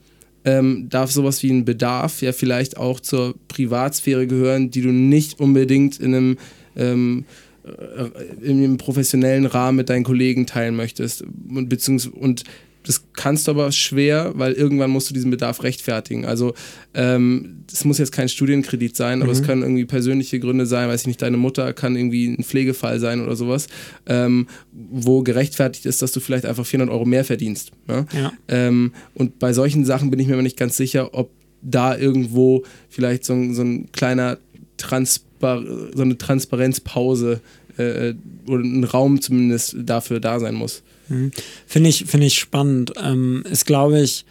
ähm, 0.45 0.87
darf 0.89 1.11
sowas 1.11 1.43
wie 1.43 1.51
ein 1.51 1.65
Bedarf 1.65 2.21
ja 2.21 2.31
vielleicht 2.31 2.77
auch 2.77 2.99
zur 2.99 3.35
Privatsphäre 3.47 4.27
gehören, 4.27 4.71
die 4.71 4.81
du 4.81 4.91
nicht 4.91 5.39
unbedingt 5.39 5.99
in 5.99 6.15
einem 6.15 6.37
ähm, 6.75 7.25
äh, 7.63 8.45
in 8.45 8.57
einem 8.57 8.77
professionellen 8.77 9.45
Rahmen 9.45 9.77
mit 9.77 9.89
deinen 9.89 10.03
Kollegen 10.03 10.45
teilen 10.45 10.75
möchtest. 10.75 11.23
Und, 11.49 11.69
beziehungsweise, 11.69 12.15
und 12.15 12.43
das 12.85 13.03
kannst 13.13 13.47
du 13.47 13.51
aber 13.51 13.71
schwer, 13.71 14.33
weil 14.35 14.53
irgendwann 14.53 14.91
musst 14.91 15.09
du 15.09 15.13
diesen 15.13 15.31
Bedarf 15.31 15.63
rechtfertigen. 15.63 16.25
Also 16.25 16.53
ähm, 16.93 17.63
das 17.69 17.85
muss 17.85 17.97
jetzt 17.97 18.11
kein 18.11 18.29
Studienkredit 18.29 18.95
sein, 18.95 19.21
aber 19.21 19.31
mhm. 19.31 19.39
es 19.39 19.43
können 19.43 19.61
irgendwie 19.61 19.85
persönliche 19.85 20.39
Gründe 20.39 20.65
sein, 20.65 20.89
weiß 20.89 21.01
ich 21.01 21.07
nicht, 21.07 21.21
deine 21.21 21.37
Mutter 21.37 21.73
kann 21.73 21.95
irgendwie 21.95 22.27
ein 22.27 22.43
Pflegefall 22.43 22.99
sein 22.99 23.21
oder 23.21 23.35
sowas, 23.35 23.67
ähm, 24.05 24.47
wo 24.71 25.21
gerechtfertigt 25.21 25.85
ist, 25.85 26.01
dass 26.01 26.11
du 26.11 26.19
vielleicht 26.19 26.45
einfach 26.45 26.65
400 26.65 26.93
Euro 26.93 27.05
mehr 27.05 27.23
verdienst. 27.23 27.71
Ne? 27.87 28.05
Ja. 28.13 28.33
Ähm, 28.47 28.93
und 29.13 29.39
bei 29.39 29.53
solchen 29.53 29.85
Sachen 29.85 30.11
bin 30.11 30.19
ich 30.19 30.27
mir 30.27 30.33
aber 30.33 30.43
nicht 30.43 30.57
ganz 30.57 30.77
sicher, 30.77 31.13
ob 31.13 31.31
da 31.61 31.97
irgendwo 31.97 32.63
vielleicht 32.89 33.23
so 33.23 33.33
ein, 33.33 33.53
so 33.53 33.61
ein 33.61 33.91
kleiner 33.91 34.37
Transport 34.77 35.33
so 35.43 36.01
eine 36.01 36.17
Transparenzpause 36.17 37.41
äh, 37.77 38.13
oder 38.47 38.63
ein 38.63 38.83
Raum 38.83 39.21
zumindest 39.21 39.75
dafür 39.77 40.19
da 40.19 40.39
sein 40.39 40.55
muss. 40.55 40.83
Mhm. 41.09 41.31
Finde 41.67 41.89
ich, 41.89 42.05
find 42.05 42.23
ich 42.23 42.35
spannend. 42.35 42.93
Ähm, 43.01 43.43
ist, 43.49 43.65
glaube 43.65 44.01
ich, 44.01 44.25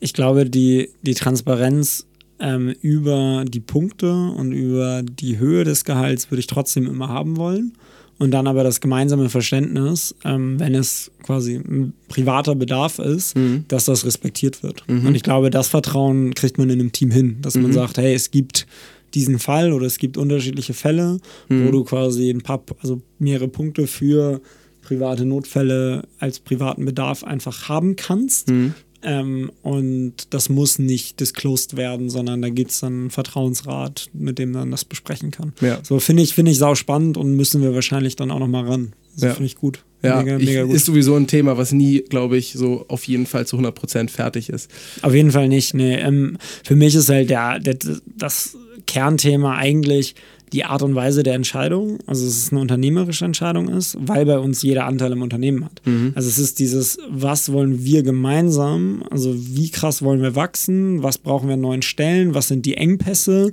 ich 0.00 0.12
glaube, 0.12 0.48
die, 0.48 0.90
die 1.02 1.14
Transparenz 1.14 2.06
ähm, 2.40 2.74
über 2.80 3.44
die 3.46 3.60
Punkte 3.60 4.12
und 4.12 4.52
über 4.52 5.02
die 5.02 5.38
Höhe 5.38 5.64
des 5.64 5.84
Gehalts 5.84 6.30
würde 6.30 6.40
ich 6.40 6.46
trotzdem 6.46 6.86
immer 6.86 7.08
haben 7.08 7.36
wollen. 7.36 7.72
Und 8.16 8.30
dann 8.30 8.46
aber 8.46 8.62
das 8.62 8.80
gemeinsame 8.80 9.28
Verständnis, 9.28 10.14
ähm, 10.24 10.60
wenn 10.60 10.74
es 10.74 11.10
quasi 11.22 11.56
ein 11.56 11.94
privater 12.08 12.54
Bedarf 12.54 13.00
ist, 13.00 13.36
mhm. 13.36 13.64
dass 13.66 13.86
das 13.86 14.04
respektiert 14.04 14.62
wird. 14.62 14.84
Mhm. 14.88 15.06
Und 15.06 15.14
ich 15.16 15.24
glaube, 15.24 15.50
das 15.50 15.68
Vertrauen 15.68 16.32
kriegt 16.34 16.56
man 16.56 16.70
in 16.70 16.80
einem 16.80 16.92
Team 16.92 17.10
hin, 17.10 17.38
dass 17.42 17.56
mhm. 17.56 17.62
man 17.62 17.72
sagt, 17.72 17.98
hey, 17.98 18.14
es 18.14 18.30
gibt 18.30 18.66
diesen 19.14 19.38
Fall 19.38 19.72
oder 19.72 19.86
es 19.86 19.98
gibt 19.98 20.16
unterschiedliche 20.16 20.74
Fälle, 20.74 21.18
mhm. 21.48 21.66
wo 21.66 21.70
du 21.72 21.84
quasi 21.84 22.30
ein 22.30 22.42
paar, 22.42 22.62
also 22.82 23.00
mehrere 23.18 23.48
Punkte 23.48 23.86
für 23.86 24.40
private 24.84 25.24
Notfälle 25.24 26.02
als 26.18 26.38
privaten 26.40 26.84
Bedarf 26.84 27.24
einfach 27.24 27.68
haben 27.68 27.96
kannst. 27.96 28.50
Mhm. 28.50 28.74
Ähm, 29.06 29.50
und 29.62 30.14
das 30.30 30.48
muss 30.48 30.78
nicht 30.78 31.20
disclosed 31.20 31.76
werden, 31.76 32.08
sondern 32.08 32.40
da 32.40 32.48
gibt 32.48 32.70
es 32.70 32.80
dann 32.80 32.92
einen 32.94 33.10
Vertrauensrat, 33.10 34.08
mit 34.14 34.38
dem 34.38 34.52
man 34.52 34.70
das 34.70 34.86
besprechen 34.86 35.30
kann. 35.30 35.52
Ja. 35.60 35.78
So 35.82 36.00
finde 36.00 36.22
ich, 36.22 36.34
finde 36.34 36.52
ich 36.52 36.58
sau 36.58 36.74
spannend 36.74 37.18
und 37.18 37.34
müssen 37.36 37.60
wir 37.60 37.74
wahrscheinlich 37.74 38.16
dann 38.16 38.30
auch 38.30 38.38
noch 38.38 38.48
mal 38.48 38.64
ran. 38.66 38.94
So 39.14 39.26
Ja. 39.26 39.34
finde 39.34 39.46
ich 39.46 39.56
gut. 39.56 39.84
Ja, 40.02 40.22
mega, 40.22 40.36
ich, 40.38 40.46
mega 40.46 40.62
gut. 40.64 40.74
ist 40.74 40.86
sowieso 40.86 41.16
ein 41.16 41.26
Thema, 41.26 41.56
was 41.58 41.72
nie, 41.72 42.00
glaube 42.00 42.36
ich, 42.38 42.52
so 42.54 42.84
auf 42.88 43.04
jeden 43.04 43.26
Fall 43.26 43.46
zu 43.46 43.56
100% 43.58 44.10
fertig 44.10 44.48
ist. 44.48 44.70
Auf 45.02 45.14
jeden 45.14 45.30
Fall 45.30 45.48
nicht. 45.48 45.74
Nee, 45.74 45.96
ähm, 45.96 46.38
für 46.62 46.76
mich 46.76 46.94
ist 46.94 47.08
halt 47.08 47.30
der, 47.30 47.58
der, 47.58 47.76
das 48.16 48.56
Kernthema 48.86 49.56
eigentlich 49.56 50.14
die 50.52 50.64
Art 50.64 50.82
und 50.82 50.94
Weise 50.94 51.22
der 51.22 51.34
Entscheidung. 51.34 51.98
Also, 52.06 52.24
dass 52.24 52.36
es 52.36 52.52
eine 52.52 52.60
unternehmerische 52.60 53.24
Entscheidung 53.24 53.68
ist, 53.68 53.96
weil 54.00 54.24
bei 54.26 54.38
uns 54.38 54.62
jeder 54.62 54.86
Anteil 54.86 55.12
im 55.12 55.22
Unternehmen 55.22 55.64
hat. 55.64 55.82
Also, 56.14 56.28
es 56.28 56.38
ist 56.38 56.58
dieses, 56.58 56.98
was 57.08 57.52
wollen 57.52 57.84
wir 57.84 58.02
gemeinsam, 58.02 59.02
also 59.10 59.34
wie 59.34 59.70
krass 59.70 60.02
wollen 60.02 60.22
wir 60.22 60.36
wachsen, 60.36 61.02
was 61.02 61.18
brauchen 61.18 61.48
wir 61.48 61.54
an 61.54 61.60
neuen 61.60 61.82
Stellen, 61.82 62.34
was 62.34 62.48
sind 62.48 62.66
die 62.66 62.76
Engpässe, 62.76 63.52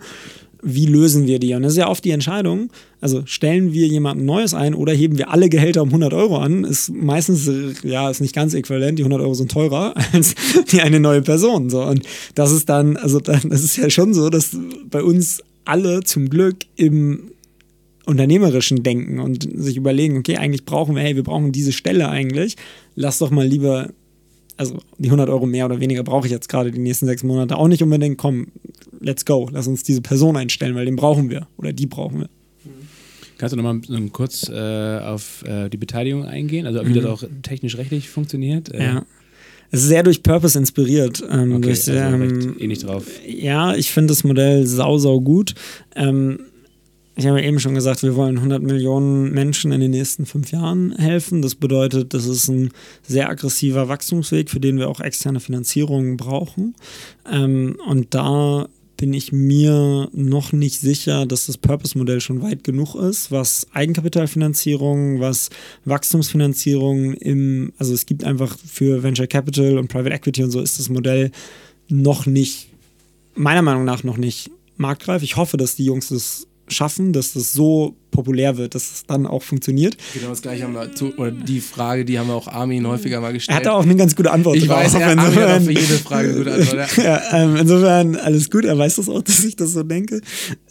wie 0.64 0.86
lösen 0.86 1.28
wir 1.28 1.40
die? 1.40 1.54
Und 1.54 1.64
das 1.64 1.74
ist 1.74 1.78
ja 1.78 1.88
oft 1.90 2.04
die 2.04 2.12
Entscheidung. 2.12 2.72
Also 3.00 3.24
stellen 3.26 3.74
wir 3.74 3.88
jemanden 3.88 4.26
Neues 4.26 4.54
ein 4.54 4.76
oder 4.76 4.94
heben 4.94 5.18
wir 5.18 5.32
alle 5.32 5.50
Gehälter 5.50 5.82
um 5.82 5.90
100 5.90 6.14
Euro 6.14 6.38
an, 6.38 6.64
ist 6.64 6.90
meistens, 6.90 7.50
ja, 7.84 8.10
ist 8.10 8.22
nicht 8.22 8.36
ganz 8.36 8.54
äquivalent. 8.54 9.00
Die 9.00 9.04
100 9.04 9.22
Euro 9.22 9.34
sind 9.34 9.52
teurer 9.52 9.96
als 10.14 10.36
die 10.72 10.82
eine 10.82 11.00
neue 11.00 11.22
Person. 11.22 11.70
So. 11.70 11.82
Und 11.84 12.04
das 12.36 12.52
ist 12.52 12.70
dann, 12.70 12.98
also 12.98 13.20
dann, 13.20 13.50
das 13.50 13.64
ist 13.64 13.78
ja 13.78 13.90
schon 13.90 14.14
so, 14.14 14.30
dass 14.30 14.56
bei 14.90 15.02
uns 15.02 15.42
alle 15.66 16.02
zum 16.04 16.30
Glück 16.30 16.58
im 16.76 17.32
unternehmerischen 18.06 18.84
Denken 18.84 19.20
und 19.20 19.48
sich 19.56 19.78
überlegen, 19.78 20.18
okay, 20.18 20.38
eigentlich 20.38 20.66
brauchen 20.66 20.96
wir, 20.96 21.04
hey, 21.04 21.16
wir 21.16 21.24
brauchen 21.24 21.52
diese 21.52 21.72
Stelle 21.72 22.10
eigentlich. 22.10 22.56
Lass 22.96 23.20
doch 23.20 23.30
mal 23.30 23.46
lieber, 23.48 23.90
also 24.58 24.80
die 24.98 25.08
100 25.10 25.30
Euro 25.30 25.46
mehr 25.46 25.66
oder 25.66 25.80
weniger 25.80 26.04
brauche 26.04 26.26
ich 26.28 26.32
jetzt 26.32 26.50
gerade 26.50 26.72
die 26.72 26.80
nächsten 26.80 27.06
sechs 27.06 27.24
Monate 27.24 27.56
auch 27.58 27.68
nicht 27.68 27.84
unbedingt. 27.84 28.18
Komm, 28.18 28.48
let's 29.00 29.26
go, 29.26 29.50
lass 29.52 29.68
uns 29.68 29.84
diese 29.84 30.02
Person 30.02 30.36
einstellen, 30.36 30.76
weil 30.76 30.86
den 30.86 30.96
brauchen 30.96 31.30
wir 31.30 31.48
oder 31.58 31.74
die 31.74 31.86
brauchen 31.86 32.22
wir. 32.22 32.30
Kannst 33.38 33.54
du 33.54 33.58
nochmal 33.58 33.82
kurz 34.12 34.50
äh, 34.50 35.00
auf 35.00 35.44
äh, 35.48 35.68
die 35.70 35.78
Beteiligung 35.78 36.26
eingehen? 36.26 36.68
Also 36.68 36.86
wie 36.86 36.94
das 36.94 37.06
auch 37.06 37.24
technisch-rechtlich 37.42 38.08
funktioniert? 38.10 38.72
Äh, 38.72 38.78
Mhm. 38.78 38.84
Ja. 38.84 39.06
Es 39.72 39.82
ist 39.82 39.88
sehr 39.88 40.04
durch 40.04 40.22
Purpose 40.22 40.58
inspiriert. 40.58 41.24
Ähm, 41.30 41.54
Okay, 41.54 41.62
durch, 41.62 41.90
also 41.90 41.92
ähm, 41.94 42.22
recht 42.22 42.62
ähnlich 42.62 42.80
drauf. 42.80 43.06
Ja, 43.26 43.74
ich 43.76 43.92
finde 43.92 44.12
das 44.12 44.24
Modell 44.24 44.66
sau, 44.68 44.98
sau 44.98 45.22
gut. 45.22 45.56
Ähm, 45.96 46.40
ich 47.16 47.28
habe 47.28 47.42
eben 47.42 47.60
schon 47.60 47.76
gesagt, 47.76 48.04
wir 48.04 48.16
wollen 48.16 48.38
100 48.38 48.64
Millionen 48.64 49.32
Menschen 49.32 49.72
in 49.72 49.82
den 49.82 49.92
nächsten 49.92 50.26
fünf 50.26 50.52
Jahren 50.52 50.94
helfen. 50.98 51.42
Das 51.42 51.56
bedeutet, 51.56 52.14
das 52.14 52.26
ist 52.26 52.48
ein 52.48 52.72
sehr 53.04 53.30
aggressiver 53.30 53.90
Wachstumsweg, 53.90 54.50
für 54.50 54.60
den 54.60 54.78
wir 54.78 54.90
auch 54.90 55.02
externe 55.02 55.40
Finanzierungen 55.40 56.18
brauchen. 56.18 56.76
Ähm, 57.30 57.78
und 57.88 58.14
da 58.14 58.68
bin 59.02 59.14
ich 59.14 59.32
mir 59.32 60.10
noch 60.14 60.52
nicht 60.52 60.80
sicher, 60.80 61.26
dass 61.26 61.48
das 61.48 61.58
Purpose-Modell 61.58 62.22
schon 62.22 62.44
weit 62.44 62.64
genug 62.64 62.94
ist, 62.94 63.32
was 63.32 63.66
Eigenkapitalfinanzierung, 63.74 65.20
was 65.20 65.50
Wachstumsfinanzierung 65.86 67.16
im, 67.16 67.74
also 67.80 67.96
es 67.96 68.06
gibt 68.06 68.24
einfach 68.24 68.56
für 68.60 69.02
Venture 69.02 69.26
Capital 69.26 69.80
und 69.80 69.88
Private 69.88 70.14
Equity 70.14 70.44
und 70.44 70.52
so 70.52 70.62
ist 70.62 70.78
das 70.78 70.90
Modell 70.90 71.32
noch 71.90 72.28
nicht, 72.28 72.68
meiner 73.34 73.64
Meinung 73.64 73.86
nach 73.86 74.04
noch 74.04 74.18
nicht 74.18 74.52
marktreif. 74.78 75.24
Ich 75.24 75.36
hoffe, 75.36 75.58
dass 75.58 75.76
die 75.76 75.86
Jungs 75.86 76.10
das 76.10 76.46
schaffen, 76.72 77.14
dass 77.14 77.34
das 77.34 77.54
so 77.54 77.96
populär 78.12 78.58
wird, 78.58 78.76
dass 78.76 78.92
es 78.92 79.06
dann 79.06 79.26
auch 79.28 79.44
funktioniert. 79.44 79.96
Genau 80.14 80.30
das 80.30 80.42
gleiche 80.42 80.64
haben 80.64 80.74
wir 80.74 80.94
zu, 80.94 81.14
oder 81.18 81.32
die 81.32 81.62
Frage, 81.62 82.04
die 82.06 82.18
haben 82.20 82.28
wir 82.28 82.34
auch 82.36 82.48
Armin 82.48 82.86
häufiger 82.88 83.22
mal 83.22 83.28
Er 83.28 83.34
gestellt. 83.34 83.58
hat 83.58 83.66
da 83.66 83.74
auch 83.74 83.84
eine 83.84 83.96
ganz 83.96 84.16
gute 84.16 84.32
Antwort 84.32 84.58
ich 84.58 84.68
weiß, 84.68 84.96
er, 84.96 85.08
Armin 85.08 85.20
hat 85.20 85.28
auch 85.28 85.32
Insofern- 85.34 85.64
für 85.66 85.72
jede 85.72 85.94
Frage 86.00 86.30
eine 86.30 86.38
gute 86.38 86.54
Antwort. 86.54 86.98
Ja. 86.98 87.04
ja, 87.04 87.44
ähm, 87.44 87.56
insofern 87.58 88.16
alles 88.16 88.50
gut. 88.50 88.66
Er 88.66 88.78
weiß 88.78 88.96
das 88.96 89.10
auch, 89.10 89.22
dass 89.24 89.44
ich 89.44 89.56
das 89.56 89.72
so 89.72 89.84
denke. 89.84 90.22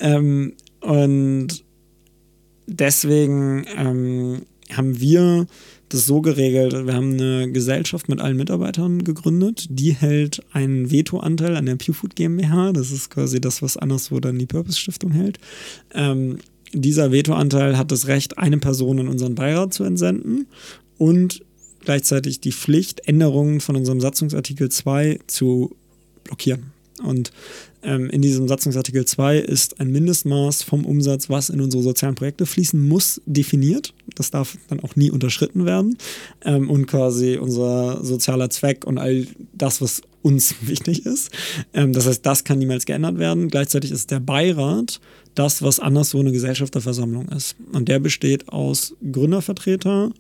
Ähm, 0.01 0.55
und 0.81 1.49
deswegen 2.67 3.65
ähm, 3.77 4.43
haben 4.73 5.01
wir 5.01 5.47
das 5.91 6.07
so 6.07 6.21
geregelt. 6.23 6.73
Wir 6.87 6.95
haben 6.95 7.13
eine 7.13 7.51
Gesellschaft 7.53 8.09
mit 8.09 8.21
allen 8.21 8.37
Mitarbeitern 8.37 9.05
gegründet. 9.05 9.67
Die 9.69 9.93
hält 9.93 10.43
einen 10.53 10.91
Vetoanteil 10.91 11.57
an 11.57 11.67
der 11.67 11.77
PureFood 11.77 12.17
GmbH. 12.17 12.73
Das 12.73 12.91
ist 12.91 13.11
quasi 13.11 13.41
das, 13.41 13.61
was 13.61 13.77
anderswo 13.77 14.21
dann 14.21 14.39
die 14.39 14.47
Purpose 14.47 14.79
Stiftung 14.79 15.11
hält. 15.11 15.39
Ähm, 15.93 16.39
dieser 16.73 17.11
Vetoanteil 17.13 17.77
hat 17.77 17.91
das 17.91 18.07
Recht, 18.07 18.39
eine 18.39 18.59
Person 18.59 18.99
in 18.99 19.09
unseren 19.09 19.35
Beirat 19.35 19.75
zu 19.75 19.83
entsenden 19.83 20.47
und 20.97 21.45
gleichzeitig 21.81 22.41
die 22.41 22.53
Pflicht, 22.53 23.09
Änderungen 23.09 23.61
von 23.61 23.75
unserem 23.75 24.01
Satzungsartikel 24.01 24.71
2 24.71 25.19
zu 25.27 25.75
blockieren. 26.23 26.70
Und 27.01 27.33
ähm, 27.83 28.11
in 28.11 28.23
diesem 28.23 28.47
Satzungsartikel 28.49 29.05
2 29.05 29.39
ist 29.39 29.81
ein 29.81 29.91
Mindestmaß 29.91 30.63
vom 30.63 30.85
Umsatz, 30.85 31.31
was 31.31 31.49
in 31.49 31.61
unsere 31.61 31.83
sozialen 31.83 32.15
Projekte 32.15 32.47
fließen 32.47 32.87
muss, 32.87 33.21
definiert. 33.27 33.95
Das 34.17 34.31
darf 34.31 34.57
dann 34.69 34.81
auch 34.81 34.97
nie 34.97 35.11
unterschritten 35.11 35.65
werden. 35.65 35.97
Ähm, 36.45 36.69
und 36.69 36.87
quasi 36.87 37.39
unser 37.39 38.05
sozialer 38.05 38.51
Zweck 38.51 38.87
und 38.87 38.99
all 38.99 39.27
das, 39.53 39.81
was 39.81 40.03
uns 40.23 40.55
wichtig 40.63 41.07
ist. 41.07 41.31
Ähm, 41.73 41.93
das 41.93 42.07
heißt, 42.07 42.25
das 42.25 42.45
kann 42.45 42.59
niemals 42.59 42.87
geändert 42.87 43.19
werden. 43.19 43.49
Gleichzeitig 43.49 43.91
ist 43.91 44.11
der 44.11 44.21
Beirat 44.21 45.01
das, 45.35 45.63
was 45.63 45.81
anderswo 45.81 46.21
eine 46.21 46.33
Gesellschafterversammlung 46.33 47.29
ist. 47.29 47.57
Und 47.73 47.89
der 47.89 47.99
besteht 47.99 48.49
aus 48.49 48.95
Gründervertreter, 49.11 50.13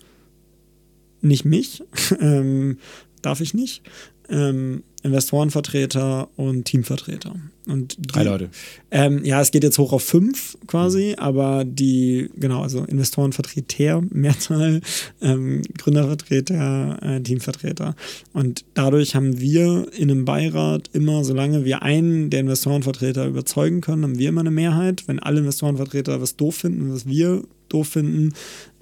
nicht 1.21 1.45
mich, 1.45 1.83
ähm, 2.21 2.79
darf 3.23 3.41
ich 3.41 3.53
nicht, 3.53 3.83
ähm, 4.31 4.83
Investorenvertreter 5.03 6.29
und 6.37 6.65
Teamvertreter. 6.65 7.35
Und 7.67 7.97
die, 7.99 8.03
Drei 8.03 8.25
Leute. 8.25 8.51
Ähm, 8.91 9.25
ja, 9.25 9.41
es 9.41 9.51
geht 9.51 9.63
jetzt 9.63 9.79
hoch 9.79 9.93
auf 9.93 10.03
fünf 10.03 10.59
quasi, 10.67 11.15
aber 11.17 11.65
die, 11.65 12.31
genau, 12.37 12.63
also 12.63 12.85
Investorenvertreter, 12.85 14.03
Mehrzahl, 14.11 14.81
ähm, 15.23 15.63
Gründervertreter, 15.79 16.99
äh, 17.03 17.21
Teamvertreter. 17.21 17.95
Und 18.33 18.65
dadurch 18.75 19.15
haben 19.15 19.41
wir 19.41 19.87
in 19.97 20.11
einem 20.11 20.25
Beirat 20.25 20.91
immer, 20.93 21.25
solange 21.25 21.65
wir 21.65 21.83
einen 21.83 22.31
der 22.31 22.41
Investorenvertreter 22.41 23.27
überzeugen 23.27 23.81
können, 23.81 24.03
haben 24.03 24.19
wir 24.19 24.29
immer 24.29 24.41
eine 24.41 24.51
Mehrheit. 24.51 25.05
Wenn 25.07 25.19
alle 25.19 25.41
Investorenvertreter 25.41 26.21
was 26.21 26.37
doof 26.37 26.57
finden, 26.57 26.93
was 26.93 27.07
wir 27.07 27.43
doof 27.69 27.89
finden, 27.89 28.35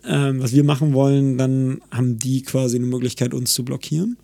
ähm, 0.05 0.41
was 0.41 0.53
wir 0.53 0.65
machen 0.65 0.95
wollen, 0.95 1.39
dann 1.39 1.81
haben 1.91 2.19
die 2.19 2.43
quasi 2.43 2.77
eine 2.77 2.87
Möglichkeit, 2.87 3.35
uns 3.35 3.55
zu 3.55 3.65
blockieren. 3.65 4.17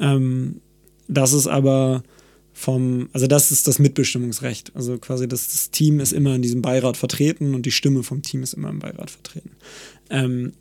Ähm, 0.00 0.60
das 1.08 1.32
ist 1.32 1.46
aber 1.46 2.02
vom, 2.52 3.10
also 3.12 3.26
das 3.26 3.50
ist 3.50 3.68
das 3.68 3.78
Mitbestimmungsrecht. 3.78 4.72
Also 4.74 4.96
quasi 4.98 5.28
das, 5.28 5.48
das 5.48 5.70
Team 5.70 6.00
ist 6.00 6.12
immer 6.12 6.34
in 6.34 6.42
diesem 6.42 6.62
Beirat 6.62 6.96
vertreten 6.96 7.54
und 7.54 7.66
die 7.66 7.70
Stimme 7.70 8.02
vom 8.02 8.22
Team 8.22 8.42
ist 8.42 8.54
immer 8.54 8.70
im 8.70 8.78
Beirat 8.78 9.10
vertreten. 9.10 9.50
Ähm, 10.08 10.52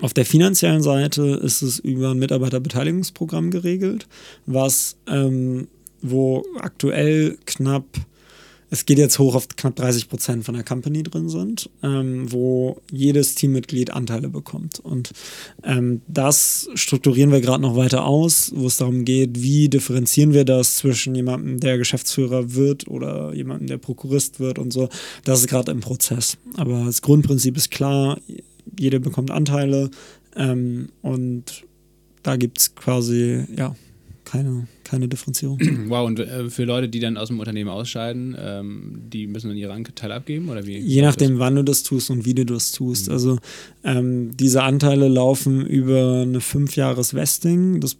auf 0.00 0.12
der 0.12 0.26
finanziellen 0.26 0.82
Seite 0.82 1.22
ist 1.22 1.62
es 1.62 1.78
über 1.78 2.10
ein 2.10 2.18
Mitarbeiterbeteiligungsprogramm 2.18 3.50
geregelt, 3.50 4.08
was 4.44 4.96
ähm, 5.06 5.68
wo 6.02 6.44
aktuell 6.58 7.38
knapp 7.46 7.86
es 8.70 8.84
geht 8.84 8.98
jetzt 8.98 9.18
hoch 9.18 9.34
auf 9.34 9.48
knapp 9.48 9.76
30 9.76 10.08
Prozent 10.08 10.44
von 10.44 10.54
der 10.54 10.64
Company 10.64 11.02
drin 11.02 11.28
sind, 11.28 11.70
ähm, 11.82 12.30
wo 12.32 12.80
jedes 12.90 13.34
Teammitglied 13.34 13.92
Anteile 13.92 14.28
bekommt. 14.28 14.80
Und 14.80 15.12
ähm, 15.62 16.00
das 16.08 16.68
strukturieren 16.74 17.30
wir 17.30 17.40
gerade 17.40 17.62
noch 17.62 17.76
weiter 17.76 18.04
aus, 18.04 18.52
wo 18.54 18.66
es 18.66 18.76
darum 18.76 19.04
geht, 19.04 19.42
wie 19.42 19.68
differenzieren 19.68 20.32
wir 20.32 20.44
das 20.44 20.78
zwischen 20.78 21.14
jemandem, 21.14 21.60
der 21.60 21.78
Geschäftsführer 21.78 22.54
wird 22.54 22.88
oder 22.88 23.32
jemandem, 23.34 23.68
der 23.68 23.78
Prokurist 23.78 24.40
wird 24.40 24.58
und 24.58 24.72
so. 24.72 24.88
Das 25.24 25.40
ist 25.40 25.48
gerade 25.48 25.70
im 25.70 25.80
Prozess. 25.80 26.36
Aber 26.56 26.84
das 26.86 27.02
Grundprinzip 27.02 27.56
ist 27.56 27.70
klar, 27.70 28.18
jeder 28.78 28.98
bekommt 28.98 29.30
Anteile 29.30 29.90
ähm, 30.34 30.88
und 31.02 31.64
da 32.22 32.36
gibt 32.36 32.58
es 32.58 32.74
quasi, 32.74 33.44
ja, 33.56 33.76
keine, 34.26 34.66
keine 34.84 35.08
Differenzierung. 35.08 35.58
Wow, 35.88 36.06
und 36.06 36.18
äh, 36.18 36.50
für 36.50 36.64
Leute, 36.64 36.88
die 36.88 37.00
dann 37.00 37.16
aus 37.16 37.28
dem 37.28 37.38
Unternehmen 37.38 37.70
ausscheiden, 37.70 38.36
ähm, 38.38 39.02
die 39.08 39.26
müssen 39.26 39.48
dann 39.48 39.56
ihre 39.56 39.72
Anteile 39.72 40.14
abgeben 40.14 40.48
oder 40.48 40.66
wie? 40.66 40.78
Je 40.78 41.00
nachdem, 41.00 41.38
wann 41.38 41.54
du 41.54 41.62
das 41.62 41.84
tust 41.84 42.10
und 42.10 42.26
wie 42.26 42.34
du 42.34 42.44
das 42.44 42.72
tust. 42.72 43.08
Also 43.08 43.38
ähm, 43.84 44.36
diese 44.36 44.64
Anteile 44.64 45.08
laufen 45.08 45.64
über 45.64 46.22
eine 46.22 46.40
fünf 46.40 46.76
Jahres 46.76 47.14
Vesting. 47.14 47.80
Das 47.80 47.96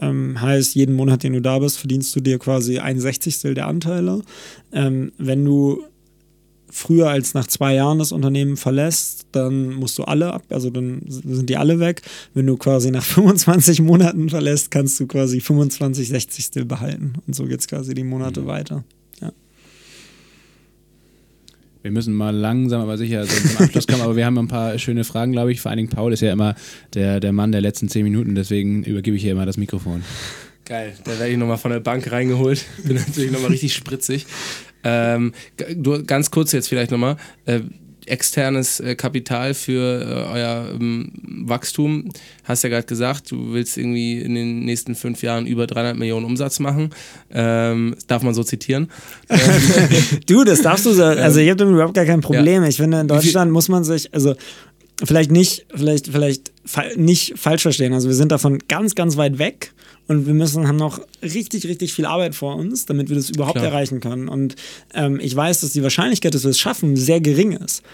ähm, 0.00 0.40
heißt, 0.40 0.74
jeden 0.74 0.96
Monat, 0.96 1.22
den 1.22 1.34
du 1.34 1.42
da 1.42 1.58
bist, 1.58 1.78
verdienst 1.78 2.16
du 2.16 2.20
dir 2.20 2.38
quasi 2.38 2.78
ein 2.78 2.98
Sechzigstel 2.98 3.54
der 3.54 3.66
Anteile. 3.66 4.22
Ähm, 4.72 5.12
wenn 5.18 5.44
du 5.44 5.84
früher 6.70 7.08
als 7.08 7.34
nach 7.34 7.46
zwei 7.46 7.74
Jahren 7.74 7.98
das 7.98 8.12
Unternehmen 8.12 8.56
verlässt, 8.56 9.26
dann 9.32 9.74
musst 9.74 9.98
du 9.98 10.04
alle 10.04 10.32
ab, 10.32 10.42
also 10.50 10.70
dann 10.70 11.02
sind 11.06 11.48
die 11.50 11.56
alle 11.56 11.80
weg. 11.80 12.02
Wenn 12.34 12.46
du 12.46 12.56
quasi 12.56 12.90
nach 12.90 13.04
25 13.04 13.82
Monaten 13.82 14.28
verlässt, 14.28 14.70
kannst 14.70 14.98
du 15.00 15.06
quasi 15.06 15.40
25 15.40 16.08
Sechzigstel 16.08 16.64
behalten. 16.64 17.14
Und 17.26 17.34
so 17.34 17.44
geht 17.44 17.60
es 17.60 17.68
quasi 17.68 17.94
die 17.94 18.04
Monate 18.04 18.46
weiter. 18.46 18.84
Ja. 19.20 19.32
Wir 21.82 21.90
müssen 21.90 22.14
mal 22.14 22.34
langsam, 22.34 22.82
aber 22.82 22.98
sicher 22.98 23.24
so 23.24 23.48
zum 23.48 23.64
Abschluss 23.64 23.86
kommen, 23.86 24.02
aber 24.02 24.16
wir 24.16 24.26
haben 24.26 24.38
ein 24.38 24.48
paar 24.48 24.78
schöne 24.78 25.04
Fragen, 25.04 25.32
glaube 25.32 25.52
ich. 25.52 25.60
Vor 25.60 25.70
allen 25.70 25.78
Dingen 25.78 25.90
Paul 25.90 26.12
ist 26.12 26.20
ja 26.20 26.32
immer 26.32 26.54
der, 26.94 27.20
der 27.20 27.32
Mann 27.32 27.52
der 27.52 27.60
letzten 27.60 27.88
zehn 27.88 28.04
Minuten, 28.04 28.34
deswegen 28.34 28.84
übergebe 28.84 29.16
ich 29.16 29.22
hier 29.22 29.32
immer 29.32 29.46
das 29.46 29.56
Mikrofon. 29.56 30.02
Geil, 30.70 30.92
da 31.02 31.18
werde 31.18 31.32
ich 31.32 31.36
nochmal 31.36 31.58
von 31.58 31.72
der 31.72 31.80
Bank 31.80 32.12
reingeholt. 32.12 32.64
Bin 32.84 32.94
natürlich 32.94 33.32
nochmal 33.32 33.50
richtig 33.50 33.74
spritzig. 33.74 34.26
Ähm, 34.84 35.32
du, 35.76 36.04
ganz 36.04 36.30
kurz 36.30 36.52
jetzt 36.52 36.68
vielleicht 36.68 36.90
nochmal. 36.90 37.16
Äh, 37.46 37.60
externes 38.06 38.80
äh, 38.80 38.94
Kapital 38.94 39.54
für 39.54 40.02
äh, 40.02 40.32
euer 40.32 40.70
ähm, 40.74 41.12
Wachstum. 41.46 42.10
Hast 42.44 42.64
ja 42.64 42.68
gerade 42.68 42.86
gesagt, 42.86 43.30
du 43.30 43.52
willst 43.52 43.78
irgendwie 43.78 44.20
in 44.20 44.34
den 44.34 44.64
nächsten 44.64 44.94
fünf 44.94 45.22
Jahren 45.22 45.46
über 45.46 45.66
300 45.66 45.96
Millionen 45.96 46.26
Umsatz 46.26 46.58
machen. 46.58 46.90
Ähm, 47.30 47.94
darf 48.06 48.22
man 48.22 48.34
so 48.34 48.42
zitieren. 48.42 48.90
du, 50.26 50.44
das 50.44 50.62
darfst 50.62 50.86
du 50.86 50.92
so. 50.92 51.04
Also 51.04 51.40
ich 51.40 51.48
habe 51.48 51.56
damit 51.56 51.74
überhaupt 51.74 51.94
gar 51.94 52.04
kein 52.04 52.20
Problem. 52.20 52.62
Ja. 52.62 52.68
Ich 52.68 52.76
finde, 52.76 53.00
in 53.00 53.08
Deutschland 53.08 53.52
muss 53.52 53.68
man 53.68 53.84
sich, 53.84 54.12
also 54.12 54.34
vielleicht 55.02 55.30
nicht, 55.30 55.66
vielleicht, 55.74 56.08
vielleicht 56.08 56.52
nicht 56.96 57.34
falsch 57.36 57.62
verstehen. 57.62 57.92
Also 57.92 58.08
wir 58.08 58.14
sind 58.14 58.32
davon 58.32 58.58
ganz, 58.68 58.94
ganz 58.94 59.16
weit 59.16 59.38
weg. 59.38 59.72
Und 60.10 60.26
wir 60.26 60.34
müssen, 60.34 60.66
haben 60.66 60.74
noch 60.74 61.00
richtig, 61.22 61.68
richtig 61.68 61.92
viel 61.92 62.04
Arbeit 62.04 62.34
vor 62.34 62.56
uns, 62.56 62.84
damit 62.84 63.10
wir 63.10 63.14
das 63.14 63.30
überhaupt 63.30 63.58
Klar. 63.58 63.70
erreichen 63.70 64.00
können. 64.00 64.26
Und 64.26 64.56
ähm, 64.92 65.20
ich 65.22 65.36
weiß, 65.36 65.60
dass 65.60 65.70
die 65.70 65.84
Wahrscheinlichkeit, 65.84 66.34
dass 66.34 66.42
wir 66.42 66.50
es 66.50 66.58
schaffen, 66.58 66.96
sehr 66.96 67.20
gering 67.20 67.52
ist. 67.52 67.84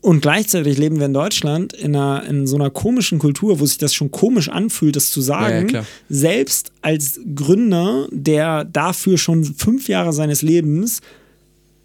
Und 0.00 0.22
gleichzeitig 0.22 0.78
leben 0.78 1.00
wir 1.00 1.04
in 1.04 1.12
Deutschland 1.12 1.74
in, 1.74 1.94
einer, 1.94 2.24
in 2.24 2.46
so 2.46 2.56
einer 2.56 2.70
komischen 2.70 3.18
Kultur, 3.18 3.60
wo 3.60 3.66
sich 3.66 3.76
das 3.76 3.92
schon 3.92 4.10
komisch 4.10 4.48
anfühlt, 4.48 4.96
das 4.96 5.10
zu 5.10 5.20
sagen. 5.20 5.68
Ja, 5.68 5.80
ja, 5.80 5.86
selbst 6.08 6.72
als 6.80 7.20
Gründer, 7.34 8.08
der 8.10 8.64
dafür 8.64 9.18
schon 9.18 9.44
fünf 9.44 9.86
Jahre 9.90 10.14
seines 10.14 10.40
Lebens 10.40 11.02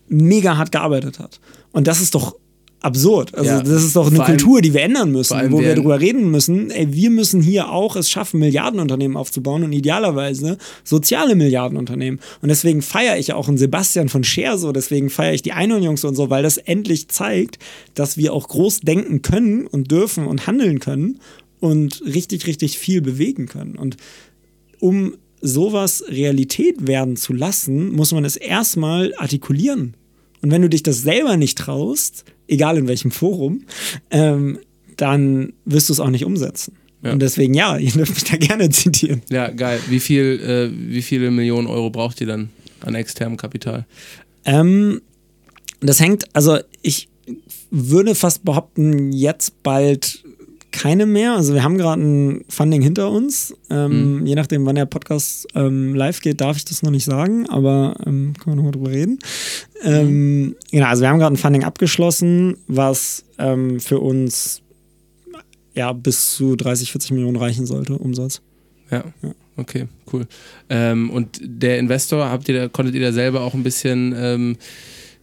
mega 0.08 0.56
hart 0.56 0.72
gearbeitet 0.72 1.20
hat. 1.20 1.42
Und 1.74 1.86
das 1.86 2.00
ist 2.00 2.16
doch 2.16 2.38
absurd. 2.82 3.36
Also 3.36 3.50
ja, 3.50 3.62
das 3.62 3.84
ist 3.84 3.96
doch 3.96 4.08
eine 4.08 4.20
Kultur, 4.20 4.62
die 4.62 4.74
wir 4.74 4.82
ändern 4.82 5.12
müssen, 5.12 5.52
wo 5.52 5.60
wir 5.60 5.76
darüber 5.76 6.00
reden 6.00 6.32
müssen. 6.32 6.72
Ey, 6.72 6.94
wir 6.94 7.10
müssen 7.10 7.42
hier 7.42 7.72
auch 7.72 7.96
es 7.96 8.10
schaffen, 8.10 8.40
Milliardenunternehmen 8.40 9.18
aufzubauen 9.18 9.64
und 9.64 9.74
idealerweise 9.74 10.58
soziale 10.84 11.36
Milliardenunternehmen. 11.36 12.20
Und 12.42 12.50
deswegen 12.50 12.82
feiere 12.82 13.18
ich 13.18 13.34
auch 13.34 13.48
einen 13.48 13.58
Sebastian 13.58 14.10
von 14.10 14.24
Scher 14.24 14.58
so, 14.58 14.72
deswegen 14.72 15.10
feiere 15.10 15.34
ich 15.34 15.42
die 15.42 15.52
Einhorn-Jungs 15.52 16.04
und 16.06 16.16
so, 16.16 16.30
weil 16.30 16.44
das 16.44 16.58
endlich 16.58 17.10
zeigt, 17.10 17.60
dass 17.96 18.18
wir 18.18 18.34
auch 18.34 18.48
groß 18.48 18.82
denken 18.82 19.22
können 19.22 19.68
und 19.68 19.92
dürfen 19.92 20.26
und 20.26 20.48
handeln 20.48 20.80
können 20.80 21.20
und 21.60 22.02
richtig, 22.06 22.48
richtig 22.48 22.80
viel 22.80 23.02
bewegen 23.02 23.48
können. 23.48 23.76
Und 23.76 23.98
um 24.80 25.16
sowas 25.42 26.04
Realität 26.08 26.88
werden 26.88 27.16
zu 27.16 27.34
lassen, 27.34 27.92
muss 27.92 28.12
man 28.12 28.26
es 28.26 28.36
erstmal 28.36 29.14
artikulieren. 29.18 29.96
Und 30.42 30.52
wenn 30.52 30.62
du 30.62 30.70
dich 30.70 30.84
das 30.84 31.02
selber 31.02 31.38
nicht 31.38 31.58
traust, 31.58 32.24
egal 32.50 32.78
in 32.78 32.88
welchem 32.88 33.12
Forum, 33.12 33.64
ähm, 34.12 34.60
dann 34.98 35.54
wirst 35.66 35.90
du 35.90 35.94
es 35.94 36.00
auch 36.00 36.10
nicht 36.10 36.26
umsetzen. 36.26 36.74
Ja. 37.04 37.14
Und 37.14 37.22
deswegen, 37.22 37.54
ja, 37.54 37.78
ihr 37.78 37.92
dürft 37.92 38.14
mich 38.14 38.24
da 38.26 38.38
gerne 38.38 38.70
zitieren. 38.70 39.22
Ja, 39.30 39.50
geil. 39.50 39.80
Wie, 39.90 40.00
viel, 40.00 40.40
äh, 40.42 40.94
wie 40.94 41.02
viele 41.02 41.32
Millionen 41.32 41.68
Euro 41.68 41.90
braucht 41.90 42.20
ihr 42.22 42.28
dann 42.28 42.50
an 42.82 42.96
externem 42.96 43.38
Kapital? 43.38 43.86
Ähm, 44.46 45.02
das 45.82 46.00
hängt, 46.00 46.26
also 46.34 46.60
ich 46.82 47.08
würde 47.72 48.16
fast 48.16 48.44
behaupten, 48.44 49.12
jetzt 49.12 49.62
bald 49.64 50.24
keine 50.72 51.06
mehr. 51.06 51.34
Also 51.34 51.54
wir 51.54 51.64
haben 51.64 51.78
gerade 51.78 52.02
ein 52.02 52.46
Funding 52.50 52.82
hinter 52.82 53.12
uns. 53.12 53.56
Ähm, 53.70 54.20
mhm. 54.20 54.26
Je 54.26 54.36
nachdem, 54.36 54.66
wann 54.66 54.76
der 54.76 54.86
Podcast 54.86 55.48
ähm, 55.56 55.96
live 55.96 56.22
geht, 56.22 56.42
darf 56.42 56.58
ich 56.58 56.66
das 56.66 56.84
noch 56.84 56.92
nicht 56.92 57.06
sagen, 57.06 57.48
aber 57.50 57.96
ähm, 58.06 58.34
können 58.38 58.54
wir 58.54 58.56
nochmal 58.56 58.72
drüber 58.72 58.92
reden. 58.92 59.20
Mhm. 59.84 60.56
Genau, 60.72 60.86
also 60.88 61.02
wir 61.02 61.10
haben 61.10 61.20
gerade 61.20 61.34
ein 61.34 61.38
Funding 61.38 61.64
abgeschlossen, 61.64 62.58
was 62.68 63.24
ähm, 63.38 63.80
für 63.80 64.00
uns 64.00 64.62
ja 65.74 65.94
bis 65.94 66.36
zu 66.36 66.56
30, 66.56 66.92
40 66.92 67.12
Millionen 67.12 67.38
reichen 67.38 67.66
sollte, 67.66 67.98
Umsatz. 67.98 68.42
Ja. 68.92 69.04
ja. 69.22 69.32
Okay, 69.60 69.88
cool. 70.14 70.26
Ähm, 70.70 71.10
und 71.10 71.40
der 71.42 71.80
Investor, 71.80 72.30
habt 72.30 72.48
ihr 72.48 72.56
da, 72.56 72.68
konntet 72.70 72.96
ihr 72.96 73.02
da 73.02 73.12
selber 73.12 73.42
auch 73.42 73.54
ein 73.54 73.64
bisschen 73.64 74.16
ähm, 74.18 74.58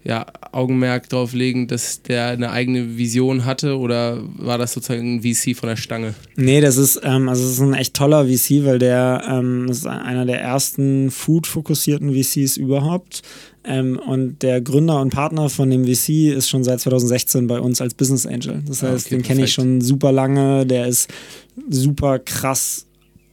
ja, 0.06 0.24
Augenmerk 0.52 1.08
darauf 1.08 1.32
legen, 1.32 1.66
dass 1.66 2.02
der 2.02 2.28
eine 2.28 2.50
eigene 2.50 2.96
Vision 2.96 3.44
hatte 3.44 3.76
oder 3.76 4.22
war 4.36 4.56
das 4.56 4.72
sozusagen 4.72 5.16
ein 5.16 5.22
VC 5.22 5.56
von 5.56 5.68
der 5.68 5.76
Stange? 5.76 6.14
Nee, 6.36 6.60
das 6.60 6.76
ist, 6.76 7.00
ähm, 7.02 7.28
also 7.28 7.42
das 7.42 7.52
ist 7.52 7.60
ein 7.60 7.74
echt 7.74 7.94
toller 7.94 8.26
VC, 8.26 8.64
weil 8.64 8.78
der 8.78 9.24
ähm, 9.28 9.66
ist 9.68 9.84
einer 9.84 10.24
der 10.24 10.40
ersten 10.40 11.10
Food-fokussierten 11.10 12.14
VCs 12.14 12.56
überhaupt. 12.56 13.22
Ähm, 13.64 13.98
und 13.98 14.42
der 14.42 14.60
Gründer 14.60 15.00
und 15.00 15.10
Partner 15.10 15.48
von 15.48 15.70
dem 15.70 15.84
VC 15.84 16.32
ist 16.36 16.48
schon 16.48 16.62
seit 16.62 16.78
2016 16.78 17.48
bei 17.48 17.58
uns 17.58 17.80
als 17.80 17.94
Business 17.94 18.26
Angel. 18.26 18.62
Das 18.64 18.84
ah, 18.84 18.92
heißt, 18.92 19.06
ah, 19.06 19.08
okay, 19.08 19.16
den 19.16 19.22
kenne 19.22 19.44
ich 19.44 19.52
schon 19.52 19.80
super 19.80 20.12
lange, 20.12 20.66
der 20.66 20.86
ist 20.86 21.10
super 21.68 22.20
krass. 22.20 22.86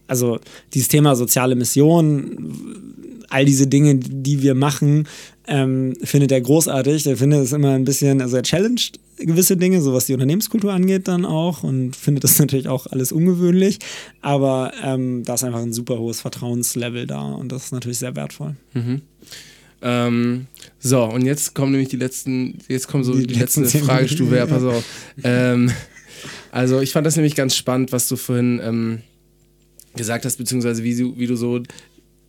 Also 0.07 0.39
dieses 0.73 0.87
Thema 0.87 1.15
soziale 1.15 1.55
Mission, 1.55 2.92
all 3.34 3.45
diese 3.45 3.68
Dinge, 3.68 3.95
die 3.95 4.43
wir 4.43 4.53
machen, 4.53 5.07
ähm, 5.47 5.95
findet 6.03 6.31
er 6.31 6.39
großartig. 6.39 7.07
Er 7.07 7.18
findet 7.18 7.43
es 7.43 7.51
immer 7.51 7.72
ein 7.72 7.84
bisschen, 7.84 8.22
also 8.22 8.38
er 8.38 8.43
challenged 8.43 8.99
gewisse 9.18 9.57
Dinge, 9.57 9.81
so 9.81 9.93
was 9.93 10.05
die 10.05 10.14
Unternehmenskultur 10.14 10.72
angeht, 10.72 11.07
dann 11.07 11.26
auch 11.26 11.64
und 11.64 11.95
findet 11.95 12.23
das 12.23 12.38
natürlich 12.39 12.68
auch 12.68 12.85
alles 12.88 13.11
ungewöhnlich. 13.11 13.80
Aber 14.22 14.72
ähm, 14.84 15.23
da 15.23 15.34
ist 15.34 15.43
einfach 15.43 15.61
ein 15.61 15.73
super 15.73 15.97
hohes 15.97 16.22
Vertrauenslevel 16.22 17.07
da 17.07 17.22
und 17.22 17.51
das 17.51 17.65
ist 17.65 17.72
natürlich 17.72 17.97
sehr 17.97 18.15
wertvoll. 18.15 18.55
Mhm. 18.73 19.01
Ähm, 19.81 20.47
so, 20.80 21.03
und 21.03 21.26
jetzt 21.26 21.55
kommen 21.55 21.72
nämlich 21.72 21.89
die 21.89 21.97
letzten, 21.97 22.60
jetzt 22.68 22.88
kommen 22.88 23.03
so 23.03 23.14
die, 23.15 23.27
die 23.27 23.34
letzte 23.34 23.65
Fragestufe, 23.65 24.35
ja, 24.38 24.45
pass 24.45 24.64
auf. 24.64 24.84
Ähm, 25.23 25.72
also 26.51 26.80
ich 26.80 26.91
fand 26.91 27.05
das 27.05 27.15
nämlich 27.15 27.35
ganz 27.35 27.55
spannend, 27.55 27.91
was 27.91 28.07
du 28.07 28.15
vorhin 28.15 28.61
ähm, 28.64 29.01
gesagt 29.95 30.23
hast, 30.23 30.38
beziehungsweise 30.38 30.84
wie 30.84 30.95
du, 30.95 31.18
wie 31.18 31.27
du 31.27 31.35
so 31.35 31.61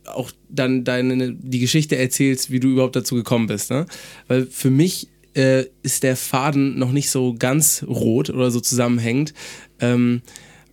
auch 0.07 0.31
dann 0.49 0.83
deine, 0.83 1.33
die 1.33 1.59
Geschichte 1.59 1.97
erzählst, 1.97 2.51
wie 2.51 2.59
du 2.59 2.69
überhaupt 2.69 2.95
dazu 2.95 3.15
gekommen 3.15 3.47
bist. 3.47 3.71
Ne? 3.71 3.85
Weil 4.27 4.45
für 4.45 4.69
mich 4.69 5.07
äh, 5.35 5.65
ist 5.83 6.03
der 6.03 6.15
Faden 6.15 6.79
noch 6.79 6.91
nicht 6.91 7.09
so 7.09 7.35
ganz 7.37 7.83
rot 7.87 8.29
oder 8.29 8.51
so 8.51 8.59
zusammenhängend, 8.59 9.33
ähm, 9.79 10.21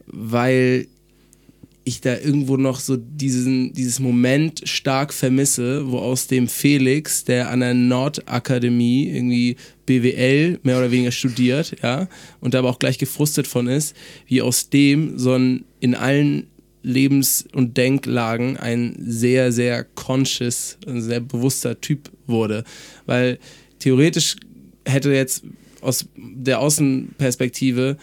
weil 0.06 0.86
ich 1.84 2.00
da 2.00 2.16
irgendwo 2.16 2.56
noch 2.56 2.78
so 2.78 2.96
diesen, 2.96 3.72
dieses 3.72 3.98
Moment 3.98 4.62
stark 4.64 5.12
vermisse, 5.12 5.90
wo 5.90 5.98
aus 5.98 6.26
dem 6.28 6.46
Felix, 6.46 7.24
der 7.24 7.50
an 7.50 7.60
der 7.60 7.74
Nordakademie 7.74 9.08
irgendwie 9.08 9.56
BWL 9.86 10.60
mehr 10.62 10.78
oder 10.78 10.92
weniger 10.92 11.10
studiert, 11.10 11.76
ja, 11.82 12.08
und 12.40 12.54
da 12.54 12.60
aber 12.60 12.70
auch 12.70 12.78
gleich 12.78 12.98
gefrustet 12.98 13.46
von 13.46 13.66
ist, 13.66 13.96
wie 14.26 14.42
aus 14.42 14.70
dem 14.70 15.18
so 15.18 15.34
ein 15.34 15.64
in 15.80 15.96
allen 15.96 16.46
Lebens- 16.82 17.46
und 17.52 17.76
Denklagen 17.76 18.56
ein 18.56 18.96
sehr, 18.98 19.52
sehr 19.52 19.84
conscious, 19.84 20.78
ein 20.86 21.00
sehr 21.02 21.20
bewusster 21.20 21.80
Typ 21.80 22.10
wurde. 22.26 22.64
Weil 23.06 23.38
theoretisch 23.78 24.36
hätte 24.84 25.12
jetzt 25.12 25.44
aus 25.80 26.06
der 26.16 26.60
Außenperspektive 26.60 27.96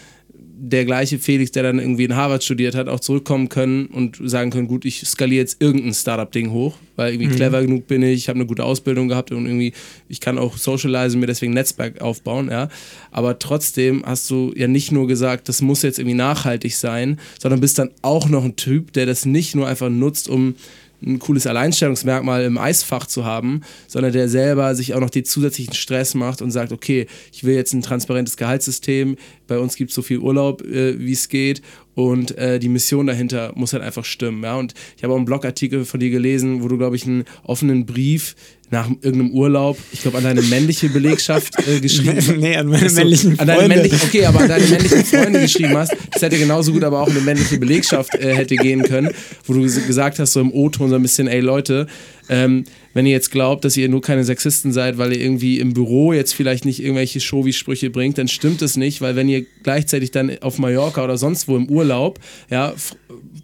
der 0.61 0.83
gleiche 0.83 1.19
Felix, 1.19 1.51
der 1.51 1.63
dann 1.63 1.79
irgendwie 1.79 2.03
in 2.03 2.15
Harvard 2.15 2.43
studiert 2.43 2.75
hat, 2.75 2.89
auch 2.89 2.99
zurückkommen 2.99 3.47
können 3.47 3.85
und 3.85 4.19
sagen 4.23 4.51
können, 4.51 4.67
gut, 4.67 4.83
ich 4.83 5.07
skaliere 5.07 5.39
jetzt 5.39 5.61
irgendein 5.61 5.93
Startup-Ding 5.93 6.51
hoch, 6.51 6.75
weil 6.97 7.13
irgendwie 7.13 7.31
mhm. 7.31 7.35
clever 7.35 7.61
genug 7.61 7.87
bin 7.87 8.03
ich, 8.03 8.15
ich 8.15 8.29
habe 8.29 8.37
eine 8.37 8.45
gute 8.45 8.65
Ausbildung 8.65 9.07
gehabt 9.07 9.31
und 9.31 9.45
irgendwie, 9.45 9.73
ich 10.09 10.19
kann 10.19 10.37
auch 10.37 10.57
socialisen, 10.57 11.19
mir 11.19 11.27
deswegen 11.27 11.53
ein 11.53 11.55
Netzwerk 11.55 12.01
aufbauen, 12.01 12.49
ja. 12.51 12.67
Aber 13.11 13.39
trotzdem 13.39 14.03
hast 14.05 14.29
du 14.29 14.51
ja 14.55 14.67
nicht 14.67 14.91
nur 14.91 15.07
gesagt, 15.07 15.47
das 15.47 15.61
muss 15.61 15.81
jetzt 15.81 15.97
irgendwie 15.97 16.17
nachhaltig 16.17 16.75
sein, 16.75 17.19
sondern 17.39 17.61
bist 17.61 17.79
dann 17.79 17.91
auch 18.01 18.27
noch 18.27 18.43
ein 18.43 18.57
Typ, 18.57 18.91
der 18.93 19.05
das 19.05 19.25
nicht 19.25 19.55
nur 19.55 19.67
einfach 19.67 19.89
nutzt, 19.89 20.27
um 20.27 20.55
ein 21.01 21.19
cooles 21.19 21.47
Alleinstellungsmerkmal 21.47 22.43
im 22.43 22.57
Eisfach 22.57 23.05
zu 23.05 23.25
haben, 23.25 23.61
sondern 23.87 24.11
der 24.11 24.27
selber 24.27 24.75
sich 24.75 24.93
auch 24.93 24.99
noch 24.99 25.09
den 25.09 25.25
zusätzlichen 25.25 25.73
Stress 25.73 26.13
macht 26.13 26.41
und 26.41 26.51
sagt, 26.51 26.71
okay, 26.71 27.07
ich 27.31 27.43
will 27.43 27.55
jetzt 27.55 27.73
ein 27.73 27.81
transparentes 27.81 28.37
Gehaltssystem, 28.37 29.15
bei 29.49 29.59
uns 29.59 29.75
gibt 29.75 29.89
es 29.91 29.95
so 29.95 30.01
viel 30.01 30.19
Urlaub, 30.19 30.61
äh, 30.61 30.97
wie 30.97 31.11
es 31.11 31.27
geht 31.27 31.61
und 31.95 32.37
äh, 32.37 32.59
die 32.59 32.69
Mission 32.69 33.07
dahinter 33.07 33.51
muss 33.55 33.73
halt 33.73 33.83
einfach 33.83 34.05
stimmen. 34.05 34.43
Ja? 34.43 34.55
Und 34.55 34.73
ich 34.95 35.03
habe 35.03 35.13
auch 35.13 35.17
einen 35.17 35.25
Blogartikel 35.25 35.83
von 35.83 35.99
dir 35.99 36.09
gelesen, 36.09 36.63
wo 36.63 36.69
du, 36.69 36.77
glaube 36.77 36.95
ich, 36.95 37.05
einen 37.05 37.25
offenen 37.43 37.85
Brief 37.85 38.35
nach 38.71 38.87
irgendeinem 38.87 39.31
Urlaub, 39.31 39.77
ich 39.91 40.03
glaube, 40.03 40.19
an 40.19 40.23
deine 40.23 40.43
männliche 40.43 40.89
Belegschaft 40.89 41.55
äh, 41.67 41.79
geschrieben 41.81 42.17
hast. 42.17 42.37
nee, 42.37 42.55
an 42.55 42.67
meine 42.67 42.89
männlichen 42.89 43.35
Freunde. 43.35 43.53
An 43.53 43.69
deine 43.69 43.91
okay, 43.91 44.25
aber 44.25 44.41
an 44.41 44.47
deine 44.47 44.65
männlichen 44.67 45.03
Freunde 45.03 45.41
geschrieben 45.41 45.75
hast. 45.75 45.95
Das 46.13 46.21
hätte 46.21 46.37
genauso 46.37 46.71
gut 46.71 46.83
aber 46.83 47.01
auch 47.01 47.09
eine 47.09 47.19
männliche 47.19 47.57
Belegschaft 47.57 48.15
äh, 48.15 48.33
hätte 48.33 48.55
gehen 48.55 48.83
können, 48.83 49.09
wo 49.45 49.53
du 49.53 49.61
gesagt 49.61 50.19
hast, 50.19 50.33
so 50.33 50.39
im 50.39 50.53
O-Ton 50.53 50.89
so 50.89 50.95
ein 50.95 51.01
bisschen, 51.01 51.27
ey 51.27 51.39
Leute, 51.39 51.87
ähm, 52.29 52.63
wenn 52.93 53.05
ihr 53.05 53.11
jetzt 53.11 53.31
glaubt, 53.31 53.65
dass 53.65 53.77
ihr 53.77 53.89
nur 53.89 54.01
keine 54.01 54.23
Sexisten 54.23 54.71
seid, 54.71 54.97
weil 54.97 55.13
ihr 55.13 55.21
irgendwie 55.21 55.59
im 55.59 55.73
Büro 55.73 56.13
jetzt 56.13 56.33
vielleicht 56.33 56.65
nicht 56.65 56.81
irgendwelche 56.81 57.19
Showy-Sprüche 57.19 57.89
bringt, 57.89 58.17
dann 58.17 58.27
stimmt 58.27 58.61
es 58.61 58.77
nicht, 58.77 59.01
weil 59.01 59.15
wenn 59.15 59.29
ihr 59.29 59.45
gleichzeitig 59.63 60.11
dann 60.11 60.39
auf 60.41 60.57
Mallorca 60.57 61.03
oder 61.03 61.17
sonst 61.17 61.47
wo 61.47 61.55
im 61.55 61.69
Urlaub, 61.69 62.19
ja, 62.49 62.73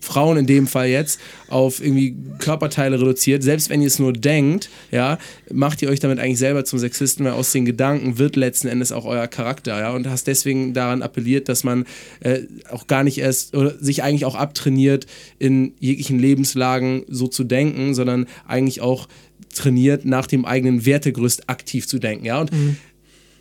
Frauen 0.02 0.38
in 0.38 0.46
dem 0.46 0.68
Fall 0.68 0.88
jetzt, 0.88 1.20
auf 1.48 1.82
irgendwie 1.82 2.16
Körperteile 2.40 3.00
reduziert, 3.00 3.44
selbst 3.44 3.70
wenn 3.70 3.82
ihr 3.82 3.88
es 3.88 4.00
nur 4.00 4.14
denkt, 4.14 4.70
ja, 4.92 5.18
macht 5.52 5.82
ihr 5.82 5.90
euch 5.90 6.00
damit 6.00 6.20
eigentlich 6.20 6.40
selber 6.40 6.64
zum 6.66 6.80
Sexisten, 6.80 7.26
weil 7.26 7.34
aus 7.34 7.52
den 7.52 7.66
Gedanken 7.66 8.18
wird 8.18 8.36
letzten 8.36 8.68
Endes 8.68 8.92
auch 8.92 9.06
euer 9.06 9.28
Charakter, 9.28 9.80
ja, 9.80 9.92
und 9.92 10.08
hast 10.08 10.28
deswegen 10.28 10.74
daran 10.74 11.02
appelliert, 11.02 11.50
dass 11.50 11.64
man 11.64 11.86
äh, 12.22 12.42
auch 12.70 12.88
gar 12.88 13.04
nicht 13.04 13.18
erst 13.18 13.56
oder 13.56 13.78
sich 13.80 14.04
eigentlich 14.04 14.26
auch 14.26 14.36
abtrainiert, 14.36 15.08
in 15.40 15.74
jeglichen 15.80 16.20
Lebenslagen 16.20 17.04
so 17.08 17.28
zu 17.28 17.44
denken, 17.44 17.94
sondern 17.96 18.28
eigentlich 18.48 18.82
auch 18.82 19.08
trainiert, 19.56 20.06
nach 20.06 20.28
dem 20.28 20.46
eigenen 20.46 20.86
Wertegerüst 20.86 21.50
aktiv 21.50 21.88
zu 21.88 22.00
denken, 22.00 22.26
ja, 22.26 22.42
und 22.42 22.52
mhm. 22.52 22.78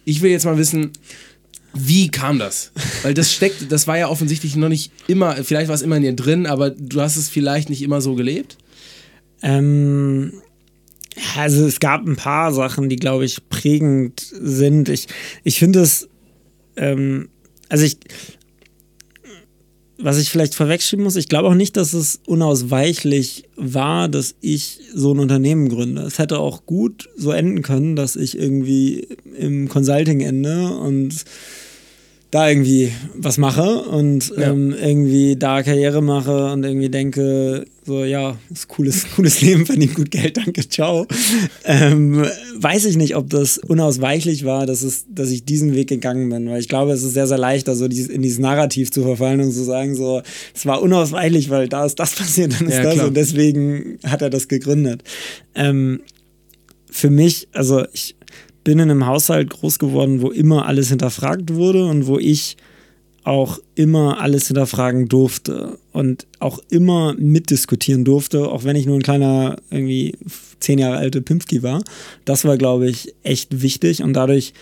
ich 0.05 0.23
will 0.23 0.31
jetzt 0.31 0.45
mal 0.45 0.59
wissen, 0.59 0.93
wie 1.74 2.09
kam 2.09 2.39
das? 2.39 2.70
Weil 3.03 3.15
das 3.15 3.32
steckt, 3.32 3.70
das 3.73 3.86
war 3.86 3.99
ja 3.99 4.09
offensichtlich 4.09 4.55
noch 4.57 4.69
nicht 4.69 4.93
immer, 5.09 5.35
vielleicht 5.36 5.69
war 5.69 5.74
es 5.74 5.82
immer 5.82 5.97
in 5.97 6.03
dir 6.03 6.15
drin, 6.15 6.47
aber 6.47 6.70
du 6.70 7.01
hast 7.01 7.16
es 7.16 7.28
vielleicht 7.28 7.69
nicht 7.69 7.82
immer 7.82 8.01
so 8.01 8.15
gelebt? 8.15 8.57
Ähm, 9.43 10.35
also 11.36 11.66
es 11.66 11.81
gab 11.81 12.07
ein 12.07 12.16
paar 12.16 12.53
Sachen, 12.53 12.89
die, 12.89 12.97
glaube 12.97 13.24
ich, 13.24 13.49
prägend 13.49 14.20
sind. 14.20 14.89
Ich, 14.89 15.09
ich 15.43 15.59
finde 15.59 15.81
es, 15.81 16.09
ähm, 16.77 17.28
also 17.69 17.85
ich, 17.85 17.99
was 20.05 20.18
ich 20.18 20.28
vielleicht 20.28 20.55
vorwegschieben 20.55 21.02
muss, 21.02 21.16
ich 21.16 21.31
glaube 21.31 21.48
auch 21.48 21.55
nicht, 21.55 21.78
dass 21.78 21.94
es 21.94 22.20
unausweichlich 22.26 23.44
war, 23.56 24.09
dass 24.10 24.35
ich 24.43 24.81
so 24.94 25.14
ein 25.14 25.18
Unternehmen 25.18 25.70
gründe. 25.70 26.02
Es 26.02 26.18
hätte 26.18 26.40
auch 26.40 26.66
gut 26.66 27.09
so 27.16 27.32
enden 27.32 27.62
können, 27.62 27.97
dass 27.97 28.14
ich 28.14 28.39
irgendwie 28.39 29.09
im 29.39 29.66
Consulting 29.70 30.20
ende 30.20 30.76
und 30.76 31.24
da 32.31 32.51
irgendwie 32.51 32.93
was 33.16 33.39
mache 33.39 33.81
und 33.81 34.31
ja. 34.36 34.51
ähm, 34.51 34.74
irgendwie 34.78 35.36
da 35.36 35.62
Karriere 35.62 36.02
mache 36.02 36.52
und 36.52 36.64
irgendwie 36.64 36.90
denke, 36.90 37.64
so, 37.86 38.05
ja, 38.05 38.39
ist 38.51 38.69
cooles, 38.69 39.06
cooles 39.16 39.43
Leben, 39.43 39.66
verdient 39.66 39.94
gut 39.94 40.11
Geld, 40.11 40.39
danke, 40.39 40.66
ciao. 40.69 41.06
Ähm, 41.65 42.24
weiß 42.56 42.86
ich 42.86 42.97
nicht, 42.97 43.15
ob 43.15 43.28
das 43.28 43.59
unausweichlich 43.59 44.44
war, 44.44 44.65
dass, 44.65 44.82
es, 44.82 45.05
dass 45.09 45.31
ich 45.31 45.44
diesen 45.44 45.74
Weg 45.74 45.89
gegangen 45.89 46.31
bin, 46.31 46.48
weil 46.48 46.61
ich 46.61 46.69
glaube, 46.69 46.93
es 46.93 47.02
ist 47.02 47.12
sehr, 47.12 47.27
sehr 47.27 47.39
leicht, 47.39 47.69
also 47.69 47.85
in 47.85 48.23
dieses 48.23 48.39
Narrativ 48.39 48.90
zu 48.90 49.02
verfallen 49.02 49.40
und 49.40 49.52
zu 49.52 49.65
sagen, 49.65 49.94
so, 49.94 50.23
es 50.55 50.65
war 50.65 50.81
unausweichlich, 50.81 51.51
weil 51.51 51.69
da 51.69 51.85
ist 51.85 51.97
das 51.97 52.15
passiert, 52.16 52.59
dann 52.59 52.69
ist 52.69 52.74
ja, 52.74 52.82
das 52.85 52.94
klar. 52.94 53.09
und 53.09 53.16
deswegen 53.16 53.98
hat 54.05 54.23
er 54.23 54.31
das 54.31 54.48
gegründet. 54.48 55.02
Ähm, 55.55 56.01
für 56.90 57.11
mich, 57.11 57.48
also 57.52 57.85
ich 57.93 58.16
bin 58.62 58.78
in 58.78 58.90
einem 58.90 59.06
Haushalt 59.06 59.51
groß 59.51 59.78
geworden, 59.78 60.23
wo 60.23 60.31
immer 60.31 60.66
alles 60.66 60.89
hinterfragt 60.89 61.52
wurde 61.52 61.85
und 61.85 62.06
wo 62.06 62.19
ich 62.19 62.56
auch 63.25 63.59
immer 63.75 64.21
alles 64.21 64.47
hinterfragen 64.49 65.09
durfte 65.09 65.79
und 65.93 66.27
auch 66.41 66.59
immer 66.69 67.15
mitdiskutieren 67.19 68.05
durfte, 68.05 68.49
auch 68.49 68.65
wenn 68.65 68.77
ich 68.77 68.85
nur 68.85 68.97
ein 68.97 69.03
kleiner, 69.03 69.57
irgendwie 69.71 70.17
zehn 70.61 70.79
Jahre 70.79 70.99
alte 70.99 71.23
Pimpski 71.23 71.63
war. 71.63 71.83
Das 72.27 72.45
war, 72.45 72.59
glaube 72.59 72.89
ich, 72.89 73.15
echt 73.23 73.63
wichtig 73.63 74.03
und 74.03 74.13
dadurch, 74.13 74.53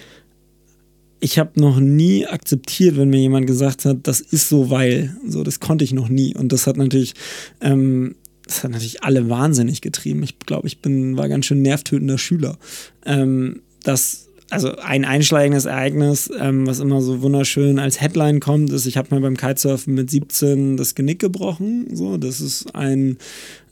ich 1.18 1.38
habe 1.38 1.60
noch 1.60 1.80
nie 1.80 2.26
akzeptiert, 2.26 2.96
wenn 2.96 3.10
mir 3.10 3.20
jemand 3.20 3.48
gesagt 3.48 3.84
hat, 3.84 3.98
das 4.04 4.20
ist 4.20 4.48
so, 4.48 4.70
weil, 4.70 5.16
so, 5.26 5.42
das 5.42 5.58
konnte 5.58 5.84
ich 5.84 5.92
noch 5.92 6.08
nie 6.08 6.34
und 6.36 6.52
das 6.52 6.68
hat 6.68 6.76
natürlich, 6.76 7.14
ähm, 7.60 8.14
das 8.46 8.62
hat 8.62 8.70
natürlich 8.70 9.02
alle 9.02 9.28
wahnsinnig 9.28 9.80
getrieben. 9.80 10.22
Ich 10.22 10.38
glaube, 10.38 10.68
ich 10.68 10.80
bin, 10.80 11.16
war 11.16 11.28
ganz 11.28 11.46
schön 11.46 11.62
nervtötender 11.62 12.18
Schüler. 12.18 12.58
Ähm, 13.04 13.62
das 13.82 14.28
also 14.52 14.76
ein 14.76 15.04
einschlagendes 15.04 15.64
Ereignis, 15.64 16.30
ähm, 16.38 16.66
was 16.66 16.78
immer 16.78 17.00
so 17.00 17.22
wunderschön 17.22 17.78
als 17.78 18.00
Headline 18.00 18.38
kommt, 18.40 18.70
ist, 18.70 18.86
ich 18.86 18.96
habe 18.96 19.14
mir 19.14 19.20
beim 19.20 19.36
Kitesurfen 19.36 19.94
mit 19.94 20.10
17 20.10 20.76
das 20.76 20.94
Genick 20.94 21.18
gebrochen. 21.18 21.88
So, 21.92 22.18
das 22.18 22.40
ist 22.40 22.74
ein 22.74 23.16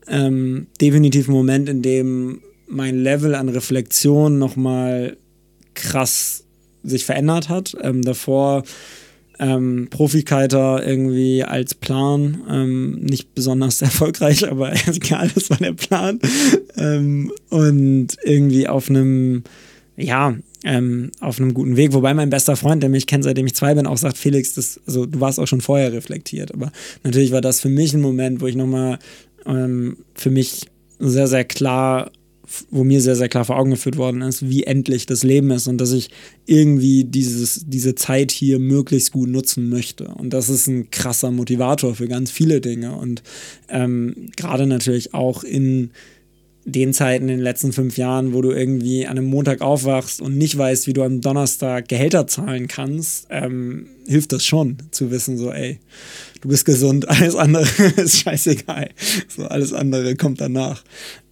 ähm, 0.09 0.69
definitiv 0.81 1.29
Moment, 1.29 1.69
in 1.69 1.83
dem 1.83 2.41
mein 2.67 2.99
Level 2.99 3.35
an 3.35 3.49
Reflexion 3.49 4.39
nochmal 4.39 5.17
krass 5.75 6.45
sich 6.83 7.05
verändert 7.05 7.49
hat. 7.49 7.77
Ähm, 7.83 8.03
davor 8.03 8.63
ähm, 9.39 9.89
Profikiter 9.91 10.87
irgendwie 10.87 11.45
als 11.45 11.75
Plan, 11.75 12.43
ähm, 12.49 13.01
nicht 13.01 13.35
besonders 13.35 13.83
erfolgreich, 13.83 14.51
aber 14.51 14.73
egal, 14.87 15.31
das 15.35 15.51
war 15.51 15.59
der 15.59 15.75
Plan. 15.75 16.21
Ähm, 16.77 17.33
und 17.51 18.17
irgendwie 18.25 18.67
auf 18.67 18.89
einem 18.89 19.45
ja, 19.97 20.35
ähm, 20.65 21.11
auf 21.21 21.39
einem 21.39 21.55
guten 21.55 21.77
Weg. 21.77 21.93
Wobei 21.93 22.15
mein 22.15 22.31
bester 22.31 22.57
Freund, 22.57 22.83
der 22.83 22.91
mich 22.91 23.07
kennt, 23.07 23.25
seitdem 23.25 23.47
ich 23.47 23.55
zwei 23.55 23.75
bin, 23.75 23.87
auch 23.87 23.97
sagt, 23.97 24.19
Felix, 24.19 24.55
das, 24.55 24.81
also 24.87 25.07
du 25.07 25.21
warst 25.21 25.41
auch 25.41 25.47
schon 25.47 25.61
vorher 25.61 25.93
reflektiert. 25.93 26.53
Aber 26.53 26.73
natürlich 27.03 27.33
war 27.33 27.41
das 27.41 27.61
für 27.61 27.69
mich 27.69 27.95
ein 27.95 28.01
Moment, 28.01 28.41
wo 28.41 28.47
ich 28.47 28.57
nochmal 28.57 28.99
ähm, 29.47 29.99
für 30.15 30.31
mich 30.31 30.67
sehr, 30.99 31.29
sehr 31.29 31.45
klar, 31.45 32.11
wo 32.71 32.85
mir 32.85 33.01
sehr, 33.01 33.17
sehr 33.17 33.29
klar 33.29 33.45
vor 33.45 33.59
Augen 33.59 33.71
geführt 33.71 33.97
worden 33.97 34.23
ist, 34.23 34.51
wie 34.51 34.65
endlich 34.65 35.07
das 35.07 35.23
Leben 35.23 35.51
ist 35.51 35.69
und 35.69 35.79
dass 35.79 35.93
ich 35.93 36.11
irgendwie 36.47 37.05
dieses, 37.05 37.65
diese 37.67 37.95
Zeit 37.95 38.33
hier 38.33 38.59
möglichst 38.59 39.13
gut 39.13 39.29
nutzen 39.29 39.69
möchte. 39.69 40.09
Und 40.09 40.35
das 40.35 40.49
ist 40.49 40.67
ein 40.67 40.91
krasser 40.91 41.31
Motivator 41.31 41.95
für 41.95 42.09
ganz 42.09 42.31
viele 42.31 42.61
Dinge. 42.61 42.97
Und 42.97 43.23
ähm, 43.69 44.31
gerade 44.37 44.67
natürlich 44.67 45.15
auch 45.15 45.45
in 45.45 45.91
den 46.71 46.93
Zeiten 46.93 47.29
in 47.29 47.37
den 47.37 47.41
letzten 47.41 47.73
fünf 47.73 47.97
Jahren, 47.97 48.33
wo 48.33 48.43
du 48.43 48.51
irgendwie 48.51 49.07
an 49.07 49.19
einem 49.19 49.27
Montag 49.27 49.61
aufwachst 49.61 50.21
und 50.21 50.37
nicht 50.37 50.57
weißt, 50.57 50.87
wie 50.87 50.93
du 50.93 51.03
am 51.03 51.21
Donnerstag 51.21 51.89
Gehälter 51.89 52.27
zahlen 52.27 52.69
kannst, 52.69 53.27
ähm, 53.31 53.87
hilft 54.07 54.33
das 54.33 54.45
schon 54.45 54.79
zu 54.91 55.11
wissen, 55.11 55.39
so, 55.39 55.51
ey, 55.51 55.79
du 56.41 56.49
bist 56.49 56.65
gesund, 56.65 57.09
alles 57.09 57.37
andere 57.37 57.65
ist 57.97 58.21
scheißegal. 58.21 58.91
So, 59.29 59.45
alles 59.45 59.73
andere 59.73 60.17
kommt 60.17 60.41
danach. 60.41 60.85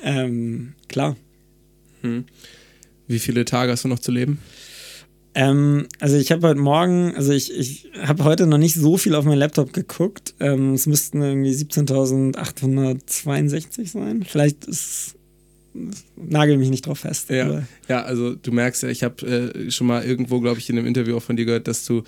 Ähm, 0.02 0.74
klar. 0.88 1.16
Hm. 2.02 2.24
Wie 3.06 3.18
viele 3.18 3.44
Tage 3.44 3.72
hast 3.72 3.84
du 3.84 3.88
noch 3.88 3.98
zu 3.98 4.12
leben? 4.12 4.38
Ähm, 5.34 5.86
also 6.00 6.16
ich 6.16 6.32
habe 6.32 6.48
heute 6.48 6.60
Morgen, 6.60 7.14
also 7.14 7.32
ich, 7.32 7.54
ich 7.56 7.90
habe 8.02 8.24
heute 8.24 8.46
noch 8.46 8.58
nicht 8.58 8.74
so 8.74 8.96
viel 8.96 9.14
auf 9.14 9.24
meinen 9.24 9.38
Laptop 9.38 9.72
geguckt. 9.72 10.34
Ähm, 10.40 10.74
es 10.74 10.86
müssten 10.86 11.22
irgendwie 11.22 11.52
17.862 11.52 13.88
sein. 13.88 14.24
Vielleicht 14.26 14.64
ist 14.64 15.14
nagel 16.16 16.56
mich 16.56 16.70
nicht 16.70 16.86
drauf 16.86 17.00
fest. 17.00 17.30
Ja, 17.30 17.62
ja 17.88 18.02
also 18.02 18.34
du 18.34 18.52
merkst 18.52 18.82
ja, 18.82 18.88
ich 18.88 19.02
habe 19.02 19.26
äh, 19.26 19.70
schon 19.70 19.86
mal 19.86 20.04
irgendwo, 20.04 20.40
glaube 20.40 20.58
ich, 20.58 20.68
in 20.68 20.78
einem 20.78 20.86
Interview 20.86 21.16
auch 21.16 21.22
von 21.22 21.36
dir 21.36 21.44
gehört, 21.44 21.68
dass 21.68 21.84
du 21.84 22.02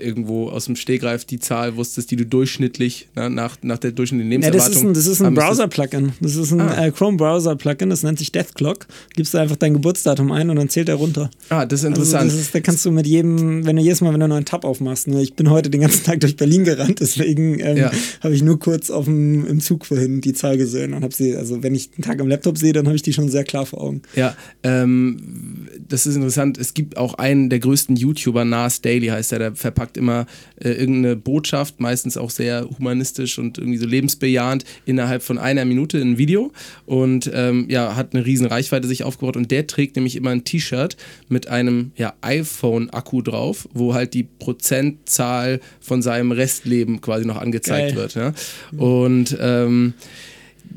irgendwo 0.00 0.48
aus 0.48 0.66
dem 0.66 0.76
Stegreif 0.76 1.24
die 1.24 1.38
Zahl 1.38 1.76
wusstest, 1.76 2.10
die 2.10 2.16
du 2.16 2.26
durchschnittlich 2.26 3.08
na, 3.14 3.28
nach, 3.28 3.56
nach 3.62 3.78
der 3.78 3.92
durchschnittlichen 3.92 4.42
Lebenserwartung... 4.42 4.88
Ja, 4.88 4.92
das 4.92 5.06
ist 5.06 5.20
ein, 5.20 5.26
ein 5.28 5.34
Browser-Plugin. 5.34 6.12
Das 6.20 6.36
ist 6.36 6.52
ein 6.52 6.60
ah. 6.60 6.86
äh, 6.86 6.90
Chrome-Browser-Plugin, 6.90 7.90
das 7.90 8.02
nennt 8.02 8.18
sich 8.18 8.32
Death 8.32 8.54
Clock. 8.54 8.86
Gibst 9.14 9.34
du 9.34 9.38
einfach 9.38 9.56
dein 9.56 9.74
Geburtsdatum 9.74 10.32
ein 10.32 10.50
und 10.50 10.56
dann 10.56 10.68
zählt 10.68 10.88
er 10.88 10.96
runter. 10.96 11.30
Ah, 11.48 11.66
das 11.66 11.80
ist 11.80 11.86
also 11.86 12.00
interessant. 12.00 12.22
Also 12.24 12.36
das 12.36 12.46
ist, 12.46 12.54
da 12.54 12.60
kannst 12.60 12.84
du 12.84 12.90
mit 12.90 13.06
jedem, 13.06 13.66
wenn 13.66 13.76
du 13.76 13.82
jedes 13.82 14.00
Mal, 14.00 14.12
wenn 14.12 14.20
du 14.20 14.24
einen 14.24 14.34
neuen 14.34 14.44
Tab 14.44 14.64
aufmachst, 14.64 15.08
ne, 15.08 15.22
ich 15.22 15.34
bin 15.34 15.50
heute 15.50 15.70
den 15.70 15.80
ganzen 15.80 16.04
Tag 16.04 16.20
durch 16.20 16.36
Berlin 16.36 16.64
gerannt, 16.64 17.00
deswegen 17.00 17.58
ähm, 17.60 17.76
ja. 17.76 17.90
habe 18.22 18.34
ich 18.34 18.42
nur 18.42 18.58
kurz 18.58 18.90
auf 18.90 19.06
dem, 19.06 19.46
im 19.46 19.60
Zug 19.60 19.86
vorhin 19.86 20.20
die 20.20 20.32
Zahl 20.32 20.56
gesehen 20.58 20.94
und 20.94 21.02
habe 21.02 21.14
sie, 21.14 21.36
also 21.36 21.62
wenn 21.62 21.74
ich 21.74 21.90
einen 21.94 22.04
Tag 22.04 22.20
am 22.20 22.28
Laptop 22.28 22.58
sehe, 22.58 22.72
dann 22.72 22.86
habe 22.86 22.96
ich 22.96 23.02
die 23.02 23.12
schon 23.12 23.28
sehr 23.28 23.44
klar 23.44 23.66
vor 23.66 23.80
Augen. 23.80 24.02
Ja, 24.14 24.36
ähm, 24.62 25.68
das 25.88 26.06
ist 26.06 26.16
interessant. 26.16 26.58
Es 26.58 26.74
gibt 26.74 26.96
auch 26.96 27.14
einen 27.14 27.50
der 27.50 27.60
größten 27.60 27.96
YouTuber, 27.96 28.44
Nas 28.44 28.80
Daily 28.80 29.08
heißt 29.08 29.32
er, 29.32 29.38
der 29.38 29.54
verpackt 29.54 29.87
immer 29.96 30.26
äh, 30.56 30.70
irgendeine 30.70 31.16
Botschaft, 31.16 31.80
meistens 31.80 32.16
auch 32.16 32.30
sehr 32.30 32.68
humanistisch 32.78 33.38
und 33.38 33.58
irgendwie 33.58 33.78
so 33.78 33.86
lebensbejahend, 33.86 34.64
innerhalb 34.86 35.22
von 35.22 35.38
einer 35.38 35.64
Minute 35.64 35.98
in 35.98 36.12
ein 36.12 36.18
Video 36.18 36.52
und 36.86 37.30
ähm, 37.32 37.66
ja, 37.68 37.96
hat 37.96 38.14
eine 38.14 38.24
riesen 38.26 38.46
Reichweite 38.46 38.86
sich 38.86 39.04
aufgebaut 39.04 39.36
und 39.36 39.50
der 39.50 39.66
trägt 39.66 39.96
nämlich 39.96 40.16
immer 40.16 40.30
ein 40.30 40.44
T-Shirt 40.44 40.96
mit 41.28 41.48
einem 41.48 41.92
ja, 41.96 42.14
iPhone-Akku 42.20 43.22
drauf, 43.22 43.68
wo 43.72 43.94
halt 43.94 44.14
die 44.14 44.24
Prozentzahl 44.24 45.60
von 45.80 46.02
seinem 46.02 46.32
Restleben 46.32 47.00
quasi 47.00 47.24
noch 47.24 47.36
angezeigt 47.36 47.94
Geil. 47.94 47.96
wird. 47.96 48.14
Ja? 48.14 48.34
Und 48.76 49.36
ähm, 49.40 49.94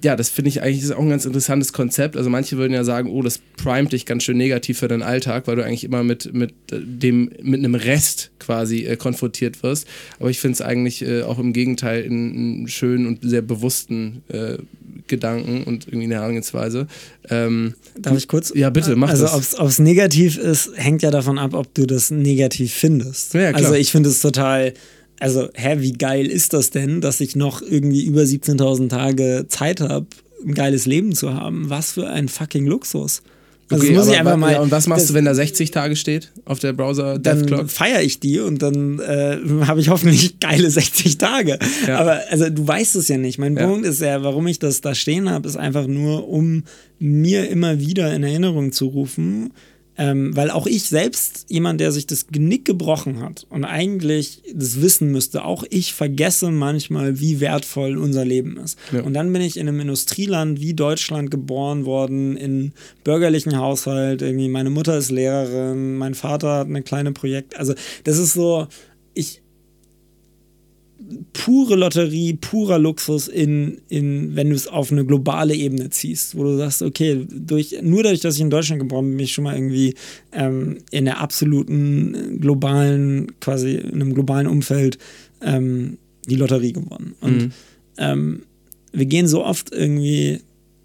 ja, 0.03 0.15
das 0.15 0.29
finde 0.29 0.49
ich 0.49 0.61
eigentlich 0.61 0.83
ist 0.83 0.91
auch 0.91 0.99
ein 0.99 1.09
ganz 1.09 1.25
interessantes 1.25 1.73
Konzept. 1.73 2.17
Also 2.17 2.29
manche 2.29 2.57
würden 2.57 2.73
ja 2.73 2.83
sagen, 2.83 3.09
oh, 3.09 3.21
das 3.21 3.39
primet 3.57 3.93
dich 3.93 4.05
ganz 4.05 4.23
schön 4.23 4.37
negativ 4.37 4.79
für 4.79 4.87
deinen 4.87 5.03
Alltag, 5.03 5.47
weil 5.47 5.55
du 5.55 5.63
eigentlich 5.63 5.83
immer 5.83 6.03
mit, 6.03 6.33
mit 6.33 6.51
äh, 6.71 6.79
dem, 6.79 7.31
mit 7.41 7.59
einem 7.59 7.75
Rest 7.75 8.31
quasi 8.39 8.85
äh, 8.85 8.95
konfrontiert 8.95 9.61
wirst. 9.63 9.87
Aber 10.19 10.29
ich 10.29 10.39
finde 10.39 10.55
es 10.55 10.61
eigentlich 10.61 11.03
äh, 11.03 11.21
auch 11.23 11.39
im 11.39 11.53
Gegenteil 11.53 12.03
einen 12.03 12.67
schönen 12.67 13.05
und 13.05 13.19
sehr 13.21 13.41
bewussten 13.41 14.23
äh, 14.29 14.57
Gedanken 15.07 15.63
und 15.63 15.87
irgendwie 15.87 16.05
eine 16.05 16.15
Herangehensweise. 16.15 16.87
Ähm, 17.29 17.75
Darf 17.97 18.17
ich 18.17 18.27
kurz? 18.27 18.51
Ja, 18.55 18.69
bitte, 18.69 18.95
mach 18.95 19.09
also, 19.09 19.23
das. 19.23 19.33
Also, 19.33 19.59
ob 19.59 19.67
es 19.67 19.79
negativ 19.79 20.37
ist, 20.37 20.71
hängt 20.75 21.03
ja 21.03 21.11
davon 21.11 21.37
ab, 21.37 21.53
ob 21.53 21.73
du 21.75 21.85
das 21.85 22.11
negativ 22.11 22.73
findest. 22.73 23.33
Ja, 23.33 23.51
klar. 23.51 23.55
Also, 23.55 23.73
ich 23.75 23.91
finde 23.91 24.09
es 24.09 24.21
total 24.21 24.73
also, 25.21 25.47
hä, 25.53 25.77
wie 25.79 25.93
geil 25.93 26.25
ist 26.27 26.53
das 26.53 26.69
denn, 26.71 26.99
dass 27.01 27.21
ich 27.21 27.35
noch 27.35 27.61
irgendwie 27.61 28.03
über 28.03 28.21
17.000 28.23 28.89
Tage 28.89 29.45
Zeit 29.47 29.79
habe, 29.81 30.07
ein 30.45 30.53
geiles 30.53 30.85
Leben 30.85 31.13
zu 31.13 31.33
haben. 31.33 31.69
Was 31.69 31.93
für 31.93 32.07
ein 32.09 32.27
fucking 32.27 32.65
Luxus. 32.65 33.21
Also 33.69 33.85
Okay, 33.85 33.95
muss 33.95 34.09
ich 34.09 34.17
einfach 34.19 34.35
mal. 34.35 34.51
ja, 34.51 34.59
und 34.59 34.69
was 34.69 34.85
machst 34.87 35.03
das- 35.03 35.07
du, 35.09 35.13
wenn 35.13 35.23
da 35.23 35.33
60 35.33 35.71
Tage 35.71 35.95
steht 35.95 36.33
auf 36.43 36.59
der 36.59 36.73
Browser 36.73 37.13
Death 37.17 37.23
dann 37.25 37.45
Clock? 37.45 37.69
feiere 37.69 38.01
ich 38.01 38.19
die 38.19 38.39
und 38.39 38.61
dann 38.61 38.99
äh, 38.99 39.37
habe 39.65 39.79
ich 39.79 39.87
hoffentlich 39.87 40.41
geile 40.41 40.69
60 40.69 41.17
Tage. 41.17 41.57
Ja. 41.87 41.99
Aber 41.99 42.19
also 42.29 42.49
du 42.49 42.67
weißt 42.67 42.97
es 42.97 43.07
ja 43.07 43.17
nicht. 43.17 43.37
Mein 43.37 43.55
Ja. 43.55 43.65
Punkt 43.67 43.85
ist 43.85 44.01
ja, 44.01 44.23
warum 44.23 44.45
ich 44.47 44.59
das 44.59 44.81
da 44.81 44.93
stehen 44.93 45.29
habe, 45.29 45.47
ist 45.47 45.55
einfach 45.55 45.87
nur, 45.87 46.27
um 46.27 46.63
mir 46.99 47.49
immer 47.49 47.79
wieder 47.79 48.13
in 48.13 48.23
Erinnerung 48.23 48.73
zu 48.73 48.87
rufen, 48.87 49.53
ähm, 50.01 50.35
weil 50.35 50.49
auch 50.49 50.65
ich 50.65 50.85
selbst, 50.85 51.45
jemand, 51.47 51.79
der 51.79 51.91
sich 51.91 52.07
das 52.07 52.25
Genick 52.25 52.65
gebrochen 52.65 53.21
hat 53.21 53.45
und 53.51 53.65
eigentlich 53.65 54.41
das 54.51 54.81
wissen 54.81 55.11
müsste, 55.11 55.45
auch 55.45 55.63
ich 55.69 55.93
vergesse 55.93 56.49
manchmal, 56.49 57.19
wie 57.19 57.39
wertvoll 57.39 57.99
unser 57.99 58.25
Leben 58.25 58.57
ist. 58.57 58.79
Ja. 58.91 59.03
Und 59.03 59.13
dann 59.13 59.31
bin 59.31 59.43
ich 59.43 59.57
in 59.57 59.67
einem 59.67 59.79
Industrieland 59.79 60.59
wie 60.59 60.73
Deutschland 60.73 61.29
geboren 61.29 61.85
worden, 61.85 62.35
in 62.35 62.73
bürgerlichen 63.03 63.55
Haushalt. 63.55 64.23
Irgendwie 64.23 64.49
meine 64.49 64.71
Mutter 64.71 64.97
ist 64.97 65.11
Lehrerin, 65.11 65.97
mein 65.97 66.15
Vater 66.15 66.57
hat 66.57 66.67
eine 66.67 66.81
kleine 66.81 67.11
Projekt. 67.11 67.55
Also 67.59 67.75
das 68.03 68.17
ist 68.17 68.33
so, 68.33 68.67
ich 69.13 69.43
pure 71.33 71.75
Lotterie, 71.75 72.33
purer 72.33 72.77
Luxus 72.79 73.27
in, 73.27 73.81
in 73.89 74.35
wenn 74.35 74.49
du 74.49 74.55
es 74.55 74.67
auf 74.67 74.91
eine 74.91 75.05
globale 75.05 75.55
Ebene 75.55 75.89
ziehst, 75.89 76.35
wo 76.37 76.43
du 76.43 76.57
sagst, 76.57 76.81
okay, 76.81 77.25
durch, 77.29 77.75
nur 77.81 78.03
dadurch, 78.03 78.21
dass 78.21 78.35
ich 78.35 78.41
in 78.41 78.49
Deutschland 78.49 78.81
geboren 78.81 79.05
bin, 79.07 79.17
bin 79.17 79.25
ich 79.25 79.33
schon 79.33 79.43
mal 79.43 79.55
irgendwie 79.55 79.95
ähm, 80.31 80.77
in 80.91 81.05
der 81.05 81.19
absoluten 81.19 82.39
globalen, 82.39 83.31
quasi 83.39 83.75
in 83.75 83.93
einem 83.93 84.13
globalen 84.13 84.47
Umfeld 84.47 84.97
ähm, 85.41 85.97
die 86.27 86.35
Lotterie 86.35 86.73
gewonnen. 86.73 87.15
Und 87.21 87.31
Mhm. 87.37 87.51
ähm, 87.97 88.41
wir 88.93 89.05
gehen 89.05 89.27
so 89.27 89.43
oft 89.43 89.71
irgendwie 89.73 90.41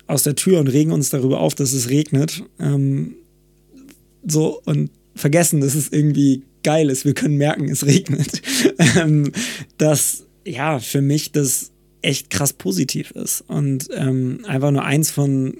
aus 0.06 0.22
der 0.22 0.36
Tür 0.36 0.60
und 0.60 0.68
regen 0.68 0.92
uns 0.92 1.10
darüber 1.10 1.40
auf, 1.40 1.54
dass 1.54 1.72
es 1.72 1.90
regnet. 1.90 2.42
Ähm, 2.60 3.14
so 4.26 4.60
und 4.64 4.90
vergessen, 5.14 5.60
dass 5.60 5.74
es 5.74 5.88
irgendwie 5.92 6.42
geil 6.66 6.90
ist. 6.90 7.04
Wir 7.04 7.14
können 7.14 7.36
merken, 7.36 7.68
es 7.70 7.86
regnet. 7.86 8.42
ähm, 8.96 9.30
dass 9.78 10.26
ja 10.44 10.78
für 10.80 11.00
mich 11.00 11.32
das 11.32 11.70
echt 12.02 12.28
krass 12.30 12.52
positiv 12.52 13.10
ist 13.12 13.40
und 13.48 13.88
ähm, 13.94 14.40
einfach 14.46 14.70
nur 14.70 14.84
eins 14.84 15.10
von 15.10 15.56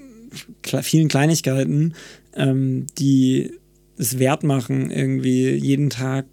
vielen 0.81 1.07
Kleinigkeiten, 1.07 1.93
ähm, 2.35 2.85
die 2.99 3.51
es 3.97 4.19
wert 4.19 4.43
machen, 4.43 4.91
irgendwie 4.91 5.49
jeden 5.55 5.89
Tag 5.89 6.25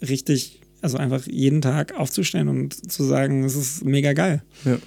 richtig, 0.00 0.60
also 0.80 0.96
einfach 0.96 1.26
jeden 1.26 1.60
Tag 1.60 1.92
aufzustehen 1.94 2.48
und 2.48 2.90
zu 2.90 3.04
sagen, 3.04 3.44
es 3.44 3.54
ist 3.56 3.84
mega 3.84 4.12
geil. 4.12 4.42
Ja. 4.64 4.78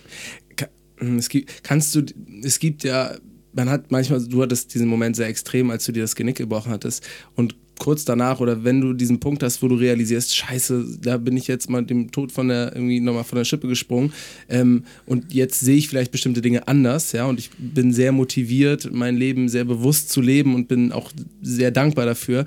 Ka- 0.55 0.69
Es 1.17 1.29
gibt, 1.29 1.63
kannst 1.63 1.93
du, 1.95 2.03
es 2.43 2.59
gibt 2.59 2.83
ja, 2.83 3.15
man 3.53 3.69
hat 3.69 3.91
manchmal, 3.91 4.25
du 4.27 4.41
hattest 4.41 4.73
diesen 4.73 4.87
Moment 4.87 5.15
sehr 5.15 5.27
extrem, 5.27 5.69
als 5.69 5.85
du 5.85 5.91
dir 5.91 6.01
das 6.03 6.15
Genick 6.15 6.37
gebrochen 6.37 6.71
hattest 6.71 7.05
und 7.35 7.55
kurz 7.79 8.05
danach 8.05 8.39
oder 8.39 8.63
wenn 8.63 8.81
du 8.81 8.93
diesen 8.93 9.19
Punkt 9.19 9.43
hast, 9.43 9.61
wo 9.61 9.67
du 9.67 9.75
realisierst, 9.75 10.35
scheiße, 10.35 10.99
da 11.01 11.17
bin 11.17 11.37
ich 11.37 11.47
jetzt 11.47 11.69
mal 11.69 11.83
dem 11.83 12.11
Tod 12.11 12.31
von 12.31 12.47
der, 12.47 12.75
irgendwie 12.75 12.99
nochmal 12.99 13.23
von 13.23 13.37
der 13.37 13.45
Schippe 13.45 13.67
gesprungen 13.67 14.13
ähm, 14.49 14.83
und 15.05 15.33
jetzt 15.33 15.59
sehe 15.59 15.77
ich 15.77 15.87
vielleicht 15.87 16.11
bestimmte 16.11 16.41
Dinge 16.41 16.67
anders, 16.67 17.11
ja, 17.11 17.25
und 17.25 17.39
ich 17.39 17.49
bin 17.57 17.93
sehr 17.93 18.11
motiviert, 18.11 18.89
mein 18.91 19.17
Leben 19.17 19.49
sehr 19.49 19.65
bewusst 19.65 20.09
zu 20.09 20.21
leben 20.21 20.55
und 20.55 20.67
bin 20.67 20.91
auch 20.91 21.11
sehr 21.41 21.71
dankbar 21.71 22.05
dafür. 22.05 22.45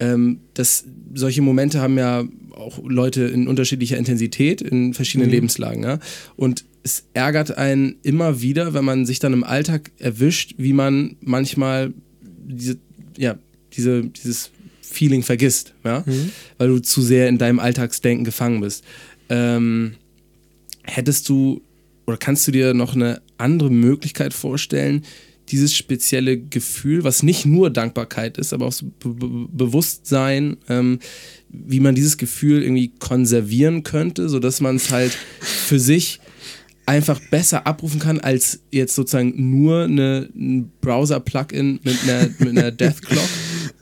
Ähm, 0.00 0.40
das, 0.54 0.84
solche 1.14 1.42
Momente 1.42 1.80
haben 1.80 1.96
ja 1.96 2.24
auch 2.56 2.80
Leute 2.84 3.22
in 3.22 3.46
unterschiedlicher 3.46 3.96
Intensität 3.96 4.60
in 4.60 4.94
verschiedenen 4.94 5.30
Lebenslagen. 5.30 5.82
Ja? 5.82 5.98
Und 6.36 6.64
es 6.82 7.04
ärgert 7.14 7.56
einen 7.56 7.96
immer 8.02 8.42
wieder, 8.42 8.74
wenn 8.74 8.84
man 8.84 9.06
sich 9.06 9.18
dann 9.18 9.32
im 9.32 9.44
Alltag 9.44 9.92
erwischt, 9.98 10.54
wie 10.58 10.72
man 10.72 11.16
manchmal 11.20 11.92
diese, 12.44 12.78
ja, 13.16 13.38
diese, 13.74 14.04
dieses 14.04 14.50
Feeling 14.92 15.22
vergisst, 15.22 15.74
ja? 15.84 16.04
weil 16.58 16.68
du 16.68 16.78
zu 16.80 17.02
sehr 17.02 17.28
in 17.28 17.38
deinem 17.38 17.58
Alltagsdenken 17.58 18.24
gefangen 18.24 18.60
bist. 18.60 18.84
Ähm, 19.28 19.94
hättest 20.84 21.28
du 21.28 21.62
oder 22.06 22.16
kannst 22.16 22.46
du 22.46 22.52
dir 22.52 22.74
noch 22.74 22.94
eine 22.94 23.22
andere 23.38 23.70
Möglichkeit 23.70 24.34
vorstellen, 24.34 25.02
dieses 25.48 25.74
spezielle 25.74 26.38
Gefühl, 26.38 27.04
was 27.04 27.22
nicht 27.22 27.46
nur 27.46 27.70
Dankbarkeit 27.70 28.38
ist, 28.38 28.52
aber 28.52 28.66
auch 28.66 28.72
so 28.72 28.86
Be 28.86 29.48
Bewusstsein, 29.50 30.56
ähm, 30.68 30.98
wie 31.48 31.80
man 31.80 31.94
dieses 31.94 32.16
Gefühl 32.16 32.62
irgendwie 32.62 32.92
konservieren 32.98 33.82
könnte, 33.82 34.28
sodass 34.28 34.60
man 34.60 34.76
es 34.76 34.90
halt 34.90 35.16
für 35.40 35.78
sich 35.78 36.20
einfach 36.86 37.20
besser 37.30 37.66
abrufen 37.66 38.00
kann, 38.00 38.20
als 38.20 38.60
jetzt 38.70 38.94
sozusagen 38.94 39.50
nur 39.50 39.84
eine, 39.84 40.28
ein 40.34 40.72
Browser-Plugin 40.80 41.80
mit 41.82 42.02
einer, 42.04 42.28
mit 42.38 42.48
einer 42.48 42.70
Death 42.70 43.02
Clock. 43.02 43.28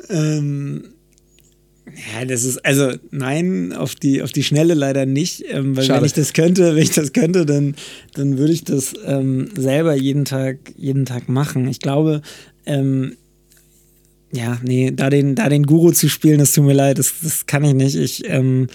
Ähm, 0.08 0.84
ja, 1.94 2.24
das 2.24 2.44
ist, 2.44 2.64
also 2.64 2.92
nein, 3.10 3.72
auf 3.72 3.94
die, 3.94 4.22
auf 4.22 4.32
die 4.32 4.42
Schnelle 4.42 4.74
leider 4.74 5.06
nicht, 5.06 5.44
ähm, 5.48 5.76
weil 5.76 5.84
Schade. 5.84 6.00
wenn 6.00 6.06
ich 6.06 6.12
das 6.12 6.32
könnte, 6.32 6.74
wenn 6.74 6.82
ich 6.82 6.90
das 6.90 7.12
könnte, 7.12 7.46
dann, 7.46 7.74
dann 8.14 8.38
würde 8.38 8.52
ich 8.52 8.64
das 8.64 8.94
ähm, 9.04 9.48
selber 9.56 9.94
jeden 9.94 10.24
Tag, 10.24 10.58
jeden 10.76 11.04
Tag 11.04 11.28
machen. 11.28 11.68
Ich 11.68 11.80
glaube, 11.80 12.22
ähm, 12.66 13.16
ja, 14.32 14.60
nee, 14.62 14.92
da 14.94 15.10
den, 15.10 15.34
da 15.34 15.48
den 15.48 15.64
Guru 15.64 15.90
zu 15.92 16.08
spielen, 16.08 16.38
das 16.38 16.52
tut 16.52 16.64
mir 16.64 16.72
leid, 16.72 16.98
das, 16.98 17.14
das 17.22 17.46
kann 17.46 17.64
ich 17.64 17.74
nicht. 17.74 17.96
Ich 17.96 18.28
ähm, 18.28 18.68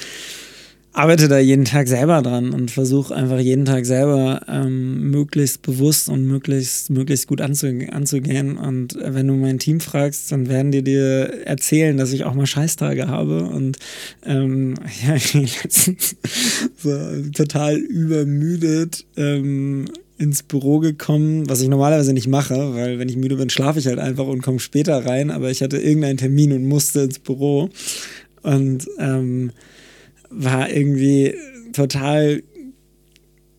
arbeite 0.95 1.27
da 1.27 1.38
jeden 1.38 1.65
Tag 1.65 1.89
selber 1.89 2.22
dran 2.22 2.51
und 2.51 2.72
versuche 2.72 3.13
einfach 3.13 3.39
jeden 3.39 3.65
Tag 3.65 3.85
selber 3.85 4.41
ähm, 4.47 5.11
möglichst 5.11 5.61
bewusst 5.61 6.07
und 6.07 6.26
möglichst, 6.26 6.89
möglichst 6.89 7.27
gut 7.27 7.41
anzu, 7.41 7.67
anzugehen. 7.91 8.57
Und 8.57 8.97
wenn 8.99 9.27
du 9.27 9.34
mein 9.34 9.59
Team 9.59 9.81
fragst, 9.81 10.31
dann 10.31 10.47
werden 10.47 10.72
die 10.72 10.84
dir 10.84 11.45
erzählen, 11.45 11.97
dass 11.97 12.13
ich 12.13 12.23
auch 12.23 12.34
mal 12.34 12.47
Scheißtage 12.47 13.07
habe. 13.07 13.43
Und 13.43 13.77
ähm, 14.26 14.76
ja, 15.05 15.15
ich 15.15 15.34
bin 15.34 15.49
letztens 15.63 16.15
so 16.77 16.97
total 17.34 17.76
übermüdet 17.76 19.05
ähm, 19.17 19.89
ins 20.17 20.43
Büro 20.43 20.80
gekommen, 20.80 21.49
was 21.49 21.59
ich 21.59 21.67
normalerweise 21.67 22.13
nicht 22.13 22.27
mache, 22.27 22.73
weil 22.73 22.99
wenn 22.99 23.09
ich 23.09 23.17
müde 23.17 23.35
bin, 23.35 23.49
schlafe 23.49 23.80
ich 23.80 23.88
halt 23.88 23.99
einfach 23.99 24.27
und 24.27 24.41
komme 24.41 24.61
später 24.61 25.05
rein. 25.05 25.30
Aber 25.30 25.51
ich 25.51 25.61
hatte 25.61 25.77
irgendeinen 25.77 26.17
Termin 26.17 26.53
und 26.53 26.65
musste 26.65 27.01
ins 27.01 27.19
Büro. 27.19 27.69
Und 28.43 28.88
ähm, 28.97 29.51
war 30.36 30.70
irgendwie 30.70 31.36
total, 31.74 32.44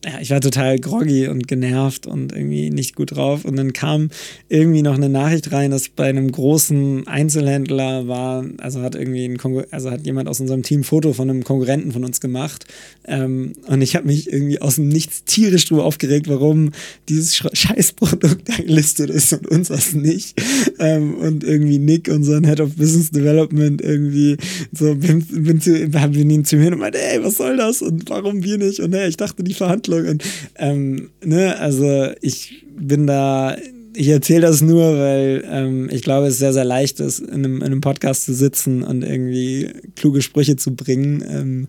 ja, 0.07 0.21
ich 0.21 0.31
war 0.31 0.41
total 0.41 0.79
groggy 0.79 1.27
und 1.27 1.49
genervt 1.49 2.07
und 2.07 2.33
irgendwie 2.33 2.71
nicht 2.71 2.95
gut 2.95 3.17
drauf. 3.17 3.45
Und 3.45 3.57
dann 3.57 3.73
kam 3.73 4.11
irgendwie 4.49 4.83
noch 4.83 4.95
eine 4.95 5.09
Nachricht 5.09 5.51
rein, 5.51 5.73
dass 5.73 5.89
bei 5.89 6.09
einem 6.09 6.31
großen 6.31 7.09
Einzelhändler 7.09 8.07
war, 8.07 8.45
also 8.59 8.83
hat 8.83 8.95
irgendwie 8.95 9.25
ein 9.25 9.37
Konkur 9.37 9.67
also 9.73 9.91
hat 9.91 10.07
jemand 10.07 10.29
aus 10.29 10.39
unserem 10.39 10.63
Team 10.63 10.77
ein 10.77 10.85
Foto 10.85 11.13
von 11.13 11.29
einem 11.29 11.43
Konkurrenten 11.43 11.91
von 11.91 12.05
uns 12.05 12.21
gemacht. 12.21 12.67
Ähm, 13.05 13.55
und 13.67 13.83
ich 13.83 13.97
habe 13.97 14.07
mich 14.07 14.33
irgendwie 14.33 14.61
aus 14.61 14.77
dem 14.77 14.89
Nichts 14.89 15.25
tierisch 15.25 15.65
drüber 15.67 15.85
aufgeregt, 15.85 16.29
warum 16.29 16.71
dieses 17.09 17.35
Sch 17.35 17.47
Scheißprodukt 17.53 18.45
gelistet 18.59 19.11
ist 19.11 19.33
und 19.33 19.49
uns 19.49 19.69
das 19.69 19.93
nicht. 19.93 20.41
Ähm, 20.79 21.15
und 21.15 21.43
irgendwie 21.43 21.79
Nick, 21.79 22.09
unseren 22.09 22.45
Head 22.45 22.61
of 22.61 22.77
Business 22.77 23.11
Development, 23.11 23.81
irgendwie 23.81 24.37
so 24.73 24.95
bin, 24.95 25.25
bin 25.25 25.61
zu, 25.61 25.91
haben 25.95 26.15
wir 26.15 26.23
ihn 26.23 26.45
zu 26.45 26.57
mir 26.57 26.73
und 26.73 26.79
meinte, 26.79 27.03
ey, 27.03 27.23
was 27.25 27.39
soll 27.39 27.57
das 27.57 27.83
und 27.83 28.09
warum 28.09 28.45
wir 28.45 28.59
nicht? 28.59 28.79
Und 28.79 28.95
hey, 28.95 29.09
ich 29.09 29.17
dachte 29.17 29.43
die 29.43 29.55
Verhandlung 29.55 29.96
und 30.05 30.25
ähm, 30.57 31.11
ne, 31.25 31.59
also 31.59 32.11
ich 32.21 32.67
bin 32.77 33.07
da 33.07 33.57
ich 33.97 34.09
erzähle 34.09 34.43
das 34.43 34.61
nur, 34.61 34.99
weil 34.99 35.45
ähm, 35.51 35.89
ich 35.91 36.03
glaube, 36.03 36.27
es 36.27 36.39
sehr, 36.39 36.53
sehr 36.53 36.65
leicht 36.65 37.01
ist, 37.01 37.21
in 37.21 37.33
einem, 37.33 37.57
in 37.57 37.65
einem 37.65 37.81
Podcast 37.81 38.25
zu 38.25 38.35
sitzen 38.35 38.83
und 38.83 39.03
irgendwie 39.03 39.71
kluge 39.97 40.21
Sprüche 40.23 40.57
zu 40.57 40.75
bringen. 40.75 41.25
Ähm, 41.27 41.69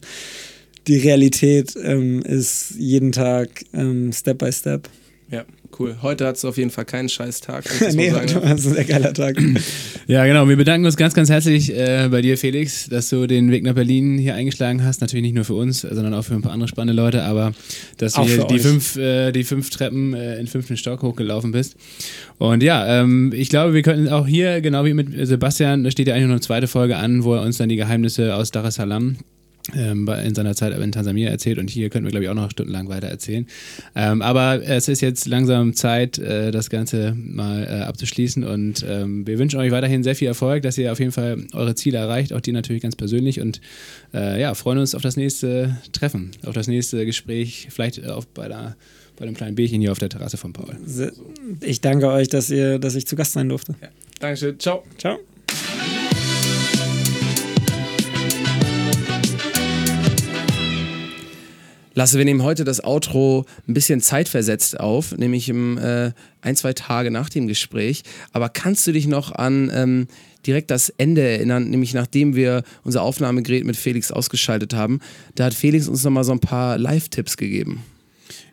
die 0.87 0.97
Realität 0.97 1.75
ähm, 1.81 2.21
ist 2.21 2.75
jeden 2.77 3.11
Tag 3.11 3.63
ähm, 3.73 4.11
Step 4.11 4.39
by 4.39 4.51
Step. 4.51 4.89
Ja, 5.29 5.45
cool. 5.79 5.97
Heute 6.01 6.25
hast 6.25 6.43
du 6.43 6.49
auf 6.49 6.57
jeden 6.57 6.69
Fall 6.69 6.85
keinen 6.85 7.09
Scheißtag. 7.09 7.65
kann 7.65 7.75
ich 7.75 7.79
das 7.85 7.95
nee, 7.95 8.09
sagen. 8.09 8.27
das 8.27 8.59
ist 8.59 8.67
ein 8.67 8.73
sehr 8.73 8.85
geiler 8.85 9.13
Tag. 9.13 9.37
Ja, 10.07 10.25
genau. 10.25 10.47
Wir 10.47 10.55
bedanken 10.55 10.85
uns 10.85 10.95
ganz, 10.95 11.13
ganz 11.13 11.29
herzlich 11.29 11.75
äh, 11.75 12.07
bei 12.09 12.21
dir, 12.21 12.37
Felix, 12.37 12.87
dass 12.87 13.09
du 13.09 13.27
den 13.27 13.51
Weg 13.51 13.63
nach 13.63 13.73
Berlin 13.73 14.17
hier 14.17 14.35
eingeschlagen 14.35 14.81
hast. 14.81 15.01
Natürlich 15.01 15.23
nicht 15.23 15.35
nur 15.35 15.43
für 15.43 15.55
uns, 15.55 15.81
sondern 15.81 16.13
auch 16.13 16.23
für 16.23 16.33
ein 16.33 16.41
paar 16.41 16.53
andere 16.53 16.69
spannende 16.69 16.93
Leute, 17.01 17.23
aber 17.23 17.51
dass 17.97 18.13
du 18.13 18.21
Auch 18.21 18.47
die 18.47 18.59
fünf, 18.59 18.95
äh, 18.95 19.33
die 19.33 19.43
fünf 19.43 19.69
Treppen 19.69 20.13
äh, 20.13 20.39
in 20.39 20.47
fünften 20.47 20.77
Stock 20.77 21.01
hochgelaufen 21.01 21.51
bist. 21.51 21.75
Und 22.37 22.63
ja, 22.63 23.01
ähm, 23.01 23.33
ich 23.35 23.49
glaube, 23.49 23.73
wir 23.73 23.81
könnten 23.81 24.07
auch 24.07 24.27
hier, 24.27 24.61
genau 24.61 24.85
wie 24.85 24.93
mit 24.93 25.09
Sebastian, 25.27 25.83
da 25.83 25.91
steht 25.91 26.07
ja 26.07 26.13
eigentlich 26.13 26.27
noch 26.27 26.35
eine 26.35 26.41
zweite 26.41 26.67
Folge 26.67 26.95
an, 26.95 27.25
wo 27.25 27.33
er 27.33 27.41
uns 27.41 27.57
dann 27.57 27.67
die 27.67 27.75
Geheimnisse 27.75 28.33
aus 28.33 28.51
Dar 28.51 28.63
es 28.63 28.75
Salaam 28.75 29.17
ähm, 29.75 30.07
in 30.07 30.35
seiner 30.35 30.55
Zeit 30.55 30.77
in 30.77 30.91
Tansania 30.91 31.29
erzählt 31.29 31.57
und 31.57 31.69
hier 31.69 31.89
könnten 31.89 32.05
wir, 32.05 32.11
glaube 32.11 32.23
ich, 32.23 32.29
auch 32.29 32.35
noch 32.35 32.51
stundenlang 32.51 32.89
weiter 32.89 33.07
erzählen. 33.07 33.47
Ähm, 33.95 34.21
aber 34.21 34.63
es 34.63 34.87
ist 34.87 35.01
jetzt 35.01 35.27
langsam 35.27 35.73
Zeit, 35.73 36.17
äh, 36.17 36.51
das 36.51 36.69
Ganze 36.69 37.13
mal 37.15 37.63
äh, 37.63 37.83
abzuschließen 37.83 38.43
und 38.43 38.85
ähm, 38.87 39.25
wir 39.27 39.39
wünschen 39.39 39.59
euch 39.59 39.71
weiterhin 39.71 40.03
sehr 40.03 40.15
viel 40.15 40.27
Erfolg, 40.27 40.63
dass 40.63 40.77
ihr 40.77 40.91
auf 40.91 40.99
jeden 40.99 41.11
Fall 41.11 41.45
eure 41.53 41.75
Ziele 41.75 41.97
erreicht, 41.97 42.33
auch 42.33 42.41
die 42.41 42.51
natürlich 42.51 42.81
ganz 42.81 42.95
persönlich 42.95 43.41
und 43.41 43.61
äh, 44.13 44.39
ja, 44.39 44.53
freuen 44.53 44.79
uns 44.79 44.95
auf 44.95 45.01
das 45.01 45.17
nächste 45.17 45.77
Treffen, 45.91 46.31
auf 46.45 46.53
das 46.53 46.67
nächste 46.67 47.05
Gespräch, 47.05 47.67
vielleicht 47.69 48.05
auf 48.07 48.27
bei 48.27 48.47
der 48.47 48.75
bei 49.17 49.25
einem 49.25 49.35
kleinen 49.35 49.55
Bierchen 49.55 49.81
hier 49.81 49.91
auf 49.91 49.99
der 49.99 50.09
Terrasse 50.09 50.37
von 50.37 50.53
Paul. 50.53 50.77
Ich 51.61 51.81
danke 51.81 52.07
euch, 52.07 52.27
dass, 52.27 52.49
ihr, 52.49 52.79
dass 52.79 52.95
ich 52.95 53.07
zu 53.07 53.15
Gast 53.15 53.33
sein 53.33 53.49
durfte. 53.49 53.75
Ja. 53.81 53.89
Dankeschön. 54.19 54.59
Ciao. 54.59 54.83
Ciao. 54.97 55.17
Lasse, 61.97 62.19
wir 62.19 62.25
nehmen 62.25 62.43
heute 62.43 62.63
das 62.63 62.83
Outro 62.83 63.43
ein 63.67 63.73
bisschen 63.73 64.01
zeitversetzt 64.01 64.79
auf, 64.79 65.17
nämlich 65.17 65.49
im, 65.49 65.79
äh, 65.79 66.11
ein, 66.41 66.55
zwei 66.55 66.73
Tage 66.73 67.09
nach 67.09 67.27
dem 67.27 67.47
Gespräch. 67.47 68.03
Aber 68.31 68.49
kannst 68.49 68.85
du 68.85 68.91
dich 68.91 69.07
noch 69.07 69.31
an 69.31 69.71
ähm, 69.73 70.07
direkt 70.45 70.69
das 70.69 70.89
Ende 70.89 71.23
erinnern, 71.23 71.71
nämlich 71.71 71.95
nachdem 71.95 72.35
wir 72.35 72.61
unser 72.83 73.01
Aufnahmegerät 73.01 73.65
mit 73.65 73.77
Felix 73.77 74.11
ausgeschaltet 74.11 74.75
haben? 74.75 74.99
Da 75.33 75.45
hat 75.45 75.55
Felix 75.55 75.87
uns 75.87 76.03
nochmal 76.03 76.23
so 76.23 76.33
ein 76.33 76.39
paar 76.39 76.77
Live-Tipps 76.77 77.35
gegeben. 77.35 77.83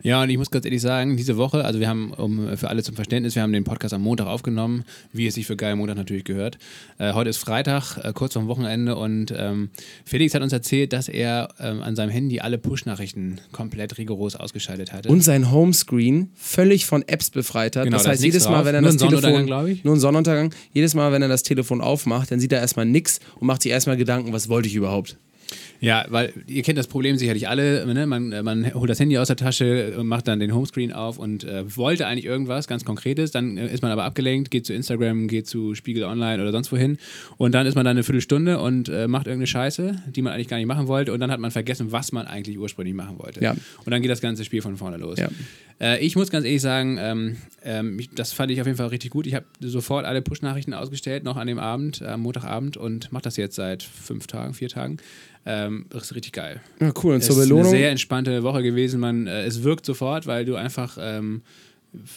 Ja, 0.05 0.21
und 0.21 0.29
ich 0.29 0.37
muss 0.37 0.51
ganz 0.51 0.65
ehrlich 0.65 0.83
sagen, 0.83 1.17
diese 1.17 1.35
Woche, 1.35 1.65
also 1.65 1.79
wir 1.79 1.89
haben, 1.89 2.13
um, 2.13 2.55
für 2.57 2.69
alle 2.69 2.83
zum 2.83 2.93
Verständnis, 2.93 3.33
wir 3.33 3.41
haben 3.41 3.51
den 3.51 3.63
Podcast 3.63 3.91
am 3.91 4.03
Montag 4.03 4.27
aufgenommen, 4.27 4.83
wie 5.13 5.25
es 5.25 5.33
sich 5.33 5.47
für 5.47 5.55
Geil 5.55 5.75
Montag 5.75 5.97
natürlich 5.97 6.25
gehört. 6.25 6.59
Äh, 6.99 7.13
heute 7.13 7.31
ist 7.31 7.37
Freitag, 7.37 7.97
äh, 7.97 8.13
kurz 8.13 8.33
vorm 8.33 8.47
Wochenende 8.47 8.97
und 8.97 9.33
ähm, 9.35 9.71
Felix 10.05 10.35
hat 10.35 10.43
uns 10.43 10.53
erzählt, 10.53 10.93
dass 10.93 11.07
er 11.09 11.47
ähm, 11.59 11.81
an 11.81 11.95
seinem 11.95 12.11
Handy 12.11 12.39
alle 12.39 12.59
Push-Nachrichten 12.59 13.41
komplett 13.51 13.97
rigoros 13.97 14.35
ausgeschaltet 14.35 14.93
hatte. 14.93 15.09
Und 15.09 15.21
sein 15.21 15.49
Homescreen 15.51 16.29
völlig 16.35 16.85
von 16.85 17.01
Apps 17.07 17.31
befreit 17.31 17.75
hat. 17.75 17.85
Genau, 17.85 17.97
das 17.97 18.07
heißt, 18.07 18.23
jedes 18.23 18.45
Mal, 18.45 18.57
drauf. 18.57 18.65
wenn 18.65 18.75
er 18.75 18.81
Nur 18.81 18.91
das 18.91 18.97
Telefon, 18.97 19.45
nur 19.47 19.95
ein 19.95 19.99
Sonnenuntergang, 19.99 20.53
jedes 20.71 20.93
Mal, 20.93 21.13
wenn 21.13 21.23
er 21.23 21.29
das 21.29 21.41
Telefon 21.41 21.81
aufmacht, 21.81 22.29
dann 22.29 22.39
sieht 22.39 22.51
er 22.51 22.59
erstmal 22.59 22.85
nichts 22.85 23.21
und 23.39 23.47
macht 23.47 23.63
sich 23.63 23.71
erstmal 23.71 23.97
Gedanken, 23.97 24.33
was 24.33 24.49
wollte 24.49 24.67
ich 24.67 24.75
überhaupt? 24.75 25.17
Ja, 25.79 26.05
weil 26.09 26.33
ihr 26.47 26.63
kennt 26.63 26.77
das 26.77 26.87
Problem 26.87 27.17
sicherlich 27.17 27.47
alle. 27.47 27.85
Ne? 27.93 28.07
Man, 28.07 28.29
man 28.43 28.73
holt 28.73 28.89
das 28.89 28.99
Handy 28.99 29.17
aus 29.17 29.27
der 29.27 29.35
Tasche, 29.35 29.95
macht 30.03 30.27
dann 30.27 30.39
den 30.39 30.53
Homescreen 30.53 30.93
auf 30.93 31.17
und 31.17 31.43
äh, 31.43 31.75
wollte 31.75 32.07
eigentlich 32.07 32.25
irgendwas 32.25 32.67
ganz 32.67 32.85
Konkretes. 32.85 33.31
Dann 33.31 33.57
äh, 33.57 33.67
ist 33.67 33.81
man 33.81 33.91
aber 33.91 34.03
abgelenkt, 34.03 34.51
geht 34.51 34.65
zu 34.65 34.73
Instagram, 34.73 35.27
geht 35.27 35.47
zu 35.47 35.75
Spiegel 35.75 36.03
Online 36.03 36.41
oder 36.41 36.51
sonst 36.51 36.71
wohin. 36.71 36.97
Und 37.37 37.53
dann 37.53 37.67
ist 37.67 37.75
man 37.75 37.85
dann 37.85 37.97
eine 37.97 38.03
Viertelstunde 38.03 38.59
und 38.59 38.89
äh, 38.89 39.07
macht 39.07 39.27
irgendeine 39.27 39.47
Scheiße, 39.47 40.03
die 40.07 40.21
man 40.21 40.33
eigentlich 40.33 40.47
gar 40.47 40.57
nicht 40.57 40.67
machen 40.67 40.87
wollte. 40.87 41.13
Und 41.13 41.19
dann 41.19 41.31
hat 41.31 41.39
man 41.39 41.51
vergessen, 41.51 41.91
was 41.91 42.11
man 42.11 42.27
eigentlich 42.27 42.57
ursprünglich 42.57 42.95
machen 42.95 43.19
wollte. 43.19 43.41
Ja. 43.43 43.51
Und 43.51 43.91
dann 43.91 44.01
geht 44.01 44.11
das 44.11 44.21
ganze 44.21 44.45
Spiel 44.45 44.61
von 44.61 44.77
vorne 44.77 44.97
los. 44.97 45.19
Ja. 45.19 45.29
Äh, 45.79 45.99
ich 46.05 46.15
muss 46.15 46.29
ganz 46.29 46.45
ehrlich 46.45 46.61
sagen, 46.61 46.97
ähm, 46.99 47.37
ähm, 47.63 47.99
das 48.15 48.31
fand 48.33 48.51
ich 48.51 48.61
auf 48.61 48.67
jeden 48.67 48.77
Fall 48.77 48.87
richtig 48.87 49.11
gut. 49.11 49.27
Ich 49.27 49.35
habe 49.35 49.45
sofort 49.59 50.05
alle 50.05 50.21
Push-Nachrichten 50.21 50.73
ausgestellt, 50.73 51.23
noch 51.23 51.37
an 51.37 51.47
dem 51.47 51.59
Abend, 51.59 52.01
am 52.01 52.21
Montagabend 52.21 52.77
und 52.77 53.11
mache 53.11 53.23
das 53.23 53.37
jetzt 53.37 53.55
seit 53.55 53.83
fünf 53.83 54.27
Tagen, 54.27 54.53
vier 54.53 54.69
Tagen. 54.69 54.97
Ähm, 55.45 55.85
das 55.89 56.05
ist 56.05 56.15
richtig 56.15 56.33
geil. 56.33 56.61
Ja, 56.79 56.91
cool. 57.03 57.13
Und 57.13 57.19
Es 57.21 57.27
zur 57.27 57.35
ist 57.35 57.41
eine 57.43 57.49
Belohnung. 57.49 57.71
sehr 57.71 57.91
entspannte 57.91 58.41
Woche 58.43 58.63
gewesen. 58.63 58.99
Man, 58.99 59.27
äh, 59.27 59.43
es 59.45 59.63
wirkt 59.63 59.85
sofort, 59.85 60.25
weil 60.27 60.43
du 60.45 60.55
einfach 60.55 60.97
ähm, 60.99 61.41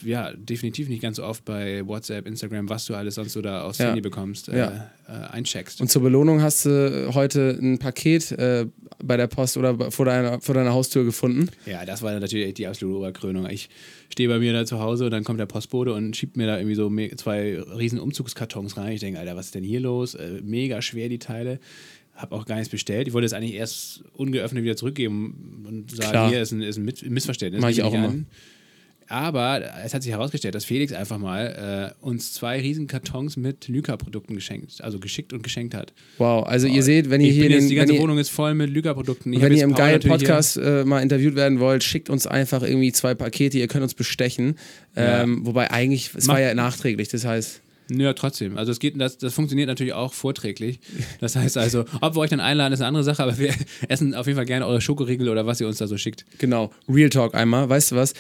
ja, 0.05 0.33
definitiv 0.33 0.89
nicht 0.89 1.03
ganz 1.03 1.19
so 1.19 1.25
oft 1.25 1.45
bei 1.45 1.87
WhatsApp, 1.87 2.27
Instagram, 2.27 2.69
was 2.69 2.87
du 2.87 2.95
alles 2.97 3.15
sonst 3.15 3.33
so 3.35 3.41
da 3.43 3.63
aufs 3.63 3.79
Ja. 3.79 3.87
Handy 3.87 4.01
bekommst, 4.01 4.49
äh, 4.49 4.59
Ja. 4.59 4.91
äh, 5.07 5.13
eincheckst. 5.33 5.81
Und 5.81 5.89
zur 5.89 6.03
Belohnung 6.03 6.43
hast 6.43 6.67
du 6.67 7.11
heute 7.15 7.57
ein 7.63 7.79
Paket 7.79 8.33
äh, 8.33 8.67
bei 9.05 9.17
der 9.17 9.29
Post 9.29 9.57
oder 9.57 9.91
vor 9.93 10.05
deiner, 10.07 10.41
vor 10.41 10.55
deiner 10.57 10.73
Haustür 10.73 11.05
gefunden. 11.05 11.49
ja, 11.65 11.85
das 11.85 12.03
war 12.03 12.19
natürlich 12.19 12.55
die 12.55 12.67
absolute 12.67 12.99
Oberkrönung. 12.99 13.47
Ich 13.51 13.69
stehe 14.11 14.29
bei 14.29 14.39
mir 14.41 14.53
da 14.53 14.65
zu 14.67 14.81
Hause 14.81 15.05
und 15.05 15.11
dann 15.13 15.23
kommt 15.23 15.39
der 15.39 15.47
Postbote 15.47 15.93
und 15.93 16.17
schiebt 16.17 16.37
mir 16.37 16.47
da 16.49 16.57
irgendwie 16.59 16.75
so 16.75 16.91
zwei 17.17 17.61
riesen 17.61 18.01
Umzugskartons 18.01 18.77
rein. 18.79 18.95
Ich 18.95 19.01
denke, 19.01 19.21
Alter, 19.21 19.37
was 19.37 19.47
ist 19.47 19.55
denn 19.55 19.63
hier 19.65 19.79
los? 19.81 20.15
Äh, 20.17 20.41
mega 20.43 20.83
schwer 20.83 21.09
die 21.09 21.21
Teile. 21.21 21.61
Hab 22.19 22.33
auch 22.33 22.45
gar 22.47 22.57
nichts 22.57 22.69
bestellt. 22.69 23.07
Ich 23.07 23.15
wollte 23.15 23.27
es 23.27 23.33
eigentlich 23.33 23.55
erst 23.55 24.03
ungeöffnet 24.13 24.65
wieder 24.65 24.77
zurückgeben 24.77 25.65
und 25.69 25.91
sagen, 25.95 26.11
Klar. 26.11 26.29
hier 26.31 26.43
ist 26.43 26.51
ein, 26.51 26.63
ist 26.63 26.77
ein 26.77 26.85
Missverständnis. 26.85 27.63
Mach 27.63 27.69
ich 27.71 27.83
auch 27.83 27.95
immer. 27.95 28.09
an. 28.09 28.27
Aber 29.11 29.63
es 29.85 29.95
hat 29.95 30.03
sich 30.03 30.13
herausgestellt, 30.13 30.55
dass 30.55 30.67
Felix 30.67 30.93
einfach 30.93 31.17
mal 31.17 31.95
äh, 32.03 32.05
uns 32.05 32.35
zwei 32.35 32.61
riesen 32.61 32.87
Kartons 32.89 33.39
mit 33.39 33.67
Lyca-Produkten 33.69 34.35
geschenkt, 34.35 34.83
also 34.85 34.99
geschickt 34.99 35.33
und 35.33 35.43
geschenkt 35.43 35.75
hat. 35.75 35.95
Wow, 36.19 36.47
also 36.47 36.67
ihr 36.67 36.83
seht, 36.83 37.09
wenn 37.09 37.23
ihr 37.23 37.29
ich 37.29 37.35
hier 37.35 37.45
bin 37.45 37.53
jetzt, 37.53 37.63
den, 37.63 37.69
die 37.71 37.75
ganze 37.77 37.95
ihr, 37.95 38.01
Wohnung 38.01 38.19
ist 38.19 38.29
voll 38.29 38.53
mit 38.55 38.69
Lyca-Produkten. 38.69 39.33
Wenn 39.41 39.53
ihr 39.55 39.65
im 39.65 39.71
Paul 39.71 39.79
geilen 39.79 40.01
Podcast 40.03 40.59
äh, 40.59 40.85
mal 40.85 41.01
interviewt 41.01 41.37
werden 41.37 41.59
wollt, 41.59 41.85
schickt 41.85 42.11
uns 42.11 42.27
einfach 42.27 42.63
irgendwie 42.63 42.93
zwei 42.93 43.15
Pakete. 43.15 43.59
Ihr 43.59 43.69
könnt 43.69 43.83
uns 43.85 43.95
bestechen. 43.95 44.57
Ja. 44.95 45.23
Ähm, 45.23 45.47
wobei 45.47 45.71
eigentlich, 45.71 46.11
es 46.15 46.27
Mach- 46.27 46.35
war 46.35 46.41
ja 46.43 46.53
nachträglich. 46.55 47.09
Das 47.09 47.25
heißt, 47.25 47.63
Ja, 47.91 48.13
trotzdem. 48.13 48.59
Also 48.59 48.71
es 48.71 48.81
geht, 48.81 49.01
das, 49.01 49.17
das 49.17 49.33
funktioniert 49.33 49.69
natürlich 49.69 49.95
auch 49.95 50.13
vorträglich. 50.13 50.79
Das 51.21 51.37
heißt 51.37 51.57
also, 51.57 51.85
ob 52.01 52.17
wir 52.17 52.21
euch 52.21 52.31
dann 52.31 52.41
einladen, 52.41 52.73
ist 52.73 52.81
eine 52.81 52.89
andere 52.89 53.05
Sache, 53.05 53.23
aber 53.23 53.39
wir 53.39 53.55
essen 53.89 54.15
auf 54.15 54.27
jeden 54.27 54.37
Fall 54.37 54.45
gerne 54.45 54.67
eure 54.67 54.81
Schokoriegel 54.81 55.29
oder 55.29 55.47
was 55.47 55.61
ihr 55.61 55.67
uns 55.67 55.79
da 55.79 55.87
so 55.87 55.97
schickt. 55.97 56.27
genau, 56.39 56.71
Real 56.89 57.09
Talk 57.09 57.35
einmal. 57.35 57.69
Weißt 57.69 57.93
du 57.93 57.97
was? 57.97 58.13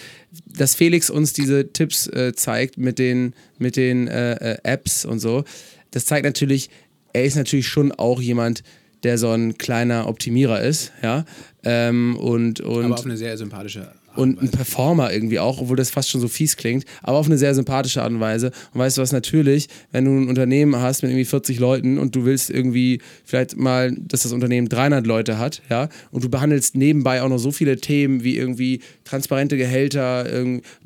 Dass 0.47 0.74
Felix 0.74 1.11
uns 1.11 1.35
diese 1.35 1.73
Tipps 1.73 2.07
äh, 2.07 2.32
zeigt 2.35 2.78
mit 2.78 2.99
den, 2.99 3.35
mit 3.59 3.77
den 3.77 4.09
äh, 4.09 4.55
äh, 4.55 4.59
Apps 4.62 5.05
und 5.05 5.19
so, 5.19 5.45
das 5.90 6.07
zeigt 6.07 6.24
natürlich, 6.24 6.70
er 7.12 7.24
ist 7.24 7.36
natürlich 7.36 7.69
schon 7.69 7.93
auch 7.93 8.20
jemand, 8.20 8.62
der 9.03 9.19
so 9.19 9.31
ein 9.31 9.59
kleiner 9.59 10.09
Optimierer 10.09 10.61
ist, 10.62 10.93
ja. 11.03 11.24
Ähm, 11.62 12.16
und, 12.16 12.61
und 12.61 12.85
aber 12.86 12.95
auf 12.95 13.05
eine 13.05 13.16
sehr 13.16 13.36
sympathische 13.36 13.93
und 14.19 14.43
ein. 14.43 14.51
Performer 14.51 15.12
irgendwie 15.12 15.39
auch, 15.39 15.61
obwohl 15.61 15.77
das 15.77 15.90
fast 15.90 16.11
schon 16.11 16.20
so 16.20 16.27
fies 16.27 16.57
klingt, 16.57 16.85
aber 17.03 17.19
auf 17.19 17.27
eine 17.27 17.39
sehr 17.39 17.55
sympathische 17.55 18.03
Art 18.03 18.11
und 18.11 18.19
Weise. 18.19 18.51
Und 18.74 18.81
weißt 18.81 18.99
du 18.99 19.03
was, 19.03 19.12
natürlich, 19.12 19.69
wenn 19.93 20.05
du 20.05 20.11
ein 20.11 20.28
Unternehmen 20.28 20.77
hast 20.77 21.03
mit 21.03 21.12
irgendwie 21.12 21.24
40 21.24 21.61
Leuten 21.61 21.99
und 21.99 22.16
du 22.16 22.24
willst 22.24 22.51
irgendwie 22.51 23.01
vielleicht 23.24 23.57
mal, 23.57 23.95
dass 23.97 24.24
das 24.24 24.32
Unternehmen 24.32 24.69
300 24.69 25.07
Leute 25.07 25.39
hat, 25.39 25.62
ja, 25.70 25.89
und 26.11 26.24
du 26.24 26.28
behandelst 26.28 26.74
nebenbei 26.74 27.23
auch 27.23 27.28
noch 27.28 27.39
so 27.39 27.53
viele 27.53 27.77
Themen 27.77 28.24
wie 28.24 28.36
irgendwie 28.36 28.81
transparente 29.09 29.56
Gehälter, 29.56 30.26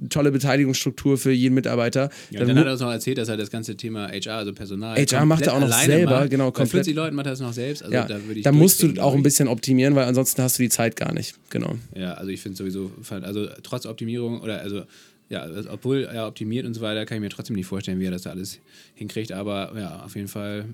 tolle 0.09 0.31
Beteiligungsstruktur 0.33 1.19
für 1.19 1.33
jeden 1.33 1.55
Mitarbeiter. 1.55 2.11
Ja, 2.31 2.41
und 2.41 2.49
dann 2.49 2.59
hat 2.59 2.67
er 2.67 2.73
uns 2.73 2.81
noch 2.81 2.91
erzählt, 2.91 3.19
dass 3.19 3.29
er 3.29 3.37
das 3.37 3.51
ganze 3.51 3.77
Thema 3.77 4.09
HR, 4.09 4.37
also 4.37 4.53
Personal. 4.53 4.97
HR 4.97 5.27
macht 5.27 5.47
er 5.47 5.55
auch 5.55 5.61
noch 5.61 5.73
selber, 5.73 6.11
alleine 6.11 6.21
macht. 6.21 6.31
genau, 6.31 6.51
Bei 6.51 6.59
komplett. 6.59 6.85
40 6.85 6.95
Leuten 6.95 7.17
macht 7.17 7.27
er 7.27 7.33
das 7.33 7.41
noch 7.41 7.53
selbst. 7.53 7.83
Also 7.83 7.95
ja, 7.95 8.07
da 8.07 8.19
da 8.43 8.53
musst 8.53 8.83
du 8.83 9.01
auch 9.01 9.15
ein 9.15 9.23
bisschen 9.23 9.49
optimieren, 9.49 9.95
weil 9.95 10.05
ansonsten 10.05 10.43
hast 10.43 10.59
du 10.59 10.63
die 10.63 10.69
Zeit 10.69 10.97
gar 10.97 11.13
nicht. 11.13 11.35
Genau. 11.51 11.77
Ja, 11.95 12.15
also 12.15 12.31
ich 12.31 12.41
finde 12.41 12.57
sowieso, 12.57 12.93
also 13.11 13.49
trotz 13.63 13.87
Optimierung 13.87 14.41
oder 14.41 14.61
also 14.61 14.83
ja, 15.29 15.41
also 15.41 15.71
obwohl 15.71 16.05
er 16.05 16.27
optimiert 16.27 16.67
und 16.67 16.75
so 16.75 16.83
weiter, 16.83 17.07
kann 17.07 17.17
ich 17.17 17.23
mir 17.23 17.31
trotzdem 17.31 17.57
nicht 17.57 17.67
vorstellen, 17.67 17.99
wie 18.01 18.05
er 18.05 18.11
das 18.11 18.23
da 18.23 18.31
alles 18.31 18.61
hinkriegt. 18.95 19.33
Aber 19.33 19.73
ja, 19.75 20.03
auf 20.05 20.15
jeden 20.15 20.29
Fall 20.29 20.67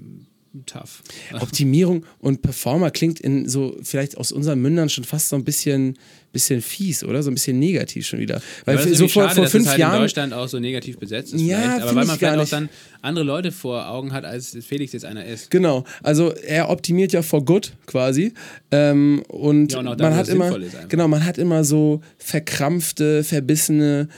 tough. 0.67 1.03
Optimierung 1.41 2.05
und 2.19 2.43
Performer 2.43 2.91
klingt 2.91 3.21
in 3.21 3.49
so 3.49 3.77
vielleicht 3.83 4.17
aus 4.17 4.33
unseren 4.33 4.61
Mündern 4.61 4.89
schon 4.89 5.05
fast 5.05 5.29
so 5.29 5.37
ein 5.37 5.45
bisschen, 5.45 5.99
bisschen 6.33 6.63
fies, 6.63 7.05
oder? 7.05 7.23
So 7.23 7.31
ein 7.31 7.35
bisschen 7.35 7.59
negativ 7.59 8.07
schon 8.07 8.19
wieder. 8.19 8.41
Weil 8.65 8.79
so 8.95 9.09
vor, 9.09 9.25
schade, 9.25 9.35
vor 9.37 9.47
fünf 9.47 9.67
halt 9.67 9.77
in 9.77 9.81
Jahren. 9.81 10.01
Deutschland 10.01 10.35
auch 10.35 10.49
so 10.49 10.59
negativ 10.59 10.99
besetzt 10.99 11.35
ist. 11.35 11.41
Ja, 11.41 11.59
vielleicht. 11.59 11.83
Aber 11.83 11.95
weil 11.95 12.03
ich 12.03 12.09
man 12.09 12.19
gar 12.19 12.33
vielleicht 12.33 12.41
auch 12.41 12.59
dann 12.59 12.69
andere 13.03 13.25
Leute 13.25 13.53
vor 13.53 13.89
Augen 13.89 14.13
hat, 14.13 14.25
als 14.25 14.57
Felix 14.67 14.93
jetzt 14.93 15.05
einer 15.05 15.25
ist. 15.25 15.51
Genau, 15.51 15.85
also 16.03 16.33
er 16.33 16.71
optimiert 16.71 17.13
ja 17.13 17.23
for 17.23 17.45
good 17.45 17.73
quasi 17.87 18.33
ähm, 18.71 19.23
und, 19.29 19.73
Ja, 19.73 19.79
und 19.79 20.01
man 20.01 20.15
hat 20.15 20.29
immer 20.29 20.59
genau 20.89 21.09
man 21.09 21.25
hat 21.25 21.39
immer 21.39 21.65
so 21.65 22.01
verkrampfte, 22.19 23.25
verbissene 23.25 24.09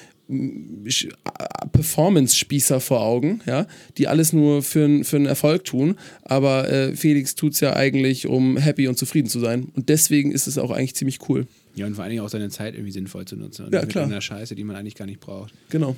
Performance-Spießer 1.73 2.81
vor 2.81 3.01
Augen, 3.01 3.41
ja, 3.47 3.67
die 3.99 4.09
alles 4.09 4.33
nur 4.33 4.63
für, 4.63 5.05
für 5.05 5.17
einen 5.17 5.27
Erfolg 5.27 5.65
tun, 5.65 5.97
aber 6.23 6.71
äh, 6.71 6.97
Felix 6.97 7.35
tut 7.35 7.55
es 7.55 7.61
ja 7.61 7.75
eigentlich, 7.75 8.27
um 8.27 8.57
happy 8.57 8.89
und 8.89 8.97
zufrieden 8.97 9.29
zu 9.29 9.41
sein 9.41 9.69
und 9.75 9.89
deswegen 9.89 10.33
ist 10.33 10.47
es 10.47 10.59
auch 10.59 10.71
eigentlich 10.71 10.95
ziemlich 10.95 11.19
cool. 11.29 11.47
Ja, 11.75 11.87
und 11.87 11.95
vor 11.95 12.05
allen 12.05 12.11
Dingen 12.11 12.23
auch 12.23 12.29
seine 12.29 12.49
Zeit 12.51 12.75
irgendwie 12.75 12.93
sinnvoll 12.93 13.25
zu 13.27 13.37
nutzen. 13.37 13.67
Und 13.67 13.73
Ja, 13.73 13.79
nicht 13.81 13.87
mit 13.87 13.93
klar. 13.93 14.03
irgendeiner 14.03 14.21
Scheiße, 14.21 14.55
die 14.55 14.65
man 14.65 14.77
eigentlich 14.77 14.97
gar 14.97 15.07
nicht 15.07 15.21
braucht. 15.21 15.55
Genau. 15.71 15.97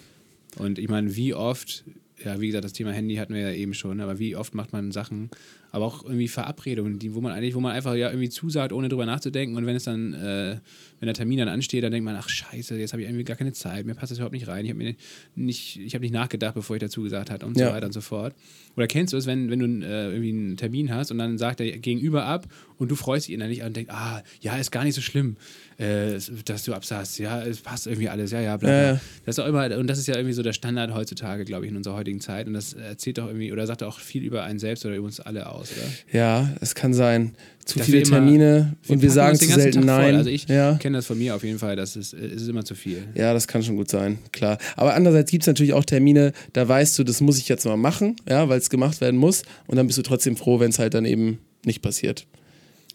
Und 0.58 0.78
ich 0.78 0.88
meine, 0.88 1.16
wie 1.16 1.32
oft, 1.32 1.84
ja, 2.22 2.38
wie 2.40 2.48
gesagt, 2.48 2.64
das 2.64 2.74
Thema 2.74 2.92
Handy 2.92 3.16
hatten 3.16 3.32
wir 3.32 3.40
ja 3.40 3.52
eben 3.52 3.72
schon, 3.72 4.00
aber 4.00 4.18
wie 4.18 4.36
oft 4.36 4.54
macht 4.54 4.72
man 4.74 4.92
Sachen, 4.92 5.30
aber 5.70 5.86
auch 5.86 6.04
irgendwie 6.04 6.28
Verabredungen, 6.28 6.98
die, 6.98 7.14
wo 7.14 7.22
man 7.22 7.32
eigentlich, 7.32 7.54
wo 7.54 7.60
man 7.60 7.72
einfach 7.72 7.94
ja 7.94 8.10
irgendwie 8.10 8.28
zusagt, 8.28 8.72
ohne 8.74 8.90
drüber 8.90 9.06
nachzudenken. 9.06 9.56
Und 9.56 9.64
wenn 9.64 9.76
es 9.76 9.84
dann, 9.84 10.12
äh, 10.12 10.56
wenn 11.02 11.08
der 11.08 11.14
Termin 11.14 11.38
dann 11.38 11.48
ansteht, 11.48 11.82
dann 11.82 11.90
denkt 11.90 12.04
man, 12.04 12.14
ach 12.14 12.28
scheiße, 12.28 12.76
jetzt 12.78 12.92
habe 12.92 13.02
ich 13.02 13.08
irgendwie 13.08 13.24
gar 13.24 13.36
keine 13.36 13.52
Zeit, 13.52 13.84
mir 13.86 13.94
passt 13.96 14.12
das 14.12 14.18
überhaupt 14.18 14.34
nicht 14.34 14.46
rein. 14.46 14.64
Ich 14.64 14.70
habe 14.70 14.78
mir 14.78 14.94
nicht, 15.34 15.80
ich 15.80 15.94
habe 15.96 16.02
nicht 16.02 16.12
nachgedacht, 16.14 16.54
bevor 16.54 16.76
ich 16.76 16.80
dazu 16.80 17.02
gesagt 17.02 17.28
habe 17.32 17.44
und 17.44 17.58
Ja. 17.58 17.70
so 17.70 17.74
weiter 17.74 17.86
und 17.86 17.92
so 17.92 18.00
fort. 18.00 18.36
Oder 18.76 18.86
kennst 18.86 19.12
du 19.12 19.16
es, 19.16 19.26
wenn, 19.26 19.50
wenn 19.50 19.58
du 19.58 19.84
äh, 19.84 20.10
irgendwie 20.12 20.30
einen 20.30 20.56
Termin 20.56 20.94
hast 20.94 21.10
und 21.10 21.18
dann 21.18 21.38
sagt 21.38 21.58
der 21.58 21.76
Gegenüber 21.78 22.24
ab 22.24 22.46
und 22.78 22.88
du 22.88 22.94
freust 22.94 23.26
dich 23.26 23.34
innerlich 23.34 23.62
und 23.62 23.76
denkst, 23.76 23.92
ah, 23.92 24.22
ja, 24.40 24.56
ist 24.56 24.70
gar 24.70 24.84
nicht 24.84 24.94
so 24.94 25.00
schlimm, 25.00 25.36
äh, 25.78 26.18
dass 26.44 26.62
du 26.62 26.72
absagst. 26.72 27.18
Ja, 27.18 27.42
es 27.42 27.60
passt 27.62 27.88
irgendwie 27.88 28.08
alles. 28.08 28.30
Ja, 28.30 28.40
ja, 28.40 28.56
bla, 28.56 28.68
bla. 28.68 28.78
Ja, 28.80 28.92
ja. 28.94 29.00
Das 29.26 29.36
ist 29.38 29.44
auch 29.44 29.48
immer, 29.48 29.76
und 29.76 29.88
das 29.88 29.98
ist 29.98 30.06
ja 30.06 30.14
irgendwie 30.14 30.34
so 30.34 30.42
der 30.44 30.52
Standard 30.52 30.94
heutzutage, 30.94 31.44
glaube 31.44 31.64
ich, 31.66 31.70
in 31.72 31.76
unserer 31.76 31.96
heutigen 31.96 32.20
Zeit. 32.20 32.46
Und 32.46 32.54
das 32.54 32.74
erzählt 32.74 33.18
doch 33.18 33.26
irgendwie, 33.26 33.52
oder 33.52 33.66
sagt 33.66 33.82
auch 33.82 33.98
viel 33.98 34.22
über 34.22 34.44
einen 34.44 34.60
selbst 34.60 34.86
oder 34.86 34.94
über 34.94 35.06
uns 35.06 35.18
alle 35.20 35.48
aus, 35.50 35.72
oder? 35.72 36.18
Ja, 36.18 36.48
es 36.60 36.74
kann 36.76 36.94
sein. 36.94 37.34
Zu 37.64 37.78
viele 37.78 37.98
immer- 37.98 38.10
Termine 38.10 38.76
und 38.88 39.02
wir 39.02 39.10
sagen 39.10 39.38
zu 39.38 39.46
selten 39.46 39.86
Tag 39.86 40.00
voll. 40.00 40.02
nein. 40.04 40.14
Also 40.16 40.30
ich 40.30 40.48
ja. 40.48 40.74
kenne 40.74 40.98
das 40.98 41.06
von 41.06 41.18
mir 41.18 41.34
auf 41.36 41.44
jeden 41.44 41.58
Fall, 41.58 41.76
das 41.76 41.96
ist, 41.96 42.12
es 42.12 42.42
ist 42.42 42.48
immer 42.48 42.64
zu 42.64 42.74
viel. 42.74 43.04
Ja, 43.14 43.32
das 43.32 43.46
kann 43.46 43.62
schon 43.62 43.76
gut 43.76 43.88
sein, 43.88 44.18
klar. 44.32 44.58
Aber 44.76 44.94
andererseits 44.94 45.30
gibt 45.30 45.44
es 45.44 45.46
natürlich 45.46 45.72
auch 45.72 45.84
Termine, 45.84 46.32
da 46.52 46.66
weißt 46.66 46.98
du, 46.98 47.04
das 47.04 47.20
muss 47.20 47.38
ich 47.38 47.48
jetzt 47.48 47.64
mal 47.64 47.76
machen, 47.76 48.16
ja, 48.28 48.48
weil 48.48 48.58
es 48.58 48.68
gemacht 48.70 49.00
werden 49.00 49.18
muss. 49.18 49.42
Und 49.66 49.76
dann 49.76 49.86
bist 49.86 49.98
du 49.98 50.02
trotzdem 50.02 50.36
froh, 50.36 50.58
wenn 50.60 50.70
es 50.70 50.78
halt 50.78 50.94
dann 50.94 51.04
eben 51.04 51.38
nicht 51.64 51.82
passiert. 51.82 52.26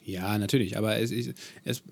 Ja, 0.09 0.37
natürlich, 0.37 0.77
aber 0.77 0.97
es, 0.99 1.11
es, 1.11 1.33
es 1.65 1.83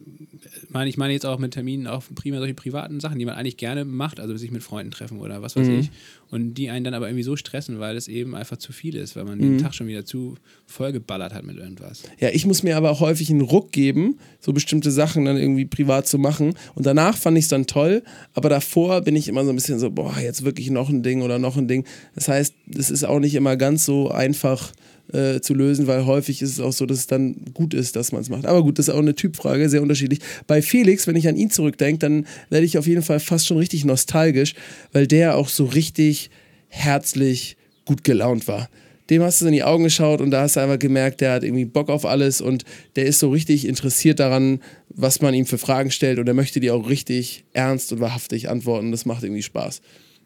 meine, 0.69 0.89
ich 0.89 0.95
meine 0.95 1.11
jetzt 1.11 1.25
auch 1.25 1.37
mit 1.37 1.51
Terminen 1.53 1.85
auch 1.85 2.01
primär 2.15 2.39
solche 2.39 2.53
privaten 2.53 3.01
Sachen, 3.01 3.19
die 3.19 3.25
man 3.25 3.35
eigentlich 3.35 3.57
gerne 3.57 3.83
macht, 3.83 4.21
also 4.21 4.37
sich 4.37 4.51
mit 4.51 4.63
Freunden 4.63 4.89
treffen 4.91 5.19
oder 5.19 5.41
was 5.41 5.57
weiß 5.57 5.67
Mhm. 5.67 5.79
ich. 5.79 5.91
Und 6.31 6.53
die 6.53 6.69
einen 6.69 6.85
dann 6.85 6.93
aber 6.93 7.07
irgendwie 7.09 7.23
so 7.23 7.35
stressen, 7.35 7.79
weil 7.81 7.97
es 7.97 8.07
eben 8.07 8.33
einfach 8.33 8.55
zu 8.55 8.71
viel 8.71 8.95
ist, 8.95 9.17
weil 9.17 9.25
man 9.25 9.37
Mhm. 9.37 9.41
den 9.41 9.57
Tag 9.57 9.75
schon 9.75 9.87
wieder 9.87 10.05
zu 10.05 10.35
vollgeballert 10.65 11.33
hat 11.33 11.43
mit 11.43 11.57
irgendwas. 11.57 12.03
Ja, 12.19 12.29
ich 12.29 12.45
muss 12.45 12.63
mir 12.63 12.77
aber 12.77 12.89
auch 12.89 13.01
häufig 13.01 13.29
einen 13.29 13.41
Ruck 13.41 13.73
geben, 13.73 14.17
so 14.39 14.53
bestimmte 14.53 14.91
Sachen 14.91 15.25
dann 15.25 15.35
irgendwie 15.35 15.65
privat 15.65 16.07
zu 16.07 16.17
machen. 16.17 16.53
Und 16.73 16.85
danach 16.85 17.17
fand 17.17 17.37
ich 17.37 17.43
es 17.45 17.49
dann 17.49 17.67
toll, 17.67 18.01
aber 18.33 18.47
davor 18.47 19.01
bin 19.01 19.17
ich 19.17 19.27
immer 19.27 19.43
so 19.43 19.49
ein 19.49 19.55
bisschen 19.57 19.77
so, 19.77 19.91
boah, 19.91 20.17
jetzt 20.19 20.45
wirklich 20.45 20.69
noch 20.69 20.87
ein 20.89 21.03
Ding 21.03 21.21
oder 21.21 21.37
noch 21.37 21.57
ein 21.57 21.67
Ding. 21.67 21.85
Das 22.15 22.29
heißt, 22.29 22.55
es 22.77 22.89
ist 22.89 23.03
auch 23.03 23.19
nicht 23.19 23.35
immer 23.35 23.57
ganz 23.57 23.83
so 23.83 24.09
einfach 24.09 24.71
äh, 25.13 25.39
zu 25.39 25.53
lösen, 25.53 25.87
weil 25.87 26.05
häufig 26.05 26.41
ist 26.41 26.51
es 26.51 26.59
auch 26.59 26.73
so, 26.73 26.85
dass 26.85 26.99
es 26.99 27.07
dann 27.07 27.35
gut 27.53 27.73
ist, 27.73 27.95
dass 27.95 28.11
man 28.11 28.21
es 28.21 28.29
macht. 28.29 28.45
Aber 28.45 28.63
gut, 28.63 28.79
das 28.79 28.87
ist 28.87 28.93
auch 28.93 28.99
eine 28.99 29.15
Typfrage, 29.15 29.69
sehr 29.69 29.81
unterschiedlich. 29.81 30.19
Bei 30.47 30.61
Felix, 30.61 31.07
wenn 31.07 31.15
ich 31.15 31.27
an 31.27 31.35
ihn 31.35 31.49
zurückdenke, 31.49 31.99
dann 31.99 32.25
werde 32.49 32.65
ich 32.65 32.77
auf 32.77 32.87
jeden 32.87 33.01
Fall 33.01 33.19
fast 33.19 33.47
schon 33.47 33.57
richtig 33.57 33.85
nostalgisch, 33.85 34.55
weil 34.91 35.07
der 35.07 35.35
auch 35.35 35.49
so 35.49 35.65
richtig 35.65 36.29
herzlich 36.67 37.57
gut 37.85 38.03
gelaunt 38.03 38.47
war 38.47 38.69
dem 39.09 39.21
hast 39.21 39.41
du 39.41 39.45
in 39.45 39.53
die 39.53 39.63
Augen 39.63 39.83
geschaut 39.83 40.21
und 40.21 40.31
da 40.31 40.41
hast 40.41 40.55
du 40.55 40.61
einfach 40.61 40.79
gemerkt, 40.79 41.21
der 41.21 41.33
hat 41.33 41.43
irgendwie 41.43 41.65
Bock 41.65 41.89
auf 41.89 42.05
alles 42.05 42.41
und 42.41 42.63
der 42.95 43.05
ist 43.05 43.19
so 43.19 43.29
richtig 43.29 43.67
interessiert 43.67 44.19
daran, 44.19 44.59
was 44.89 45.21
man 45.21 45.33
ihm 45.33 45.45
für 45.45 45.57
Fragen 45.57 45.91
stellt 45.91 46.19
und 46.19 46.27
er 46.27 46.33
möchte 46.33 46.59
dir 46.59 46.73
auch 46.73 46.89
richtig 46.89 47.45
ernst 47.53 47.91
und 47.93 47.99
wahrhaftig 47.99 48.49
antworten. 48.49 48.91
Das 48.91 49.05
macht 49.05 49.23
irgendwie 49.23 49.43
Spaß. 49.43 49.81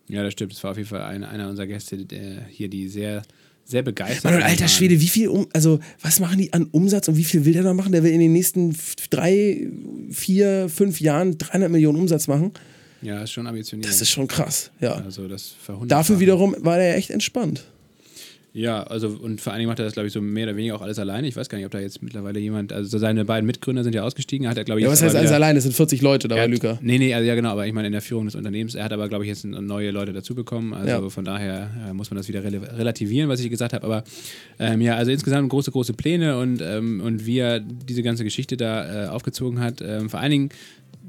Ja, 0.08 0.24
das 0.24 0.34
stimmt. 0.34 0.54
Das 0.54 0.64
war 0.64 0.72
auf 0.72 0.78
jeden 0.78 0.90
Fall 0.90 1.02
ein, 1.02 1.24
einer 1.24 1.50
unserer 1.50 1.68
Gäste 1.68 1.98
der 1.98 2.46
hier, 2.50 2.70
die 2.70 2.88
sehr, 2.88 3.22
sehr 3.70 3.84
begeistert 3.84 4.24
Mann, 4.24 4.36
und 4.36 4.44
alter. 4.44 4.68
Schwede, 4.68 5.00
wie 5.00 5.08
viel, 5.08 5.28
um, 5.28 5.48
also 5.54 5.80
was 6.02 6.20
machen 6.20 6.40
die 6.40 6.52
an 6.54 6.68
Umsatz 6.72 7.08
und 7.08 7.18
wie 7.18 7.24
viel 7.24 7.46
will 7.46 7.54
der 7.54 7.62
noch 7.64 7.76
machen? 7.76 7.92
Der 7.92 8.04
will 8.04 8.12
in 8.12 8.20
den 8.20 8.34
nächsten 8.34 8.76
drei, 9.12 9.68
vier, 10.10 10.70
fünf 10.70 11.00
Jahren 11.00 11.38
300 11.38 11.70
Millionen 11.70 12.00
Umsatz 12.00 12.28
machen. 12.28 12.52
Ja, 13.02 13.22
ist 13.22 13.32
schon 13.32 13.46
ambitioniert. 13.46 13.90
Das 13.90 14.02
ist 14.02 14.10
schon 14.10 14.28
krass, 14.28 14.72
ja. 14.82 14.96
also 14.96 15.28
das. 15.28 15.56
Dafür 15.86 16.20
wiederum 16.20 16.56
war 16.60 16.78
der 16.78 16.98
echt 16.98 17.12
entspannt. 17.12 17.64
Ja, 18.60 18.84
also 18.84 19.08
und 19.08 19.40
vor 19.40 19.54
allen 19.54 19.60
Dingen 19.60 19.70
macht 19.70 19.80
er 19.80 19.86
das, 19.86 19.94
glaube 19.94 20.08
ich, 20.08 20.14
so 20.14 20.20
mehr 20.22 20.44
oder 20.48 20.56
weniger 20.58 20.76
auch 20.76 20.82
alles 20.82 21.00
alleine. 21.00 21.28
Ich 21.28 21.36
weiß 21.38 21.48
gar 21.48 21.58
nicht, 21.58 21.66
ob 21.66 21.72
da 21.72 21.80
jetzt 21.80 22.02
mittlerweile 22.04 22.40
jemand, 22.40 22.74
also 22.74 22.98
seine 22.98 23.24
beiden 23.24 23.46
Mitgründer 23.48 23.84
sind 23.86 23.96
ja 23.96 24.04
ausgestiegen, 24.04 24.50
hat 24.50 24.58
er, 24.58 24.66
glaube 24.66 24.82
ich, 24.82 24.86
Ja, 24.86 24.92
was 24.92 25.02
heißt 25.02 25.16
alles 25.16 25.30
wieder- 25.30 25.36
allein? 25.38 25.56
Das 25.56 25.64
sind 25.64 25.74
40 25.74 26.02
Leute 26.02 26.28
da 26.28 26.36
Er 26.36 26.40
bei 26.40 26.44
hat- 26.44 26.52
Lüker. 26.52 26.78
Nee, 26.82 26.98
nee, 26.98 27.14
also 27.14 27.26
ja 27.26 27.36
genau, 27.36 27.52
aber 27.52 27.66
ich 27.68 27.74
meine 27.74 27.88
in 27.88 27.94
der 27.94 28.02
Führung 28.02 28.26
des 28.26 28.36
Unternehmens. 28.36 28.76
Er 28.76 28.84
hat 28.84 28.92
aber, 28.92 29.08
glaube 29.08 29.24
ich, 29.24 29.30
jetzt 29.30 29.46
neue 29.46 29.92
Leute 29.92 30.12
dazu 30.12 30.36
bekommen. 30.36 30.74
Also 30.74 30.90
Ja. 30.90 31.10
von 31.10 31.24
daher 31.24 31.70
äh, 31.90 31.94
muss 31.94 32.12
man 32.12 32.18
das 32.18 32.28
wieder 32.28 32.44
relativieren, 32.44 33.30
was 33.30 33.40
ich 33.40 33.50
gesagt 33.50 33.72
habe. 33.74 33.86
Aber 33.86 34.04
ähm, 34.60 34.82
ja, 34.82 34.96
also 34.96 35.12
insgesamt 35.12 35.48
große, 35.50 35.72
große 35.72 35.94
Pläne 35.94 36.38
und, 36.38 36.62
ähm, 36.62 37.00
und 37.02 37.26
wie 37.26 37.38
er 37.40 37.62
diese 37.62 38.04
ganze 38.04 38.24
Geschichte 38.26 38.58
da 38.58 39.06
äh, 39.06 39.08
aufgezogen 39.08 39.62
hat. 39.62 39.82
Ähm, 39.82 40.10
vor 40.10 40.20
allen 40.20 40.32
Dingen 40.32 40.50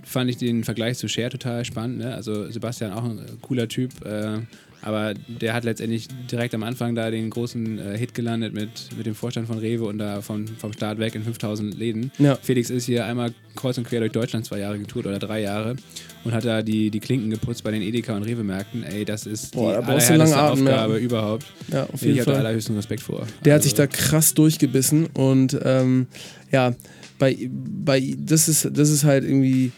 fand 0.05 0.31
ich 0.31 0.37
den 0.37 0.63
Vergleich 0.65 0.99
zu 0.99 1.09
Cher 1.09 1.31
total 1.31 1.65
spannend. 1.65 1.99
Ne? 1.99 2.15
Also 2.15 2.49
Sebastian 2.51 2.93
auch 2.93 3.05
ein 3.05 3.21
cooler 3.43 3.67
Typ. 3.69 3.91
Äh, 4.07 4.39
aber 4.83 5.15
der 5.29 5.53
hat 5.55 5.65
letztendlich 5.65 6.09
direkt 6.31 6.55
am 6.55 6.63
Anfang 6.63 6.95
da 6.95 7.11
den 7.11 7.29
großen 7.31 7.79
äh, 7.79 7.99
Hit 7.99 8.15
gelandet 8.15 8.55
mit, 8.55 8.69
mit 8.97 9.07
dem 9.07 9.15
Vorstand 9.15 9.47
von 9.47 9.59
Rewe 9.59 9.85
und 9.85 9.99
da 9.99 10.21
von, 10.23 10.47
vom 10.49 10.73
Start 10.73 10.99
weg 10.99 11.15
in 11.15 11.23
5000 11.23 11.77
Läden. 11.79 12.11
Ja. 12.19 12.37
Felix 12.41 12.71
ist 12.71 12.85
hier 12.87 13.05
einmal 13.05 13.33
kreuz 13.57 13.77
und 13.79 13.87
quer 13.87 14.01
durch 14.01 14.13
Deutschland 14.13 14.47
zwei 14.47 14.59
Jahre 14.61 14.79
getourt 14.79 15.07
oder 15.07 15.19
drei 15.19 15.43
Jahre 15.43 15.77
und 16.25 16.33
hat 16.33 16.45
da 16.45 16.63
die, 16.63 16.91
die 16.91 17.01
Klinken 17.01 17.31
geputzt 17.31 17.63
bei 17.65 17.71
den 17.71 17.83
Edeka 17.83 18.17
und 18.17 18.23
Rewe-Märkten. 18.23 18.83
Ey, 18.85 19.05
das 19.05 19.27
ist 19.27 19.53
Boah, 19.53 19.81
die 19.81 19.85
allerhärteste 19.87 20.35
ja. 20.37 20.51
Aufgabe 20.51 20.97
überhaupt. 20.99 21.47
Ja, 21.73 21.85
auf 21.85 21.95
ich 21.97 22.03
jeden 22.03 22.21
habe 22.21 22.27
da 22.27 22.33
Fall. 22.37 22.47
allerhöchsten 22.47 22.77
Respekt 22.77 23.03
vor. 23.03 23.27
Der 23.45 23.55
hat 23.55 23.61
Also, 23.61 23.65
sich 23.69 23.75
da 23.75 23.87
krass 23.87 24.35
durchgebissen 24.35 25.07
und 25.15 25.59
ähm, 25.65 26.07
ja, 26.51 26.75
bei, 27.19 27.37
bei 27.51 28.15
das 28.19 28.49
ist 28.49 28.71
das 28.73 28.89
ist 28.89 29.05
halt 29.05 29.25
irgendwie 29.25 29.73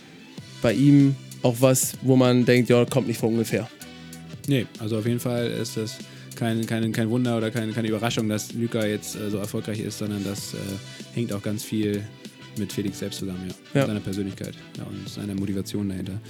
bei 0.63 0.73
ihm 0.75 1.17
auch 1.43 1.57
was, 1.59 1.95
wo 2.03 2.15
man 2.15 2.45
denkt, 2.45 2.69
ja, 2.71 2.85
kommt 2.85 3.09
nicht 3.09 3.19
von 3.19 3.31
ungefähr. 3.31 3.69
Nee, 4.49 4.67
also 4.79 4.99
auf 4.99 5.07
jeden 5.07 5.21
Fall 5.21 5.47
ist 5.47 5.77
das 5.77 5.99
kein, 6.37 6.65
kein, 6.67 6.93
kein 6.93 7.11
Wunder 7.11 7.37
oder 7.37 7.51
keine, 7.51 7.73
keine 7.73 7.89
Überraschung, 7.89 8.29
dass 8.29 8.53
Luca 8.53 8.85
jetzt 8.85 9.17
äh, 9.17 9.31
so 9.31 9.39
erfolgreich 9.39 9.81
ist, 9.81 9.99
sondern 9.99 10.25
das 10.25 10.55
äh, 10.55 10.57
hängt 11.15 11.33
auch 11.33 11.43
ganz 11.43 11.65
viel 11.65 12.03
mit 12.59 12.73
Felix 12.73 12.99
selbst 12.99 13.19
zusammen, 13.19 13.49
ja. 13.49 13.81
Ja. 13.81 13.87
Seiner 13.87 14.01
Persönlichkeit 14.01 14.55
ja, 14.77 14.85
und 14.85 15.09
seiner 15.09 15.35
Motivation 15.35 15.89
dahinter. 15.89 16.21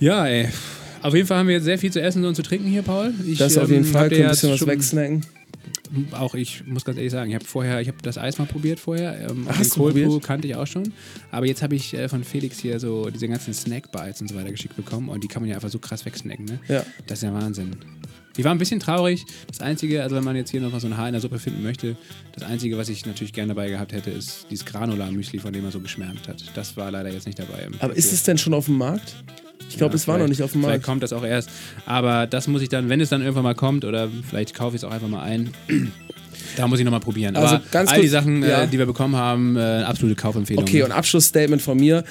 Ja, 0.00 0.26
ey. 0.26 0.48
Auf 1.02 1.14
jeden 1.14 1.26
Fall 1.26 1.38
haben 1.38 1.48
wir 1.48 1.56
jetzt 1.56 1.64
sehr 1.64 1.78
viel 1.78 1.92
zu 1.92 2.00
essen 2.00 2.24
und 2.24 2.34
zu 2.34 2.42
trinken 2.42 2.68
hier, 2.68 2.82
Paul. 2.82 3.12
Ich, 3.26 3.38
Das 3.38 3.56
auf 3.56 3.70
jeden 3.70 3.84
ähm, 3.84 3.92
Fall, 3.92 4.10
kann 4.10 4.22
ein 4.22 4.30
bisschen 4.30 4.50
was 4.50 4.66
wegsnacken. 4.66 5.22
Auch 6.12 6.34
ich 6.34 6.66
muss 6.66 6.84
ganz 6.84 6.98
ehrlich 6.98 7.12
sagen, 7.12 7.30
ich 7.30 7.34
habe 7.34 7.44
vorher, 7.44 7.80
ich 7.80 7.88
habe 7.88 7.98
das 8.02 8.18
Eis 8.18 8.38
mal 8.38 8.46
probiert 8.46 8.80
vorher. 8.80 9.28
Ähm, 9.28 9.46
hast 9.48 9.58
den 9.58 9.64
du 9.64 9.70
Cold 9.70 9.94
probiert? 9.94 10.08
Brew 10.08 10.20
kannte 10.20 10.48
ich 10.48 10.54
auch 10.56 10.66
schon. 10.66 10.92
Aber 11.30 11.46
jetzt 11.46 11.62
habe 11.62 11.74
ich 11.74 11.94
äh, 11.94 12.08
von 12.08 12.24
Felix 12.24 12.58
hier 12.58 12.78
so 12.80 13.10
diese 13.10 13.28
ganzen 13.28 13.54
Snack-Bites 13.54 14.20
und 14.20 14.28
so 14.28 14.36
weiter 14.36 14.50
geschickt 14.50 14.76
bekommen 14.76 15.08
und 15.08 15.24
die 15.24 15.28
kann 15.28 15.42
man 15.42 15.48
ja 15.48 15.56
einfach 15.56 15.70
so 15.70 15.78
krass 15.78 16.04
wegsnacken, 16.04 16.44
ne? 16.44 16.58
Ja. 16.68 16.84
Das 17.06 17.18
ist 17.18 17.22
ja 17.22 17.32
Wahnsinn. 17.32 17.76
Ich 18.36 18.44
war 18.44 18.52
ein 18.52 18.58
bisschen 18.58 18.78
traurig. 18.78 19.24
Das 19.48 19.60
Einzige, 19.60 20.00
also 20.02 20.14
wenn 20.14 20.22
man 20.22 20.36
jetzt 20.36 20.50
hier 20.50 20.60
noch 20.60 20.70
mal 20.70 20.78
so 20.78 20.86
ein 20.86 20.96
Haar 20.96 21.08
in 21.08 21.12
der 21.12 21.20
Suppe 21.20 21.40
finden 21.40 21.62
möchte, 21.62 21.96
das 22.32 22.44
Einzige, 22.44 22.78
was 22.78 22.88
ich 22.88 23.04
natürlich 23.04 23.32
gerne 23.32 23.48
dabei 23.48 23.68
gehabt 23.68 23.92
hätte, 23.92 24.10
ist 24.10 24.46
dieses 24.48 24.64
Granular-Müsli, 24.64 25.40
von 25.40 25.52
dem 25.52 25.64
er 25.64 25.72
so 25.72 25.80
geschwärmt 25.80 26.28
hat. 26.28 26.44
Das 26.54 26.76
war 26.76 26.90
leider 26.92 27.10
jetzt 27.12 27.26
nicht 27.26 27.38
dabei. 27.38 27.66
Aber 27.80 27.96
ist 27.96 28.12
es 28.12 28.22
denn 28.22 28.38
schon 28.38 28.54
auf 28.54 28.66
dem 28.66 28.78
Markt? 28.78 29.16
Ich 29.68 29.76
glaube, 29.76 29.92
Ja, 29.92 29.96
es 29.96 30.08
war 30.08 30.14
noch 30.18 30.24
vielleicht- 30.24 30.30
nicht 30.38 30.42
auf 30.42 30.52
dem 30.52 30.60
Vielleicht 30.62 30.72
Markt. 30.78 30.84
kommt 30.86 31.02
das 31.02 31.12
auch 31.12 31.24
erst. 31.24 31.50
Aber 31.86 32.26
das 32.26 32.48
muss 32.48 32.62
ich 32.62 32.68
dann, 32.68 32.88
wenn 32.88 33.00
es 33.00 33.08
dann 33.10 33.20
irgendwann 33.20 33.44
mal 33.44 33.54
kommt, 33.54 33.84
oder 33.84 34.08
vielleicht 34.28 34.54
kaufe 34.54 34.76
ich 34.76 34.82
es 34.82 34.84
auch 34.88 34.92
einfach 34.92 35.08
mal 35.08 35.22
ein. 35.22 35.50
Da 36.56 36.66
muss 36.66 36.78
ich 36.78 36.84
nochmal 36.84 37.00
probieren. 37.00 37.36
Also 37.36 37.56
Aber 37.56 37.64
ganz 37.70 37.90
all 37.90 37.96
kurz- 37.96 38.04
die 38.04 38.08
Sachen, 38.08 38.42
ja. 38.42 38.62
äh, 38.62 38.68
die 38.68 38.78
wir 38.78 38.86
bekommen 38.86 39.14
haben, 39.16 39.56
äh, 39.56 39.60
absolute 39.60 40.16
Kaufempfehlung. 40.16 40.62
Okay, 40.64 40.82
und 40.82 40.92
Abschlussstatement 40.92 41.60
von 41.60 41.76
mir. 41.78 42.04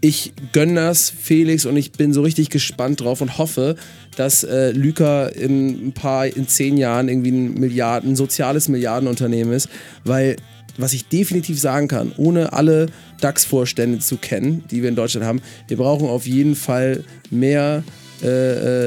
Ich 0.00 0.32
gönne 0.52 0.74
das 0.74 1.10
Felix 1.10 1.66
und 1.66 1.76
ich 1.76 1.92
bin 1.92 2.12
so 2.12 2.22
richtig 2.22 2.48
gespannt 2.50 3.00
drauf 3.00 3.20
und 3.20 3.38
hoffe, 3.38 3.76
dass 4.16 4.44
äh, 4.44 4.70
Lüker 4.72 5.34
in 5.34 5.88
ein 5.88 5.92
paar, 5.92 6.26
in 6.26 6.46
zehn 6.48 6.76
Jahren 6.76 7.08
irgendwie 7.08 7.30
ein 7.32 7.54
Milliarden, 7.54 8.12
ein 8.12 8.16
soziales 8.16 8.68
Milliardenunternehmen 8.68 9.52
ist, 9.52 9.68
weil 10.04 10.36
was 10.78 10.92
ich 10.92 11.06
definitiv 11.06 11.58
sagen 11.60 11.88
kann, 11.88 12.12
ohne 12.16 12.52
alle 12.52 12.86
DAX-Vorstände 13.20 13.98
zu 13.98 14.16
kennen, 14.16 14.64
die 14.70 14.82
wir 14.82 14.88
in 14.88 14.96
Deutschland 14.96 15.26
haben, 15.26 15.40
wir 15.68 15.76
brauchen 15.76 16.08
auf 16.08 16.26
jeden 16.26 16.56
Fall 16.56 17.04
mehr 17.30 17.84
äh, 18.22 18.26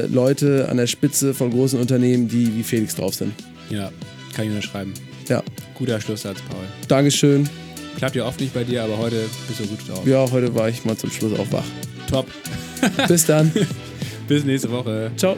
äh, 0.02 0.06
Leute 0.06 0.68
an 0.68 0.76
der 0.78 0.86
Spitze 0.86 1.34
von 1.34 1.50
großen 1.50 1.78
Unternehmen, 1.78 2.28
die 2.28 2.56
wie 2.56 2.62
Felix 2.62 2.96
drauf 2.96 3.14
sind. 3.14 3.32
Ja, 3.70 3.90
kann 4.34 4.46
ich 4.46 4.50
unterschreiben. 4.50 4.94
Ja, 5.28 5.42
Guter 5.74 6.00
Schlusssatz, 6.00 6.38
Paul. 6.48 6.64
Dankeschön. 6.88 7.48
Klappt 7.96 8.16
ja 8.16 8.26
oft 8.26 8.40
nicht 8.40 8.54
bei 8.54 8.64
dir, 8.64 8.84
aber 8.84 8.98
heute 8.98 9.24
bist 9.48 9.60
du 9.60 9.66
gut 9.66 9.88
drauf. 9.88 10.06
Ja, 10.06 10.30
heute 10.30 10.54
war 10.54 10.68
ich 10.68 10.84
mal 10.84 10.96
zum 10.96 11.10
Schluss 11.10 11.38
auch 11.38 11.50
wach. 11.50 11.64
Top. 12.08 12.26
Bis 13.08 13.26
dann. 13.26 13.50
Bis 14.28 14.44
nächste 14.44 14.70
Woche. 14.70 15.10
Ciao. 15.16 15.36